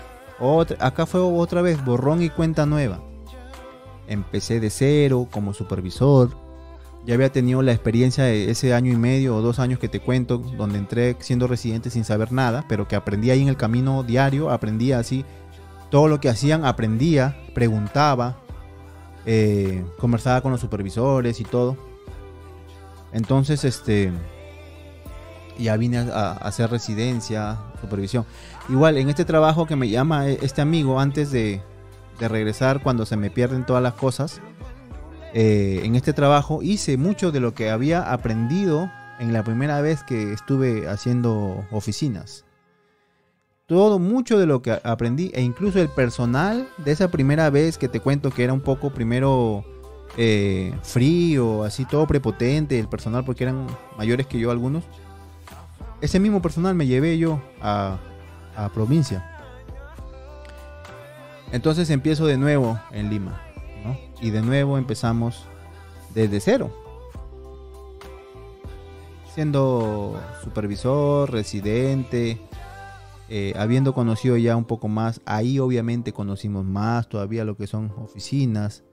acá 0.80 1.06
fue 1.06 1.20
otra 1.20 1.62
vez 1.62 1.84
borrón 1.84 2.22
y 2.22 2.30
cuenta 2.30 2.66
nueva. 2.66 3.02
Empecé 4.08 4.62
de 4.62 4.70
cero 4.70 5.28
como 5.30 5.54
supervisor. 5.54 6.47
Ya 7.08 7.16
había 7.16 7.32
tenido 7.32 7.62
la 7.62 7.72
experiencia 7.72 8.26
de 8.26 8.52
ese 8.52 8.74
año 8.74 8.92
y 8.92 8.98
medio 8.98 9.36
o 9.36 9.42
dos 9.42 9.60
años 9.60 9.80
que 9.80 9.88
te 9.88 10.02
cuento, 10.02 10.38
donde 10.38 10.78
entré 10.78 11.16
siendo 11.20 11.48
residente 11.48 11.90
sin 11.90 12.04
saber 12.04 12.34
nada, 12.34 12.66
pero 12.68 12.88
que 12.88 12.96
aprendí 12.96 13.32
ahí 13.32 13.42
en 13.42 13.48
el 13.48 13.58
camino 13.58 14.04
diario, 14.04 14.52
aprendía 14.52 15.00
así 15.00 15.26
todo 15.90 16.10
lo 16.10 16.20
que 16.20 16.28
hacían, 16.28 16.66
aprendía, 16.66 17.38
preguntaba, 17.54 18.38
eh, 19.26 19.86
conversaba 19.98 20.42
con 20.42 20.52
los 20.52 20.62
supervisores 20.62 21.40
y 21.40 21.44
todo. 21.46 21.78
Entonces, 23.14 23.64
este, 23.64 24.12
ya 25.58 25.78
vine 25.78 26.00
a 26.00 26.32
hacer 26.34 26.70
residencia, 26.70 27.58
supervisión. 27.82 28.26
Igual, 28.70 28.98
en 28.98 29.10
este 29.10 29.26
trabajo 29.26 29.66
que 29.66 29.76
me 29.76 29.90
llama 29.90 30.28
e, 30.28 30.40
este 30.42 30.62
amigo 30.62 31.00
antes 31.00 31.32
de, 31.32 31.62
regresar 32.20 32.82
cuando 32.82 33.06
se 33.06 33.16
me 33.16 33.30
pierden 33.30 33.64
todas 33.64 33.84
las 33.84 33.94
cosas, 33.94 34.42
eh, 35.34 35.82
en 35.84 35.96
este 35.96 36.14
trabajo 36.14 36.62
hice 36.62 36.98
mucho 36.98 37.32
de 37.32 37.40
lo 37.40 37.54
que 37.54 37.70
había 37.70 38.12
aprendido 38.12 38.92
en 39.20 39.34
la 39.34 39.44
primera 39.44 39.82
vez 39.82 40.04
que 40.04 40.34
estuve 40.34 40.88
haciendo 40.88 41.66
oficinas. 41.72 42.46
Todo, 43.66 44.00
mucho 44.00 44.40
de 44.40 44.46
lo 44.46 44.62
que 44.62 44.80
aprendí, 44.84 45.32
e 45.34 45.42
incluso 45.42 45.82
el 45.82 45.90
personal 45.90 46.70
de 46.78 46.92
esa 46.94 47.12
primera 47.12 47.50
vez 47.50 47.78
que 47.78 47.90
te 47.90 48.00
cuento 48.00 48.32
que 48.32 48.46
era 48.46 48.54
un 48.54 48.62
poco 48.62 48.92
primero 48.92 49.66
eh, 50.16 50.74
frío, 50.84 51.64
así 51.64 51.84
todo 51.84 52.08
prepotente, 52.08 52.80
el 52.80 52.88
personal 52.88 53.26
porque 53.26 53.44
eran 53.44 53.68
mayores 53.98 54.26
que 54.26 54.40
yo 54.40 54.52
algunos. 54.52 54.86
Ese 56.00 56.20
mismo 56.20 56.42
personal 56.42 56.76
me 56.76 56.88
llevé 56.88 57.18
yo 57.18 57.42
a, 57.62 57.98
a 58.56 58.70
provincia. 58.70 59.34
Entonces 61.52 61.90
empiezo 61.90 62.26
de 62.26 62.38
nuevo 62.38 62.80
en 62.92 63.10
Lima, 63.10 63.42
Y 64.22 64.32
de 64.32 64.42
nuevo 64.42 64.78
empezamos 64.78 65.46
desde 66.14 66.40
cero. 66.40 66.72
Siendo 69.34 70.20
supervisor, 70.44 71.32
residente, 71.32 72.40
eh, 73.30 73.54
habiendo 73.58 73.94
conocido 73.94 74.38
ya 74.38 74.56
un 74.56 74.66
poco 74.66 74.88
más, 74.88 75.22
ahí 75.26 75.60
obviamente 75.60 76.14
conocimos 76.14 76.66
más 76.66 77.08
todavía 77.08 77.46
lo 77.46 77.56
que 77.56 77.68
son 77.68 77.92
oficinas. 77.98 78.84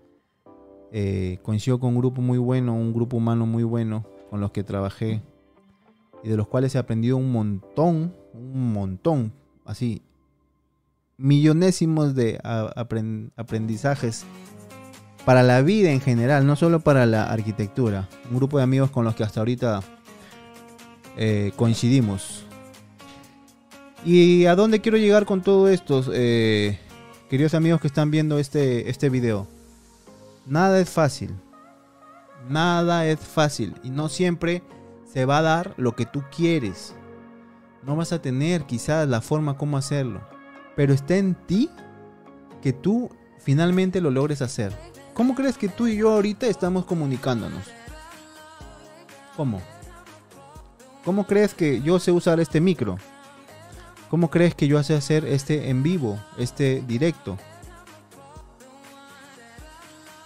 Eh, 0.93 1.39
coincido 1.43 1.81
con 1.81 1.91
un 1.91 2.01
grupo 2.01 2.21
muy 2.21 2.39
bueno, 2.39 2.75
un 2.75 2.93
grupo 2.93 3.17
humano 3.17 3.47
muy 3.47 3.65
bueno 3.65 4.05
con 4.31 4.41
los 4.41 4.53
que 4.53 4.63
trabajé 4.63 5.23
y 6.23 6.29
de 6.29 6.37
los 6.37 6.49
cuales 6.49 6.75
he 6.75 6.79
aprendido 6.79 7.17
un 7.17 7.31
montón, 7.31 8.15
un 8.33 8.73
montón, 8.73 9.33
así, 9.65 10.03
millonésimos 11.17 12.15
de 12.15 12.41
aprendizajes 13.37 14.25
para 15.25 15.43
la 15.43 15.63
vida 15.63 15.91
en 15.91 16.01
general, 16.01 16.47
no 16.47 16.57
solo 16.57 16.81
para 16.81 17.07
la 17.07 17.25
arquitectura. 17.25 18.09
Un 18.31 18.37
grupo 18.37 18.59
de 18.59 18.65
amigos 18.65 18.91
con 18.91 19.05
los 19.05 19.15
que 19.15 19.25
hasta 19.25 19.41
ahorita 19.41 19.81
eh, 21.17 21.53
coincidimos. 21.57 22.45
¿Y 24.05 24.45
a 24.47 24.55
dónde 24.55 24.81
quiero 24.81 24.99
llegar 24.99 25.25
con 25.25 25.43
todo 25.43 25.69
esto? 25.69 26.05
Eh, 26.13 26.79
queridos 27.31 27.55
amigos 27.55 27.81
que 27.81 27.87
están 27.87 28.11
viendo 28.11 28.39
este, 28.39 28.91
este 28.91 29.09
video. 29.09 29.47
Nada 30.47 30.79
es 30.79 30.91
fácil. 30.91 31.31
Nada 32.51 33.07
es 33.07 33.19
fácil. 33.19 33.75
Y 33.83 33.91
no 33.91 34.11
siempre 34.11 34.63
se 35.11 35.25
va 35.25 35.39
a 35.39 35.43
dar 35.43 35.75
lo 35.79 35.95
que 35.97 36.05
tú 36.05 36.23
quieres. 36.35 36.95
No 37.83 37.97
vas 37.97 38.13
a 38.13 38.21
tener 38.21 38.65
quizás 38.65 39.09
la 39.09 39.21
forma 39.21 39.57
como 39.57 39.77
hacerlo, 39.77 40.21
pero 40.75 40.93
está 40.93 41.17
en 41.17 41.35
ti 41.35 41.71
que 42.63 42.73
tú 42.73 43.11
finalmente 43.39 44.01
lo 44.01 44.11
logres 44.11 44.43
hacer. 44.43 44.73
¿Cómo 45.15 45.35
crees 45.35 45.57
que 45.57 45.69
tú 45.69 45.87
y 45.87 45.97
yo 45.97 46.11
ahorita 46.11 46.47
estamos 46.47 46.85
comunicándonos? 46.85 47.63
¿Cómo? 49.37 49.63
¿Cómo 51.05 51.27
crees 51.27 51.55
que 51.55 51.81
yo 51.83 51.99
sé 51.99 52.11
usar 52.13 52.41
este 52.41 52.61
micro? 52.61 52.99
¿Cómo 54.11 54.29
crees 54.29 54.55
que 54.55 54.69
yo 54.69 54.83
sé 54.83 54.95
hacer 54.95 55.25
este 55.25 55.71
en 55.71 55.83
vivo, 55.83 56.19
este 56.37 56.83
directo? 56.87 57.39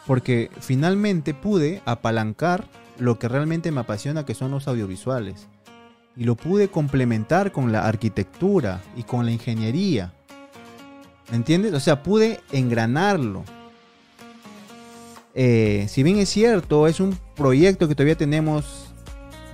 Porque 0.06 0.50
finalmente 0.60 1.34
pude 1.34 1.82
apalancar 1.84 2.66
lo 2.98 3.18
que 3.18 3.28
realmente 3.28 3.70
me 3.70 3.80
apasiona, 3.80 4.24
que 4.24 4.34
son 4.34 4.50
los 4.50 4.68
audiovisuales 4.68 5.48
y 6.16 6.24
lo 6.24 6.34
pude 6.34 6.68
complementar 6.68 7.52
con 7.52 7.70
la 7.70 7.86
arquitectura 7.86 8.80
y 8.96 9.04
con 9.04 9.24
la 9.24 9.30
ingeniería. 9.30 10.12
¿Me 11.30 11.36
entiendes? 11.36 11.74
O 11.74 11.80
sea, 11.80 12.02
pude 12.02 12.40
engranarlo. 12.50 13.44
Eh, 15.40 15.86
si 15.88 16.02
bien 16.02 16.18
es 16.18 16.30
cierto, 16.30 16.88
es 16.88 16.98
un 16.98 17.16
proyecto 17.36 17.86
que 17.86 17.94
todavía 17.94 18.16
tenemos 18.16 18.88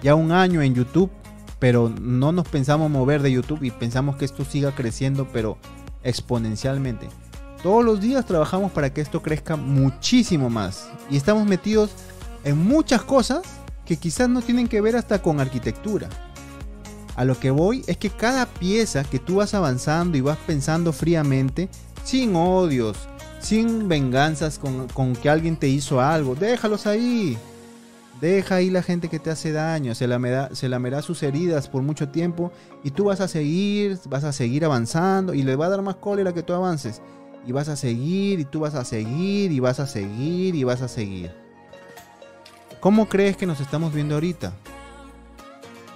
ya 0.03 0.15
un 0.15 0.33
año 0.33 0.63
en 0.63 0.75
YouTube, 0.75 1.11
pero 1.59 1.93
no 2.01 2.33
nos 2.33 2.49
pensamos 2.49 2.91
mover 2.91 3.21
de 3.21 3.31
YouTube 3.31 3.63
y 3.63 3.71
pensamos 3.71 4.17
que 4.17 4.25
esto 4.25 4.47
siga 4.47 4.75
creciendo, 4.75 5.29
pero 5.31 5.59
exponencialmente. 6.03 7.11
Todos 7.63 7.85
los 7.85 8.01
días 8.01 8.25
trabajamos 8.25 8.73
para 8.73 8.95
que 8.95 9.03
esto 9.03 9.21
crezca 9.21 9.57
muchísimo 9.57 10.49
más. 10.49 10.89
Y 11.11 11.19
estamos 11.19 11.47
metidos 11.47 11.91
en 12.45 12.57
muchas 12.57 13.03
cosas 13.03 13.43
que 13.85 13.99
quizás 13.99 14.31
no 14.31 14.41
tienen 14.41 14.69
que 14.69 14.81
ver 14.81 14.97
hasta 14.97 15.21
con 15.21 15.39
arquitectura. 15.39 16.09
A 17.15 17.27
lo 17.27 17.39
que 17.39 17.51
voy 17.51 17.85
es 17.87 17.99
que 17.99 18.09
cada 18.09 18.47
pieza 18.47 19.05
que 19.05 19.19
tú 19.19 19.35
vas 19.35 19.53
avanzando 19.53 20.17
y 20.17 20.23
vas 20.23 20.39
pensando 20.47 20.95
fríamente, 20.95 21.69
sin 22.05 22.35
odios, 22.37 22.97
sin 23.45 23.89
venganzas 23.89 24.59
con, 24.59 25.15
que 25.17 25.29
alguien 25.29 25.57
te 25.57 25.69
hizo 25.69 26.01
algo, 26.01 26.35
déjalos 26.35 26.87
ahí. 26.87 27.37
Deja 28.21 28.57
ahí 28.57 28.71
la 28.71 28.83
gente 28.83 29.09
que 29.09 29.19
te 29.19 29.31
hace 29.31 29.53
daño, 29.53 29.95
se 29.95 30.07
lamerá, 30.07 30.49
se 30.55 30.69
lamerá 30.69 31.03
sus 31.03 31.23
heridas 31.23 31.69
por 31.69 31.83
mucho 31.83 32.09
tiempo 32.09 32.53
y 32.83 32.91
tú 32.91 33.05
vas 33.05 33.21
a 33.21 33.29
seguir, 33.29 33.99
vas 34.09 34.25
a 34.25 34.33
seguir 34.33 34.65
avanzando 34.65 35.35
y 35.35 35.43
le 35.43 35.57
va 35.57 35.67
a 35.67 35.71
dar 35.71 35.83
más 35.83 35.97
cólera 35.97 36.33
que 36.33 36.43
tú 36.43 36.55
avances. 36.55 37.03
Y 37.47 37.53
vas 37.53 37.69
a 37.69 37.77
seguir 37.77 38.41
y 38.41 38.45
tú 38.45 38.61
vas 38.61 38.75
a 38.75 38.85
seguir 38.85 39.53
y 39.53 39.61
vas 39.61 39.79
a 39.79 39.87
seguir 39.87 40.55
y 40.55 40.65
vas 40.65 40.81
a 40.81 40.89
seguir. 40.89 41.33
¿Cómo 42.81 43.09
crees 43.09 43.37
que 43.37 43.47
nos 43.47 43.61
estamos 43.61 43.93
viendo 43.93 44.15
ahorita? 44.15 44.55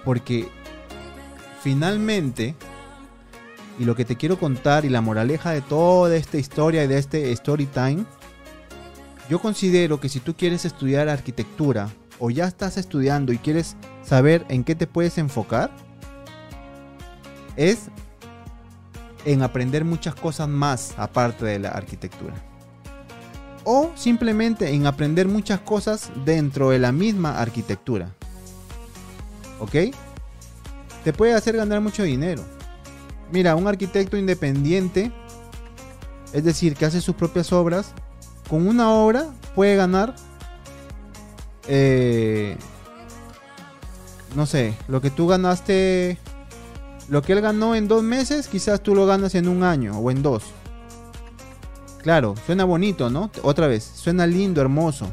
Porque 0.05 0.47
finalmente, 1.63 2.55
y 3.79 3.85
lo 3.85 3.95
que 3.95 4.05
te 4.05 4.15
quiero 4.17 4.37
contar 4.37 4.85
y 4.85 4.89
la 4.89 5.01
moraleja 5.01 5.51
de 5.51 5.61
toda 5.61 6.15
esta 6.15 6.37
historia 6.37 6.83
y 6.83 6.87
de 6.87 6.97
este 6.97 7.31
story 7.31 7.65
time, 7.65 8.05
yo 9.29 9.39
considero 9.39 9.99
que 9.99 10.09
si 10.09 10.19
tú 10.19 10.35
quieres 10.35 10.65
estudiar 10.65 11.09
arquitectura 11.09 11.89
o 12.19 12.29
ya 12.29 12.45
estás 12.45 12.77
estudiando 12.77 13.31
y 13.31 13.37
quieres 13.37 13.77
saber 14.03 14.45
en 14.49 14.63
qué 14.63 14.75
te 14.75 14.85
puedes 14.85 15.17
enfocar, 15.17 15.71
es 17.55 17.87
en 19.25 19.41
aprender 19.41 19.85
muchas 19.85 20.13
cosas 20.13 20.47
más 20.47 20.93
aparte 20.97 21.45
de 21.45 21.59
la 21.59 21.69
arquitectura. 21.69 22.35
O 23.63 23.91
simplemente 23.95 24.73
en 24.73 24.85
aprender 24.85 25.27
muchas 25.27 25.61
cosas 25.61 26.11
dentro 26.25 26.69
de 26.69 26.79
la 26.79 26.91
misma 26.91 27.39
arquitectura. 27.39 28.13
¿Ok? 29.59 29.75
te 31.03 31.13
puede 31.13 31.33
hacer 31.33 31.55
ganar 31.55 31.81
mucho 31.81 32.03
dinero. 32.03 32.43
Mira, 33.31 33.55
un 33.55 33.67
arquitecto 33.67 34.17
independiente, 34.17 35.11
es 36.33 36.43
decir, 36.43 36.75
que 36.75 36.85
hace 36.85 37.01
sus 37.01 37.15
propias 37.15 37.51
obras, 37.53 37.93
con 38.49 38.67
una 38.67 38.91
obra 38.91 39.27
puede 39.55 39.75
ganar, 39.75 40.15
eh, 41.67 42.57
no 44.35 44.45
sé, 44.45 44.73
lo 44.87 45.01
que 45.01 45.11
tú 45.11 45.27
ganaste, 45.27 46.17
lo 47.07 47.21
que 47.21 47.33
él 47.33 47.41
ganó 47.41 47.75
en 47.75 47.87
dos 47.87 48.03
meses, 48.03 48.47
quizás 48.47 48.81
tú 48.81 48.95
lo 48.95 49.05
ganas 49.05 49.35
en 49.35 49.47
un 49.47 49.63
año 49.63 49.97
o 49.99 50.09
en 50.11 50.21
dos. 50.21 50.43
Claro, 52.01 52.35
suena 52.45 52.63
bonito, 52.63 53.09
¿no? 53.09 53.29
Otra 53.43 53.67
vez, 53.67 53.83
suena 53.83 54.25
lindo, 54.25 54.61
hermoso. 54.61 55.07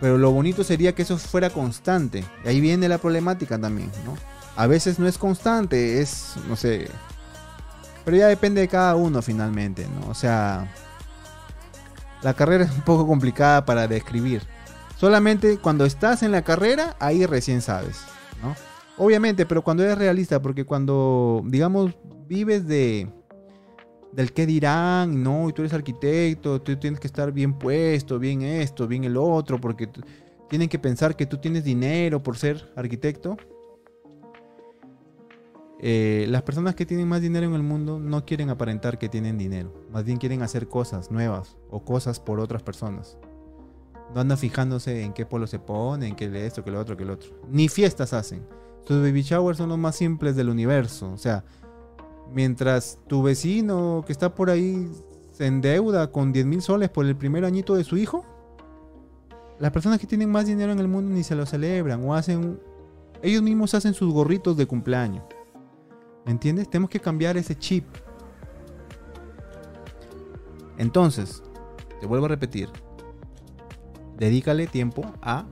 Pero 0.00 0.18
lo 0.18 0.30
bonito 0.32 0.64
sería 0.64 0.94
que 0.94 1.02
eso 1.02 1.18
fuera 1.18 1.50
constante. 1.50 2.24
Y 2.44 2.48
ahí 2.48 2.60
viene 2.60 2.88
la 2.88 2.98
problemática 2.98 3.58
también, 3.58 3.90
¿no? 4.04 4.16
A 4.56 4.66
veces 4.66 4.98
no 4.98 5.06
es 5.06 5.18
constante, 5.18 6.00
es, 6.00 6.34
no 6.48 6.56
sé. 6.56 6.88
Pero 8.04 8.16
ya 8.16 8.26
depende 8.26 8.60
de 8.60 8.68
cada 8.68 8.96
uno 8.96 9.22
finalmente, 9.22 9.86
¿no? 9.88 10.08
O 10.10 10.14
sea, 10.14 10.70
la 12.22 12.34
carrera 12.34 12.64
es 12.64 12.70
un 12.70 12.82
poco 12.82 13.06
complicada 13.06 13.64
para 13.64 13.86
describir. 13.86 14.42
Solamente 14.96 15.58
cuando 15.58 15.84
estás 15.84 16.22
en 16.22 16.32
la 16.32 16.42
carrera, 16.42 16.96
ahí 17.00 17.26
recién 17.26 17.62
sabes, 17.62 18.00
¿no? 18.42 18.54
Obviamente, 18.96 19.44
pero 19.46 19.62
cuando 19.62 19.82
eres 19.82 19.98
realista, 19.98 20.40
porque 20.40 20.64
cuando, 20.64 21.42
digamos, 21.46 21.96
vives 22.26 22.66
de 22.66 23.08
del 24.12 24.32
qué 24.32 24.46
dirán, 24.46 25.22
no, 25.22 25.48
y 25.48 25.52
tú 25.52 25.62
eres 25.62 25.72
arquitecto, 25.72 26.62
tú 26.62 26.76
tienes 26.76 27.00
que 27.00 27.08
estar 27.08 27.32
bien 27.32 27.58
puesto, 27.58 28.18
bien 28.20 28.42
esto, 28.42 28.86
bien 28.86 29.02
el 29.02 29.16
otro, 29.16 29.60
porque 29.60 29.88
tienen 30.48 30.68
que 30.68 30.78
pensar 30.78 31.16
que 31.16 31.26
tú 31.26 31.38
tienes 31.38 31.64
dinero 31.64 32.22
por 32.22 32.38
ser 32.38 32.72
arquitecto. 32.76 33.36
Eh, 35.86 36.24
las 36.30 36.40
personas 36.40 36.74
que 36.74 36.86
tienen 36.86 37.06
más 37.06 37.20
dinero 37.20 37.44
en 37.44 37.52
el 37.52 37.62
mundo 37.62 37.98
no 37.98 38.24
quieren 38.24 38.48
aparentar 38.48 38.96
que 38.96 39.10
tienen 39.10 39.36
dinero, 39.36 39.70
más 39.92 40.02
bien 40.02 40.16
quieren 40.16 40.40
hacer 40.40 40.66
cosas 40.66 41.10
nuevas 41.10 41.58
o 41.68 41.84
cosas 41.84 42.20
por 42.20 42.40
otras 42.40 42.62
personas. 42.62 43.18
No 44.14 44.22
andan 44.22 44.38
fijándose 44.38 45.02
en 45.02 45.12
qué 45.12 45.26
polo 45.26 45.46
se 45.46 45.58
pone, 45.58 46.08
en 46.08 46.16
qué 46.16 46.46
esto, 46.46 46.64
que 46.64 46.70
lo 46.70 46.80
otro, 46.80 46.96
que 46.96 47.04
lo 47.04 47.12
otro. 47.12 47.38
Ni 47.50 47.68
fiestas 47.68 48.14
hacen. 48.14 48.46
Sus 48.88 49.02
baby 49.02 49.20
showers 49.20 49.58
son 49.58 49.68
los 49.68 49.76
más 49.76 49.96
simples 49.96 50.36
del 50.36 50.48
universo. 50.48 51.12
O 51.12 51.18
sea, 51.18 51.44
mientras 52.32 52.98
tu 53.06 53.22
vecino 53.22 54.04
que 54.06 54.12
está 54.12 54.34
por 54.34 54.48
ahí 54.48 54.90
se 55.32 55.46
endeuda 55.46 56.10
con 56.10 56.32
10 56.32 56.46
mil 56.46 56.62
soles 56.62 56.88
por 56.88 57.04
el 57.04 57.14
primer 57.14 57.44
añito 57.44 57.74
de 57.74 57.84
su 57.84 57.98
hijo, 57.98 58.24
las 59.58 59.70
personas 59.70 59.98
que 59.98 60.06
tienen 60.06 60.32
más 60.32 60.46
dinero 60.46 60.72
en 60.72 60.78
el 60.78 60.88
mundo 60.88 61.14
ni 61.14 61.24
se 61.24 61.34
lo 61.34 61.44
celebran 61.44 62.02
o 62.08 62.14
hacen... 62.14 62.58
Ellos 63.20 63.42
mismos 63.42 63.74
hacen 63.74 63.92
sus 63.92 64.10
gorritos 64.14 64.56
de 64.56 64.64
cumpleaños. 64.64 65.24
¿Me 66.24 66.32
entiendes? 66.32 66.68
Tenemos 66.70 66.90
que 66.90 67.00
cambiar 67.00 67.36
ese 67.36 67.56
chip. 67.56 67.84
Entonces, 70.78 71.42
te 72.00 72.06
vuelvo 72.06 72.26
a 72.26 72.30
repetir, 72.30 72.68
dedícale 74.18 74.66
tiempo 74.66 75.04
a 75.22 75.46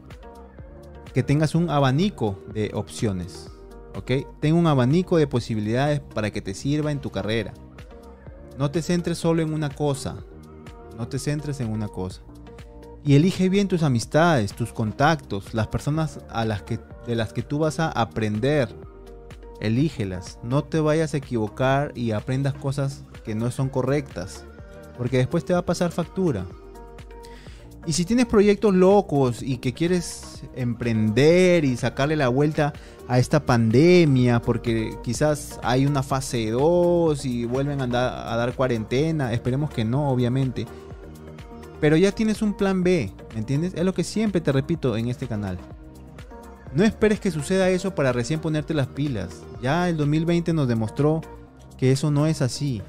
que 1.15 1.23
tengas 1.23 1.55
un 1.55 1.71
abanico 1.71 2.43
de 2.53 2.71
opciones. 2.75 3.49
¿Ok? 3.95 4.11
Ten 4.41 4.55
un 4.55 4.67
abanico 4.67 5.19
de 5.19 5.27
posibilidades 5.27 6.01
para 6.01 6.31
que 6.31 6.41
te 6.41 6.55
sirva 6.55 6.91
en 6.91 7.01
tu 7.01 7.11
carrera. 7.11 7.53
No 8.59 8.71
te 8.71 8.81
centres 8.81 9.19
solo 9.19 9.43
en 9.43 9.53
una 9.53 9.69
cosa. 9.69 10.17
No 10.97 11.07
te 11.09 11.19
centres 11.19 11.61
en 11.61 11.71
una 11.71 11.89
cosa. 11.89 12.23
Y 13.05 13.15
elige 13.17 13.49
bien 13.49 13.69
tus 13.69 13.83
amistades, 13.83 14.55
tus 14.55 14.73
contactos, 14.73 15.53
las 15.53 15.67
personas 15.67 16.21
de 17.07 17.15
las 17.15 17.33
que 17.33 17.43
tú 17.43 17.59
vas 17.59 17.81
a 17.81 17.91
aprender. 17.91 18.75
Elígelas. 19.63 20.39
No 20.43 20.65
te 20.65 20.81
vayas 20.81 21.15
a 21.15 21.19
equivocar 21.19 21.93
y 21.95 22.11
aprendas 22.11 22.55
cosas 22.55 23.05
que 23.25 23.35
no 23.35 23.51
son 23.51 23.69
correctas. 23.69 24.45
Porque 24.99 25.19
después 25.19 25.45
te 25.45 25.53
va 25.53 25.61
a 25.61 25.67
pasar 25.67 25.93
factura. 25.93 26.45
Y 27.85 27.95
si 27.95 28.05
tienes 28.05 28.27
proyectos 28.27 28.75
locos 28.75 29.43
y 29.43 29.59
que 29.59 29.73
quieres 29.73 30.45
emprender 30.55 31.65
y 31.65 31.77
sacarle 31.77 32.15
la 32.15 32.29
vuelta 32.29 32.73
a 33.09 33.19
esta 33.19 33.45
pandemia, 33.45 34.41
porque 34.41 34.97
quizás 35.03 35.59
hay 35.65 35.87
una 35.87 36.05
fase 36.05 36.51
2 36.51 37.25
y 37.25 37.45
vuelven 37.45 37.81
a, 37.81 38.33
a 38.33 38.37
dar 38.37 38.55
cuarentena, 38.55 39.33
esperemos 39.33 39.71
que 39.71 39.85
no, 39.85 40.11
obviamente. 40.11 40.67
Pero 41.81 41.97
ya 41.97 42.13
tienes 42.13 42.41
un 42.41 42.55
plan 42.55 42.85
B, 42.85 43.13
¿me 43.33 43.41
entiendes? 43.41 43.75
Es 43.75 43.85
lo 43.85 43.93
que 43.93 44.05
siempre 44.05 44.41
te 44.41 44.53
repito 44.53 44.97
en 44.97 45.09
este 45.09 45.27
canal. 45.27 45.59
No 46.75 46.85
esperes 46.85 47.21
que 47.21 47.31
suceda 47.31 47.69
eso 47.69 47.95
para 47.95 48.13
recién 48.13 48.41
ponerte 48.41 48.73
las 48.75 48.87
pilas. 48.87 49.43
Ya 49.61 49.89
el 49.89 49.97
2020 49.97 50.53
nos 50.53 50.69
demostró 50.69 51.21
que 51.77 51.93
eso 51.93 52.11
no 52.11 52.27
es 52.27 52.41
así, 52.41 52.81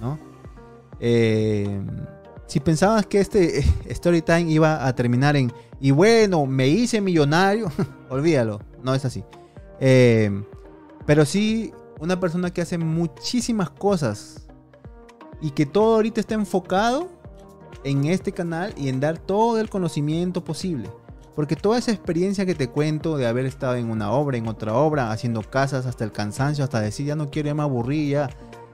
¿no? 0.00 0.18
Eh, 0.98 1.80
si 2.46 2.58
pensabas 2.58 3.06
que 3.06 3.20
este 3.20 3.60
story 3.88 4.22
time 4.22 4.50
iba 4.50 4.86
a 4.86 4.94
terminar 4.94 5.36
en 5.36 5.52
y 5.80 5.92
bueno, 5.92 6.44
me 6.44 6.68
hice 6.68 7.00
millonario, 7.00 7.70
olvídalo, 8.10 8.60
no 8.82 8.94
es 8.94 9.04
así. 9.04 9.24
Eh, 9.78 10.30
pero 11.06 11.24
sí, 11.24 11.72
una 12.00 12.18
persona 12.18 12.52
que 12.52 12.60
hace 12.60 12.76
muchísimas 12.76 13.70
cosas 13.70 14.46
y 15.40 15.52
que 15.52 15.64
todo 15.64 15.94
ahorita 15.94 16.20
está 16.20 16.34
enfocado 16.34 17.08
en 17.84 18.04
este 18.06 18.32
canal 18.32 18.74
y 18.76 18.88
en 18.88 19.00
dar 19.00 19.18
todo 19.18 19.58
el 19.58 19.70
conocimiento 19.70 20.44
posible. 20.44 20.90
Porque 21.40 21.56
toda 21.56 21.78
esa 21.78 21.90
experiencia 21.90 22.44
que 22.44 22.54
te 22.54 22.68
cuento 22.68 23.16
de 23.16 23.26
haber 23.26 23.46
estado 23.46 23.76
en 23.76 23.90
una 23.90 24.12
obra, 24.12 24.36
en 24.36 24.46
otra 24.46 24.74
obra, 24.74 25.10
haciendo 25.10 25.40
casas 25.40 25.86
hasta 25.86 26.04
el 26.04 26.12
cansancio, 26.12 26.62
hasta 26.62 26.82
decir 26.82 27.06
ya 27.06 27.16
no 27.16 27.30
quiero, 27.30 27.46
ya 27.46 27.54
me 27.54 27.62
aburrí, 27.62 28.10
ya 28.10 28.28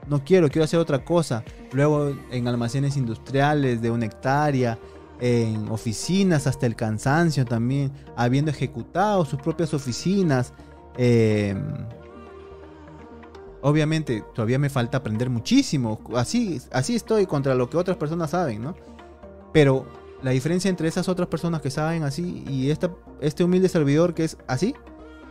no 0.09 0.24
quiero, 0.24 0.48
quiero 0.48 0.64
hacer 0.64 0.80
otra 0.80 1.05
cosa. 1.05 1.44
Luego 1.70 2.12
en 2.32 2.48
almacenes 2.48 2.97
industriales 2.97 3.80
de 3.80 3.93
una 3.93 4.06
hectárea, 4.06 4.80
en 5.20 5.68
oficinas 5.68 6.48
hasta 6.48 6.66
el 6.66 6.74
cansancio 6.74 7.44
también, 7.44 7.93
habiendo 8.16 8.51
ejecutado 8.51 9.24
sus 9.24 9.40
propias 9.40 9.72
oficinas. 9.72 10.52
Em, 10.97 11.62
obviamente 13.62 14.24
todavía 14.34 14.59
me 14.59 14.70
falta 14.70 14.98
aprender 14.98 15.30
muchísimo. 15.30 16.01
Así, 16.16 16.60
así 16.72 16.97
estoy 16.97 17.26
contra 17.26 17.55
lo 17.55 17.70
que 17.70 17.76
otras 17.76 17.97
personas 17.97 18.30
saben, 18.30 18.60
¿no? 18.60 18.74
Pero 19.52 19.86
la 20.22 20.30
diferencia 20.30 20.68
entre 20.68 20.88
esas 20.88 21.09
otras 21.09 21.28
personas 21.28 21.60
que 21.60 21.70
saben 21.70 22.02
así 22.02 22.44
y 22.48 22.70
esta, 22.70 22.90
este 23.20 23.44
humilde 23.44 23.68
servidor 23.68 24.14
que 24.14 24.24
es 24.24 24.36
así, 24.47 24.74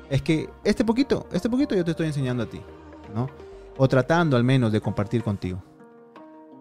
es 0.10 0.22
que 0.22 0.50
este 0.64 0.86
poquito, 0.86 1.28
este 1.32 1.50
poquito 1.50 1.76
yo 1.76 1.84
te 1.84 1.92
estoy 1.92 2.08
enseñando 2.08 2.44
a 2.44 2.46
ti, 2.46 2.62
¿no? 3.14 3.30
o 3.78 3.88
tratando 3.88 4.38
al 4.38 4.44
menos 4.44 4.72
de 4.72 4.82
compartir 4.82 5.24
contigo. 5.24 5.62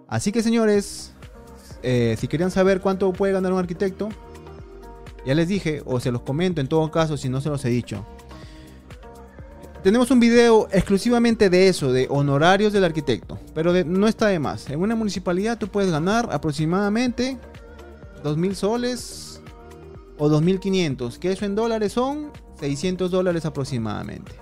Así 0.09 0.33
que 0.33 0.43
señores, 0.43 1.13
eh, 1.83 2.17
si 2.19 2.29
querían 2.29 2.51
saber 2.51 2.81
cuánto 2.81 3.13
puede 3.13 3.33
ganar 3.33 3.53
un 3.53 3.59
arquitecto, 3.59 4.09
ya 5.25 5.35
les 5.35 5.49
dije, 5.49 5.83
o 5.87 6.01
se 6.01 6.13
los 6.13 6.23
comento 6.23 6.61
en 6.61 6.69
todo 6.69 6.91
caso 6.91 7.17
si 7.17 7.29
no 7.29 7.41
se 7.41 7.49
los 7.49 7.65
he 7.65 7.69
dicho. 7.69 8.05
Tenemos 9.83 10.11
un 10.11 10.19
video 10.19 10.67
exclusivamente 10.73 11.51
de 11.51 11.69
eso, 11.69 11.93
de 11.93 12.07
honorarios 12.09 12.73
del 12.73 12.85
arquitecto, 12.85 13.39
pero 13.55 13.73
no 13.85 14.09
está 14.09 14.29
de 14.29 14.39
más. 14.39 14.71
En 14.71 14.81
una 14.81 14.95
municipalidad 14.95 15.59
tú 15.59 15.69
puedes 15.69 15.91
ganar 15.91 16.29
aproximadamente 16.33 17.39
2.000 18.25 18.55
soles 18.55 19.41
o 20.19 20.29
2.500, 20.29 21.19
que 21.19 21.31
eso 21.31 21.45
en 21.45 21.55
dólares 21.55 21.93
son 21.93 22.31
600 22.59 23.11
dólares 23.11 23.45
aproximadamente. 23.45 24.33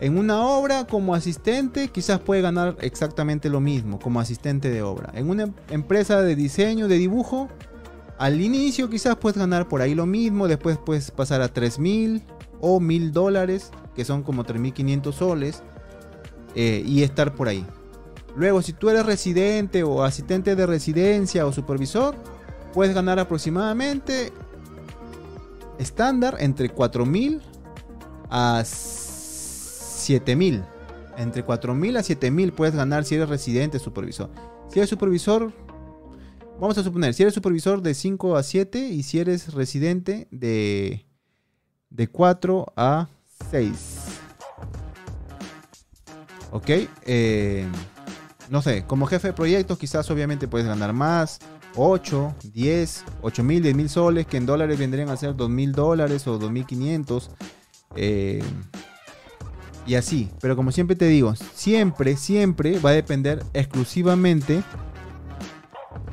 En 0.00 0.16
una 0.18 0.46
obra 0.46 0.86
como 0.86 1.14
asistente 1.14 1.88
quizás 1.88 2.20
puede 2.20 2.40
ganar 2.40 2.76
exactamente 2.80 3.48
lo 3.48 3.60
mismo 3.60 3.98
como 3.98 4.20
asistente 4.20 4.70
de 4.70 4.82
obra. 4.82 5.12
En 5.14 5.28
una 5.28 5.52
empresa 5.70 6.22
de 6.22 6.36
diseño, 6.36 6.88
de 6.88 6.98
dibujo, 6.98 7.48
al 8.18 8.40
inicio 8.40 8.88
quizás 8.88 9.16
puedes 9.16 9.38
ganar 9.38 9.68
por 9.68 9.82
ahí 9.82 9.94
lo 9.94 10.06
mismo, 10.06 10.46
después 10.46 10.78
puedes 10.78 11.10
pasar 11.10 11.42
a 11.42 11.52
3.000 11.52 12.22
o 12.60 12.80
1.000 12.80 13.10
dólares, 13.10 13.70
que 13.94 14.04
son 14.04 14.22
como 14.22 14.44
3.500 14.44 15.12
soles, 15.12 15.62
eh, 16.54 16.82
y 16.86 17.02
estar 17.02 17.34
por 17.34 17.48
ahí. 17.48 17.66
Luego, 18.36 18.62
si 18.62 18.72
tú 18.72 18.90
eres 18.90 19.06
residente 19.06 19.84
o 19.84 20.02
asistente 20.02 20.56
de 20.56 20.66
residencia 20.66 21.46
o 21.46 21.52
supervisor, 21.52 22.16
puedes 22.74 22.94
ganar 22.94 23.18
aproximadamente 23.18 24.32
estándar 25.78 26.36
entre 26.40 26.74
4.000 26.74 27.40
a 28.28 28.62
7000. 28.64 30.64
Entre 31.16 31.44
4000 31.44 31.96
a 31.96 32.02
7000 32.02 32.52
puedes 32.52 32.74
ganar 32.74 33.04
si 33.04 33.14
eres 33.14 33.28
residente 33.28 33.78
supervisor. 33.78 34.28
Si 34.68 34.80
eres 34.80 34.90
supervisor, 34.90 35.52
vamos 36.60 36.76
a 36.76 36.82
suponer, 36.82 37.14
si 37.14 37.22
eres 37.22 37.34
supervisor 37.34 37.80
de 37.80 37.94
5 37.94 38.36
a 38.36 38.42
7 38.42 38.88
y 38.88 39.04
si 39.04 39.20
eres 39.20 39.54
residente 39.54 40.26
de, 40.32 41.06
de 41.90 42.08
4 42.08 42.72
a 42.76 43.08
6. 43.50 43.72
Ok, 46.50 46.70
eh, 47.06 47.66
no 48.50 48.62
sé, 48.62 48.84
como 48.86 49.06
jefe 49.06 49.28
de 49.28 49.34
proyectos 49.34 49.78
quizás 49.78 50.10
obviamente 50.10 50.48
puedes 50.48 50.66
ganar 50.66 50.92
más. 50.92 51.38
8, 51.76 52.34
10, 52.52 53.04
8 53.22 53.44
mil, 53.44 53.62
10 53.62 53.74
mil 53.74 53.88
soles, 53.88 54.26
que 54.26 54.36
en 54.36 54.46
dólares 54.46 54.78
vendrían 54.78 55.08
a 55.08 55.16
ser 55.16 55.34
2 55.34 55.50
mil 55.50 55.72
dólares 55.72 56.26
o 56.26 56.38
2 56.38 56.50
mil 56.50 56.66
500. 56.66 57.30
Eh, 57.96 58.42
y 59.86 59.94
así. 59.96 60.30
Pero 60.40 60.56
como 60.56 60.72
siempre 60.72 60.96
te 60.96 61.06
digo, 61.06 61.34
siempre, 61.54 62.16
siempre 62.16 62.78
va 62.78 62.90
a 62.90 62.94
depender 62.94 63.44
exclusivamente 63.52 64.62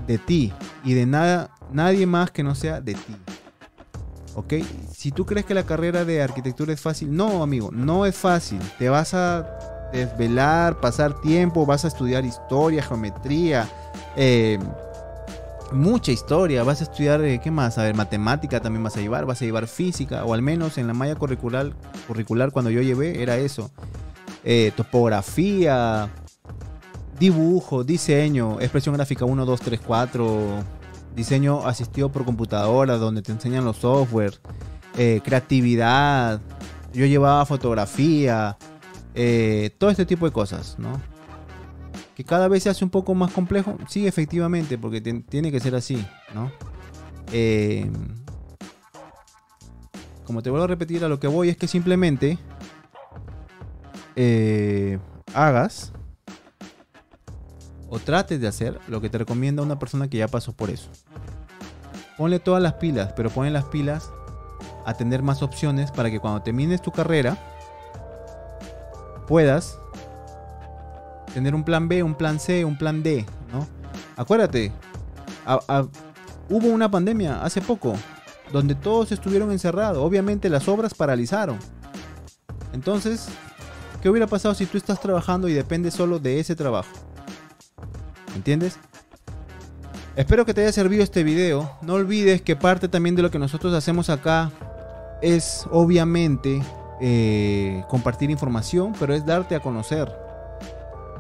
de 0.08 0.18
ti 0.18 0.52
y 0.84 0.94
de 0.94 1.06
nada, 1.06 1.52
nadie 1.72 2.06
más 2.06 2.32
que 2.32 2.44
no 2.44 2.56
sea 2.56 2.82
de 2.82 2.96
ti. 2.96 3.16
¿Ok? 4.36 4.54
Si 4.94 5.12
tú 5.12 5.26
crees 5.26 5.46
que 5.46 5.54
la 5.54 5.66
carrera 5.66 6.06
de 6.06 6.22
arquitectura 6.22 6.74
es 6.74 6.82
fácil, 6.82 7.16
no, 7.16 7.44
amigo, 7.44 7.70
no 7.72 8.06
es 8.06 8.16
fácil. 8.16 8.60
Te 8.80 8.90
vas 8.90 9.14
a 9.14 9.90
desvelar, 9.92 10.80
pasar 10.80 11.20
tiempo, 11.22 11.66
vas 11.66 11.84
a 11.84 11.90
estudiar 11.90 12.24
historia, 12.24 12.82
geometría, 12.82 13.70
eh, 14.16 14.58
mucha 15.72 16.12
historia. 16.12 16.64
Vas 16.64 16.82
a 16.82 16.84
estudiar, 16.84 17.22
eh, 17.22 17.40
¿qué 17.44 17.52
más? 17.52 17.78
A 17.78 17.84
ver, 17.84 17.96
matemática 17.96 18.60
también 18.60 18.84
vas 18.84 18.98
a 18.98 19.02
llevar, 19.02 19.26
vas 19.26 19.42
a 19.42 19.46
llevar 19.46 19.68
física, 19.68 20.26
o 20.26 20.34
al 20.34 20.42
menos 20.42 20.78
en 20.78 20.88
la 20.88 20.94
malla 20.94 21.16
curricular, 21.16 21.74
curricular 22.08 22.52
cuando 22.52 22.72
yo 22.72 22.82
llevé 22.82 23.22
era 23.22 23.38
eso. 23.38 23.72
Eh, 24.44 24.72
topografía, 24.76 26.10
dibujo, 27.20 27.84
diseño, 27.84 28.60
expresión 28.60 28.96
gráfica 28.96 29.26
1, 29.26 29.46
2, 29.46 29.62
3, 29.62 29.80
4, 29.86 30.64
diseño 31.16 31.66
asistido 31.68 32.12
por 32.12 32.26
computadora, 32.26 32.98
donde 32.98 33.22
te 33.22 33.32
enseñan 33.32 33.66
los 33.66 33.78
software, 33.78 34.40
eh, 34.98 35.22
creatividad. 35.24 36.42
Yo 36.94 37.06
llevaba 37.06 37.46
fotografía, 37.46 38.58
todo 39.78 39.90
este 39.90 40.06
tipo 40.06 40.26
de 40.26 40.32
cosas, 40.32 40.76
¿no? 40.78 41.11
Cada 42.24 42.48
vez 42.48 42.64
se 42.64 42.70
hace 42.70 42.84
un 42.84 42.90
poco 42.90 43.16
más 43.16 43.32
complejo. 43.32 43.78
Sí, 43.88 44.08
efectivamente, 44.08 44.78
porque 44.78 45.02
tiene 45.02 45.52
que 45.52 45.60
ser 45.60 45.76
así, 45.76 46.06
¿no? 46.34 46.52
Eh, 47.32 47.90
como 50.26 50.42
te 50.42 50.50
vuelvo 50.50 50.66
a 50.66 50.68
repetir, 50.68 51.04
a 51.04 51.10
lo 51.10 51.20
que 51.20 51.28
voy 51.28 51.50
es 51.50 51.58
que 51.58 51.68
simplemente 51.68 52.38
eh, 54.16 55.00
hagas 55.34 55.92
o 57.90 58.00
trates 58.00 58.40
de 58.40 58.48
hacer 58.48 58.80
lo 58.88 59.02
que 59.02 59.10
te 59.10 59.18
recomienda 59.18 59.62
una 59.62 59.78
persona 59.80 60.10
que 60.10 60.18
ya 60.18 60.28
pasó 60.28 60.54
por 60.54 60.70
eso. 60.70 60.90
Ponle 62.18 62.40
todas 62.40 62.62
las 62.62 62.76
pilas, 62.76 63.14
pero 63.16 63.30
ponle 63.30 63.52
las 63.52 63.66
pilas 63.66 64.12
a 64.86 64.94
tener 64.94 65.22
más 65.22 65.42
opciones 65.42 65.92
para 65.92 66.10
que 66.10 66.20
cuando 66.20 66.42
termines 66.42 66.82
tu 66.82 66.92
carrera 66.92 67.38
puedas 69.28 69.81
tener 71.34 71.56
un 71.56 71.64
plan 71.64 71.88
B, 71.88 72.04
un 72.04 72.16
plan 72.16 72.40
C, 72.40 72.66
un 72.66 72.78
plan 72.78 73.04
D, 73.04 73.26
¿no? 73.52 73.68
Acuérdate, 74.18 74.72
hubo 76.50 76.68
una 76.68 76.90
pandemia 76.90 77.44
hace 77.44 77.62
poco 77.62 77.96
donde 78.52 78.76
todos 78.76 79.12
estuvieron 79.12 79.52
encerrados. 79.52 79.98
Obviamente 79.98 80.50
las 80.50 80.68
obras 80.68 80.94
paralizaron. 80.94 81.58
Entonces, 82.74 83.28
¿qué 84.02 84.10
hubiera 84.10 84.28
pasado 84.28 84.54
si 84.54 84.66
tú 84.66 84.78
estás 84.78 85.00
trabajando 85.00 85.48
y 85.48 85.54
dependes 85.54 85.94
solo 85.94 86.20
de 86.20 86.40
ese 86.40 86.56
trabajo? 86.56 86.90
¿Entiendes? 88.36 88.78
Espero 90.16 90.46
que 90.46 90.54
te 90.54 90.62
haya 90.62 90.72
servido 90.72 91.04
este 91.04 91.24
video. 91.24 91.72
No 91.82 91.94
olvides 91.94 92.42
que 92.42 92.56
parte 92.56 92.88
también 92.88 93.16
de 93.16 93.22
lo 93.22 93.32
que 93.32 93.40
nosotros 93.40 93.74
hacemos 93.74 94.10
acá 94.10 94.52
es 95.22 95.66
obviamente 95.72 96.62
eh, 97.00 97.84
compartir 97.88 98.30
información, 98.30 98.94
pero 99.00 99.14
es 99.14 99.26
darte 99.26 99.56
a 99.56 99.62
conocer. 99.62 100.21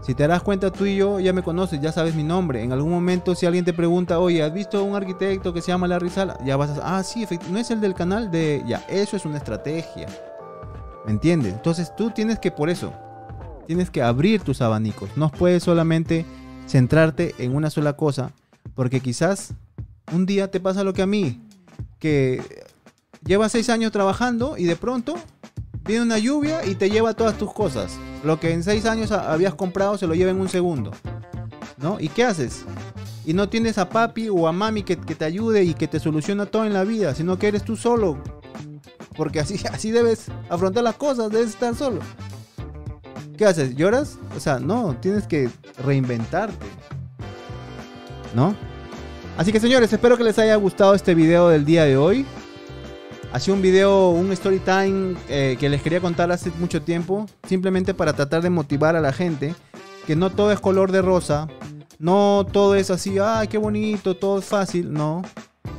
Si 0.01 0.15
te 0.15 0.27
das 0.27 0.41
cuenta 0.41 0.71
tú 0.71 0.85
y 0.85 0.95
yo 0.95 1.19
ya 1.19 1.31
me 1.31 1.43
conoces, 1.43 1.79
ya 1.79 1.91
sabes 1.91 2.15
mi 2.15 2.23
nombre. 2.23 2.63
En 2.63 2.71
algún 2.71 2.91
momento 2.91 3.35
si 3.35 3.45
alguien 3.45 3.65
te 3.65 3.73
pregunta, 3.73 4.19
oye, 4.19 4.41
¿has 4.41 4.51
visto 4.51 4.83
un 4.83 4.95
arquitecto 4.95 5.53
que 5.53 5.61
se 5.61 5.67
llama 5.67 5.87
Larry 5.87 6.09
Sala? 6.09 6.37
Ya 6.43 6.57
vas 6.57 6.77
a... 6.79 6.97
Ah, 6.97 7.03
sí, 7.03 7.27
no 7.51 7.59
es 7.59 7.69
el 7.69 7.81
del 7.81 7.93
canal 7.93 8.31
de... 8.31 8.63
Ya, 8.65 8.83
eso 8.89 9.15
es 9.15 9.25
una 9.25 9.37
estrategia. 9.37 10.07
¿Me 11.05 11.11
entiendes? 11.11 11.53
Entonces 11.53 11.95
tú 11.95 12.09
tienes 12.09 12.39
que 12.39 12.49
por 12.49 12.69
eso, 12.69 12.93
tienes 13.67 13.91
que 13.91 14.01
abrir 14.01 14.41
tus 14.41 14.61
abanicos. 14.61 15.09
No 15.15 15.29
puedes 15.29 15.63
solamente 15.63 16.25
centrarte 16.67 17.35
en 17.37 17.55
una 17.55 17.69
sola 17.69 17.93
cosa. 17.93 18.31
Porque 18.73 19.01
quizás 19.01 19.53
un 20.11 20.25
día 20.25 20.49
te 20.49 20.59
pasa 20.59 20.83
lo 20.83 20.93
que 20.93 21.03
a 21.03 21.07
mí. 21.07 21.41
Que 21.99 22.41
llevas 23.23 23.51
seis 23.51 23.69
años 23.69 23.91
trabajando 23.91 24.57
y 24.57 24.65
de 24.65 24.75
pronto 24.75 25.15
viene 25.85 26.03
una 26.03 26.17
lluvia 26.17 26.65
y 26.65 26.75
te 26.75 26.89
lleva 26.89 27.13
todas 27.13 27.37
tus 27.37 27.53
cosas. 27.53 27.97
Lo 28.23 28.39
que 28.39 28.53
en 28.53 28.63
seis 28.63 28.85
años 28.85 29.11
habías 29.11 29.55
comprado 29.55 29.97
se 29.97 30.07
lo 30.07 30.13
lleva 30.13 30.31
en 30.31 30.39
un 30.39 30.49
segundo. 30.49 30.91
¿No? 31.77 31.99
¿Y 31.99 32.09
qué 32.09 32.23
haces? 32.23 32.63
Y 33.25 33.33
no 33.33 33.49
tienes 33.49 33.77
a 33.77 33.89
papi 33.89 34.29
o 34.29 34.47
a 34.47 34.51
mami 34.51 34.83
que, 34.83 34.95
te 34.95 35.25
ayude 35.25 35.63
y 35.63 35.73
que 35.73 35.87
te 35.87 35.99
soluciona 35.99 36.45
todo 36.45 36.65
en 36.65 36.73
la 36.73 36.83
vida, 36.83 37.15
sino 37.15 37.37
que 37.37 37.47
eres 37.47 37.63
tú 37.63 37.75
solo. 37.75 38.17
Porque 39.15 39.39
así, 39.39 39.59
así 39.71 39.91
debes 39.91 40.27
afrontar 40.49 40.83
las 40.83 40.95
cosas, 40.95 41.31
debes 41.31 41.49
estar 41.49 41.75
solo. 41.75 42.01
¿Qué 43.37 43.45
haces? 43.45 43.75
¿Lloras? 43.75 44.19
O 44.37 44.39
sea, 44.39 44.59
no, 44.59 44.95
tienes 45.01 45.25
que 45.25 45.49
reinventarte. 45.83 46.65
¿No? 48.35 48.55
Así 49.37 49.51
que 49.51 49.59
señores, 49.59 49.91
espero 49.91 50.17
que 50.17 50.23
les 50.23 50.37
haya 50.37 50.55
gustado 50.55 50.93
este 50.93 51.15
video 51.15 51.49
del 51.49 51.65
día 51.65 51.85
de 51.85 51.97
hoy. 51.97 52.25
Hacía 53.33 53.53
un 53.53 53.61
video, 53.61 54.09
un 54.09 54.29
story 54.33 54.59
time 54.59 55.15
eh, 55.29 55.55
que 55.57 55.69
les 55.69 55.81
quería 55.81 56.01
contar 56.01 56.31
hace 56.33 56.51
mucho 56.59 56.81
tiempo, 56.81 57.25
simplemente 57.47 57.93
para 57.93 58.11
tratar 58.11 58.41
de 58.41 58.49
motivar 58.49 58.97
a 58.97 59.01
la 59.01 59.13
gente 59.13 59.55
que 60.05 60.17
no 60.17 60.31
todo 60.31 60.51
es 60.51 60.59
color 60.59 60.91
de 60.91 61.01
rosa, 61.01 61.47
no 61.97 62.45
todo 62.51 62.75
es 62.75 62.89
así, 62.91 63.19
ay, 63.19 63.47
qué 63.47 63.57
bonito, 63.57 64.17
todo 64.17 64.39
es 64.39 64.45
fácil, 64.45 64.91
no. 64.91 65.21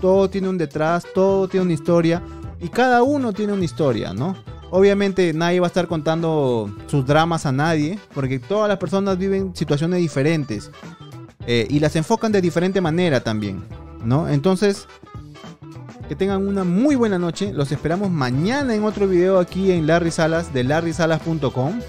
Todo 0.00 0.30
tiene 0.30 0.48
un 0.48 0.56
detrás, 0.56 1.04
todo 1.14 1.46
tiene 1.46 1.66
una 1.66 1.74
historia 1.74 2.22
y 2.58 2.68
cada 2.68 3.02
uno 3.02 3.34
tiene 3.34 3.52
una 3.52 3.64
historia, 3.64 4.14
¿no? 4.14 4.34
Obviamente 4.70 5.34
nadie 5.34 5.60
va 5.60 5.66
a 5.66 5.68
estar 5.68 5.86
contando 5.88 6.74
sus 6.86 7.04
dramas 7.04 7.44
a 7.44 7.52
nadie, 7.52 7.98
porque 8.14 8.38
todas 8.38 8.68
las 8.68 8.78
personas 8.78 9.18
viven 9.18 9.54
situaciones 9.54 10.00
diferentes 10.00 10.70
eh, 11.46 11.66
y 11.68 11.80
las 11.80 11.96
enfocan 11.96 12.32
de 12.32 12.40
diferente 12.40 12.80
manera 12.80 13.20
también, 13.20 13.62
¿no? 14.02 14.26
Entonces, 14.26 14.88
que 16.12 16.16
tengan 16.16 16.46
una 16.46 16.62
muy 16.62 16.94
buena 16.94 17.18
noche. 17.18 17.54
Los 17.54 17.72
esperamos 17.72 18.10
mañana 18.10 18.74
en 18.74 18.84
otro 18.84 19.08
video 19.08 19.38
aquí 19.38 19.72
en 19.72 19.86
Larry 19.86 20.10
Salas 20.10 20.52
de 20.52 20.62
larrysalas.com. 20.62 21.80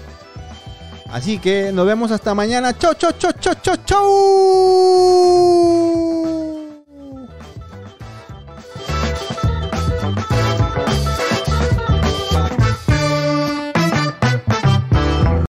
Así 1.12 1.38
que 1.38 1.72
nos 1.74 1.84
vemos 1.84 2.10
hasta 2.10 2.34
mañana. 2.34 2.72
Chau, 2.72 2.94
chau, 2.94 3.12
chau, 3.18 3.32
chau, 3.38 3.52
chau, 3.60 3.76
chau. 3.84 4.00